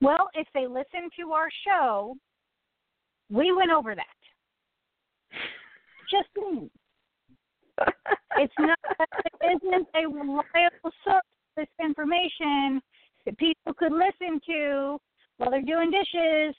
Well, 0.00 0.28
if 0.34 0.46
they 0.54 0.66
listen 0.66 1.08
to 1.18 1.32
our 1.32 1.48
show, 1.66 2.16
we 3.30 3.52
went 3.52 3.70
over 3.70 3.94
that. 3.94 4.04
Just 6.10 6.28
saying. 6.36 6.70
It's 8.38 8.54
not 8.58 8.78
it 9.24 9.60
isn't 9.64 9.88
a 9.94 10.06
reliable 10.06 10.44
source 10.82 11.04
of 11.06 11.22
this 11.56 11.66
information 11.82 12.80
that 13.26 13.36
people 13.38 13.74
could 13.74 13.92
listen 13.92 14.40
to 14.46 14.98
while 15.36 15.50
they're 15.50 15.62
doing 15.62 15.90
dishes. 15.90 16.54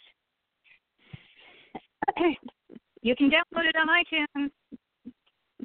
Okay. 2.09 2.37
You 3.03 3.15
can 3.15 3.29
download 3.29 3.63
it 3.63 3.75
on 3.75 3.87
iTunes. 3.87 4.49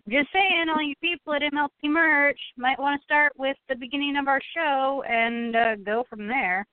Just 0.09 0.29
saying, 0.33 0.67
all 0.69 0.83
you 0.83 0.95
people 1.03 1.33
at 1.33 1.43
MLP 1.43 1.91
Merch 1.91 2.39
might 2.57 2.79
want 2.79 3.01
to 3.01 3.05
start 3.05 3.33
with 3.37 3.57
the 3.69 3.75
beginning 3.75 4.17
of 4.17 4.29
our 4.29 4.41
show 4.55 5.03
and 5.09 5.57
uh, 5.57 5.77
go 5.77 6.05
from 6.09 6.29
there. 6.29 6.67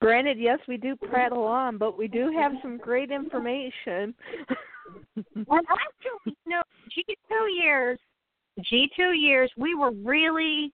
Granted, 0.00 0.38
yes, 0.38 0.58
we 0.68 0.76
do 0.76 0.94
prattle 0.94 1.44
on, 1.44 1.76
but 1.78 1.98
we 1.98 2.06
do 2.06 2.30
have 2.38 2.52
some 2.62 2.78
great 2.78 3.10
information. 3.10 4.14
actually, 5.36 6.36
no, 6.46 6.62
G2 6.96 7.62
years, 7.62 7.98
G2 8.60 9.20
years, 9.20 9.50
we 9.56 9.74
were 9.74 9.90
really, 9.90 10.72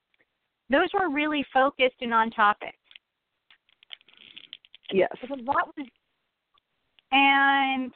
those 0.70 0.88
were 0.98 1.10
really 1.10 1.44
focused 1.52 1.96
and 2.00 2.12
on 2.14 2.30
topic. 2.30 2.74
Yes. 4.92 5.10
Because 5.20 5.38
that 5.44 5.66
was, 5.76 5.86
and 7.12 7.92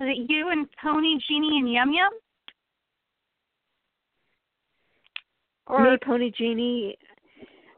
was 0.00 0.08
it 0.08 0.30
you 0.30 0.50
and 0.50 0.66
Pony, 0.82 1.18
Jeannie, 1.28 1.58
and 1.58 1.72
Yum 1.72 1.92
Yum? 1.92 2.12
Or 5.68 5.90
me, 5.90 5.98
Pony 6.04 6.30
Jeannie, 6.36 6.96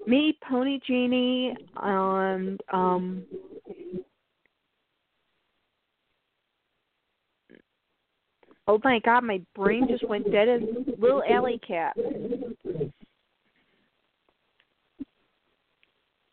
me, 0.06 0.36
Pony 0.47 0.78
Jeannie, 0.86 1.56
and 1.77 2.60
um. 2.73 3.23
Oh 8.66 8.78
my 8.85 9.01
god, 9.02 9.24
my 9.24 9.40
brain 9.56 9.86
just 9.89 10.06
went 10.06 10.31
dead 10.31 10.47
as 10.48 10.60
little 10.98 11.23
alley 11.27 11.59
cat. 11.66 11.97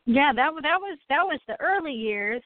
Yeah, 0.06 0.32
that 0.36 0.54
was 0.54 0.62
that 0.64 0.80
was 0.80 0.98
that 1.10 1.24
was 1.26 1.40
the 1.48 1.60
early 1.60 1.94
years. 1.94 2.44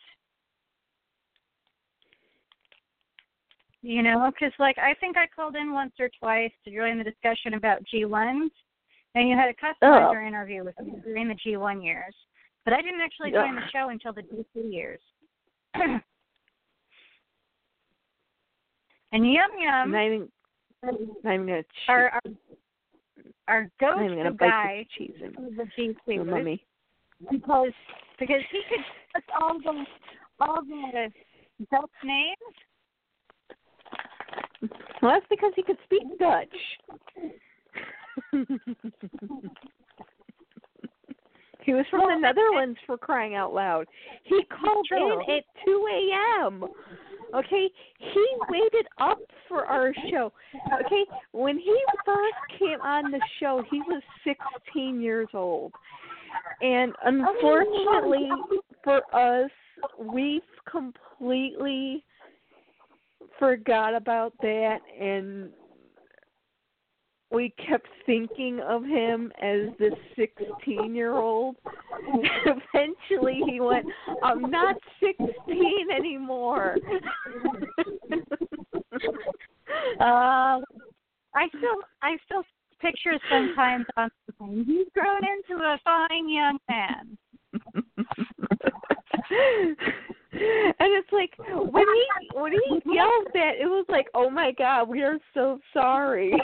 You 3.81 4.03
know, 4.03 4.31
because 4.31 4.53
like 4.59 4.77
I 4.77 4.93
think 4.99 5.17
I 5.17 5.27
called 5.33 5.55
in 5.55 5.73
once 5.73 5.93
or 5.99 6.09
twice 6.19 6.51
to 6.65 6.75
join 6.75 6.97
the 6.97 7.03
discussion 7.03 7.53
about 7.53 7.79
G1s, 7.93 8.49
and 9.15 9.29
you 9.29 9.35
had 9.35 9.49
a 9.49 9.53
customizer 9.53 10.23
oh. 10.23 10.27
interview 10.27 10.63
with 10.63 10.79
me 10.79 10.95
during 11.03 11.27
the 11.27 11.35
G1 11.35 11.83
years. 11.83 12.15
But 12.65 12.73
I 12.73 12.81
didn't 12.81 13.01
actually 13.01 13.31
join 13.31 13.55
the 13.55 13.61
show 13.73 13.89
until 13.89 14.13
the 14.13 14.21
G2 14.21 14.71
years. 14.71 14.99
and 15.73 16.01
Yum 19.11 19.51
Yum, 19.59 19.91
not 19.91 20.05
even, 20.05 20.29
not 20.83 21.33
even 21.33 21.45
gonna 21.47 21.63
our, 21.87 22.09
our 22.09 22.21
our 23.47 23.71
gonna 23.79 24.15
go-to 24.15 24.31
guy, 24.35 24.85
the 24.97 25.05
cheese 25.05 25.15
in 25.23 25.55
the 25.55 25.65
G2 25.77 26.25
mummy. 26.25 26.63
Because 27.31 27.73
because 28.19 28.41
he 28.51 28.61
could 28.69 28.85
put 29.13 29.23
all 29.39 29.59
the 29.59 29.85
all 30.39 30.61
the 30.63 31.11
Dutch 31.71 31.89
names 32.03 32.37
Well, 35.01 35.13
that's 35.13 35.25
because 35.29 35.53
he 35.55 35.63
could 35.63 35.77
speak 35.85 36.03
Dutch. 36.19 36.47
he 41.61 41.73
was 41.73 41.85
from 41.89 42.01
the 42.01 42.15
Netherlands 42.19 42.77
for 42.85 42.97
crying 42.97 43.35
out 43.35 43.53
loud. 43.53 43.87
He 44.23 44.43
called 44.45 44.85
True. 44.87 45.21
in 45.21 45.37
at 45.37 45.43
2 45.65 45.87
a.m. 45.91 46.65
Okay, 47.33 47.69
he 47.99 48.27
waited 48.49 48.87
up 48.99 49.19
for 49.47 49.65
our 49.65 49.93
show. 50.09 50.33
Okay, 50.73 51.05
when 51.31 51.57
he 51.57 51.77
first 52.05 52.35
came 52.57 52.81
on 52.81 53.11
the 53.11 53.21
show, 53.39 53.63
he 53.69 53.81
was 53.81 54.01
16 54.25 54.99
years 54.99 55.29
old. 55.33 55.71
And 56.61 56.93
unfortunately 57.05 58.29
for 58.83 59.01
us, 59.13 59.51
we've 59.97 60.41
completely 60.69 62.03
forgot 63.37 63.95
about 63.95 64.33
that 64.41 64.79
and 64.99 65.49
we 67.31 67.53
kept 67.67 67.87
thinking 68.05 68.59
of 68.67 68.83
him 68.83 69.31
as 69.41 69.69
this 69.77 69.93
16 70.15 70.95
year 70.95 71.15
old. 71.15 71.55
Eventually 72.45 73.41
he 73.47 73.59
went, 73.59 73.85
I'm 74.23 74.49
not 74.49 74.75
16 74.99 75.27
anymore. 75.95 76.75
Uh, 79.99 80.59
I 81.35 81.47
still 81.49 81.79
I 82.01 82.17
still 82.25 82.43
picture 82.79 83.17
sometimes 83.29 83.85
on 83.97 84.09
he's 84.65 84.87
grown 84.93 85.21
into 85.23 85.61
a 85.63 85.79
fine 85.83 86.29
young 86.29 86.57
man. 86.69 87.17
and 90.31 90.91
it's 90.93 91.11
like 91.11 91.31
when 91.37 91.83
he 91.83 92.39
when 92.39 92.51
he 92.51 92.93
yelled 92.93 93.27
that 93.33 93.53
it 93.59 93.65
was 93.65 93.85
like 93.89 94.07
oh 94.13 94.29
my 94.29 94.51
god 94.57 94.87
we 94.87 95.01
are 95.01 95.17
so 95.33 95.59
sorry 95.73 96.33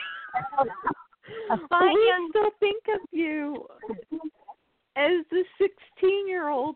A 1.51 1.57
fine 1.69 1.93
we 1.93 2.07
young 2.07 2.27
still 2.29 2.51
think 2.59 2.83
of 2.93 2.99
you 3.11 3.65
as 4.95 5.25
the 5.31 5.43
sixteen 5.57 6.27
year 6.27 6.49
old 6.49 6.75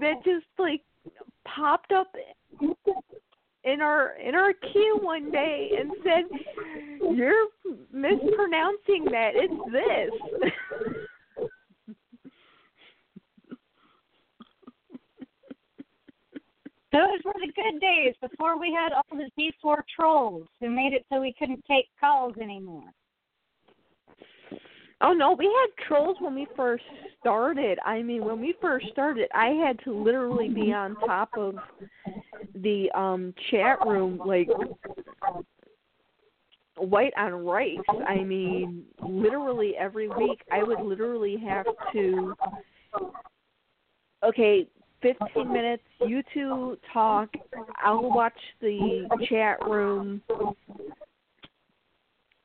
that 0.00 0.24
just 0.24 0.46
like 0.58 0.82
popped 1.44 1.92
up 1.92 2.12
in 3.66 3.80
our 3.80 4.16
in 4.16 4.34
our 4.34 4.52
queue 4.72 4.98
one 5.02 5.30
day 5.30 5.70
and 5.78 5.90
said 6.02 6.24
you're 7.14 7.48
mispronouncing 7.92 9.04
that 9.10 9.32
it's 9.34 9.52
this 9.72 10.10
those 16.92 17.20
were 17.24 17.34
the 17.34 17.52
good 17.54 17.80
days 17.80 18.14
before 18.22 18.58
we 18.58 18.72
had 18.72 18.92
all 18.92 19.02
the 19.10 19.28
G 19.36 19.52
four 19.60 19.84
trolls 19.94 20.46
who 20.60 20.70
made 20.70 20.92
it 20.92 21.04
so 21.12 21.20
we 21.20 21.34
couldn't 21.38 21.64
take 21.68 21.86
calls 22.00 22.34
anymore. 22.40 22.90
Oh 25.02 25.12
no, 25.12 25.32
we 25.38 25.44
had 25.44 25.86
trolls 25.86 26.16
when 26.20 26.34
we 26.34 26.46
first 26.56 26.84
started. 27.20 27.78
I 27.84 28.00
mean, 28.00 28.24
when 28.24 28.40
we 28.40 28.54
first 28.62 28.86
started, 28.92 29.28
I 29.34 29.48
had 29.48 29.78
to 29.84 29.92
literally 29.92 30.48
be 30.48 30.72
on 30.72 30.94
top 31.06 31.28
of 31.36 31.56
the 32.54 32.90
um 32.92 33.34
chat 33.50 33.78
room 33.86 34.20
like 34.24 34.48
white 36.76 37.12
on 37.16 37.32
rice. 37.32 37.78
I 38.06 38.18
mean, 38.18 38.84
literally 39.00 39.74
every 39.78 40.08
week 40.08 40.42
I 40.50 40.62
would 40.62 40.80
literally 40.80 41.36
have 41.46 41.66
to 41.92 42.34
okay, 44.22 44.66
15 45.02 45.52
minutes, 45.52 45.82
you 46.06 46.22
two 46.34 46.78
talk, 46.92 47.28
I'll 47.82 48.10
watch 48.10 48.38
the 48.60 49.08
chat 49.28 49.58
room 49.66 50.22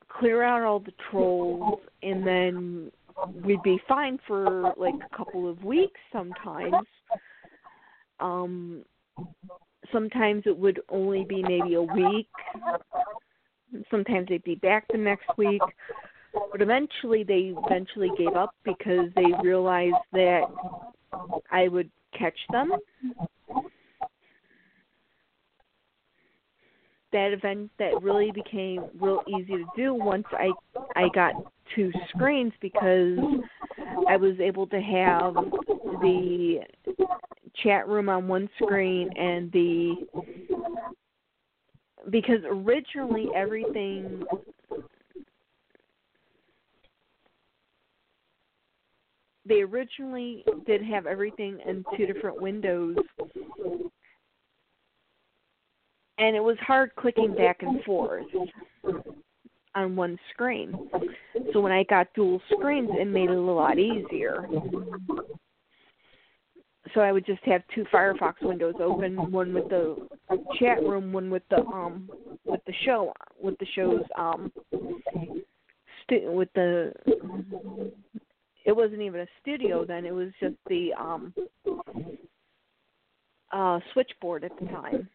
clear 0.08 0.42
out 0.42 0.62
all 0.62 0.80
the 0.80 0.92
trolls 1.10 1.80
and 2.02 2.26
then 2.26 2.92
we'd 3.44 3.62
be 3.62 3.78
fine 3.88 4.18
for 4.26 4.74
like 4.76 4.94
a 4.94 5.16
couple 5.16 5.48
of 5.48 5.62
weeks 5.64 6.00
sometimes. 6.12 6.86
Um 8.20 8.84
sometimes 9.90 10.42
it 10.46 10.56
would 10.56 10.80
only 10.88 11.24
be 11.24 11.42
maybe 11.42 11.74
a 11.74 11.82
week. 11.82 12.28
Sometimes 13.90 14.28
they'd 14.28 14.44
be 14.44 14.54
back 14.56 14.86
the 14.90 14.98
next 14.98 15.26
week. 15.36 15.62
But 16.50 16.62
eventually 16.62 17.24
they 17.24 17.54
eventually 17.56 18.10
gave 18.16 18.34
up 18.36 18.54
because 18.64 19.08
they 19.16 19.32
realized 19.42 19.94
that 20.12 20.42
I 21.50 21.68
would 21.68 21.90
catch 22.18 22.38
them. 22.50 22.72
That 27.12 27.32
event 27.32 27.70
that 27.78 28.02
really 28.02 28.30
became 28.30 28.86
real 28.98 29.22
easy 29.28 29.58
to 29.58 29.64
do 29.76 29.92
once 29.92 30.24
I 30.32 30.50
I 30.96 31.08
got 31.14 31.34
two 31.74 31.92
screens 32.08 32.52
because 32.62 33.18
I 34.08 34.16
was 34.16 34.40
able 34.40 34.66
to 34.68 34.80
have 34.80 35.34
the 35.34 36.60
chat 37.56 37.86
room 37.88 38.08
on 38.08 38.28
one 38.28 38.48
screen 38.62 39.10
and 39.16 39.50
the 39.52 39.94
because 42.10 42.40
originally 42.48 43.28
everything 43.36 44.22
they 49.44 49.60
originally 49.60 50.44
did 50.66 50.82
have 50.82 51.06
everything 51.06 51.58
in 51.66 51.84
two 51.96 52.06
different 52.06 52.40
windows 52.40 52.96
and 56.18 56.36
it 56.36 56.42
was 56.42 56.56
hard 56.60 56.94
clicking 56.96 57.34
back 57.34 57.62
and 57.62 57.82
forth 57.84 58.26
on 59.74 59.96
one 59.96 60.18
screen. 60.32 60.72
So 61.52 61.60
when 61.60 61.72
I 61.72 61.84
got 61.84 62.12
dual 62.14 62.40
screens 62.52 62.90
it 62.92 63.06
made 63.06 63.30
it 63.30 63.36
a 63.36 63.40
lot 63.40 63.78
easier. 63.78 64.46
So 66.94 67.00
I 67.00 67.12
would 67.12 67.24
just 67.24 67.42
have 67.44 67.62
two 67.74 67.84
Firefox 67.92 68.34
windows 68.42 68.74
open, 68.80 69.30
one 69.30 69.54
with 69.54 69.68
the 69.68 69.96
chat 70.58 70.82
room, 70.82 71.12
one 71.12 71.30
with 71.30 71.42
the 71.50 71.58
um 71.58 72.10
with 72.44 72.60
the 72.66 72.74
show 72.84 73.12
with 73.40 73.58
the 73.58 73.66
show's 73.74 74.04
um 74.18 74.52
stu- 76.04 76.30
with 76.32 76.48
the 76.54 76.92
it 78.64 78.76
wasn't 78.76 79.00
even 79.00 79.20
a 79.20 79.26
studio 79.40 79.84
then, 79.84 80.04
it 80.04 80.14
was 80.14 80.30
just 80.40 80.56
the 80.68 80.92
um 80.94 81.34
uh 83.52 83.80
switchboard 83.92 84.44
at 84.44 84.52
the 84.58 84.66
time. 84.66 85.08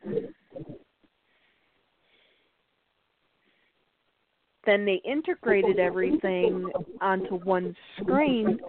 then 4.68 4.86
they 4.86 5.02
integrated 5.10 5.80
everything 5.80 6.70
onto 7.02 7.36
one 7.40 7.76
screen 8.02 8.60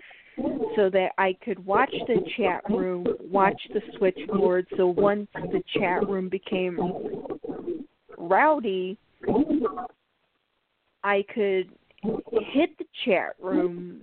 so 0.76 0.90
that 0.90 1.10
I 1.18 1.36
could 1.44 1.64
watch 1.64 1.92
the 2.06 2.20
chat 2.36 2.62
room, 2.70 3.06
watch 3.20 3.60
the 3.72 3.80
switchboard. 3.96 4.66
So 4.76 4.86
once 4.86 5.28
the 5.34 5.62
chat 5.74 6.08
room 6.08 6.28
became 6.28 6.78
rowdy, 8.16 8.98
I 11.04 11.24
could 11.34 11.70
hit 12.02 12.76
the 12.78 12.84
chat 13.04 13.34
room 13.40 14.02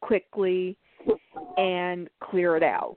quickly 0.00 0.76
and 1.56 2.08
clear 2.22 2.56
it 2.56 2.62
out. 2.62 2.96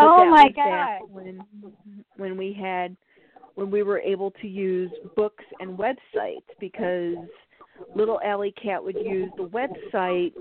Oh 0.00 0.30
my 0.30 0.48
god. 0.48 1.00
When 1.10 1.44
when 2.16 2.36
we 2.36 2.52
had 2.52 2.96
when 3.54 3.70
we 3.70 3.82
were 3.82 3.98
able 4.00 4.30
to 4.42 4.48
use 4.48 4.90
books 5.16 5.44
and 5.60 5.78
websites 5.78 6.46
because 6.58 7.16
little 7.94 8.20
Alley 8.24 8.52
Cat 8.52 8.82
would 8.82 8.96
use 8.96 9.30
the 9.36 9.48
website 9.48 10.32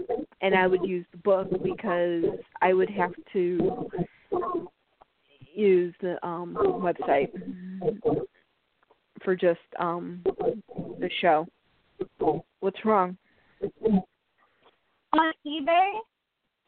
and 0.41 0.55
I 0.55 0.67
would 0.67 0.83
use 0.85 1.05
the 1.11 1.17
book 1.17 1.49
because 1.63 2.23
I 2.61 2.73
would 2.73 2.89
have 2.89 3.11
to 3.33 3.89
use 5.53 5.93
the 6.01 6.25
um 6.25 6.55
website 6.59 7.29
for 9.23 9.35
just 9.35 9.59
um 9.79 10.23
the 10.99 11.09
show. 11.21 11.47
What's 12.59 12.85
wrong? 12.85 13.17
On 13.61 15.33
eBay, 15.45 15.91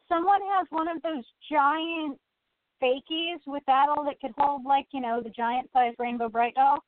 someone 0.09 0.41
has 0.57 0.67
one 0.71 0.87
of 0.87 1.01
those 1.03 1.23
giant 1.49 2.19
fakies 2.81 3.39
with 3.45 3.63
saddle 3.65 4.03
that 4.05 4.19
could 4.19 4.33
hold 4.37 4.65
like, 4.65 4.87
you 4.91 5.01
know, 5.01 5.21
the 5.21 5.29
giant 5.29 5.69
size 5.73 5.93
Rainbow 5.99 6.29
Brite 6.29 6.55
doll. 6.55 6.79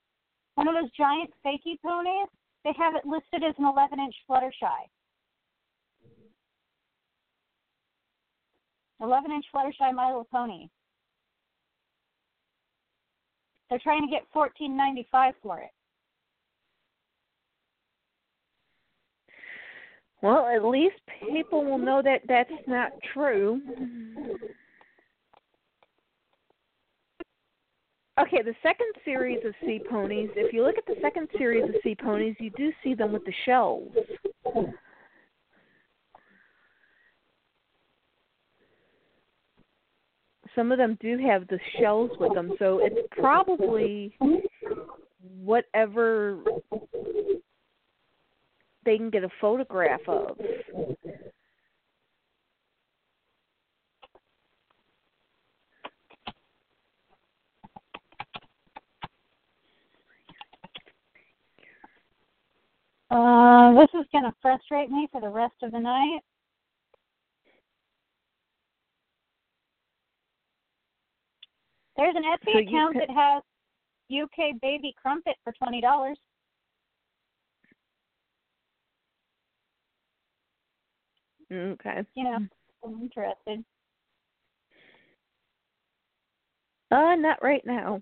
One 0.55 0.67
of 0.67 0.75
those 0.75 0.91
giant 0.91 1.31
fakie 1.45 1.79
ponies. 1.83 2.27
They 2.63 2.73
have 2.77 2.95
it 2.95 3.05
listed 3.05 3.43
as 3.43 3.55
an 3.57 3.65
eleven 3.65 3.99
inch 3.99 4.15
Fluttershy. 4.29 4.87
Eleven 9.01 9.31
inch 9.31 9.45
Fluttershy 9.53 9.93
My 9.93 10.07
Little 10.07 10.27
Pony. 10.31 10.69
They're 13.69 13.79
trying 13.79 14.07
to 14.07 14.11
get 14.11 14.23
fourteen 14.31 14.77
ninety 14.77 15.07
five 15.11 15.33
for 15.41 15.59
it. 15.59 15.71
Well, 20.21 20.47
at 20.47 20.63
least 20.63 20.95
people 21.29 21.65
will 21.65 21.79
know 21.79 22.01
that 22.01 22.21
that's 22.29 22.49
not 22.65 22.91
true. 23.13 23.59
Okay, 28.19 28.43
the 28.43 28.53
second 28.61 28.91
series 29.03 29.39
of 29.43 29.53
sea 29.61 29.81
ponies, 29.89 30.29
if 30.35 30.53
you 30.53 30.63
look 30.63 30.77
at 30.77 30.85
the 30.85 30.95
second 31.01 31.27
series 31.35 31.63
of 31.63 31.75
sea 31.83 31.95
ponies, 31.95 32.35
you 32.39 32.51
do 32.51 32.71
see 32.83 32.93
them 32.93 33.11
with 33.11 33.25
the 33.25 33.33
shells. 33.43 33.91
Some 40.55 40.71
of 40.71 40.77
them 40.77 40.95
do 41.01 41.17
have 41.17 41.47
the 41.47 41.59
shells 41.79 42.11
with 42.19 42.35
them, 42.35 42.53
so 42.59 42.79
it's 42.83 43.07
probably 43.19 44.15
whatever 45.43 46.37
they 48.85 48.97
can 48.97 49.09
get 49.09 49.23
a 49.23 49.29
photograph 49.41 50.01
of. 50.07 50.37
Uh, 63.13 63.73
this 63.73 63.89
is 63.93 64.07
going 64.11 64.23
to 64.23 64.33
frustrate 64.41 64.89
me 64.89 65.07
for 65.11 65.21
the 65.21 65.29
rest 65.29 65.53
of 65.61 65.71
the 65.71 65.79
night. 65.79 66.21
There's 71.95 72.15
an 72.15 72.23
Etsy 72.23 72.53
So 72.53 72.57
account 72.57 72.93
could- 72.93 73.01
that 73.01 73.09
has 73.11 73.43
UK 74.09 74.53
baby 74.63 74.95
crumpet 74.99 75.35
for 75.43 75.53
twenty 75.53 75.79
dollars. 75.79 76.17
Okay. 81.51 82.03
You 82.15 82.23
know, 82.23 82.47
I'm 82.83 83.01
interested. 83.01 83.63
Uh, 86.89 87.15
not 87.15 87.43
right 87.43 87.63
now. 87.63 88.01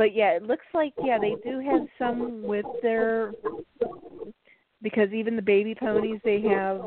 But 0.00 0.14
yeah, 0.14 0.30
it 0.30 0.44
looks 0.44 0.64
like 0.72 0.94
yeah 1.04 1.18
they 1.18 1.34
do 1.44 1.60
have 1.60 1.86
some 1.98 2.42
with 2.42 2.64
their 2.80 3.32
because 4.80 5.12
even 5.12 5.36
the 5.36 5.42
baby 5.42 5.74
ponies 5.74 6.18
they 6.24 6.40
have 6.40 6.80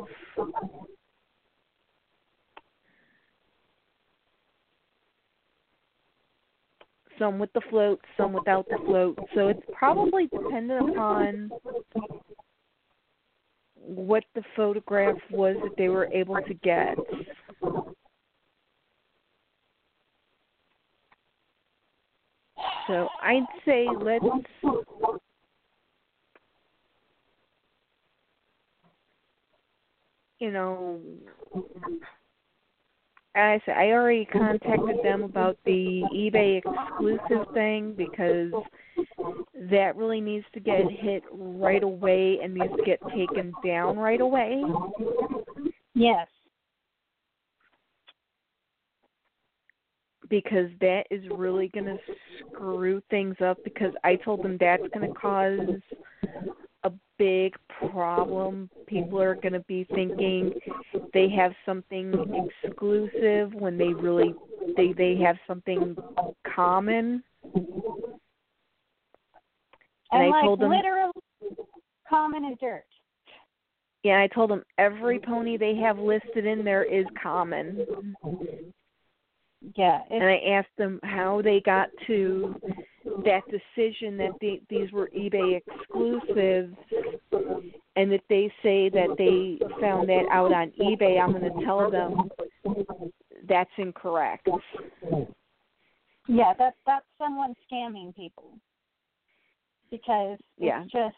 some 7.19 7.38
with 7.38 7.53
the 7.53 7.61
float, 7.69 8.02
some 8.18 8.34
without 8.34 8.68
the 8.68 8.80
float. 8.84 9.19
So 9.35 9.49
it's 9.49 9.61
probably 9.72 10.26
dependent 10.26 10.90
upon 10.90 11.52
what 13.76 14.23
the 14.34 14.41
photograph 14.56 15.18
was 15.30 15.56
that 15.61 15.77
they 15.77 15.90
were 15.90 16.07
able 16.11 16.38
to 16.48 16.53
get. 16.56 16.98
So 22.88 23.08
I'd 23.22 23.44
say 23.66 23.88
let's 24.02 24.26
you 30.40 30.52
know 30.52 31.00
as 33.36 33.62
I 33.62 33.66
said, 33.66 33.76
I 33.78 33.88
already 33.88 34.26
contacted 34.26 34.98
them 35.04 35.24
about 35.24 35.58
the 35.66 36.04
eBay 36.14 36.60
exclusive 36.60 37.52
thing 37.54 37.94
because 37.98 38.52
that 39.72 39.96
really 39.96 40.22
needs 40.22 40.46
to 40.54 40.60
get 40.60 40.82
hit 40.92 41.24
right 41.32 41.82
away 41.82 42.40
and 42.44 42.54
needs 42.54 42.74
to 42.78 42.84
get 42.86 43.00
taken 43.10 43.52
down 43.66 43.98
right 43.98 44.22
away. 44.22 44.62
Yes. 45.96 46.28
Because 50.34 50.70
that 50.82 51.04
is 51.12 51.22
really 51.30 51.68
going 51.68 51.86
to 51.86 52.00
screw 52.40 53.00
things 53.12 53.36
up 53.40 53.64
because 53.64 53.94
I 54.04 54.16
told 54.16 54.42
them 54.42 54.58
that's 54.60 54.82
going 54.92 55.08
to 55.08 55.14
cause 55.14 55.60
a 56.84 56.92
big 57.20 57.54
problem. 57.92 58.68
People 58.88 59.22
are 59.22 59.36
going 59.36 59.54
to 59.54 59.64
be 59.68 59.86
thinking 59.94 60.52
they 61.14 61.30
have 61.30 61.52
something 61.68 62.50
exclusive 62.50 63.54
when 63.54 63.78
they 63.78 63.94
really 63.94 64.34
they 64.76 64.92
they 64.94 65.16
have 65.18 65.38
something 65.46 65.96
common. 66.56 67.22
And 67.54 68.14
I 70.24 70.30
like 70.30 70.46
told 70.46 70.62
them 70.62 70.72
literally 70.72 71.12
common 72.10 72.46
as 72.46 72.58
dirt. 72.60 72.86
yeah, 74.02 74.20
I 74.20 74.28
told 74.34 74.50
them 74.50 74.64
every 74.80 75.20
pony 75.20 75.58
they 75.58 75.76
have 75.76 76.00
listed 76.00 76.48
in 76.48 76.66
there 76.66 76.84
is 76.84 77.06
common. 77.22 77.86
Yeah. 79.76 80.02
and 80.10 80.23
I 80.23 80.38
asked 80.52 80.76
them 80.77 80.99
how 81.03 81.41
they 81.41 81.61
got 81.61 81.90
to 82.07 82.56
that 83.26 83.41
decision 83.49 84.18
that 84.18 84.31
the, 84.41 84.61
these 84.69 84.91
were 84.91 85.10
eBay 85.18 85.61
exclusives, 85.65 86.76
and 87.95 88.14
if 88.14 88.22
they 88.30 88.52
say 88.61 88.90
that 88.90 89.15
they 89.18 89.60
found 89.80 90.10
that 90.10 90.26
out 90.31 90.52
on 90.53 90.72
eBay, 90.81 91.22
I'm 91.22 91.31
going 91.31 91.44
to 91.44 91.65
tell 91.65 91.90
them 91.90 92.30
that's 93.48 93.69
incorrect. 93.77 94.48
Yeah, 96.27 96.53
that's 96.57 96.77
that's 96.85 97.06
someone 97.18 97.53
scamming 97.72 98.15
people. 98.15 98.57
Because 99.91 100.40
it's 100.40 100.44
Yeah. 100.57 100.84
just 100.91 101.15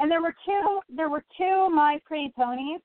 and 0.00 0.10
there 0.10 0.20
were 0.20 0.34
two 0.44 0.80
there 0.88 1.08
were 1.08 1.24
two 1.36 1.70
My 1.70 2.00
Pretty 2.04 2.32
Ponies. 2.36 2.80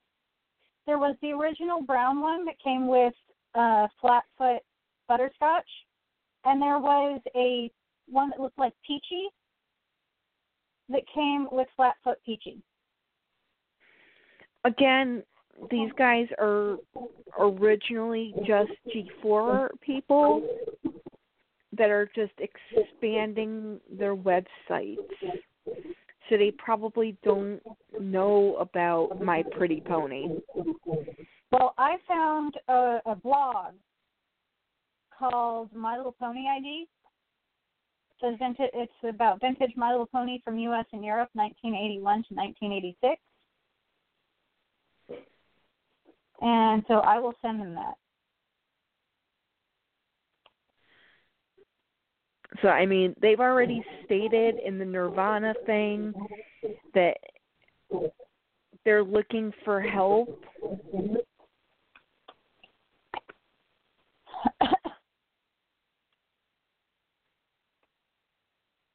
There 0.85 0.99
was 0.99 1.15
the 1.22 1.31
original 1.31 1.81
brown 1.81 2.22
one 2.22 2.45
that 2.45 2.60
came 2.64 2.88
with 2.88 3.14
uh 3.56 3.88
flatfoot 4.02 4.62
butterscotch 5.08 5.68
and 6.46 6.62
there 6.62 6.80
was 6.80 7.20
a 7.36 7.72
one 8.10 8.30
that 8.30 8.40
looked 8.40 8.58
like 8.58 8.74
peachy 8.86 9.28
that 10.90 11.04
came 11.14 11.48
with 11.52 11.68
flatfoot 11.76 12.18
peachy. 12.26 12.62
Again, 14.66 15.24
these 15.70 15.92
guys 15.98 16.28
are 16.40 16.78
originally 17.40 18.34
just 18.46 18.72
G4 18.94 19.70
people 19.82 20.48
that 21.78 21.90
are 21.90 22.10
just 22.16 22.34
expanding 22.38 23.80
their 23.92 24.16
websites. 24.16 24.98
So 26.30 26.38
they 26.38 26.52
probably 26.52 27.18
don't 27.24 27.62
know 28.00 28.56
about 28.60 29.22
My 29.22 29.44
Pretty 29.52 29.82
Pony. 29.86 30.28
Well, 31.52 31.74
I 31.78 31.98
found 32.08 32.56
a, 32.68 33.00
a 33.06 33.16
blog 33.16 33.74
called 35.18 35.70
My 35.76 35.98
Little 35.98 36.16
Pony 36.20 36.45
ID. 36.48 36.88
It's, 38.22 38.40
vintage, 38.40 38.72
it's 38.74 38.91
about 39.04 39.41
vintage 39.41 39.74
My 39.76 39.91
Little 39.91 40.06
Pony 40.06 40.41
from 40.44 40.58
U.S. 40.60 40.86
and 40.94 41.04
Europe, 41.04 41.30
1981 41.34 42.24
to 42.30 42.34
1986. 42.34 43.22
And 46.41 46.84
so 46.88 46.95
I 46.95 47.20
will 47.20 47.34
send 47.41 47.62
them 47.62 47.76
that. 47.76 47.95
So 52.62 52.70
I 52.70 52.86
mean, 52.86 53.16
they've 53.22 53.40
already 53.40 53.84
stated 54.06 54.56
in 54.64 54.78
the 54.78 54.86
Nirvana 54.86 55.54
thing 55.66 56.14
that 56.94 57.18
they're 58.86 59.04
looking 59.04 59.52
for 59.66 59.82
help. 59.82 60.44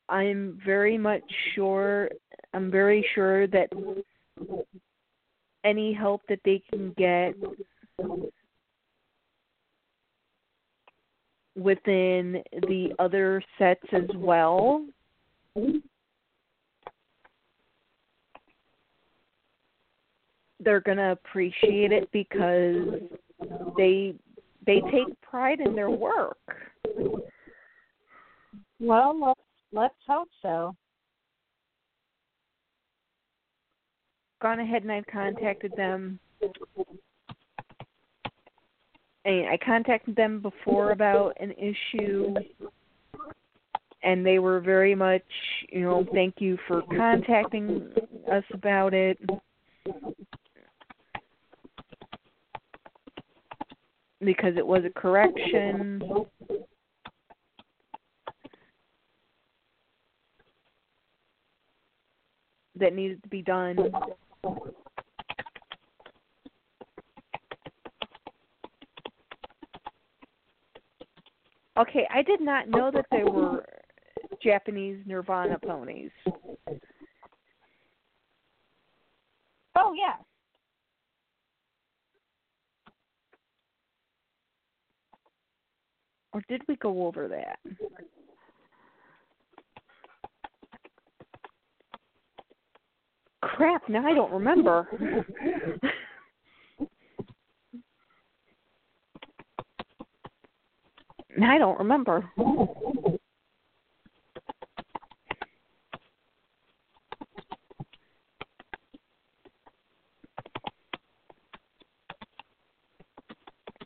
I'm 0.08 0.58
very 0.64 0.96
much 0.96 1.22
sure 1.54 2.08
I'm 2.54 2.70
very 2.70 3.06
sure 3.14 3.46
that 3.48 3.68
any 5.64 5.92
help 5.92 6.22
that 6.28 6.40
they 6.44 6.62
can 6.70 6.94
get 6.96 7.34
within 11.58 12.42
the 12.52 12.90
other 12.98 13.42
sets 13.58 13.84
as 13.92 14.08
well. 14.14 14.84
They're 20.60 20.80
going 20.80 20.98
to 20.98 21.12
appreciate 21.12 21.92
it 21.92 22.10
because 22.12 23.00
they 23.76 24.14
they 24.66 24.80
take 24.90 25.20
pride 25.22 25.60
in 25.60 25.74
their 25.74 25.90
work. 25.90 26.38
Well, 28.80 29.18
let's 29.20 29.40
let's 29.72 29.94
hope 30.06 30.28
so. 30.42 30.74
Gone 34.40 34.60
ahead 34.60 34.82
and 34.82 34.92
I've 34.92 35.06
contacted 35.06 35.72
them 35.76 36.20
I 39.28 39.58
contacted 39.64 40.16
them 40.16 40.40
before 40.40 40.92
about 40.92 41.36
an 41.38 41.52
issue, 41.52 42.34
and 44.02 44.24
they 44.24 44.38
were 44.38 44.58
very 44.58 44.94
much, 44.94 45.22
you 45.70 45.82
know, 45.82 46.06
thank 46.14 46.36
you 46.38 46.56
for 46.66 46.82
contacting 46.96 47.92
us 48.32 48.44
about 48.54 48.94
it. 48.94 49.18
Because 54.20 54.54
it 54.56 54.66
was 54.66 54.84
a 54.84 54.98
correction. 54.98 56.02
That 62.76 62.94
needed 62.94 63.22
to 63.24 63.28
be 63.28 63.42
done. 63.42 63.92
Okay, 71.78 72.06
I 72.12 72.22
did 72.22 72.40
not 72.40 72.68
know 72.68 72.90
that 72.90 73.06
there 73.10 73.26
were 73.30 73.64
Japanese 74.42 74.98
Nirvana 75.06 75.58
ponies. 75.58 76.10
Oh 79.76 79.94
yeah. 79.94 80.16
Or 86.32 86.42
did 86.48 86.62
we 86.68 86.76
go 86.76 87.06
over 87.06 87.28
that? 87.28 87.58
Crap, 93.40 93.88
now 93.88 94.06
I 94.06 94.14
don't 94.14 94.32
remember. 94.32 94.88
I 101.58 101.60
don't 101.60 101.78
remember. 101.80 102.24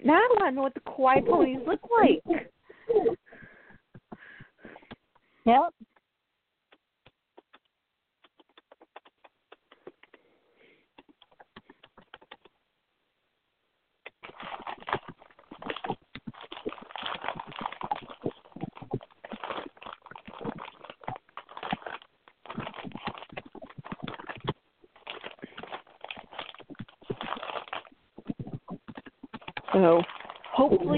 Now 0.04 0.16
I 0.16 0.28
want 0.36 0.44
to 0.44 0.50
know 0.50 0.62
what 0.64 0.74
the 0.74 0.80
kawaii 0.80 1.26
ponies 1.26 1.60
look 1.66 1.80
like. 1.98 2.22
Yep. 5.46 5.72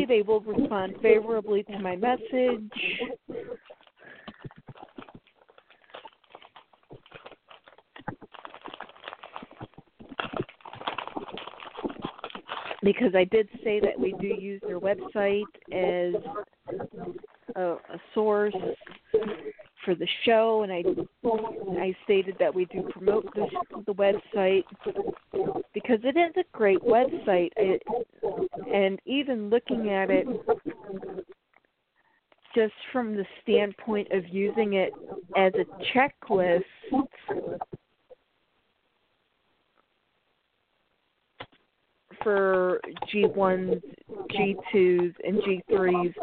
They 0.07 0.23
will 0.23 0.41
respond 0.41 0.95
favorably 1.03 1.63
to 1.65 1.79
my 1.79 1.97
message. 1.97 2.71
Because 12.83 13.15
I 13.15 13.25
did 13.25 13.49
say 13.63 13.81
that 13.81 13.99
we 13.99 14.15
do 14.21 14.27
use 14.27 14.61
their 14.67 14.79
website 14.79 15.43
as 15.73 16.15
a, 17.57 17.63
a 17.63 18.01
source 18.13 18.55
for 19.85 19.95
the 19.95 20.07
show, 20.25 20.63
and 20.63 20.73
I 20.73 20.83
I 21.81 21.97
stated 22.05 22.37
that 22.41 22.55
we 22.55 22.65
do 22.67 22.89
promote 22.91 23.27
the 23.35 23.47
the 23.87 23.95
website 23.95 24.65
because 25.73 25.99
it 26.03 26.17
is 26.17 26.33
a 26.37 26.45
great 26.57 26.81
website. 26.81 27.51
It, 27.57 27.83
and 28.75 28.99
even 29.07 29.51
looking 29.51 29.91
at 29.91 30.11
it 30.11 30.27
just 32.57 32.75
from 32.93 33.15
the 33.15 33.25
standpoint 33.41 34.09
of 34.11 34.25
using 34.29 34.75
it 34.75 34.93
as 35.37 35.53
a 35.55 35.65
checklist 35.97 36.65
for 42.23 42.81
G1s, 43.13 43.81
G2s, 44.31 45.15
and 45.23 45.39
G3s, 45.43 46.15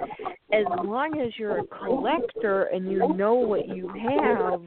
as 0.52 0.66
long 0.84 1.22
as 1.22 1.32
you're 1.38 1.60
a 1.60 1.68
collector 1.68 2.64
and 2.64 2.92
you 2.92 3.14
know 3.16 3.36
what 3.36 3.70
you 3.70 3.88
have, 3.88 4.62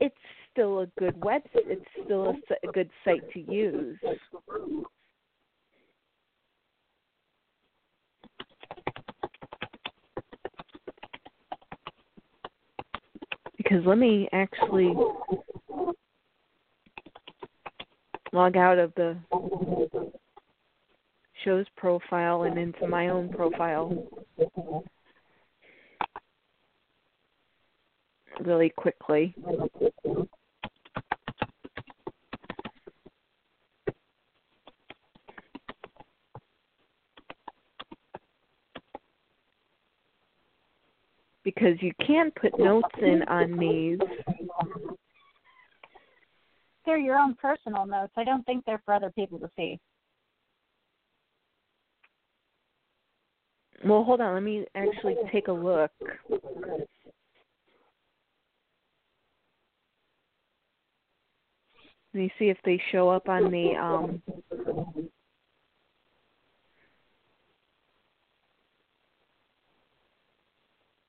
it's 0.00 0.14
still 0.52 0.80
a 0.80 0.86
good 0.98 1.18
website. 1.20 1.66
It's 1.66 1.84
still 2.04 2.30
a, 2.30 2.68
a 2.68 2.72
good 2.72 2.88
site 3.04 3.30
to 3.32 3.40
use. 3.40 3.98
Because 13.78 13.90
let 13.90 13.98
me 13.98 14.28
actually 14.32 14.92
log 18.32 18.56
out 18.56 18.76
of 18.76 18.92
the 18.96 19.16
show's 21.44 21.66
profile 21.76 22.42
and 22.42 22.58
into 22.58 22.88
my 22.88 23.06
own 23.06 23.28
profile 23.28 24.04
really 28.40 28.70
quickly. 28.70 29.32
Because 41.58 41.76
you 41.82 41.92
can 42.06 42.30
put 42.40 42.56
notes 42.58 42.88
in 43.02 43.22
on 43.24 43.56
these. 43.58 43.98
They're 46.86 46.98
your 46.98 47.16
own 47.16 47.34
personal 47.34 47.84
notes. 47.84 48.12
I 48.16 48.22
don't 48.22 48.44
think 48.46 48.64
they're 48.64 48.80
for 48.84 48.94
other 48.94 49.10
people 49.10 49.40
to 49.40 49.50
see. 49.56 49.80
Well, 53.84 54.04
hold 54.04 54.20
on. 54.20 54.34
Let 54.34 54.42
me 54.42 54.66
actually 54.76 55.16
take 55.32 55.48
a 55.48 55.52
look. 55.52 55.90
Let 62.14 62.20
me 62.22 62.32
see 62.38 62.46
if 62.50 62.58
they 62.64 62.80
show 62.92 63.08
up 63.08 63.28
on 63.28 63.50
the 63.50 63.74
um 63.76 64.22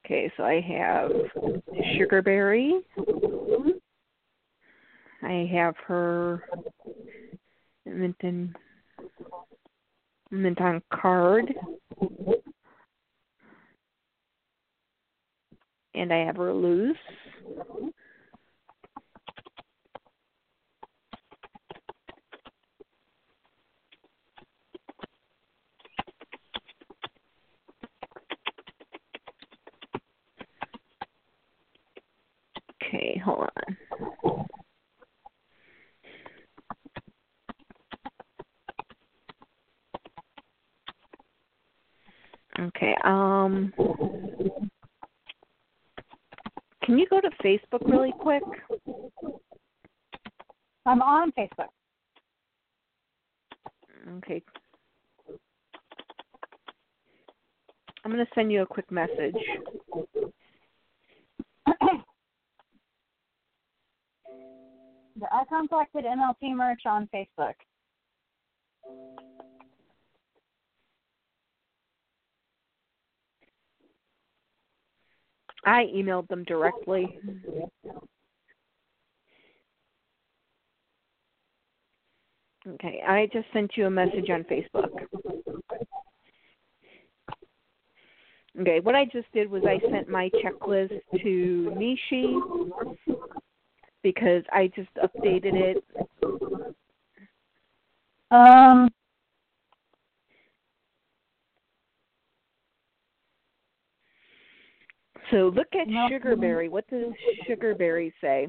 Okay, 0.06 0.28
so 0.29 0.29
I 0.44 0.62
have 0.62 1.12
Sugarberry. 1.96 2.82
I 5.22 5.50
have 5.52 5.76
her 5.86 6.44
Minton 7.86 8.56
Minton 10.32 10.82
card. 10.94 11.54
And 15.96 16.14
I 16.14 16.26
have 16.26 16.38
her 16.38 16.54
loose. 16.54 16.96
Okay, 32.90 33.22
hold 33.24 33.48
on. 33.58 33.78
Okay, 42.60 42.96
um 43.06 43.72
Can 46.84 46.98
you 46.98 47.08
go 47.08 47.22
to 47.22 47.30
Facebook 47.44 47.88
really 47.88 48.14
quick? 48.20 48.44
I'm 50.86 50.99
on 51.10 51.32
Facebook. 51.32 51.70
Okay. 54.18 54.44
I'm 58.04 58.12
going 58.12 58.26
to 58.26 58.32
send 58.34 58.52
you 58.52 58.62
a 58.62 58.66
quick 58.66 58.92
message. 58.92 59.36
the 61.66 61.76
I 65.32 65.44
contacted 65.50 66.06
MLP 66.06 66.56
merch 66.56 66.84
on 66.86 67.10
Facebook. 67.14 67.54
I 75.66 75.88
emailed 75.94 76.30
them 76.30 76.46
directly. 76.46 77.20
Okay, 82.68 83.02
I 83.08 83.19
just 83.32 83.48
sent 83.54 83.72
you 83.76 83.86
a 83.86 83.90
message 83.90 84.30
on 84.30 84.44
Facebook. 84.44 84.90
Okay, 88.60 88.80
what 88.82 88.96
I 88.96 89.06
just 89.06 89.32
did 89.32 89.50
was 89.50 89.64
I 89.66 89.80
sent 89.90 90.10
my 90.10 90.30
checklist 90.44 91.00
to 91.22 91.74
Nishi 91.78 92.72
because 94.04 94.44
I 94.52 94.72
just 94.76 94.90
updated 94.96 95.54
it. 95.56 95.84
Um, 98.32 98.90
So 105.32 105.52
look 105.56 105.68
at 105.80 105.88
No. 105.88 106.08
Sugarberry. 106.10 106.70
What 106.70 106.88
does 106.88 107.14
Sugarberry 107.48 108.12
say? 108.20 108.48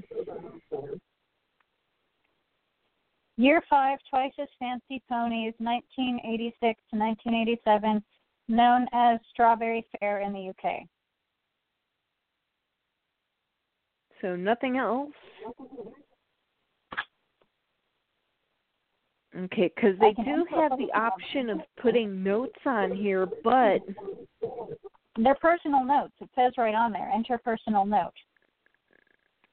Year 3.41 3.63
five, 3.69 3.99
twice 4.09 4.33
as 4.39 4.49
fancy 4.59 5.03
ponies, 5.09 5.55
1986 5.59 6.61
to 6.91 6.99
1987, 6.99 8.03
known 8.49 8.87
as 8.93 9.19
Strawberry 9.33 9.87
Fair 9.99 10.21
in 10.21 10.33
the 10.33 10.51
UK. 10.51 10.83
So 14.21 14.37
nothing 14.37 14.77
else. 14.77 15.11
Okay, 19.37 19.73
because 19.75 19.97
they 20.01 20.13
do 20.25 20.45
have 20.55 20.73
the 20.77 20.93
option 20.95 21.51
of 21.51 21.61
putting 21.81 22.23
notes 22.23 22.59
on 22.67 22.95
here, 22.95 23.27
but 23.45 23.79
They're 25.17 25.37
personal 25.37 25.85
notes. 25.85 26.13
It 26.21 26.29
says 26.35 26.53
right 26.59 26.75
on 26.75 26.93
there, 26.93 27.09
enter 27.15 27.39
personal 27.39 27.87
note. 27.87 28.13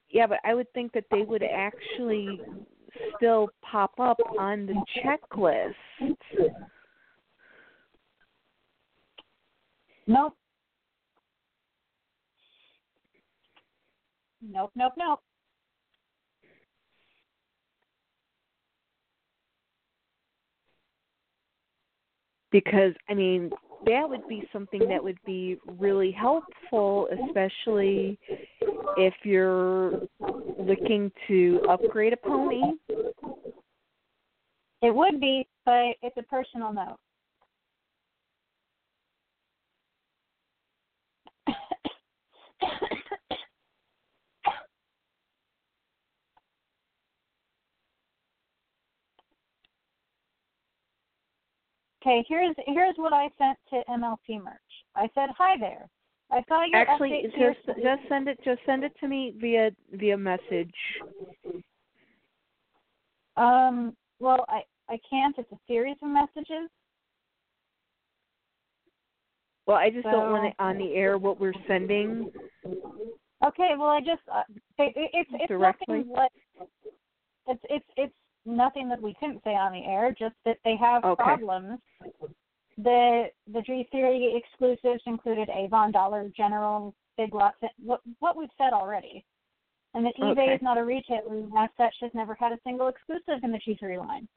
yeah, 0.09 0.26
but 0.26 0.39
I 0.43 0.55
would 0.55 0.72
think 0.73 0.93
that 0.93 1.05
they 1.11 1.22
would 1.22 1.43
actually 1.43 2.41
still 3.15 3.49
pop 3.61 3.91
up 3.99 4.18
on 4.40 4.65
the 4.65 4.82
checklist. 5.03 5.74
Nope. 10.07 10.36
Nope, 14.41 14.72
nope, 14.76 14.94
nope. 14.98 15.19
because 22.52 22.94
I 23.10 23.14
mean 23.14 23.52
that 23.86 24.10
would 24.10 24.28
be 24.28 24.48
something 24.52 24.88
that 24.88 25.04
would 25.04 25.20
be 25.26 25.58
really 25.78 26.12
helpful, 26.12 27.08
especially 27.28 28.20
if 28.98 29.14
you're 29.24 30.02
looking 30.60 31.12
to 31.28 31.62
upgrade 31.70 32.14
a 32.14 32.18
pony. 32.18 32.62
It 34.82 34.94
would 34.94 35.20
be, 35.20 35.48
but 35.66 35.95
it's 36.02 36.18
a 36.18 36.24
personal 36.24 36.74
note. 36.74 36.98
Okay, 52.07 52.25
here's 52.27 52.55
here's 52.65 52.95
what 52.97 53.13
I 53.13 53.29
sent 53.38 53.57
to 53.69 53.91
MLP 53.91 54.43
merch. 54.43 54.55
I 54.95 55.09
said, 55.13 55.29
"Hi 55.38 55.57
there. 55.59 55.88
I 56.31 56.43
saw 56.47 56.63
your 56.65 56.81
Actually, 56.81 57.29
your 57.38 57.53
just 57.53 57.65
just 57.65 58.01
send 58.09 58.27
it 58.27 58.39
just 58.43 58.59
send 58.65 58.84
it 58.84 58.93
to 58.99 59.07
me 59.07 59.34
via 59.39 59.71
via 59.93 60.17
message. 60.17 60.73
Um, 63.35 63.95
well, 64.19 64.45
I 64.49 64.61
I 64.89 64.99
can't. 65.09 65.35
It's 65.38 65.51
a 65.51 65.59
series 65.67 65.97
of 66.01 66.09
messages. 66.09 66.69
Well, 69.65 69.77
I 69.77 69.89
just 69.89 70.03
don't 70.03 70.31
want 70.31 70.45
it 70.45 70.53
on 70.59 70.77
the 70.77 70.93
air 70.93 71.17
what 71.17 71.39
we're 71.39 71.53
sending. 71.67 72.31
Okay, 73.45 73.71
well, 73.77 73.89
I 73.89 73.99
just 73.99 74.21
uh, 74.34 74.43
it, 74.79 74.93
it, 74.95 75.11
it's 75.13 75.29
it's 75.34 75.47
Directly? 75.47 75.97
nothing. 75.97 76.09
What 76.09 76.31
it's 77.47 77.61
it's 77.69 77.85
it's 77.97 78.13
nothing 78.48 78.90
that 78.90 79.02
we 79.02 79.14
couldn't 79.19 79.44
say 79.44 79.52
on 79.52 79.74
the 79.74 79.86
air. 79.86 80.15
Just 80.18 80.36
that 80.45 80.57
they 80.64 80.76
have 80.78 81.03
Okay. 81.03 81.24
problems. 81.24 81.80
The 82.78 83.30
the 83.52 83.60
G3 83.60 84.38
exclusives 84.38 85.02
included 85.06 85.49
Avon, 85.49 85.91
Dollar 85.91 86.32
General, 86.36 86.94
Big 87.18 87.34
Lots. 87.34 87.57
What 87.84 88.02
what 88.19 88.38
we've 88.38 88.49
said 88.57 88.74
already, 88.74 89.26
and 89.94 90.06
that 90.06 90.15
eBay 90.18 90.32
Okay. 90.32 90.53
is 90.56 90.61
not 90.61 90.78
a 90.78 90.86
retailer. 90.86 91.38
and 91.38 91.52
As 91.57 91.69
such, 91.78 91.95
has 92.02 92.11
never 92.14 92.36
had 92.36 92.52
a 92.52 92.60
single 92.64 92.88
exclusive 92.88 93.44
in 93.44 93.52
the 93.52 93.60
G3 93.60 93.98
line. 93.99 94.28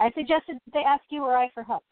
I 0.00 0.10
suggested 0.12 0.58
they 0.72 0.84
ask 0.84 1.02
you 1.10 1.24
or 1.24 1.36
I 1.36 1.50
for 1.50 1.64
help. 1.64 1.84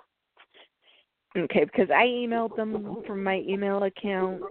Okay, 1.36 1.64
because 1.64 1.90
I 1.90 2.04
emailed 2.04 2.56
them 2.56 3.02
from 3.06 3.22
my 3.22 3.40
email 3.46 3.82
account. 3.82 4.42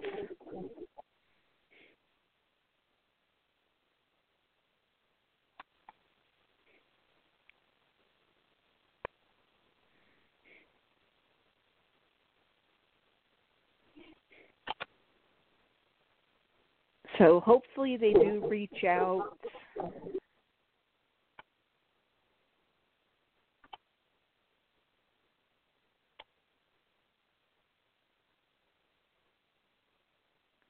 So 17.18 17.40
hopefully 17.40 17.98
they 17.98 18.14
do 18.14 18.46
reach 18.48 18.84
out. 18.88 19.38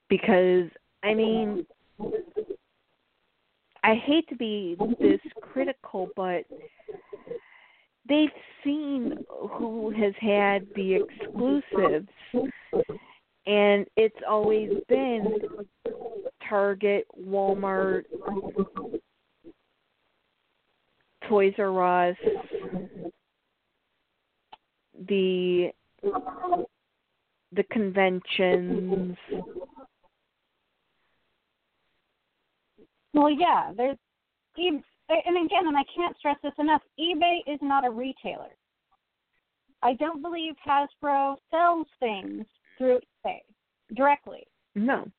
Because 0.08 0.70
I 1.04 1.14
mean 1.14 1.66
I 3.84 3.96
hate 3.96 4.28
to 4.30 4.36
be 4.36 4.78
this 5.00 5.20
critical 5.42 6.10
but 6.16 6.46
they've 8.08 8.30
seen 8.64 9.18
who 9.52 9.92
has 9.92 10.14
had 10.20 10.68
the 10.76 10.96
exclusives 10.96 12.08
and 13.48 13.86
it's 13.98 14.16
always 14.28 14.72
been 14.88 15.38
Target, 16.50 17.06
Walmart, 17.20 18.04
Toys 21.28 21.54
R 21.58 22.10
Us, 22.10 22.18
the 25.08 25.72
the 27.52 27.64
conventions. 27.72 29.18
Well, 33.14 33.30
yeah, 33.30 33.72
there's 33.76 33.98
e- 34.58 34.70
and 35.10 35.46
again, 35.46 35.68
and 35.68 35.78
I 35.78 35.84
can't 35.96 36.18
stress 36.18 36.38
this 36.44 36.54
enough. 36.60 36.82
eBay 37.00 37.40
is 37.48 37.60
not 37.62 37.86
a 37.86 37.90
retailer. 37.90 38.56
I 39.82 39.94
don't 39.94 40.22
believe 40.22 40.56
Hasbro 40.68 41.38
sells 41.52 41.88
things 42.00 42.46
through 42.78 43.00
eBay 43.26 43.40
directly. 43.96 44.48
No. 44.74 45.10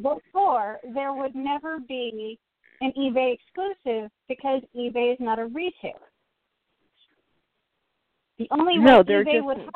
Before 0.00 0.80
there 0.92 1.12
would 1.12 1.34
never 1.34 1.78
be 1.78 2.38
an 2.80 2.92
eBay 2.98 3.34
exclusive 3.34 4.10
because 4.28 4.62
eBay 4.76 5.12
is 5.12 5.20
not 5.20 5.38
a 5.38 5.46
retailer. 5.46 6.10
The 8.38 8.48
only 8.50 8.78
No, 8.78 8.98
way 8.98 9.02
they're 9.04 9.24
eBay 9.24 9.32
just- 9.34 9.44
would 9.44 9.58
have 9.58 9.74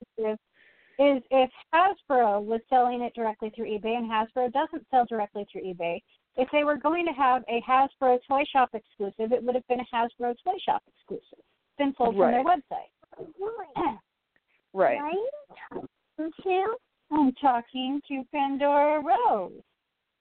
exclusive 0.00 0.38
is 0.98 1.22
if 1.30 1.50
Hasbro 1.74 2.42
was 2.44 2.60
selling 2.68 3.02
it 3.02 3.14
directly 3.14 3.50
through 3.50 3.66
eBay, 3.66 3.96
and 3.96 4.10
Hasbro 4.10 4.52
doesn't 4.52 4.88
sell 4.90 5.04
directly 5.06 5.44
through 5.50 5.62
eBay. 5.62 6.02
If 6.36 6.50
they 6.50 6.64
were 6.64 6.76
going 6.76 7.04
to 7.06 7.12
have 7.12 7.44
a 7.48 7.60
Hasbro 7.62 8.18
Toy 8.26 8.44
Shop 8.44 8.70
exclusive, 8.74 9.32
it 9.32 9.42
would 9.42 9.54
have 9.54 9.66
been 9.68 9.80
a 9.80 9.84
Hasbro 9.94 10.34
Toy 10.42 10.56
Shop 10.58 10.82
exclusive, 10.88 11.44
been 11.76 11.94
sold 11.96 12.16
from 12.16 12.30
their 12.30 12.44
website. 12.44 12.90
Right. 14.74 14.98
Right? 15.02 15.14
You? 15.74 16.78
I'm 17.12 17.32
talking 17.34 18.00
to 18.08 18.24
Pandora 18.32 19.02
Rose. 19.02 19.52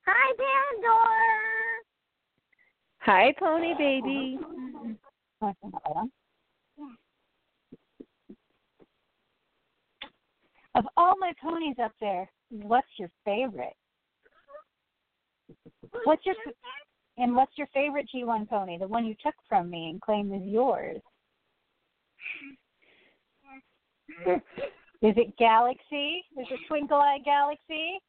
Hi, 0.06 0.34
Pandora. 0.38 1.32
Hi, 3.00 3.34
Pony 3.40 3.74
Baby. 3.78 4.40
Of 10.76 10.86
all 10.98 11.16
my 11.20 11.34
ponies 11.42 11.76
up 11.84 11.94
there, 12.00 12.30
what's 12.50 12.88
your 12.98 13.10
favorite? 13.26 13.76
What's 16.04 16.26
your 16.26 16.36
and 17.18 17.36
what's 17.36 17.58
your 17.58 17.68
favorite 17.74 18.08
G1 18.14 18.50
pony? 18.50 18.78
The 18.78 18.88
one 18.88 19.06
you 19.06 19.16
took 19.24 19.36
from 19.48 19.70
me 19.70 19.90
and 19.90 20.02
claimed 20.02 20.34
is 20.34 20.48
yours. 20.48 21.02
Is 25.02 25.16
it 25.18 25.36
Galaxy? 25.38 26.24
Is 26.38 26.48
it 26.52 26.60
Twinkle 26.68 26.98
Eye 26.98 27.18
Galaxy? 27.26 28.00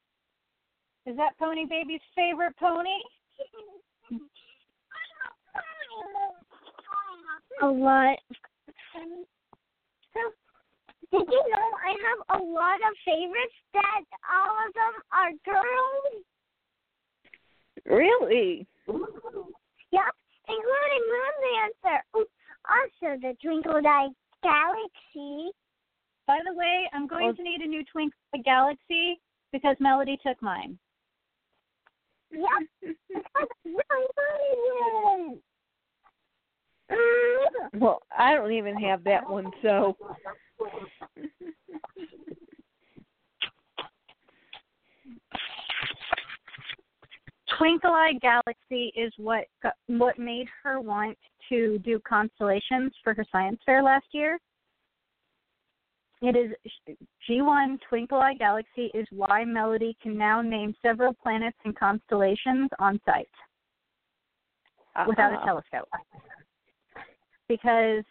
Is 1.06 1.16
that 1.16 1.39
Pony 1.39 1.64
Baby's 1.64 2.02
favorite 2.14 2.55
pony? 2.59 3.01
A 7.62 7.66
lot. 7.66 8.19
So, 10.12 10.20
did 11.10 11.27
you 11.31 11.43
know 11.48 11.69
I 11.81 11.94
have 12.05 12.40
a 12.40 12.44
lot 12.44 12.77
of 12.77 12.94
favorites 13.06 13.59
that 13.73 14.05
all 14.31 14.55
of 14.66 14.74
them 14.74 14.94
are 15.12 15.32
girls? 15.44 16.24
Really? 17.86 18.66
Yep, 18.86 20.14
including 20.48 21.05
Moon 21.09 21.35
Dancer. 21.82 22.02
Also, 22.69 23.20
the 23.20 23.35
Twinkle 23.43 23.81
Eye 23.86 24.09
Galaxy. 24.43 25.52
By 26.32 26.38
the 26.46 26.54
way, 26.54 26.88
I'm 26.94 27.06
going 27.06 27.26
Well- 27.26 27.34
to 27.34 27.42
need 27.42 27.60
a 27.60 27.66
new 27.66 27.84
Twinkle 27.84 28.18
Eye 28.34 28.38
Galaxy 28.38 29.20
because 29.52 29.78
Melody 29.80 30.16
took 30.16 30.40
mine. 30.40 30.78
Yep. 32.30 32.48
Well, 37.74 38.02
I 38.16 38.34
don't 38.34 38.52
even 38.52 38.76
have 38.76 39.02
that 39.04 39.28
one, 39.28 39.50
so. 39.62 39.96
Twinkle 47.56 47.92
Eye 47.92 48.18
Galaxy 48.20 48.92
is 48.94 49.12
what 49.16 49.46
got- 49.62 49.76
what 49.86 50.18
made 50.18 50.48
her 50.62 50.80
want 50.80 51.18
to 51.48 51.78
do 51.78 51.98
constellations 52.00 52.94
for 53.02 53.14
her 53.14 53.24
science 53.32 53.62
fair 53.64 53.82
last 53.82 54.06
year. 54.12 54.38
It 56.23 56.36
is 56.36 56.97
G1 57.28 57.78
Twinkle 57.89 58.19
Eye 58.19 58.35
Galaxy 58.35 58.93
is 58.94 59.09
why 59.11 59.44
Melody 59.44 59.97
can 60.01 60.16
now 60.16 60.40
name 60.40 60.73
several 60.81 61.12
planets 61.12 61.57
and 61.65 61.77
constellations 61.77 62.70
on 62.78 63.01
site 63.05 63.27
without 65.09 65.32
a 65.32 65.44
telescope. 65.44 65.89
Because 67.49 68.05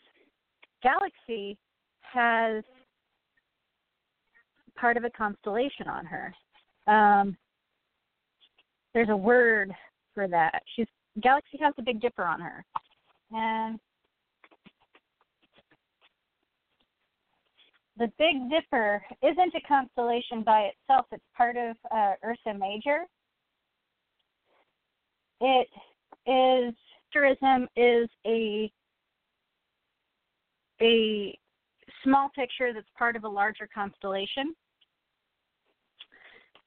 Galaxy 0.83 1.57
has 2.01 2.65
part 4.75 4.97
of 4.97 5.05
a 5.05 5.09
constellation 5.11 5.87
on 5.87 6.05
her. 6.05 6.35
Um, 6.87 7.37
there's 8.93 9.09
a 9.09 9.15
word 9.15 9.71
for 10.13 10.27
that. 10.27 10.61
She's 10.75 10.87
Galaxy 11.21 11.59
has 11.61 11.73
the 11.77 11.83
Big 11.83 12.01
Dipper 12.01 12.25
on 12.25 12.41
her, 12.41 12.65
and 13.31 13.79
the 17.97 18.11
Big 18.17 18.49
Dipper 18.49 19.03
isn't 19.21 19.53
a 19.55 19.61
constellation 19.67 20.43
by 20.43 20.71
itself. 20.71 21.05
It's 21.11 21.23
part 21.35 21.57
of 21.57 21.75
uh, 21.93 22.13
Ursa 22.23 22.57
Major. 22.57 23.05
It 25.41 25.67
is 26.27 26.75
tourism 27.11 27.67
is 27.75 28.09
a 28.25 28.71
a 30.81 31.37
small 32.03 32.29
picture 32.33 32.73
that's 32.73 32.87
part 32.97 33.15
of 33.15 33.23
a 33.23 33.29
larger 33.29 33.67
constellation. 33.73 34.55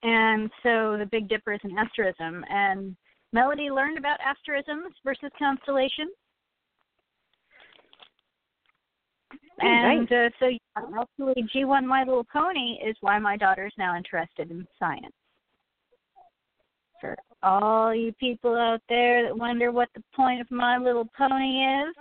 And 0.03 0.51
so 0.63 0.97
the 0.99 1.09
Big 1.11 1.29
Dipper 1.29 1.55
is 1.55 1.61
an 1.65 1.77
asterism. 1.79 2.45
And 2.49 2.95
Melody 3.33 3.71
learned 3.71 3.99
about 3.99 4.21
asterisms 4.21 4.95
versus 5.05 5.31
constellations. 5.39 6.13
Oh, 9.63 9.67
and 9.67 10.11
uh, 10.11 10.31
so 10.41 10.47
yeah, 10.47 11.01
actually, 11.01 11.45
G1 11.55 11.85
My 11.85 12.01
Little 12.01 12.27
Pony 12.33 12.79
is 12.85 12.97
why 13.01 13.19
my 13.19 13.37
daughter 13.37 13.67
is 13.67 13.73
now 13.79 13.97
interested 13.97 14.51
in 14.51 14.67
science. 14.79 15.15
For 17.01 17.17
all 17.43 17.95
you 17.95 18.13
people 18.15 18.57
out 18.57 18.81
there 18.89 19.23
that 19.25 19.37
wonder 19.37 19.71
what 19.71 19.89
the 19.95 20.03
point 20.15 20.41
of 20.41 20.51
My 20.51 20.79
Little 20.79 21.09
Pony 21.17 21.65
is, 21.65 21.95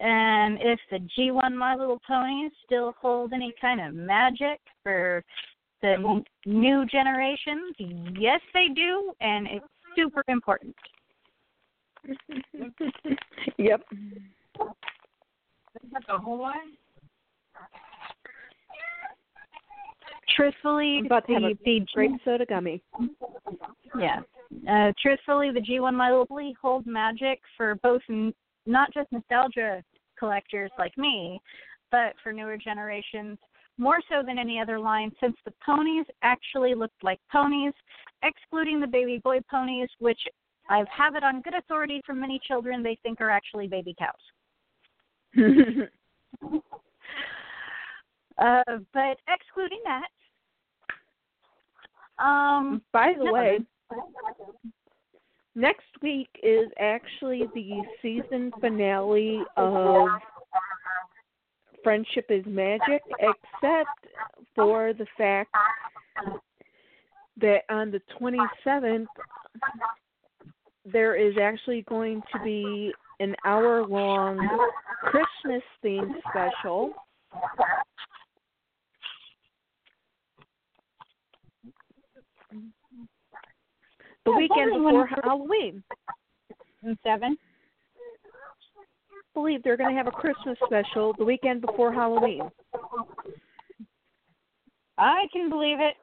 and 0.00 0.58
if 0.60 0.80
the 0.90 0.98
G1 1.16 1.54
My 1.54 1.76
Little 1.76 2.00
Ponies 2.06 2.50
still 2.64 2.94
hold 3.00 3.32
any 3.32 3.54
kind 3.60 3.80
of 3.80 3.94
magic 3.94 4.60
for 4.82 5.22
the 5.80 6.22
new 6.46 6.86
generations, 6.86 7.74
yes, 8.18 8.40
they 8.54 8.68
do, 8.74 9.12
and 9.20 9.46
it's 9.46 9.66
super 9.94 10.24
important. 10.28 10.74
yep. 13.58 13.82
The 15.74 16.18
whole 16.18 16.38
one? 16.38 16.76
Truthfully, 20.36 20.98
I'm 20.98 21.06
about 21.06 21.26
to 21.26 21.32
have 21.34 21.42
the, 21.42 21.48
a 21.48 21.54
the 21.64 21.80
G- 21.80 21.86
Grape 21.94 22.10
soda 22.24 22.46
gummy. 22.46 22.82
yeah. 23.98 24.20
Uh, 24.68 24.92
truthfully, 25.00 25.50
the 25.50 25.60
G1 25.60 25.94
My 25.94 26.10
Little 26.10 26.26
Pony 26.26 26.54
hold 26.60 26.86
magic 26.86 27.40
for 27.56 27.74
both 27.76 28.02
n- 28.08 28.34
not 28.66 28.92
just 28.92 29.10
nostalgia 29.12 29.82
collectors 30.18 30.70
like 30.78 30.96
me, 30.96 31.40
but 31.90 32.14
for 32.22 32.32
newer 32.32 32.56
generations 32.56 33.38
more 33.78 33.98
so 34.08 34.22
than 34.24 34.38
any 34.38 34.60
other 34.60 34.78
line 34.78 35.10
since 35.20 35.34
the 35.44 35.52
ponies 35.64 36.06
actually 36.22 36.74
looked 36.74 37.02
like 37.02 37.18
ponies, 37.30 37.72
excluding 38.22 38.80
the 38.80 38.86
baby 38.86 39.20
boy 39.24 39.38
ponies, 39.50 39.88
which 39.98 40.20
I 40.68 40.84
have 40.96 41.16
it 41.16 41.24
on 41.24 41.40
good 41.42 41.54
authority 41.54 42.00
from 42.06 42.20
many 42.20 42.40
children 42.46 42.82
they 42.82 42.98
think 43.02 43.20
are 43.20 43.30
actually 43.30 43.66
baby 43.66 43.94
cows. 43.98 44.12
Uh, 48.38 48.62
but 48.92 49.18
excluding 49.28 49.80
that, 49.84 50.08
um, 52.24 52.82
By 52.92 53.12
the 53.16 53.24
no, 53.24 53.32
way, 53.32 53.58
next 55.54 55.86
week 56.02 56.28
is 56.42 56.68
actually 56.80 57.46
the 57.54 57.82
season 58.00 58.52
finale 58.60 59.42
of 59.56 60.08
Friendship 61.82 62.26
is 62.30 62.44
Magic, 62.46 63.02
except 63.18 64.06
for 64.54 64.92
the 64.92 65.06
fact 65.16 65.54
that 67.40 67.62
on 67.68 67.90
the 67.90 68.00
27th, 68.20 69.06
there 70.84 71.14
is 71.14 71.34
actually 71.40 71.82
going 71.82 72.22
to 72.32 72.42
be 72.42 72.92
an 73.22 73.36
hour 73.44 73.86
long 73.86 74.36
Christmas 75.00 75.62
themed 75.84 76.14
special. 76.28 76.92
the 84.24 84.30
weekend 84.32 84.72
before 84.72 85.08
Halloween. 85.24 85.82
And 86.84 86.96
seven. 87.02 87.36
I 88.24 89.34
believe 89.34 89.62
they're 89.62 89.76
going 89.76 89.90
to 89.90 89.96
have 89.96 90.06
a 90.06 90.12
Christmas 90.12 90.56
special 90.64 91.12
the 91.18 91.24
weekend 91.24 91.60
before 91.60 91.92
Halloween. 91.92 92.48
I 94.98 95.26
can 95.32 95.48
believe 95.48 95.78
it. 95.80 95.94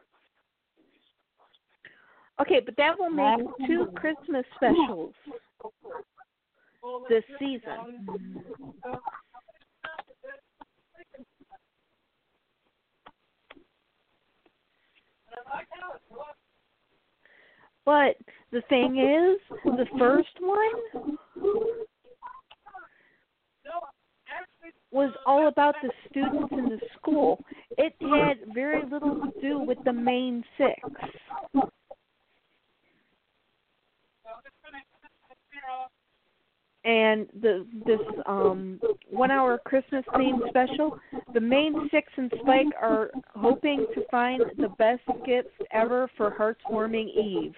Okay, 2.42 2.62
but 2.66 2.76
that 2.78 2.98
will 2.98 3.10
make 3.10 3.40
two 3.68 3.88
Christmas 3.96 4.46
specials 4.56 5.14
this 7.10 7.24
season. 7.40 8.08
But 17.86 18.18
the 18.52 18.62
thing 18.70 18.98
is, 18.98 19.40
the 19.66 19.86
first 19.98 20.30
one 20.40 21.18
was 24.92 25.12
all 25.26 25.48
about 25.48 25.76
the 25.82 25.92
students 26.10 26.52
in 26.52 26.66
the 26.66 26.80
school. 26.98 27.44
It 27.78 27.94
had 28.00 28.54
very 28.54 28.84
little 28.84 29.16
to 29.16 29.42
do 29.42 29.60
with 29.60 29.78
the 29.86 29.94
main 29.94 30.44
six. 30.58 30.80
And 36.90 37.28
the 37.40 37.68
this 37.86 38.00
um 38.26 38.82
one 39.12 39.30
hour 39.30 39.60
Christmas 39.64 40.04
themed 40.16 40.40
special, 40.50 40.98
the 41.36 41.40
main 41.40 41.88
six 41.92 42.12
and 42.18 42.34
Spike 42.42 42.74
are 42.82 43.12
hoping 43.36 43.86
to 43.94 44.02
find 44.10 44.42
the 44.58 44.70
best 44.80 45.04
gifts 45.24 45.54
ever 45.72 46.10
for 46.18 46.32
Hearth's 46.32 46.62
Warming 46.68 47.10
Eve. 47.10 47.54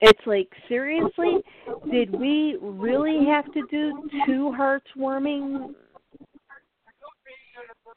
It's 0.00 0.20
like 0.24 0.48
seriously, 0.68 1.38
did 1.90 2.14
we 2.14 2.58
really 2.62 3.26
have 3.26 3.52
to 3.54 3.62
do 3.68 4.08
two 4.24 4.54
heartwarming 4.56 5.74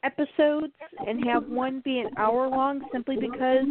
episodes 0.02 0.72
and 1.06 1.24
have 1.24 1.46
one 1.48 1.80
be 1.84 1.98
an 1.98 2.10
hour 2.16 2.48
long 2.48 2.82
simply 2.92 3.16
because 3.16 3.66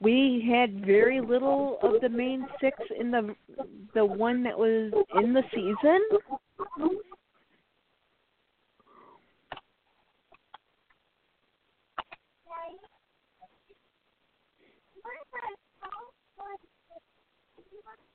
we 0.00 0.48
had 0.50 0.84
very 0.84 1.20
little 1.20 1.78
of 1.82 2.00
the 2.00 2.08
main 2.08 2.46
six 2.60 2.76
in 2.98 3.10
the 3.10 3.34
the 3.94 4.04
one 4.04 4.42
that 4.42 4.58
was 4.58 4.92
in 5.22 5.32
the 5.32 5.42
season? 5.52 6.00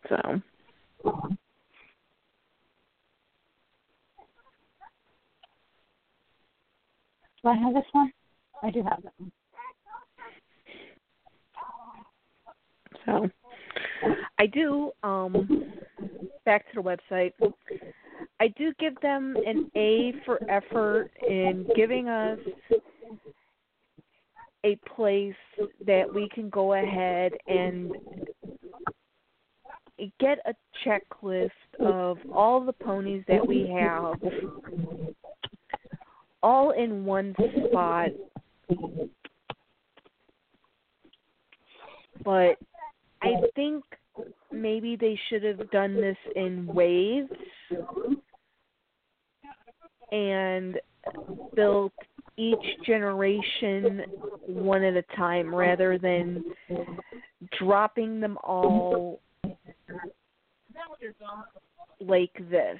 So 0.10 0.42
Do 7.46 7.52
I 7.52 7.58
have 7.58 7.76
this 7.76 7.84
one? 7.92 8.12
I 8.64 8.72
do 8.72 8.82
have 8.82 9.04
that 9.04 9.14
one. 9.20 9.32
So 13.06 13.30
I 14.40 14.48
do 14.48 14.92
um 15.04 15.72
back 16.44 16.66
to 16.72 16.82
the 16.82 16.98
website. 17.12 17.34
I 18.40 18.48
do 18.58 18.74
give 18.80 19.00
them 19.02 19.36
an 19.46 19.70
A 19.76 20.14
for 20.26 20.40
effort 20.50 21.12
in 21.30 21.68
giving 21.76 22.10
us 22.10 22.40
a 24.66 24.76
place 24.96 25.36
that 25.86 26.12
we 26.12 26.28
can 26.34 26.50
go 26.50 26.74
ahead 26.74 27.34
and 27.46 27.92
get 30.20 30.40
a 30.48 30.54
checklist 30.84 31.52
of 31.80 32.18
all 32.34 32.66
the 32.66 32.74
ponies 32.74 33.24
that 33.28 33.48
we 33.48 33.72
have 33.72 34.16
all 36.44 36.72
in 36.72 37.06
one 37.06 37.36
spot. 37.70 38.10
But 42.24 42.58
I 43.22 43.34
think 43.56 43.84
maybe 44.52 44.96
they 44.96 45.20
should 45.30 45.44
have 45.44 45.70
done 45.72 45.96
this 45.96 46.18
in 46.36 46.66
waves 46.68 47.30
and 50.12 50.80
built 51.56 51.94
each 52.38 52.86
generation 52.86 54.04
one 54.48 54.84
at 54.84 54.96
a 54.96 55.04
time 55.16 55.54
rather 55.54 55.98
than 55.98 56.44
dropping 57.60 58.20
them 58.20 58.38
all 58.44 59.22
like 62.00 62.34
this. 62.50 62.80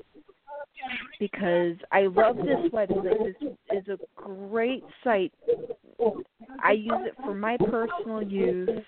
because 1.19 1.75
I 1.91 2.01
love 2.03 2.37
this 2.37 2.71
website. 2.71 3.33
This 3.39 3.51
is 3.71 3.87
a 3.87 3.97
great 4.15 4.83
site. 5.03 5.33
I 6.63 6.71
use 6.71 7.05
it 7.05 7.13
for 7.23 7.35
my 7.35 7.57
personal 7.57 8.23
use. 8.23 8.83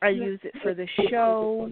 I 0.00 0.08
use 0.08 0.40
it 0.42 0.54
for 0.62 0.74
the 0.74 0.86
show. 1.10 1.70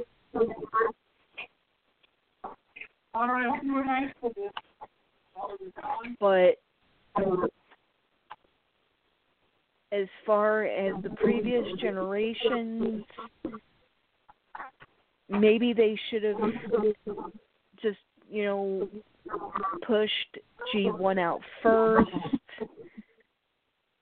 But 6.21 6.57
as 9.93 10.07
far 10.25 10.65
as 10.65 11.03
the 11.03 11.11
previous 11.17 11.67
generations, 11.81 13.05
maybe 15.29 15.73
they 15.73 15.99
should 16.11 16.23
have 16.23 16.37
just, 17.83 17.99
you 18.31 18.45
know, 18.45 18.89
pushed 19.87 20.39
G1 20.75 21.19
out 21.19 21.41
first 21.63 22.11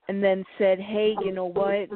and 0.09 0.23
then 0.23 0.45
said, 0.57 0.79
hey, 0.79 1.15
you 1.25 1.33
know 1.33 1.47
what? 1.47 1.89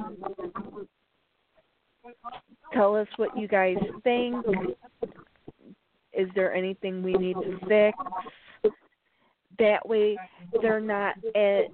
Tell 2.73 2.97
us 2.97 3.09
what 3.17 3.37
you 3.37 3.49
guys 3.49 3.77
think. 4.03 4.45
Is 6.13 6.29
there 6.35 6.55
anything 6.55 7.03
we 7.03 7.15
need 7.15 7.35
to 7.35 7.59
fix? 7.67 8.75
That 9.59 9.87
way, 9.89 10.17
they're 10.61 10.81
not 10.81 11.17
at 11.35 11.67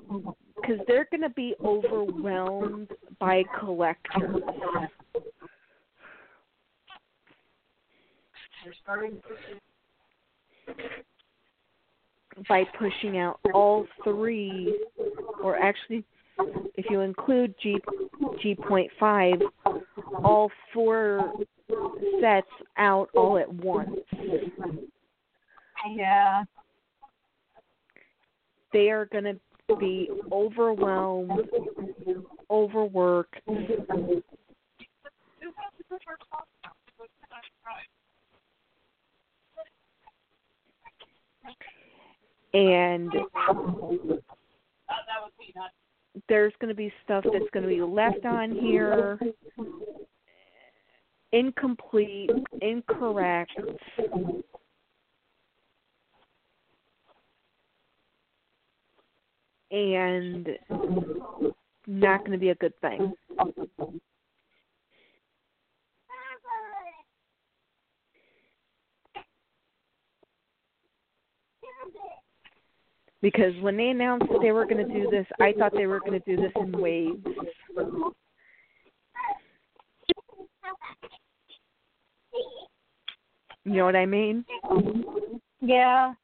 because 0.61 0.79
they're 0.87 1.07
going 1.11 1.23
to 1.23 1.31
be 1.31 1.55
overwhelmed 1.65 2.89
by 3.19 3.45
collectors. 3.59 4.43
By 12.49 12.65
pushing 12.79 13.19
out 13.19 13.41
all 13.53 13.87
three, 14.05 14.79
or 15.43 15.57
actually, 15.57 16.05
if 16.77 16.87
you 16.89 17.01
include 17.01 17.55
G 17.61 17.79
G 18.41 18.55
point 18.55 18.91
five, 19.01 19.41
all 20.23 20.51
four 20.73 21.33
sets 22.21 22.47
out 22.77 23.09
all 23.17 23.39
at 23.39 23.53
once. 23.53 23.99
Yeah. 25.91 26.45
They 28.73 28.91
are 28.91 29.07
going 29.07 29.25
to 29.25 29.77
be 29.77 30.09
overwhelmed, 30.31 31.41
overworked. 32.51 33.41
and 42.55 43.13
there's 46.29 46.53
going 46.61 46.69
to 46.69 46.75
be 46.75 46.93
stuff 47.05 47.25
that's 47.25 47.51
going 47.53 47.63
to 47.63 47.69
be 47.69 47.83
left 47.83 48.25
on 48.25 48.51
here 48.51 49.19
incomplete, 51.33 52.31
incorrect. 52.63 53.53
And 59.71 60.49
not 61.87 62.21
going 62.21 62.33
to 62.33 62.39
be 62.39 62.51
a 62.51 62.55
good 62.55 62.73
thing. 62.81 63.13
Because 73.21 73.53
when 73.61 73.77
they 73.77 73.89
announced 73.89 74.27
that 74.31 74.39
they 74.41 74.53
were 74.53 74.65
going 74.65 74.87
to 74.87 74.93
do 74.93 75.09
this, 75.11 75.27
I 75.41 75.53
thought 75.59 75.73
they 75.75 75.87
were 75.87 76.01
going 76.01 76.13
to 76.13 76.21
do 76.21 76.37
this 76.41 76.53
in 76.57 76.73
waves. 76.73 77.25
You 83.65 83.75
know 83.75 83.85
what 83.85 83.97
I 83.97 84.07
mean? 84.07 84.45
Yeah. 85.61 86.15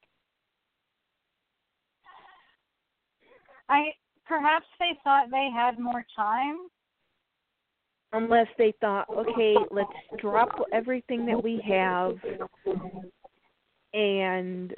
I 3.69 3.87
perhaps 4.27 4.67
they 4.79 4.99
thought 5.03 5.27
they 5.31 5.49
had 5.55 5.79
more 5.79 6.07
time. 6.17 6.57
Unless 8.13 8.47
they 8.57 8.73
thought, 8.81 9.07
okay, 9.11 9.57
let's 9.73 9.91
drop 10.21 10.51
everything 10.73 11.27
that 11.27 11.43
we 11.43 11.61
have 11.67 12.15
and 13.95 14.75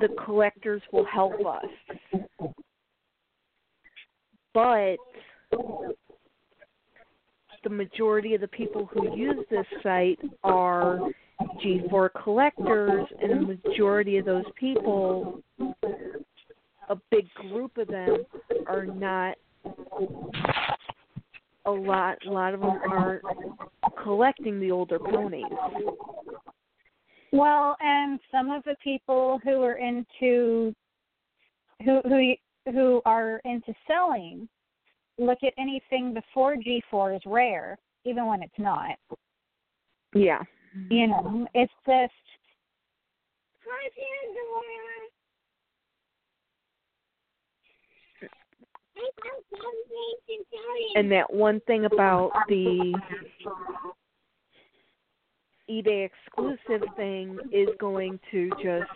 the 0.00 0.08
collectors 0.24 0.80
will 0.92 1.04
help 1.04 1.34
us. 1.44 2.22
But 4.54 4.96
the 7.64 7.70
majority 7.70 8.34
of 8.34 8.40
the 8.40 8.48
people 8.48 8.86
who 8.86 9.16
use 9.16 9.44
this 9.50 9.66
site 9.82 10.20
are 10.44 11.00
G4 11.64 12.10
collectors, 12.22 13.06
and 13.20 13.32
the 13.32 13.58
majority 13.64 14.16
of 14.18 14.24
those 14.24 14.44
people, 14.58 15.42
a 16.88 16.96
big 17.10 17.28
group 17.34 17.76
of 17.76 17.88
them, 17.88 18.24
are 18.66 18.86
not. 18.86 19.36
A 21.66 21.70
lot, 21.70 22.16
a 22.26 22.30
lot 22.30 22.54
of 22.54 22.60
them 22.60 22.78
aren't 22.90 23.22
collecting 24.02 24.58
the 24.58 24.70
older 24.70 24.98
ponies. 24.98 25.44
Well, 27.32 27.76
and 27.80 28.18
some 28.32 28.50
of 28.50 28.62
the 28.64 28.76
people 28.82 29.40
who 29.44 29.62
are 29.62 29.74
into 29.74 30.74
who 31.84 32.00
who 32.04 32.34
who 32.72 33.02
are 33.04 33.40
into 33.44 33.74
selling 33.86 34.48
look 35.18 35.38
at 35.42 35.52
anything 35.58 36.14
before 36.14 36.56
G4 36.56 37.16
is 37.16 37.22
rare, 37.26 37.76
even 38.04 38.26
when 38.26 38.42
it's 38.42 38.58
not. 38.58 38.96
Yeah. 40.14 40.42
You 40.90 41.08
know, 41.08 41.46
it's 41.54 41.72
just 41.86 42.12
Hi, 43.66 43.88
Pandora. 43.94 44.88
and 50.94 51.12
that 51.12 51.32
one 51.32 51.60
thing 51.66 51.84
about 51.84 52.32
the 52.48 52.94
eBay 55.70 56.06
exclusive 56.08 56.86
thing 56.96 57.38
is 57.52 57.68
going 57.78 58.18
to 58.30 58.50
just 58.62 58.90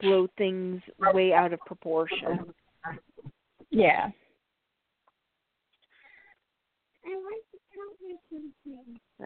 blow 0.00 0.28
things 0.36 0.80
way 1.12 1.32
out 1.32 1.52
of 1.52 1.60
proportion. 1.60 2.52
Yeah. 3.70 4.10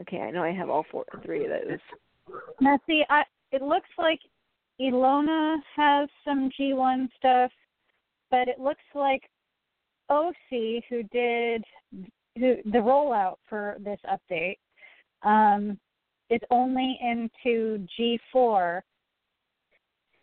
Okay, 0.01 0.21
I 0.21 0.31
know 0.31 0.43
I 0.43 0.53
have 0.53 0.71
all 0.71 0.85
four, 0.91 1.05
three 1.25 1.45
of 1.45 1.51
those. 1.51 1.79
Now, 2.61 2.79
see, 2.87 3.05
I 3.09 3.23
it 3.53 3.63
looks 3.63 3.89
like 3.99 4.21
Ilona 4.81 5.57
has 5.75 6.09
some 6.25 6.51
G1 6.59 7.09
stuff, 7.17 7.51
but 8.31 8.49
it 8.49 8.59
looks 8.59 8.83
like 8.95 9.23
OC, 10.11 10.83
who 10.89 11.03
did 11.13 11.65
who 12.39 12.57
the 12.65 12.79
rollout 12.79 13.37
for 13.49 13.77
this 13.81 14.01
update, 14.07 14.59
um, 15.23 15.79
is 16.31 16.41
only 16.51 16.99
into 17.01 17.87
G4 17.99 18.81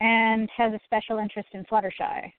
and 0.02 0.50
has 0.56 0.74
a 0.74 0.80
special 0.86 1.20
interest 1.20 1.50
in 1.54 1.64
Fluttershy. 1.66 2.34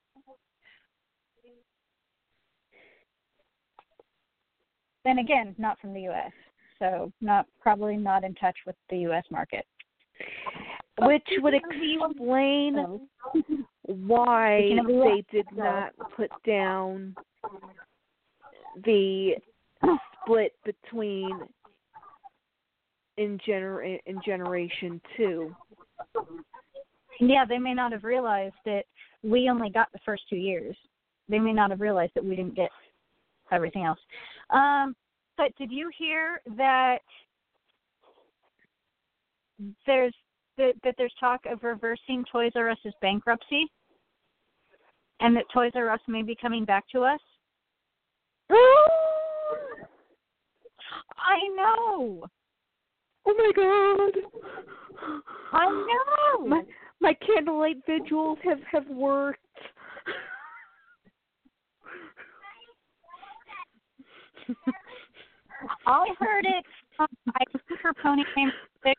Then 5.04 5.18
again, 5.18 5.54
not 5.58 5.78
from 5.80 5.92
the 5.92 6.02
U.S., 6.02 6.32
so 6.78 7.12
not 7.20 7.46
probably 7.60 7.96
not 7.96 8.24
in 8.24 8.34
touch 8.34 8.56
with 8.66 8.76
the 8.90 8.98
U.S. 8.98 9.24
market. 9.30 9.66
Which 11.00 11.26
would 11.38 11.54
explain 11.54 13.00
why 13.82 14.70
they 14.86 15.24
did 15.30 15.46
not 15.54 15.92
put 16.16 16.30
down 16.46 17.14
the 18.84 19.34
split 20.22 20.52
between 20.64 21.40
in 23.16 23.38
gener 23.46 23.98
in 24.06 24.20
generation 24.24 25.00
two. 25.16 25.54
Yeah, 27.20 27.44
they 27.48 27.58
may 27.58 27.74
not 27.74 27.92
have 27.92 28.04
realized 28.04 28.54
that 28.64 28.84
we 29.22 29.48
only 29.48 29.70
got 29.70 29.92
the 29.92 30.00
first 30.04 30.24
two 30.28 30.36
years. 30.36 30.76
They 31.28 31.38
may 31.38 31.52
not 31.52 31.70
have 31.70 31.80
realized 31.80 32.12
that 32.14 32.24
we 32.24 32.36
didn't 32.36 32.56
get 32.56 32.70
everything 33.52 33.84
else. 33.84 34.00
Um, 34.50 34.96
but 35.36 35.54
did 35.56 35.70
you 35.70 35.90
hear 35.96 36.40
that 36.56 36.98
there's 39.86 40.14
that, 40.56 40.74
that 40.84 40.94
there's 40.98 41.14
talk 41.18 41.40
of 41.50 41.64
reversing 41.64 42.24
Toys 42.30 42.52
R 42.54 42.70
Us's 42.70 42.94
bankruptcy, 43.00 43.66
and 45.20 45.34
that 45.36 45.44
Toys 45.52 45.72
R 45.74 45.90
Us 45.90 46.00
may 46.06 46.22
be 46.22 46.36
coming 46.40 46.64
back 46.64 46.84
to 46.92 47.02
us? 47.02 47.18
I 48.50 48.54
know. 51.56 52.24
Oh 53.26 53.34
my 53.36 53.52
god! 53.56 54.12
I 55.52 55.66
know. 55.66 56.46
My 56.46 56.62
my 57.00 57.14
candlelight 57.26 57.76
vigils 57.86 58.38
have 58.44 58.60
have 58.70 58.88
worked. 58.88 59.40
I 65.86 66.06
heard 66.18 66.44
it. 66.44 66.64
From, 66.96 67.08
I 67.34 67.44
think 67.50 67.80
her 67.80 67.94
pony 68.02 68.22
name. 68.36 68.52
I 68.84 68.92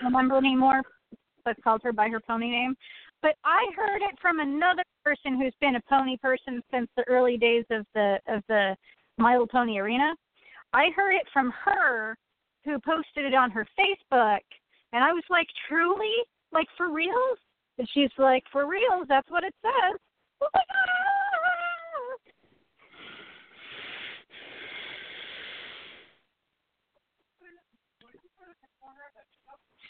don't 0.00 0.04
remember 0.04 0.36
anymore, 0.36 0.82
but 1.44 1.62
called 1.62 1.82
her 1.84 1.92
by 1.92 2.08
her 2.08 2.20
pony 2.20 2.50
name. 2.50 2.74
But 3.22 3.36
I 3.44 3.66
heard 3.76 4.02
it 4.02 4.18
from 4.20 4.40
another 4.40 4.82
person 5.04 5.40
who's 5.40 5.54
been 5.60 5.76
a 5.76 5.80
pony 5.88 6.16
person 6.16 6.62
since 6.70 6.88
the 6.96 7.04
early 7.08 7.36
days 7.36 7.64
of 7.70 7.86
the 7.94 8.18
of 8.26 8.42
the 8.48 8.76
My 9.18 9.32
Little 9.32 9.46
Pony 9.46 9.78
Arena. 9.78 10.14
I 10.72 10.90
heard 10.94 11.14
it 11.14 11.26
from 11.32 11.52
her, 11.64 12.16
who 12.66 12.78
posted 12.80 13.24
it 13.24 13.34
on 13.34 13.50
her 13.52 13.66
Facebook, 13.78 14.40
and 14.92 15.02
I 15.02 15.12
was 15.12 15.24
like, 15.30 15.46
"Truly, 15.68 16.12
like 16.52 16.68
for 16.76 16.90
reals?" 16.90 17.38
And 17.78 17.88
she's 17.94 18.10
like, 18.18 18.44
"For 18.52 18.66
reals? 18.66 19.06
That's 19.08 19.30
what 19.30 19.44
it 19.44 19.54
says." 19.62 19.98
Oh 20.42 20.48
my 20.52 20.60
god! 20.60 20.76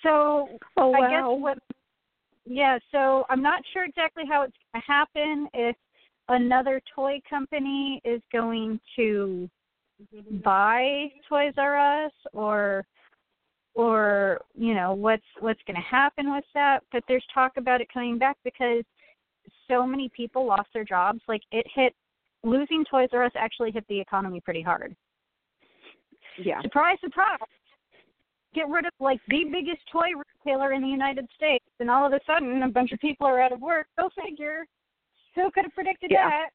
So 0.03 0.49
Oh 0.77 0.95
I 0.95 1.01
wow! 1.01 1.09
guess 1.09 1.43
what 1.43 1.59
yeah, 2.45 2.79
so 2.93 3.25
I'm 3.29 3.43
not 3.43 3.63
sure 3.73 3.85
exactly 3.85 4.23
how 4.29 4.43
it's 4.43 4.55
going 4.73 4.81
to 4.81 4.87
happen 4.87 5.49
if 5.53 5.77
another 6.29 6.81
toy 6.95 7.21
company 7.29 8.01
is 8.05 8.23
going 8.33 8.79
to 8.95 9.51
buy 10.45 11.11
Toys 11.29 11.55
R 11.57 12.05
Us 12.05 12.13
or 12.33 12.85
or 13.75 14.41
you 14.55 14.75
know 14.75 14.95
what's 14.95 15.25
what's 15.41 15.61
going 15.67 15.77
to 15.77 15.83
happen 15.83 16.33
with 16.33 16.45
that 16.55 16.81
but 16.93 17.03
there's 17.09 17.25
talk 17.33 17.53
about 17.57 17.81
it 17.81 17.89
coming 17.93 18.19
back 18.19 18.37
because 18.45 18.85
so 19.69 19.87
many 19.87 20.11
people 20.15 20.47
lost 20.47 20.69
their 20.73 20.85
jobs 20.85 21.21
like 21.29 21.43
it 21.53 21.67
hit 21.75 21.95
losing 22.45 22.85
Toys 22.91 23.09
R 23.13 23.25
Us 23.25 23.33
actually 23.37 23.71
hit 23.71 23.85
the 23.89 24.01
economy 24.01 24.41
pretty 24.41 24.63
hard 24.63 24.95
yeah. 26.39 26.61
surprise 26.63 26.99
surprise 27.03 27.39
get 28.57 28.69
rid 28.69 28.87
of 28.87 28.93
like 28.99 29.21
the 29.29 29.45
biggest 29.53 29.83
toy 29.93 30.09
retailer 30.17 30.73
in 30.73 30.83
the 30.83 30.89
United 30.89 31.29
States, 31.37 31.65
and 31.79 31.91
all 31.91 32.07
of 32.07 32.13
a 32.13 32.21
sudden 32.27 32.63
a 32.63 32.69
bunch 32.69 32.91
of 32.91 32.99
people 32.99 33.27
are 33.27 33.41
out 33.41 33.53
of 33.53 33.61
work. 33.61 33.87
Go 33.99 34.09
figure. 34.21 34.65
Who 35.35 35.51
could 35.51 35.67
have 35.67 35.75
predicted 35.75 36.11
Yeah. 36.11 36.31
that? 36.31 36.51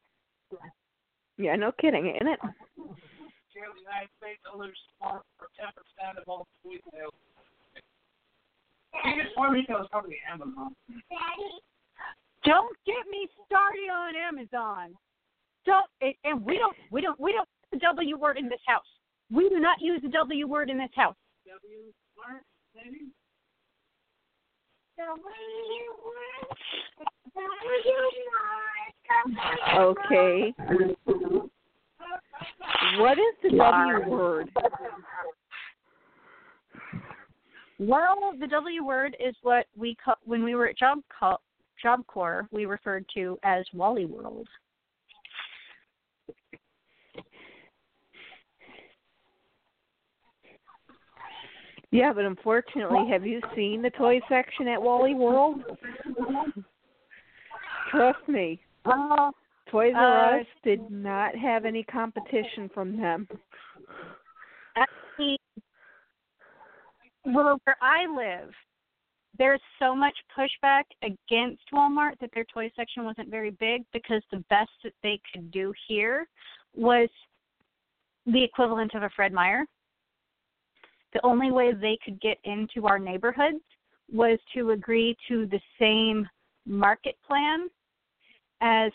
Yeah, 1.37 1.55
no 1.55 1.71
kidding, 1.71 2.07
ain't 2.07 2.27
it? 2.27 2.39
Share 3.53 3.67
the 3.71 3.81
United 3.83 4.09
States 4.17 4.39
will 4.47 4.65
lose 4.65 4.77
smart 4.97 5.23
for 5.37 5.47
ten 5.59 5.69
percent 5.75 6.17
of 6.17 6.23
all 6.27 6.47
toy 6.63 6.79
sales. 6.91 7.13
Biggest 9.03 9.35
toy 9.35 9.47
retailer 9.47 9.81
is 9.83 9.91
probably 9.91 10.19
Amazon. 10.27 10.75
Don't 12.43 12.75
get 12.85 13.05
me 13.09 13.29
started 13.45 13.87
on 13.91 14.15
Amazon. 14.15 14.97
Don't 15.65 15.85
and- 16.01 16.15
and 16.23 16.43
we 16.43 16.57
don't 16.57 16.75
we 16.91 17.01
don't 17.01 17.19
we 17.19 17.31
don't 17.31 17.47
use 17.71 17.79
the 17.79 17.79
W 17.79 18.17
word 18.17 18.37
in 18.37 18.49
this 18.49 18.61
house. 18.65 18.87
We 19.31 19.47
do 19.49 19.59
not 19.59 19.79
use 19.79 20.01
the 20.01 20.09
W 20.09 20.47
word 20.47 20.69
in 20.69 20.77
this 20.77 20.91
house. 20.95 21.15
W 21.45 21.93
smart 22.15 22.43
maybe? 22.75 23.11
Okay. 29.77 30.53
What 32.97 33.17
is 33.17 33.35
the 33.43 33.57
W 33.57 34.09
word? 34.09 34.49
Well, 37.79 38.33
the 38.39 38.47
W 38.47 38.83
word 38.83 39.15
is 39.19 39.35
what 39.41 39.65
we 39.75 39.95
call 40.03 40.15
when 40.25 40.43
we 40.43 40.55
were 40.55 40.67
at 40.67 40.77
Job 40.77 40.99
call, 41.17 41.41
Job 41.81 42.05
Corps, 42.07 42.47
we 42.51 42.65
referred 42.65 43.05
to 43.15 43.39
as 43.43 43.65
Wally 43.73 44.05
World. 44.05 44.47
Yeah, 51.89 52.13
but 52.13 52.23
unfortunately, 52.23 53.09
have 53.11 53.25
you 53.25 53.41
seen 53.55 53.81
the 53.81 53.89
toy 53.89 54.21
section 54.29 54.67
at 54.67 54.81
Wally 54.81 55.13
World? 55.13 55.61
Trust 57.91 58.27
me, 58.29 58.61
Oh, 58.85 59.31
Toys 59.71 59.93
R 59.95 60.35
Uh, 60.35 60.41
Us 60.41 60.47
did 60.63 60.81
not 60.91 61.33
have 61.35 61.63
any 61.63 61.83
competition 61.83 62.69
from 62.73 62.97
them. 62.97 63.27
actually, 64.75 65.39
well, 67.25 67.57
where 67.63 67.77
I 67.81 68.05
live, 68.05 68.53
there's 69.37 69.61
so 69.79 69.95
much 69.95 70.15
pushback 70.37 70.83
against 71.03 71.63
Walmart 71.73 72.19
that 72.19 72.31
their 72.33 72.43
toy 72.53 72.69
section 72.75 73.05
wasn't 73.05 73.29
very 73.29 73.51
big 73.51 73.83
because 73.93 74.21
the 74.29 74.43
best 74.49 74.71
that 74.83 74.93
they 75.03 75.19
could 75.31 75.51
do 75.51 75.73
here 75.87 76.27
was 76.75 77.09
the 78.25 78.43
equivalent 78.43 78.93
of 78.93 79.03
a 79.03 79.09
Fred 79.15 79.31
Meyer. 79.31 79.63
The 81.13 81.25
only 81.25 81.51
way 81.51 81.73
they 81.73 81.97
could 82.03 82.19
get 82.19 82.37
into 82.43 82.87
our 82.87 82.99
neighborhoods 82.99 83.63
was 84.11 84.37
to 84.53 84.71
agree 84.71 85.15
to 85.29 85.45
the 85.45 85.59
same 85.79 86.27
market 86.65 87.15
plan 87.25 87.69
as 88.61 88.91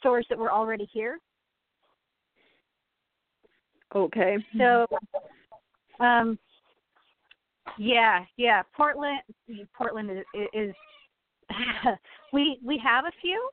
stores 0.00 0.26
that 0.28 0.38
were 0.38 0.50
already 0.50 0.88
here. 0.92 1.18
Okay. 3.94 4.36
So, 4.56 4.86
um, 5.98 6.38
yeah, 7.78 8.24
yeah, 8.36 8.62
Portland, 8.76 9.20
Portland 9.76 10.10
is, 10.10 10.24
is 10.52 10.74
we 12.32 12.58
we 12.64 12.78
have 12.78 13.04
a 13.04 13.12
few, 13.20 13.48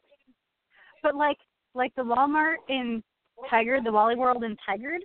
but 1.04 1.16
like 1.16 1.38
like 1.74 1.94
the 1.96 2.04
Walmart 2.04 2.56
in 2.70 3.04
Tigard, 3.52 3.84
the 3.84 3.92
Wally 3.92 4.16
World 4.16 4.44
in 4.44 4.56
Tigard, 4.68 5.00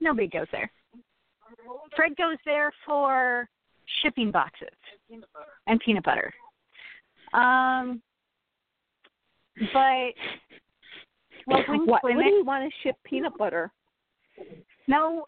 nobody 0.00 0.28
goes 0.28 0.46
there. 0.52 0.70
Fred 1.96 2.16
goes 2.16 2.36
there 2.44 2.72
for 2.86 3.48
shipping 4.02 4.30
boxes 4.30 4.68
and 5.66 5.80
peanut 5.80 6.04
butter. 6.04 6.32
Um, 7.32 8.00
but 9.72 10.14
well, 11.46 11.62
when, 11.68 11.86
what 11.86 12.02
do 12.02 12.24
you 12.24 12.44
want 12.44 12.64
to 12.64 12.70
ship 12.82 12.96
peanut 13.04 13.36
butter? 13.38 13.70
no, 14.86 15.24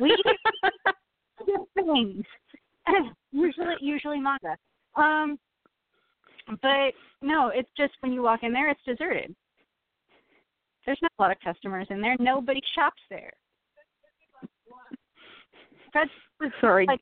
we 0.00 0.16
things. 1.74 2.24
usually 3.32 3.74
usually 3.80 4.20
manga. 4.20 4.56
Um 4.96 5.38
but 6.62 6.92
no, 7.22 7.48
it's 7.54 7.70
just 7.76 7.92
when 8.00 8.12
you 8.12 8.22
walk 8.22 8.40
in 8.42 8.52
there 8.52 8.70
it's 8.70 8.80
deserted. 8.86 9.34
There's 10.86 10.98
not 11.02 11.12
a 11.18 11.22
lot 11.22 11.30
of 11.30 11.36
customers 11.44 11.86
in 11.90 12.00
there. 12.00 12.16
Nobody 12.18 12.60
shops 12.74 13.02
there. 13.10 13.32
Was 16.40 16.50
Sorry. 16.60 16.86
like 16.86 17.00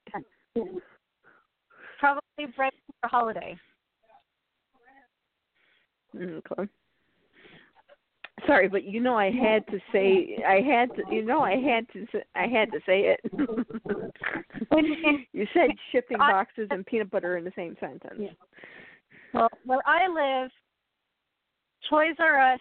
probably 2.01 2.47
ready 2.59 2.77
for 3.01 3.09
holiday. 3.09 3.57
Okay. 6.17 6.71
Sorry, 8.47 8.69
but 8.69 8.85
you 8.85 9.01
know 9.01 9.17
I 9.17 9.31
had 9.31 9.67
to 9.67 9.79
say 9.93 10.39
I 10.47 10.61
had 10.61 10.95
to 10.95 11.03
you 11.15 11.25
know 11.25 11.41
I 11.41 11.57
had 11.57 11.87
to 11.93 12.07
I 12.35 12.47
had 12.47 12.71
to 12.73 12.79
say 12.87 13.15
it. 13.15 13.21
you 15.33 15.47
said 15.53 15.71
shipping 15.93 16.19
boxes 16.19 16.69
and 16.71 16.87
peanut 16.87 17.11
butter 17.11 17.37
in 17.37 17.45
the 17.45 17.53
same 17.57 17.77
sentence. 17.81 18.15
Yeah. 18.19 18.31
Well, 19.35 19.49
where 19.65 19.81
I 19.87 20.07
live, 20.43 20.51
Toys 21.91 22.17
R 22.19 22.55
Us 22.55 22.61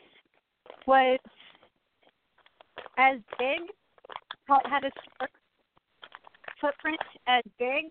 was 0.85 1.19
as 2.97 3.19
big, 3.37 3.59
had 4.47 4.83
a 4.83 4.91
footprint 6.59 6.99
as 7.27 7.43
big 7.59 7.85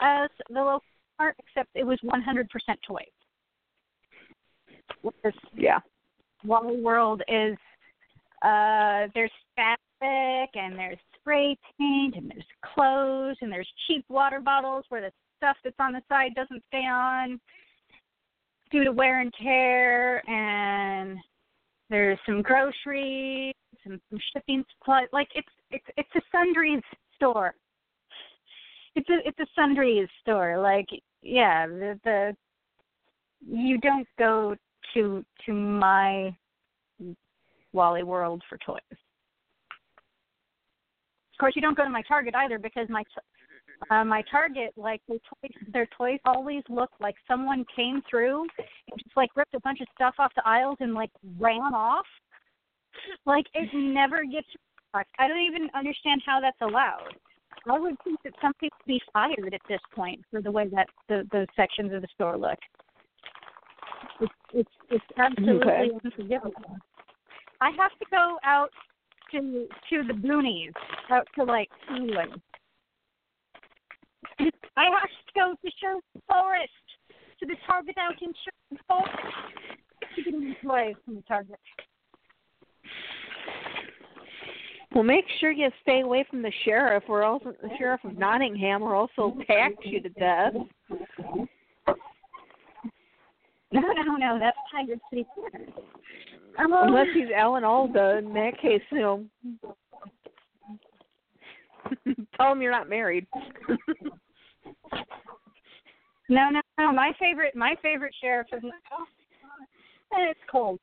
as 0.00 0.28
the 0.48 0.54
local 0.54 0.82
mart, 1.18 1.36
except 1.38 1.70
it 1.74 1.84
was 1.84 1.98
100% 2.04 2.46
toys. 2.86 3.06
Whereas 5.02 5.34
Yeah. 5.54 5.80
Wally 6.44 6.80
World 6.80 7.22
is 7.28 7.56
uh 8.42 9.08
there's 9.14 9.32
fabric 9.56 10.50
and 10.54 10.78
there's 10.78 10.98
spray 11.16 11.56
paint 11.78 12.14
and 12.16 12.30
there's 12.30 12.46
clothes 12.74 13.36
and 13.40 13.50
there's 13.50 13.68
cheap 13.86 14.04
water 14.08 14.40
bottles 14.40 14.84
where 14.88 15.00
the 15.00 15.12
stuff 15.36 15.56
that's 15.64 15.76
on 15.80 15.92
the 15.92 16.02
side 16.08 16.34
doesn't 16.34 16.62
stay 16.68 16.86
on. 16.86 17.40
Due 18.70 18.84
to 18.84 18.92
wear 18.92 19.20
and 19.20 19.32
tear 19.42 20.22
and 20.28 21.18
there's 21.90 22.18
some 22.26 22.42
groceries 22.42 23.54
and 23.84 24.00
some 24.10 24.20
shipping 24.32 24.64
supplies. 24.78 25.08
Like 25.12 25.28
it's 25.34 25.48
it's 25.70 25.84
it's 25.96 26.14
a 26.14 26.20
sundries 26.30 26.82
store. 27.16 27.54
It's 28.94 29.08
a 29.08 29.26
it's 29.26 29.38
a 29.40 29.46
sundries 29.54 30.08
store. 30.20 30.58
Like 30.58 30.86
yeah 31.22 31.66
the 31.66 31.98
the 32.04 32.36
you 33.46 33.78
don't 33.78 34.06
go 34.18 34.54
to 34.94 35.24
to 35.46 35.52
my 35.52 36.34
Wally 37.72 38.02
World 38.02 38.42
for 38.48 38.58
toys. 38.58 38.80
Of 38.90 38.98
course, 41.40 41.52
you 41.54 41.62
don't 41.62 41.76
go 41.76 41.84
to 41.84 41.90
my 41.90 42.02
Target 42.02 42.34
either 42.34 42.58
because 42.58 42.88
my 42.88 43.04
uh, 43.90 44.04
my 44.04 44.22
Target 44.30 44.72
like 44.76 45.00
their 45.08 45.18
toys 45.18 45.52
their 45.72 45.88
toys 45.96 46.18
always 46.24 46.62
look 46.68 46.90
like 47.00 47.14
someone 47.28 47.64
came 47.74 48.02
through 48.10 48.42
and 48.58 48.98
just 48.98 49.16
like 49.16 49.30
ripped 49.36 49.54
a 49.54 49.60
bunch 49.60 49.80
of 49.80 49.86
stuff 49.94 50.14
off 50.18 50.32
the 50.34 50.42
aisles 50.44 50.76
and 50.80 50.94
like 50.94 51.10
ran 51.38 51.74
off. 51.74 52.06
Like 53.24 53.46
it 53.54 53.68
never 53.72 54.24
gets. 54.24 54.48
I 54.94 55.28
don't 55.28 55.38
even 55.38 55.68
understand 55.74 56.22
how 56.24 56.40
that's 56.40 56.60
allowed. 56.60 57.14
I 57.70 57.78
would 57.78 57.96
think 58.02 58.18
that 58.24 58.32
some 58.40 58.54
people 58.54 58.78
would 58.80 58.92
be 58.92 59.00
fired 59.12 59.52
at 59.52 59.60
this 59.68 59.80
point 59.94 60.20
for 60.30 60.40
the 60.40 60.50
way 60.50 60.68
that 60.72 60.86
the 61.08 61.28
those 61.30 61.46
sections 61.54 61.92
of 61.92 62.02
the 62.02 62.08
store 62.14 62.36
look. 62.36 62.58
It's 64.20 64.32
it's 64.52 64.70
it's 64.90 65.04
absolutely 65.16 65.72
Okay. 65.72 65.90
unforgivable. 66.04 66.78
I 67.60 67.70
have 67.70 67.92
to 67.98 68.06
go 68.10 68.38
out 68.44 68.70
to 69.32 69.68
to 69.90 70.02
the 70.04 70.14
boonies, 70.14 70.72
out 71.10 71.26
to 71.36 71.44
like 71.44 71.70
England. 71.94 72.40
I 74.76 74.84
have 74.84 75.08
to 75.08 75.32
go 75.34 75.54
to 75.54 75.70
Sherwood 75.80 76.02
Forest, 76.28 76.72
to 77.40 77.46
the 77.46 77.56
Target 77.66 77.96
out 77.98 78.20
in 78.22 78.32
Sherwood 78.44 78.80
Forest 78.86 79.16
to 80.14 80.22
get 80.22 80.40
these 80.40 80.54
toys 80.62 80.94
from 81.04 81.16
the 81.16 81.22
Target. 81.22 81.58
Well, 84.94 85.04
make 85.04 85.26
sure 85.38 85.50
you 85.50 85.68
stay 85.82 86.00
away 86.00 86.24
from 86.30 86.42
the 86.42 86.52
sheriff, 86.64 87.04
or 87.08 87.22
else 87.22 87.42
the 87.44 87.68
sheriff 87.78 88.00
of 88.04 88.16
Nottingham, 88.16 88.82
or 88.82 88.94
else 88.96 89.10
he'll 89.16 89.36
tax 89.46 89.74
you 89.82 90.00
to 90.00 90.08
death. 90.08 90.54
No, 93.72 93.80
no, 93.80 94.16
no, 94.16 94.38
that's 94.38 94.56
Tiger 94.72 94.94
City. 95.10 95.26
Um, 96.58 96.72
Unless 96.72 97.08
he's 97.14 97.28
Alan 97.36 97.64
Alda, 97.64 98.16
in 98.16 98.32
that 98.32 98.58
case, 98.62 98.80
you 98.90 98.98
know, 98.98 99.24
tell 102.36 102.52
him 102.52 102.62
you're 102.62 102.72
not 102.72 102.88
married. 102.88 103.26
No, 106.28 106.50
no, 106.50 106.60
no. 106.78 106.92
My 106.92 107.12
favorite, 107.18 107.56
my 107.56 107.74
favorite 107.82 108.14
sheriff 108.20 108.48
is. 108.52 108.62
And 108.62 110.30
it's 110.30 110.40
cold. 110.50 110.78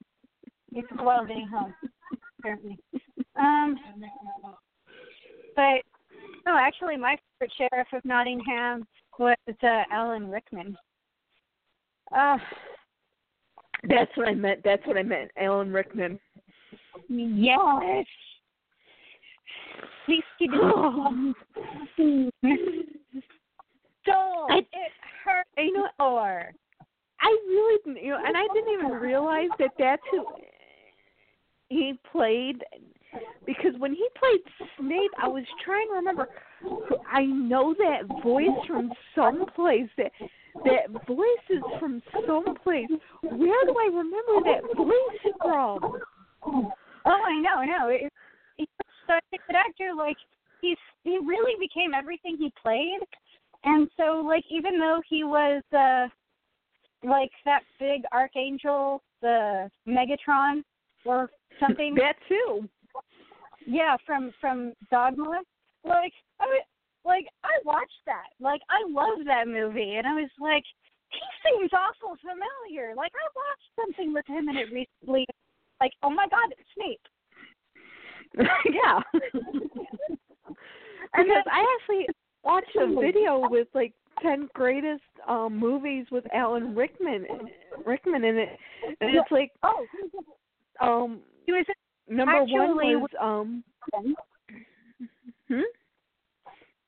It's 0.72 0.88
cold 0.97 1.27
being 1.27 1.47
home, 1.47 1.73
apparently. 2.39 2.77
Um, 3.35 3.75
but 5.55 5.81
no, 6.45 6.57
actually, 6.57 6.97
my 6.97 7.17
favorite 7.39 7.53
sheriff 7.57 7.88
of 7.93 8.03
Nottingham 8.05 8.88
was 9.19 9.35
uh, 9.64 9.83
Alan 9.91 10.30
Rickman. 10.30 10.75
Uh, 12.15 12.38
That's 13.84 14.12
what 14.16 14.28
I 14.28 14.34
meant. 14.34 14.62
That's 14.64 14.86
what 14.88 14.98
I 14.98 15.04
meant. 15.04 15.32
Alan 15.38 15.72
Rickman. 15.72 16.20
yes. 17.10 18.06
Least 20.08 20.24
he 20.38 20.48
didn't. 20.48 21.36
Don't. 24.06 24.52
I- 24.52 24.58
it 24.58 24.92
hurt 25.24 25.48
You 25.58 25.74
know, 25.74 25.88
more. 26.00 26.52
I 27.22 27.38
really, 27.48 28.02
you 28.04 28.10
know, 28.12 28.20
and 28.24 28.38
I 28.38 28.45
didn't 28.54 28.74
even 28.74 28.92
realize 28.92 29.50
that 29.58 29.72
that's 29.80 30.02
who 30.12 30.26
he 31.70 32.00
played. 32.12 32.64
Because 33.45 33.72
when 33.80 33.94
he 33.94 34.08
played 34.20 34.42
Snape, 34.78 35.12
I 35.22 35.28
was 35.28 35.44
trying 35.64 35.88
to 35.88 35.94
remember. 35.94 36.28
I 37.11 37.26
know 37.26 37.74
that 37.77 38.24
voice 38.24 38.48
from 38.68 38.92
someplace. 39.16 39.90
That 39.98 40.11
that 40.64 41.06
voice 41.08 41.45
is 41.50 41.64
from 41.80 42.02
someplace. 42.26 42.90
Where 43.22 43.66
do 43.66 43.76
I 43.77 43.88
remember 43.88 44.52
that 44.52 44.77
voice 44.77 45.34
from? 45.42 45.80
Oh, 46.44 46.72
I 47.06 47.40
know, 47.42 47.58
I 47.58 47.66
know. 47.66 47.90
It, 47.90 48.11
he's 48.58 48.68
such 49.08 49.24
a 49.34 49.38
good 49.48 49.56
actor. 49.56 49.92
Like 49.95 50.18
he's 50.61 50.77
he 51.03 51.18
really 51.18 51.56
became 51.60 51.94
everything 51.94 52.38
he 52.38 52.52
played, 52.61 53.00
and 53.64 53.90
so 53.98 54.24
like 54.26 54.44
even 54.50 54.80
though 54.80 55.02
he 55.08 55.24
was 55.24 55.61
uh 55.74 56.08
like 57.08 57.32
that 57.45 57.61
big 57.80 58.02
archangel, 58.11 59.02
the 59.22 59.69
Metatron, 59.88 60.64
or 61.06 61.30
something. 61.60 61.95
That 61.95 62.16
too. 62.27 62.68
Yeah, 63.68 63.98
from 64.06 64.32
from 64.40 64.74
Dogma. 64.92 65.42
Like 65.88 66.14
I 66.39 66.45
mean, 66.45 66.65
like 67.05 67.25
I 67.43 67.53
watched 67.64 68.01
that. 68.05 68.33
Like 68.39 68.61
I 68.69 68.81
love 68.89 69.25
that 69.25 69.47
movie, 69.47 69.95
and 69.95 70.07
I 70.07 70.14
was 70.14 70.30
like, 70.39 70.64
he 71.09 71.19
seems 71.45 71.72
awful 71.73 72.17
familiar. 72.22 72.95
Like 72.95 73.11
I 73.14 73.27
watched 73.35 73.69
something 73.80 74.14
with 74.14 74.25
him 74.27 74.49
in 74.49 74.57
it 74.57 74.73
recently. 74.73 75.25
Like 75.80 75.91
oh 76.03 76.09
my 76.09 76.27
god, 76.30 76.51
it's 76.51 76.69
Snape. 76.75 77.01
yeah. 78.73 78.99
because 81.14 81.45
I 81.51 81.77
actually 81.80 82.07
watched 82.43 82.75
a 82.75 82.88
video 82.99 83.47
with 83.49 83.67
like 83.73 83.93
ten 84.22 84.49
greatest 84.53 85.03
um 85.27 85.57
movies 85.57 86.05
with 86.11 86.25
Alan 86.33 86.75
Rickman 86.75 87.25
Rickman 87.85 88.23
in 88.23 88.38
it, 88.38 88.49
and 89.01 89.15
it's 89.15 89.31
like 89.31 89.51
Oh, 89.64 89.85
um 90.81 91.22
he 91.45 91.51
was 91.51 91.65
number 92.07 92.43
one 92.43 92.75
was 93.01 93.09
um 93.22 93.64
hmm? 95.48 95.61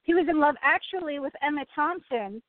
he 0.04 0.14
was 0.14 0.26
in 0.30 0.40
love 0.40 0.56
actually 0.62 1.20
with 1.20 1.34
Emma 1.42 1.66
Thompson, 1.76 2.42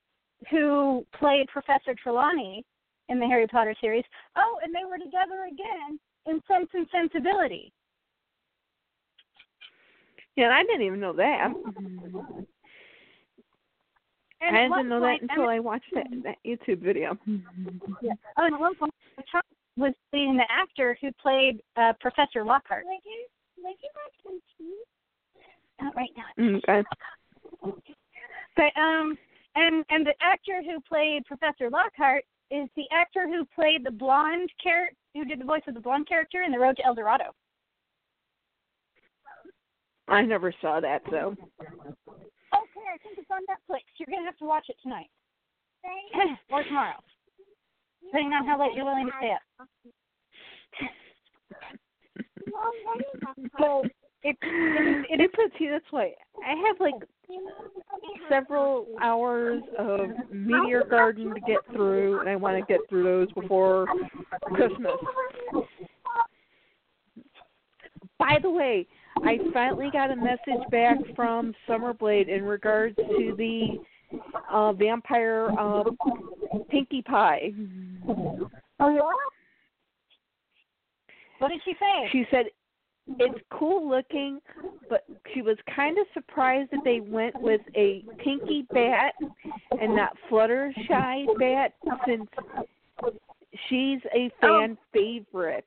who 0.50 1.04
played 1.18 1.48
Professor 1.48 1.94
Trelawney 2.00 2.64
in 3.08 3.18
the 3.18 3.26
Harry 3.26 3.46
Potter 3.46 3.74
series. 3.80 4.04
Oh, 4.36 4.58
and 4.62 4.72
they 4.74 4.84
were 4.88 4.98
together 4.98 5.46
again 5.46 5.98
in 6.26 6.40
Sense 6.46 6.68
and 6.74 6.86
Sensibility. 6.92 7.72
Yeah, 10.36 10.50
I 10.50 10.62
didn't 10.62 10.82
even 10.82 11.00
know 11.00 11.12
that. 11.14 11.52
And 14.40 14.56
I 14.56 14.68
didn't 14.68 14.88
know 14.88 15.00
that 15.00 15.20
until 15.20 15.44
Emma, 15.44 15.52
I 15.52 15.58
watched 15.58 15.92
that 15.94 16.06
that 16.22 16.36
YouTube 16.46 16.80
video. 16.80 17.18
Oh, 17.26 18.44
and 18.44 18.54
at 18.54 18.60
one 18.60 18.76
point, 18.76 18.94
Emma 19.16 19.24
Thompson 19.32 19.56
was 19.76 19.94
being 20.12 20.36
the 20.36 20.44
actor 20.48 20.96
who 21.00 21.10
played 21.20 21.60
uh, 21.76 21.92
Professor 22.00 22.44
Lockhart. 22.44 22.84
Would 22.86 23.00
you, 23.04 23.26
would 23.64 23.74
you 23.82 23.88
like 23.96 24.12
some 24.22 24.40
tea? 24.56 24.76
Not 25.81 25.94
right 25.97 26.10
now. 26.16 26.58
Okay. 26.58 26.82
But 28.57 28.81
um, 28.81 29.16
and 29.55 29.84
and 29.90 30.07
the 30.07 30.15
actor 30.20 30.62
who 30.65 30.81
played 30.81 31.24
Professor 31.26 31.70
Lockhart 31.70 32.24
is 32.50 32.68
the 32.76 32.84
actor 32.92 33.28
who 33.28 33.44
played 33.55 33.84
the 33.84 33.90
blonde 33.90 34.50
character, 34.62 34.97
who 35.15 35.24
did 35.24 35.40
the 35.40 35.44
voice 35.44 35.62
of 35.68 35.74
the 35.74 35.81
blonde 35.81 36.08
character 36.08 36.42
in 36.42 36.50
The 36.50 36.58
Road 36.58 36.76
to 36.76 36.86
El 36.86 36.94
Dorado. 36.94 37.34
I 40.08 40.23
never 40.23 40.52
saw 40.60 40.81
that 40.81 41.02
so. 41.10 41.36
Okay, 42.08 42.86
I 42.89 42.98
think 43.02 43.18
it's 43.18 43.31
on 43.31 43.42
Netflix. 43.42 43.82
You're 43.98 44.07
gonna 44.10 44.24
have 44.24 44.39
to 44.39 44.47
watch 44.47 44.66
it 44.68 44.76
tonight 44.82 45.10
or 46.50 46.65
tomorrow, 46.65 46.97
depending 48.05 48.32
on 48.32 48.47
how 48.47 48.58
late 48.58 48.74
you're 48.74 48.84
willing 48.84 49.07
to 49.07 49.12
stay 49.18 49.32
up. 49.32 49.68
So 53.60 53.82
it 54.22 54.36
it, 54.42 55.06
it 55.10 55.20
It 55.20 55.32
puts 55.32 55.55
you 55.58 55.70
this 55.70 55.92
way. 55.92 56.14
I 56.47 56.55
have 56.66 56.76
like 56.80 56.94
several 58.28 58.86
hours 59.02 59.62
of 59.78 60.00
Meteor 60.32 60.84
Garden 60.88 61.34
to 61.34 61.40
get 61.40 61.58
through, 61.72 62.20
and 62.20 62.28
I 62.28 62.36
want 62.36 62.56
to 62.58 62.72
get 62.72 62.80
through 62.88 63.05
those 63.05 63.32
before 63.32 63.86
Christmas. 64.55 64.92
By 68.18 68.38
the 68.42 68.50
way, 68.50 68.86
I 69.24 69.38
finally 69.52 69.90
got 69.92 70.10
a 70.10 70.16
message 70.16 70.68
back 70.70 70.97
from 71.14 71.55
Summerblade 71.68 72.28
in 72.28 72.44
regards 72.44 72.97
to 72.97 73.34
the 73.36 73.78
uh 74.50 74.72
vampire 74.72 75.50
uh, 75.58 75.84
Pinkie 76.70 77.02
Pie. 77.02 77.52
oh 78.08 78.48
yeah. 78.80 79.00
What 81.38 81.48
did 81.48 81.60
she 81.64 81.74
say? 81.78 82.08
She 82.10 82.24
said 82.30 82.47
it's 83.18 83.40
cool 83.50 83.88
looking, 83.88 84.40
but 84.88 85.04
she 85.32 85.42
was 85.42 85.56
kind 85.74 85.98
of 85.98 86.06
surprised 86.14 86.70
that 86.72 86.80
they 86.84 87.00
went 87.00 87.40
with 87.40 87.60
a 87.74 88.04
pinky 88.22 88.66
bat 88.72 89.14
and 89.80 89.94
not 89.94 90.16
Fluttershy 90.30 91.26
bat 91.38 91.74
since 92.06 92.28
she's 93.68 94.00
a 94.14 94.30
fan 94.40 94.76
oh. 94.76 94.84
favorite. 94.92 95.64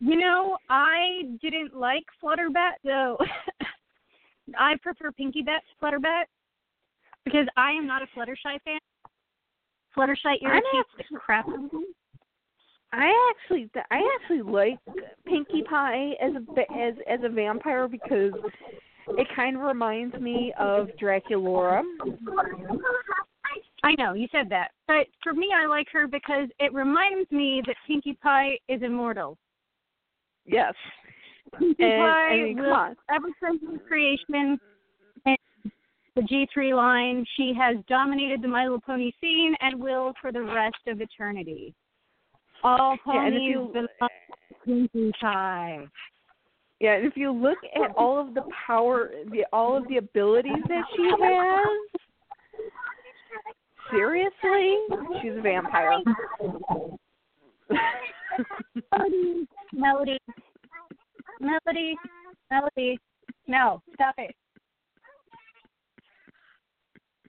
You 0.00 0.16
know, 0.16 0.56
I 0.70 1.22
didn't 1.42 1.74
like 1.74 2.04
Flutterbat 2.22 2.74
though. 2.84 3.18
I 4.58 4.76
prefer 4.82 5.12
Pinky 5.12 5.42
Bat 5.42 5.62
to 5.68 5.84
Flutterbat 5.84 6.24
because 7.24 7.46
I 7.56 7.72
am 7.72 7.86
not 7.86 8.02
a 8.02 8.06
Fluttershy 8.16 8.58
fan. 8.64 8.78
Fluttershy 9.96 10.40
irritates 10.42 10.88
the 11.10 11.18
crap 11.18 11.48
out 11.48 11.54
of 11.54 11.72
me. 11.72 11.86
I 12.92 13.30
actually, 13.30 13.70
I 13.90 14.00
actually 14.20 14.42
like 14.42 14.78
Pinkie 15.26 15.62
Pie 15.68 16.12
as 16.22 16.32
a 16.34 16.72
as 16.72 16.94
as 17.08 17.20
a 17.22 17.28
vampire 17.28 17.86
because 17.86 18.32
it 19.08 19.26
kind 19.36 19.56
of 19.56 19.62
reminds 19.62 20.14
me 20.16 20.54
of 20.58 20.88
Draculaura. 21.00 21.82
I 23.84 23.94
know, 23.98 24.14
you 24.14 24.26
said 24.32 24.48
that. 24.50 24.70
But 24.86 25.06
for 25.22 25.34
me 25.34 25.48
I 25.54 25.66
like 25.66 25.86
her 25.92 26.06
because 26.06 26.48
it 26.58 26.72
reminds 26.72 27.30
me 27.30 27.62
that 27.66 27.76
Pinkie 27.86 28.18
Pie 28.22 28.58
is 28.68 28.82
immortal. 28.82 29.36
Yes, 30.46 30.74
Pinkie 31.58 31.84
and 31.84 32.00
Pie 32.00 32.28
I 32.30 32.36
mean, 32.36 32.56
come 32.56 32.96
ever 33.14 33.28
since 33.42 33.62
its 33.62 33.86
creation 33.86 34.58
and 35.26 35.38
the 36.16 36.22
G3 36.22 36.74
line, 36.74 37.24
she 37.36 37.52
has 37.56 37.76
dominated 37.86 38.42
the 38.42 38.48
My 38.48 38.64
Little 38.64 38.80
Pony 38.80 39.12
scene 39.20 39.54
and 39.60 39.80
will 39.80 40.14
for 40.20 40.32
the 40.32 40.42
rest 40.42 40.78
of 40.88 41.00
eternity. 41.00 41.74
All 42.62 42.96
Yeah, 43.06 43.24
and 43.26 43.34
ponies 43.34 43.50
you- 43.50 43.70
belong 43.72 43.88
to 43.98 44.54
Pinkie 44.64 45.12
Pie. 45.20 45.86
Yeah, 46.80 46.94
and 46.94 47.06
if 47.06 47.16
you 47.16 47.32
look 47.32 47.58
at 47.74 47.90
all 47.96 48.18
of 48.18 48.34
the 48.34 48.42
power, 48.66 49.10
the 49.26 49.44
all 49.52 49.76
of 49.76 49.88
the 49.88 49.96
abilities 49.96 50.62
that 50.68 50.84
she 50.94 51.10
has, 51.20 52.00
seriously, 53.90 54.78
she's 55.20 55.36
a 55.36 55.40
vampire. 55.40 55.98
Melody, 59.72 60.18
Melody, 61.40 61.96
Melody, 62.50 62.98
no, 63.48 63.82
stop 63.94 64.14
it. 64.18 64.34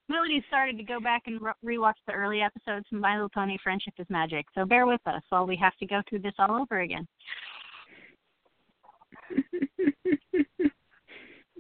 Melody 0.10 0.44
started 0.48 0.78
to 0.78 0.84
go 0.84 1.00
back 1.00 1.24
and 1.28 1.40
re- 1.42 1.78
rewatch 1.78 1.94
the 2.08 2.14
early 2.14 2.42
episodes 2.42 2.86
from 2.90 3.00
My 3.00 3.14
Little 3.14 3.30
Pony 3.30 3.58
Friendship 3.64 3.94
is 4.00 4.08
Magic, 4.10 4.46
so 4.56 4.66
bear 4.66 4.88
with 4.88 5.02
us 5.06 5.22
while 5.30 5.46
we 5.46 5.56
have 5.56 5.78
to 5.78 5.86
go 5.86 6.02
through 6.10 6.20
this 6.20 6.34
all 6.40 6.60
over 6.60 6.82
again. 6.82 7.08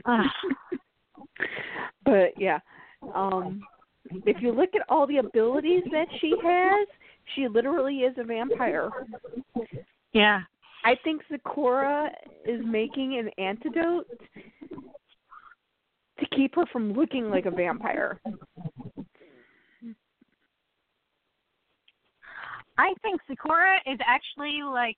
But 2.06 2.34
yeah, 2.38 2.60
um, 3.14 3.62
if 4.26 4.42
you 4.42 4.52
look 4.52 4.72
at 4.74 4.82
all 4.90 5.06
the 5.06 5.18
abilities 5.18 5.84
that 5.92 6.08
she 6.20 6.34
has, 6.44 6.88
she 7.36 7.48
literally 7.48 7.98
is 7.98 8.16
a 8.18 8.24
vampire. 8.24 8.90
Yeah. 10.14 10.42
I 10.84 10.96
think 11.04 11.22
Zecora 11.32 12.10
is 12.46 12.62
making 12.66 13.20
an 13.20 13.30
antidote 13.38 14.08
to 16.20 16.26
keep 16.36 16.56
her 16.56 16.66
from 16.72 16.94
looking 16.94 17.30
like 17.30 17.46
a 17.46 17.52
vampire. 17.52 18.20
I 22.78 22.94
think 23.02 23.20
Zecora 23.30 23.78
is 23.86 24.00
actually 24.06 24.62
like 24.64 24.96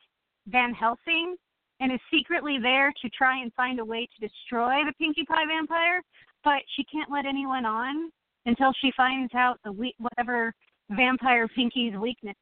Van 0.48 0.74
Helsing 0.74 1.36
and 1.80 1.92
is 1.92 2.00
secretly 2.14 2.58
there 2.62 2.94
to 3.02 3.10
try 3.10 3.42
and 3.42 3.52
find 3.54 3.80
a 3.80 3.86
way 3.86 4.08
to 4.08 4.28
destroy 4.28 4.84
the 4.86 4.94
Pinkie 5.00 5.26
Pie 5.26 5.46
vampire, 5.48 6.02
but 6.44 6.62
she 6.76 6.84
can't 6.84 7.10
let 7.12 7.26
anyone 7.26 7.66
on 7.66 8.12
until 8.46 8.72
she 8.82 8.92
finds 8.96 9.34
out 9.34 9.60
the 9.66 9.72
we- 9.72 9.96
whatever 9.98 10.54
vampire 10.92 11.48
Pinkie's 11.48 11.98
weakness 11.98 12.38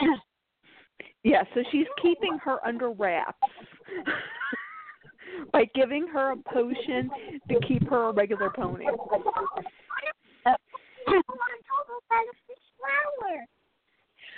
is. 0.00 0.08
Yeah, 1.24 1.42
so 1.54 1.62
she's 1.70 1.86
keeping 2.00 2.36
her 2.42 2.64
under 2.66 2.90
wraps 2.90 3.38
by 5.52 5.64
giving 5.74 6.06
her 6.08 6.32
a 6.32 6.36
potion 6.36 7.10
to 7.48 7.60
keep 7.66 7.88
her 7.88 8.08
a 8.08 8.12
regular 8.12 8.50
pony. 8.50 8.86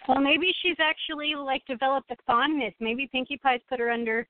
well, 0.09 0.21
maybe 0.21 0.53
she's 0.63 0.77
actually 0.81 1.35
like 1.35 1.63
developed 1.67 2.11
a 2.11 2.17
fondness. 2.27 2.75
Maybe 2.81 3.09
Pinkie 3.11 3.41
Pie's 3.45 3.61
put 3.69 3.81
her 3.81 3.91
under 3.91 4.27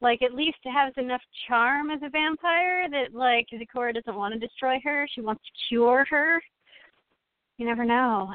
like 0.00 0.22
at 0.22 0.34
least 0.34 0.58
it 0.64 0.72
has 0.72 0.92
enough 0.96 1.20
charm 1.48 1.90
as 1.90 2.00
a 2.04 2.08
vampire 2.08 2.88
that 2.90 3.14
like 3.14 3.46
Zecora 3.52 3.92
doesn't 3.94 4.16
want 4.16 4.32
to 4.34 4.40
destroy 4.40 4.80
her. 4.84 5.08
She 5.12 5.20
wants 5.20 5.42
to 5.44 5.50
cure 5.68 6.04
her. 6.08 6.40
You 7.56 7.66
never 7.66 7.84
know. 7.84 8.32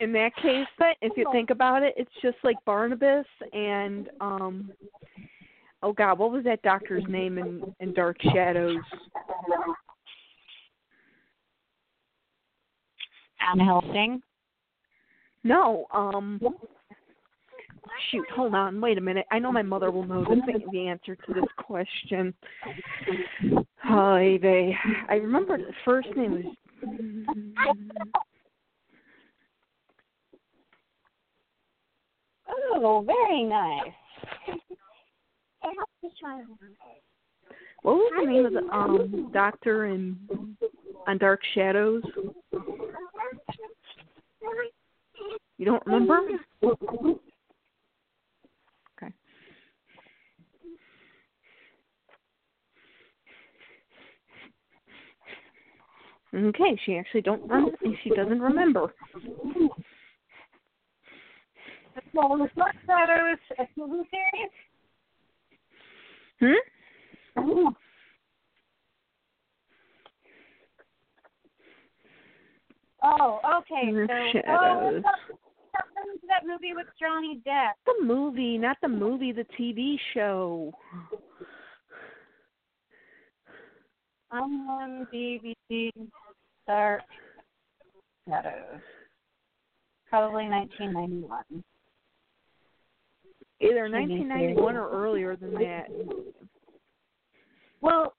In 0.00 0.12
that 0.12 0.34
case, 0.36 0.66
But 0.78 0.96
if 1.02 1.12
you 1.16 1.26
think 1.30 1.50
about 1.50 1.82
it, 1.82 1.94
it's 1.96 2.10
just 2.22 2.36
like 2.42 2.56
Barnabas 2.64 3.26
and 3.52 4.08
um 4.20 4.70
oh 5.82 5.92
god, 5.92 6.18
what 6.18 6.32
was 6.32 6.44
that 6.44 6.62
doctor's 6.62 7.04
name 7.08 7.38
in 7.38 7.74
in 7.80 7.92
Dark 7.94 8.16
Shadows? 8.32 8.76
Van 13.40 13.64
Helsing. 13.66 14.22
No, 15.42 15.86
um 15.92 16.40
shoot, 18.10 18.26
hold 18.34 18.54
on, 18.54 18.80
wait 18.80 18.98
a 18.98 19.00
minute. 19.00 19.26
I 19.30 19.38
know 19.38 19.52
my 19.52 19.62
mother 19.62 19.90
will 19.90 20.06
know 20.06 20.24
the 20.24 20.60
the 20.72 20.86
answer 20.86 21.16
to 21.16 21.34
this 21.34 21.44
question. 21.56 22.34
Hi, 23.78 24.38
they 24.42 24.74
I 25.08 25.14
remember 25.14 25.58
the 25.58 25.72
first 25.84 26.08
name 26.16 26.32
was 26.32 26.54
Oh, 32.82 33.04
very 33.06 33.44
nice. 33.44 33.92
I 35.62 35.68
have 35.68 35.88
to 36.02 36.08
try 36.20 36.42
what 37.82 37.94
was 37.94 38.12
the 38.18 38.26
name 38.26 38.46
of 38.46 38.52
the 38.52 38.62
um 38.74 39.30
doctor 39.32 39.86
in 39.86 40.18
on 41.06 41.18
Dark 41.18 41.40
Shadows? 41.54 42.02
You 45.56 45.66
don't 45.66 45.86
remember? 45.86 46.18
Okay. 46.62 46.74
Okay, 56.34 56.80
she 56.84 56.96
actually 56.96 57.22
don't 57.22 57.48
rem- 57.48 57.74
she 58.04 58.10
doesn't 58.10 58.40
remember. 58.40 58.92
Well, 62.12 62.36
the 62.36 62.48
Dark 62.56 62.74
Shadows 62.86 63.38
a 63.58 63.62
TV 63.78 64.02
series. 64.10 64.50
Hmm? 66.40 67.68
Oh, 73.02 73.40
okay. 73.58 73.92
Dark 73.92 74.08
So, 74.08 74.14
oh, 74.14 74.32
Shadows. 74.32 75.02
What 75.02 75.14
that 76.28 76.46
movie 76.46 76.74
with 76.74 76.86
Johnny 77.00 77.40
Depp? 77.46 77.72
The 77.86 78.04
movie, 78.04 78.56
not 78.56 78.76
the 78.82 78.88
movie, 78.88 79.32
the 79.32 79.46
TV 79.58 79.96
show. 80.14 80.72
I'm 84.30 84.68
on 84.68 85.06
BBC 85.12 85.90
Dark 86.66 87.02
Shadows. 88.28 88.80
Probably 90.08 90.48
1991. 90.48 91.64
Either 93.60 93.90
1991 93.90 94.76
or 94.76 94.90
earlier 94.90 95.36
than 95.36 95.52
that. 95.54 95.88
Well, 97.82 98.14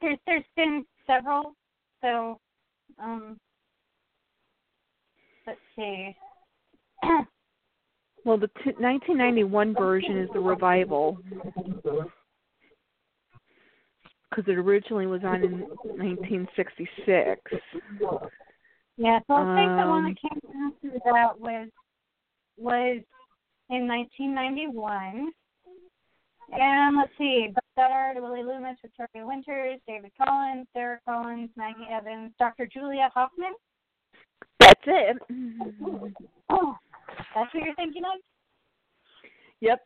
there's 0.00 0.18
there's 0.26 0.44
been 0.56 0.84
several. 1.06 1.54
So, 2.00 2.38
um, 2.98 3.38
let's 5.46 5.60
see. 5.76 6.16
Well, 8.26 8.38
the 8.38 8.48
t- 8.64 8.72
1991 8.78 9.74
version 9.74 10.16
is 10.16 10.30
the 10.32 10.40
revival 10.40 11.18
because 14.30 14.44
it 14.46 14.56
originally 14.56 15.06
was 15.06 15.22
on 15.24 15.44
in 15.44 15.60
1966. 15.98 17.40
Yeah, 18.96 19.18
so 19.26 19.34
I 19.34 19.56
think 19.56 19.76
the 19.76 19.86
one 19.86 20.06
Um, 20.06 20.08
that 20.08 20.16
came 20.22 20.40
after 20.66 20.90
that 21.04 21.38
was 21.38 21.68
was 22.56 23.02
in 23.70 23.88
1991. 23.88 25.32
And 26.52 26.96
let's 26.96 27.10
see, 27.18 27.48
Beth 27.54 27.64
Goddard, 27.76 28.20
Willie 28.20 28.44
Loomis, 28.44 28.76
Victoria 28.82 29.26
Winters, 29.26 29.80
David 29.88 30.12
Collins, 30.22 30.66
Sarah 30.72 31.00
Collins, 31.08 31.50
Maggie 31.56 31.88
Evans, 31.90 32.32
Dr. 32.38 32.66
Julia 32.66 33.10
Hoffman. 33.14 33.54
That's 34.60 34.80
it. 34.86 35.16
Oh, 36.50 36.76
that's 37.34 37.52
what 37.54 37.62
you're 37.64 37.74
thinking 37.74 38.02
of? 38.04 38.20
Yep. 39.60 39.80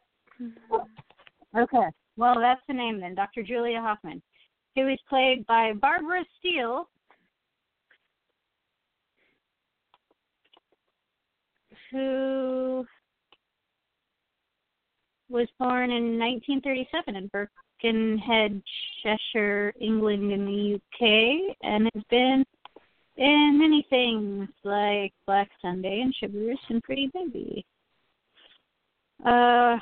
Okay. 1.56 1.86
Well, 2.16 2.40
that's 2.40 2.60
the 2.66 2.74
name 2.74 3.00
then, 3.00 3.14
Dr. 3.14 3.42
Julia 3.44 3.80
Hoffman, 3.80 4.20
who 4.74 4.88
is 4.88 4.98
played 5.08 5.46
by 5.46 5.72
Barbara 5.80 6.24
Steele, 6.38 6.88
who 11.90 12.84
was 15.28 15.48
born 15.58 15.90
in 15.90 16.18
1937 16.18 17.16
in 17.16 17.28
Birkenhead, 17.28 18.62
Cheshire, 19.02 19.72
England, 19.80 20.32
in 20.32 20.46
the 20.46 20.74
UK, 20.74 21.56
and 21.62 21.88
has 21.94 22.02
been 22.10 22.44
in 23.16 23.58
many 23.58 23.86
things 23.90 24.48
like 24.64 25.12
Black 25.26 25.50
Sunday 25.60 26.00
and 26.00 26.14
Chivalrous 26.18 26.58
and 26.68 26.82
Pretty 26.82 27.10
Baby. 27.12 27.64
Uh, 29.24 29.78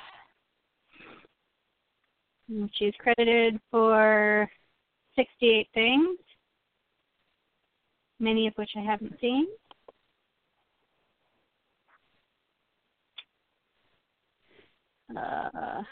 She's 2.74 2.94
credited 2.98 3.58
for 3.70 4.48
68 5.16 5.68
things, 5.74 6.18
many 8.20 8.46
of 8.46 8.54
which 8.54 8.70
I 8.76 8.80
haven't 8.80 9.18
seen. 9.20 9.46
Uh, 15.14 15.82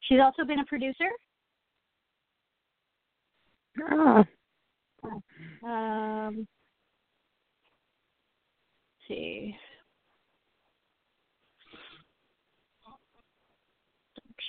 she's 0.00 0.20
also 0.20 0.44
been 0.44 0.60
a 0.60 0.64
producer. 0.64 1.08
Oh. 3.90 4.24
Um, 5.64 6.46
let's 9.08 9.08
see. 9.08 9.56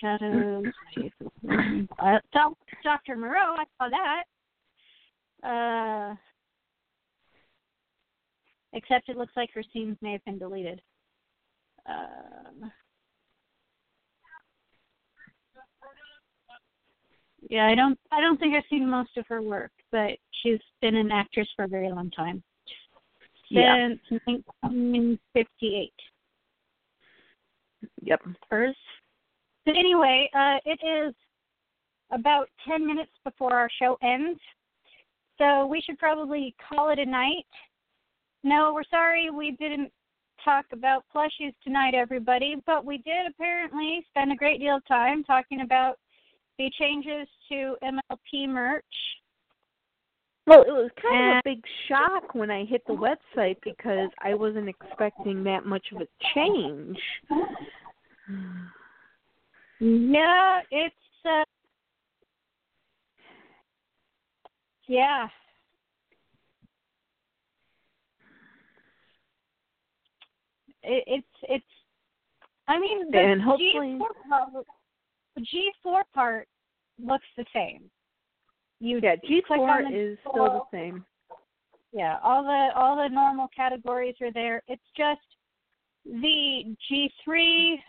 Shadows. 0.02 0.66
uh, 2.00 2.20
Dr. 2.84 3.18
Moreau, 3.18 3.56
I 3.58 3.66
saw 3.78 3.90
that. 3.90 4.24
Uh, 5.44 6.16
except 8.74 9.10
it 9.10 9.18
looks 9.18 9.34
like 9.36 9.50
her 9.54 9.64
scenes 9.74 9.98
may 10.02 10.14
have 10.14 10.26
been 10.26 10.40
deleted. 10.40 10.82
Um, 11.88 12.72
yeah, 17.50 17.68
I 17.68 17.76
don't. 17.76 17.98
I 18.12 18.22
don't 18.22 18.40
think 18.40 18.56
I've 18.56 18.64
seen 18.70 18.90
most 18.90 19.18
of 19.18 19.26
her 19.28 19.42
work, 19.42 19.72
but 19.92 20.12
she's 20.42 20.60
been 20.82 20.96
an 20.96 21.12
actress 21.12 21.48
for 21.56 21.66
a 21.66 21.68
very 21.68 21.90
long 21.90 22.12
time 22.12 22.44
Yeah. 23.50 23.88
since 24.10 24.22
1958. 24.26 25.94
Yep. 28.02 28.22
Hers. 28.50 28.78
But 29.66 29.78
anyway, 29.78 30.30
uh, 30.34 30.58
it 30.66 30.80
is 30.86 31.14
about 32.12 32.50
10 32.68 32.86
minutes 32.86 33.12
before 33.24 33.54
our 33.54 33.70
show 33.80 33.98
ends, 34.02 34.40
so 35.38 35.66
we 35.68 35.82
should 35.82 35.98
probably 35.98 36.56
call 36.68 36.90
it 36.90 37.00
a 37.00 37.06
night. 37.06 37.46
No, 38.44 38.74
we're 38.74 38.84
sorry 38.90 39.30
we 39.30 39.52
didn't 39.52 39.92
talk 40.44 40.66
about 40.72 41.04
plushies 41.14 41.54
tonight, 41.64 41.94
everybody, 41.94 42.56
but 42.66 42.86
we 42.86 42.98
did 42.98 43.28
apparently 43.30 44.06
spend 44.10 44.32
a 44.32 44.36
great 44.36 44.60
deal 44.60 44.78
of 44.78 44.88
time 44.88 45.24
talking 45.24 45.62
about 45.62 45.98
the 46.58 46.70
changes 46.80 47.28
to 47.50 47.76
MLP 47.84 48.48
merch. 48.50 48.84
Well, 50.48 50.64
it 50.64 50.72
was 50.72 50.90
kind 51.00 51.32
of 51.32 51.38
a 51.38 51.42
big 51.44 51.64
shock 51.88 52.34
when 52.34 52.50
I 52.50 52.66
hit 52.66 52.82
the 52.88 52.94
website 52.94 53.58
because 53.64 54.10
I 54.20 54.34
wasn't 54.34 54.68
expecting 54.68 55.44
that 55.44 55.66
much 55.66 55.86
of 55.94 56.02
a 56.02 56.08
change. 56.34 56.98
No, 59.80 60.60
it's 60.72 60.96
uh 61.26 61.44
yeah. 64.88 65.28
It, 70.68 70.69
it's 70.84 71.28
it's 71.44 71.66
I 72.68 72.80
mean 72.80 73.12
the 73.12 73.18
And 73.20 73.42
hopefully- 73.42 74.00
G4 74.00 74.30
part, 74.30 74.66
the 75.36 75.42
G4 75.42 76.04
part 76.14 76.48
looks 77.04 77.26
the 77.38 77.46
same. 77.54 77.90
You 78.80 79.00
Yeah, 79.02 79.16
G 79.18 79.42
four 79.48 79.82
is 79.92 80.18
still 80.20 80.46
the 80.72 80.78
same. 80.78 81.06
Yeah, 81.92 82.20
all 82.24 82.44
the 82.44 82.70
all 82.76 82.96
the 82.96 83.10
normal 83.10 83.48
categories 83.56 84.16
are 84.22 84.32
there. 84.32 84.62
It's 84.68 84.82
just 84.96 85.22
the 86.06 86.76
G3, 86.90 87.82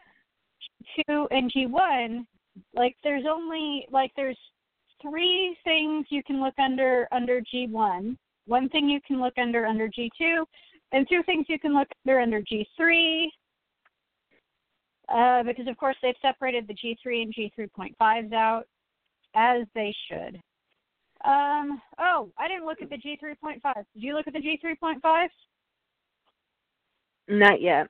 G2 0.99 1.27
and 1.31 1.53
G1, 1.53 2.27
like 2.75 2.97
there's 3.05 3.25
only 3.31 3.87
like 3.91 4.13
there's 4.17 4.39
three 5.01 5.57
things 5.65 6.07
you 6.11 6.23
can 6.23 6.41
look 6.41 6.59
under 6.59 7.07
under 7.13 7.41
G1, 7.43 8.17
one 8.47 8.69
thing 8.71 8.89
you 8.89 9.01
can 9.07 9.21
look 9.21 9.35
under 9.39 9.67
under 9.67 9.89
G2, 9.89 10.45
and 10.93 11.07
two 11.09 11.23
things 11.25 11.47
you 11.49 11.59
can 11.59 11.75
look, 11.75 11.89
they're 12.05 12.21
under 12.21 12.43
G3. 12.43 13.27
Uh, 15.09 15.43
because 15.43 15.67
of 15.67 15.77
course 15.77 15.97
they've 16.03 16.15
separated 16.23 16.69
the 16.69 16.75
G3 16.75 17.23
and 17.23 17.35
G3.5s 17.35 18.33
out 18.33 18.65
as 19.35 19.67
they 19.75 19.95
should. 20.09 20.41
Um, 21.25 21.83
oh, 21.99 22.31
I 22.39 22.49
didn't 22.49 22.65
look 22.65 22.81
at 22.81 22.91
the 22.91 22.97
G3.5. 22.97 23.61
Did 23.75 23.85
you 23.95 24.15
look 24.15 24.27
at 24.27 24.33
the 24.33 24.41
G3.5s? 24.41 25.29
Not 27.29 27.61
yet. 27.61 27.89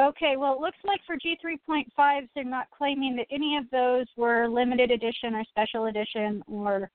Okay, 0.00 0.36
well, 0.36 0.54
it 0.54 0.60
looks 0.60 0.78
like 0.84 1.00
for 1.06 1.16
G3.5s, 1.16 2.28
they're 2.34 2.44
not 2.44 2.66
claiming 2.76 3.14
that 3.16 3.26
any 3.30 3.56
of 3.56 3.70
those 3.70 4.06
were 4.16 4.48
limited 4.48 4.90
edition 4.90 5.34
or 5.34 5.44
special 5.44 5.86
edition 5.86 6.42
or 6.48 6.90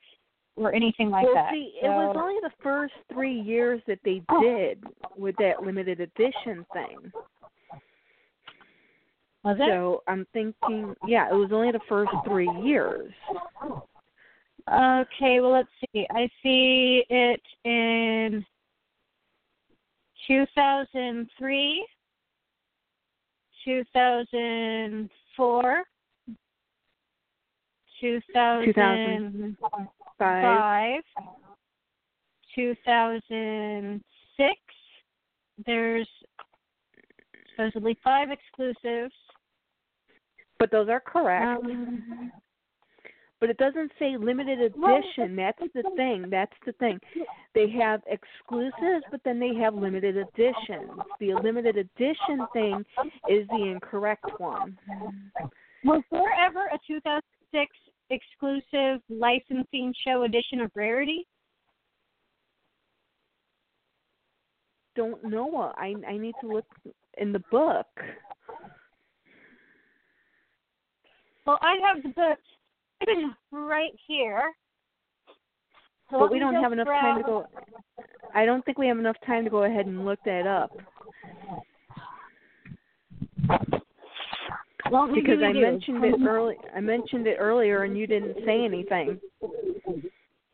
or 0.60 0.74
anything 0.74 1.10
like 1.10 1.26
well, 1.26 1.36
that. 1.36 1.52
see, 1.52 1.74
so, 1.82 1.88
it 1.88 1.90
was 1.90 2.16
only 2.20 2.36
the 2.42 2.52
first 2.62 2.94
three 3.12 3.40
years 3.40 3.82
that 3.88 4.00
they 4.04 4.22
did 4.42 4.84
with 5.18 5.36
that 5.38 5.64
limited 5.64 6.02
edition 6.02 6.66
thing. 6.74 7.12
was 9.44 9.58
it? 9.60 9.70
So 9.70 10.04
I'm 10.08 10.28
thinking, 10.34 10.96
yeah, 11.08 11.30
it 11.30 11.36
was 11.36 11.52
only 11.54 11.72
the 11.72 11.80
first 11.88 12.12
three 12.26 12.50
years. 12.62 13.14
Okay, 14.68 15.40
well, 15.40 15.54
let's 15.54 15.70
see. 15.94 16.06
I 16.12 16.30
see 16.44 17.06
it 17.10 17.42
in 17.64 18.46
2003, 20.28 21.88
2004, 23.66 25.84
2005, 28.02 29.88
Five. 30.20 31.02
2006. 32.56 34.56
There's 35.66 36.08
supposedly 37.52 37.98
five 38.04 38.30
exclusives. 38.32 39.14
But 40.58 40.72
those 40.72 40.90
are 40.90 41.00
correct. 41.00 41.64
Um, 41.64 42.32
but 43.40 43.50
it 43.50 43.58
doesn't 43.58 43.92
say 43.98 44.18
limited 44.18 44.60
edition. 44.60 45.36
That's 45.36 45.62
the 45.74 45.84
thing. 45.96 46.26
That's 46.30 46.52
the 46.66 46.74
thing. 46.74 47.00
They 47.56 47.70
have 47.70 48.02
exclusives, 48.08 49.06
but 49.10 49.22
then 49.24 49.40
they 49.40 49.56
have 49.56 49.74
limited 49.74 50.18
editions. 50.18 50.92
The 51.22 51.36
limited 51.36 51.78
edition 51.78 52.46
thing 52.52 52.84
is 53.30 53.48
the 53.48 53.72
incorrect 53.72 54.26
one. 54.40 54.78
Was 55.86 56.04
there 56.12 56.34
ever 56.46 56.66
a 56.66 56.78
2006 56.86 57.72
exclusive 58.10 59.02
licensing 59.10 59.94
show 60.06 60.24
edition 60.24 60.62
of 60.62 60.72
Rarity? 60.76 61.28
Don't 64.96 65.24
know. 65.24 65.72
I 65.78 65.96
I 66.08 66.18
need 66.18 66.36
to 66.42 66.48
look 66.48 66.66
in 67.18 67.32
the 67.32 67.44
book. 67.52 67.88
Well, 71.46 71.60
I 71.62 71.76
have 71.88 72.04
the 72.04 72.10
book 72.10 72.40
right 73.52 73.94
here. 74.08 74.52
So 76.12 76.20
But 76.20 76.32
we 76.32 76.40
don't 76.40 76.56
have 76.56 76.74
enough 76.74 76.88
time 76.88 77.18
to 77.18 77.24
go. 77.24 77.46
I 78.34 78.46
don't 78.46 78.66
think 78.66 78.78
we 78.78 78.88
have 78.88 79.00
enough 79.00 79.16
time 79.26 79.44
to 79.44 79.50
go 79.50 79.64
ahead 79.64 79.86
and 79.86 80.06
look 80.06 80.20
that 80.26 80.48
up 80.48 80.72
Well, 84.92 85.08
maybe 85.08 85.22
because 85.22 85.44
I 85.44 85.52
do. 85.52 85.62
mentioned 85.62 86.04
it 86.06 86.16
early. 86.28 86.56
I 86.76 86.80
mentioned 86.80 87.28
it 87.28 87.38
earlier, 87.40 87.84
and 87.84 87.98
you 87.98 88.08
didn't 88.08 88.38
say 88.46 88.64
anything. 88.64 89.20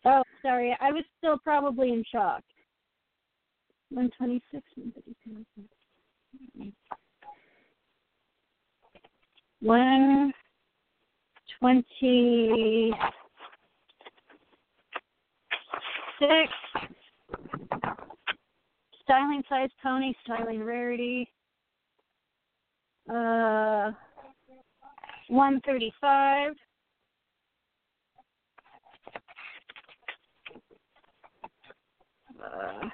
Oh, 0.03 0.23
sorry. 0.41 0.75
I 0.81 0.91
was 0.91 1.03
still 1.17 1.37
probably 1.37 1.89
in 1.89 2.03
shock. 2.11 2.43
One 3.89 4.09
twenty-six. 4.17 4.63
One 9.61 10.33
twenty-six. 11.59 12.97
Styling 19.03 19.43
size 19.47 19.69
pony, 19.83 20.13
styling 20.23 20.63
rarity. 20.63 21.31
Uh, 23.07 23.91
one 25.29 25.61
thirty 25.65 25.93
five. 26.01 26.53
Uh, 32.43 32.89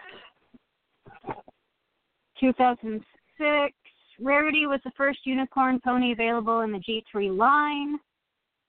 2006. 2.41 3.73
Rarity 4.19 4.67
was 4.67 4.79
the 4.83 4.91
first 4.97 5.19
unicorn 5.25 5.79
pony 5.83 6.11
available 6.11 6.61
in 6.61 6.71
the 6.71 6.79
G3 6.79 7.35
line. 7.35 7.99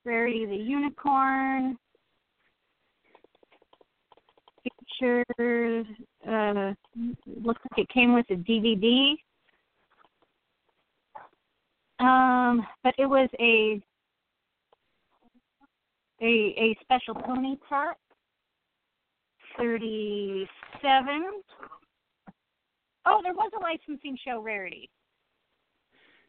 Rarity 0.05 0.47
the 0.47 0.57
unicorn. 0.57 1.77
Featured, 5.01 5.87
uh, 6.29 6.73
looks 7.43 7.61
like 7.71 7.79
it 7.79 7.89
came 7.89 8.15
with 8.15 8.27
a 8.31 8.35
DVD. 8.35 9.15
Um, 12.03 12.67
but 12.83 12.95
it 12.99 13.07
was 13.07 13.29
a 13.39 13.81
a 16.21 16.27
a 16.27 16.77
special 16.83 17.15
pony 17.15 17.57
pack. 17.69 17.97
Thirty-seven. 19.57 21.43
Oh, 23.07 23.21
there 23.23 23.35
was 23.35 23.51
a 23.57 23.63
licensing 23.63 24.17
show 24.25 24.41
rarity 24.41 24.89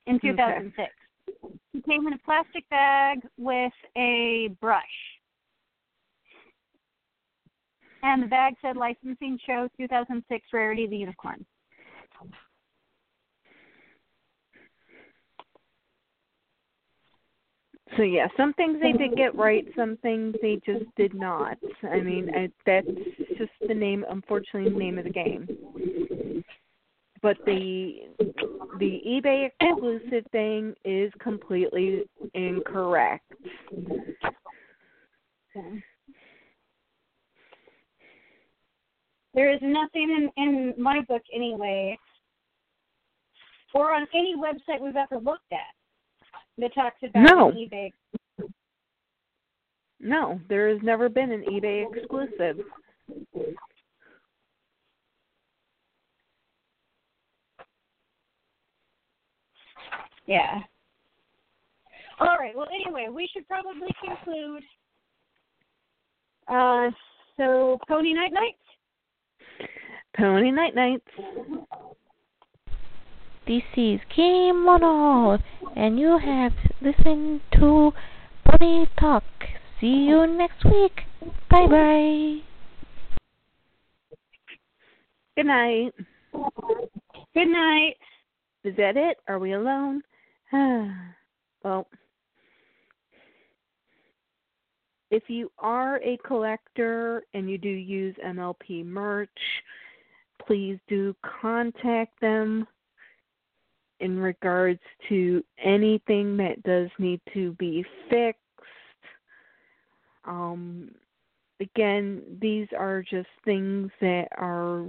in 0.05 0.15
Okay. 0.17 0.29
2006. 0.29 0.91
It 1.73 1.85
came 1.85 2.07
in 2.07 2.13
a 2.13 2.17
plastic 2.19 2.67
bag 2.69 3.19
with 3.37 3.73
a 3.97 4.49
brush. 4.59 4.83
And 8.01 8.21
the 8.21 8.27
bag 8.27 8.55
said 8.61 8.75
licensing 8.75 9.39
show 9.45 9.69
2006 9.77 10.45
Rarity 10.51 10.87
the 10.87 10.97
Unicorn. 10.97 11.45
So 17.97 18.03
yeah, 18.03 18.27
some 18.37 18.53
things 18.53 18.77
they 18.81 18.91
did 18.91 19.15
get 19.15 19.35
right, 19.37 19.65
some 19.75 19.97
things 20.01 20.35
they 20.41 20.59
just 20.65 20.85
did 20.95 21.13
not. 21.13 21.57
I 21.83 21.99
mean, 22.01 22.29
I, 22.35 22.49
that's 22.65 22.87
just 23.37 23.51
the 23.67 23.73
name, 23.73 24.05
unfortunately, 24.09 24.71
the 24.71 24.79
name 24.79 24.97
of 24.97 25.03
the 25.03 25.09
game. 25.09 26.43
But 27.21 27.37
the 27.45 28.01
the 28.79 29.01
eBay 29.07 29.49
exclusive 29.61 30.25
thing 30.31 30.73
is 30.83 31.11
completely 31.19 32.03
incorrect. 32.33 33.31
There 39.33 39.51
is 39.51 39.59
nothing 39.61 40.29
in, 40.37 40.43
in 40.43 40.73
my 40.77 41.01
book 41.07 41.23
anyway, 41.33 41.97
or 43.73 43.93
on 43.93 44.05
any 44.13 44.35
website 44.35 44.81
we've 44.81 44.95
ever 44.95 45.19
looked 45.19 45.51
at 45.51 45.59
talks 46.73 46.97
about 47.03 47.23
No. 47.23 47.51
eBay. 47.51 47.91
No, 49.99 50.39
there 50.49 50.69
has 50.69 50.79
never 50.83 51.07
been 51.07 51.31
an 51.31 51.43
eBay 51.43 51.85
exclusive. 51.95 52.59
Yeah. 60.25 60.59
All 62.19 62.37
right. 62.39 62.55
Well, 62.55 62.67
anyway, 62.73 63.07
we 63.11 63.29
should 63.33 63.47
probably 63.47 63.89
conclude. 64.03 64.63
Uh, 66.47 66.89
so 67.37 67.79
Pony 67.87 68.13
Night 68.13 68.31
Nights. 68.33 69.69
Pony 70.17 70.51
Night 70.51 70.75
Nights. 70.75 71.07
This 73.45 73.63
is 73.75 73.99
Kim 74.15 74.63
Mono, 74.63 75.37
and 75.75 75.99
you 75.99 76.17
have 76.17 76.53
listened 76.81 77.41
to 77.59 77.91
Pony 78.47 78.85
Talk. 78.97 79.25
See 79.81 80.05
you 80.07 80.25
next 80.25 80.63
week. 80.63 81.01
Bye 81.51 81.67
bye. 81.67 82.37
Good 85.35 85.47
night. 85.47 85.91
Good 87.33 87.49
night. 87.49 87.95
Is 88.63 88.77
that 88.77 88.95
it? 88.95 89.17
Are 89.27 89.39
we 89.39 89.51
alone? 89.51 90.01
well, 90.53 91.87
if 95.11 95.23
you 95.27 95.51
are 95.59 95.97
a 95.97 96.17
collector 96.25 97.23
and 97.33 97.49
you 97.49 97.57
do 97.57 97.67
use 97.67 98.15
MLP 98.25 98.85
merch, 98.85 99.29
please 100.47 100.79
do 100.87 101.13
contact 101.41 102.21
them 102.21 102.65
in 104.03 104.19
regards 104.19 104.81
to 105.07 105.41
anything 105.63 106.35
that 106.35 106.61
does 106.63 106.89
need 106.99 107.21
to 107.33 107.53
be 107.53 107.85
fixed. 108.09 108.39
Um, 110.25 110.91
again, 111.61 112.21
these 112.41 112.67
are 112.77 113.01
just 113.01 113.29
things 113.45 113.89
that 114.01 114.27
are 114.37 114.85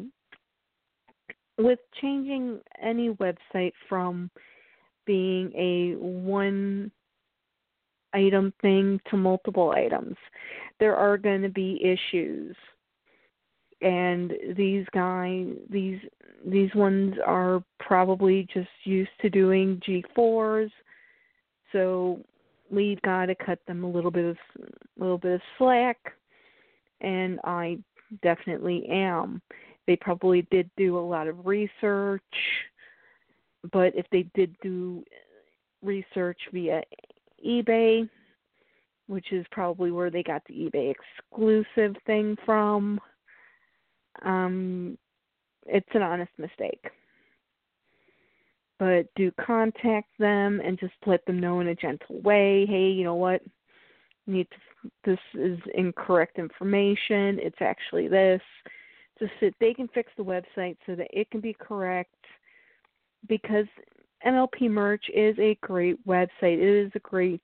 with 1.59 1.79
changing 2.01 2.59
any 2.83 3.11
website 3.11 3.73
from 3.89 4.31
being 5.07 5.53
a 5.55 5.97
one 5.97 6.91
item 8.13 8.53
thing 8.61 9.01
to 9.11 9.17
multiple 9.17 9.71
items. 9.77 10.17
There 10.81 10.97
are 10.97 11.17
going 11.17 11.43
to 11.43 11.49
be 11.49 11.81
issues. 11.85 12.57
And 13.81 14.33
these 14.57 14.87
guys, 14.93 15.47
these 15.71 15.99
these 16.47 16.75
ones 16.75 17.15
are 17.25 17.63
probably 17.81 18.47
just 18.53 18.69
used 18.85 19.11
to 19.23 19.31
doing 19.31 19.81
G4s, 19.87 20.71
so 21.73 22.21
we've 22.71 23.01
got 23.03 23.27
to 23.27 23.35
cut 23.35 23.59
them 23.67 23.85
a 23.85 23.91
little 23.91 24.11
bit 24.11 24.25
of 24.25 24.37
a 24.61 25.01
little 25.01 25.19
bit 25.19 25.35
of 25.35 25.41
slack, 25.59 25.99
and 27.01 27.41
I 27.45 27.79
definitely 28.23 28.87
am. 28.91 29.41
They 29.87 29.97
probably 29.97 30.47
did 30.51 30.71
do 30.77 30.99
a 30.99 31.01
lot 31.01 31.29
of 31.29 31.47
research, 31.47 32.23
but 33.73 33.95
if 33.95 34.07
they 34.11 34.27
did 34.35 34.55
do 34.63 35.05
research 35.83 36.39
via 36.53 36.83
eBay, 37.47 38.09
which 39.07 39.33
is 39.33 39.45
probably 39.51 39.91
where 39.91 40.11
they 40.11 40.23
got 40.23 40.43
the 40.47 40.55
eBay 40.55 40.93
exclusive 40.93 41.97
thing 42.07 42.37
from. 42.45 43.01
Um, 44.23 44.99
it's 45.67 45.89
an 45.95 46.03
honest 46.03 46.33
mistake. 46.39 46.85
But 48.79 49.07
do 49.15 49.31
contact 49.41 50.09
them 50.19 50.61
and 50.65 50.79
just 50.79 50.95
let 51.07 51.25
them 51.27 51.39
know 51.39 51.61
in 51.61 51.69
a 51.69 51.75
gentle 51.75 52.21
way, 52.21 52.67
hey, 52.67 52.91
you 52.91 53.05
know 53.05 53.15
what? 53.15 53.41
You 54.27 54.35
need 54.35 54.49
to, 54.51 54.91
this 55.05 55.19
is 55.35 55.59
incorrect 55.75 56.39
information. 56.39 57.39
It's 57.41 57.61
actually 57.61 58.09
this. 58.09 58.43
Just 59.19 59.33
so 59.39 59.51
they 59.61 59.73
can 59.73 59.89
fix 59.89 60.11
the 60.17 60.25
website 60.25 60.77
so 60.87 60.97
that 60.97 61.07
it 61.13 61.31
can 61.31 61.41
be 61.41 61.55
correct 61.55 62.15
because 63.29 63.67
MLP 64.27 64.69
merch 64.69 65.05
is 65.15 65.39
a 65.39 65.57
great 65.63 66.05
website. 66.07 66.59
It 66.59 66.87
is 66.87 66.93
a 66.95 67.01
great 67.01 67.41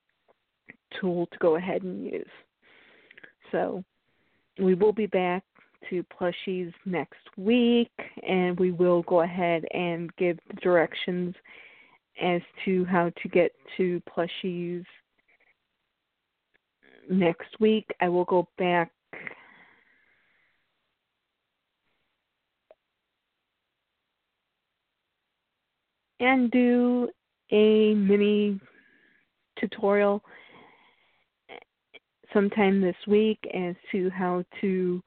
tool 1.00 1.26
to 1.26 1.38
go 1.38 1.56
ahead 1.56 1.82
and 1.82 2.04
use. 2.04 2.26
So 3.52 3.84
we 4.58 4.74
will 4.74 4.92
be 4.92 5.06
back 5.06 5.44
to 5.88 6.04
plushies 6.04 6.72
next 6.84 7.20
week 7.36 7.90
and 8.26 8.58
we 8.58 8.70
will 8.70 9.02
go 9.02 9.22
ahead 9.22 9.64
and 9.72 10.14
give 10.16 10.38
directions 10.62 11.34
as 12.20 12.42
to 12.64 12.84
how 12.84 13.10
to 13.22 13.28
get 13.28 13.52
to 13.76 14.02
plushies 14.08 14.84
next 17.08 17.58
week. 17.60 17.86
I 18.00 18.08
will 18.08 18.24
go 18.24 18.46
back 18.58 18.92
and 26.20 26.50
do 26.50 27.08
a 27.50 27.94
mini 27.94 28.60
tutorial 29.58 30.22
sometime 32.32 32.80
this 32.80 32.96
week 33.08 33.38
as 33.54 33.74
to 33.90 34.10
how 34.10 34.44
to 34.60 35.02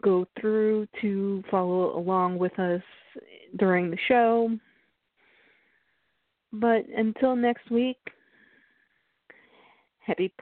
go 0.00 0.26
through 0.40 0.86
to 1.00 1.42
follow 1.50 1.96
along 1.96 2.38
with 2.38 2.58
us 2.58 2.82
during 3.56 3.90
the 3.90 3.98
show. 4.08 4.50
But 6.52 6.86
until 6.96 7.34
next 7.36 7.70
week, 7.70 7.98
happy 9.98 10.32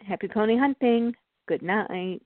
happy 0.00 0.28
pony 0.28 0.56
hunting. 0.56 1.14
Good 1.48 1.62
night. 1.62 2.22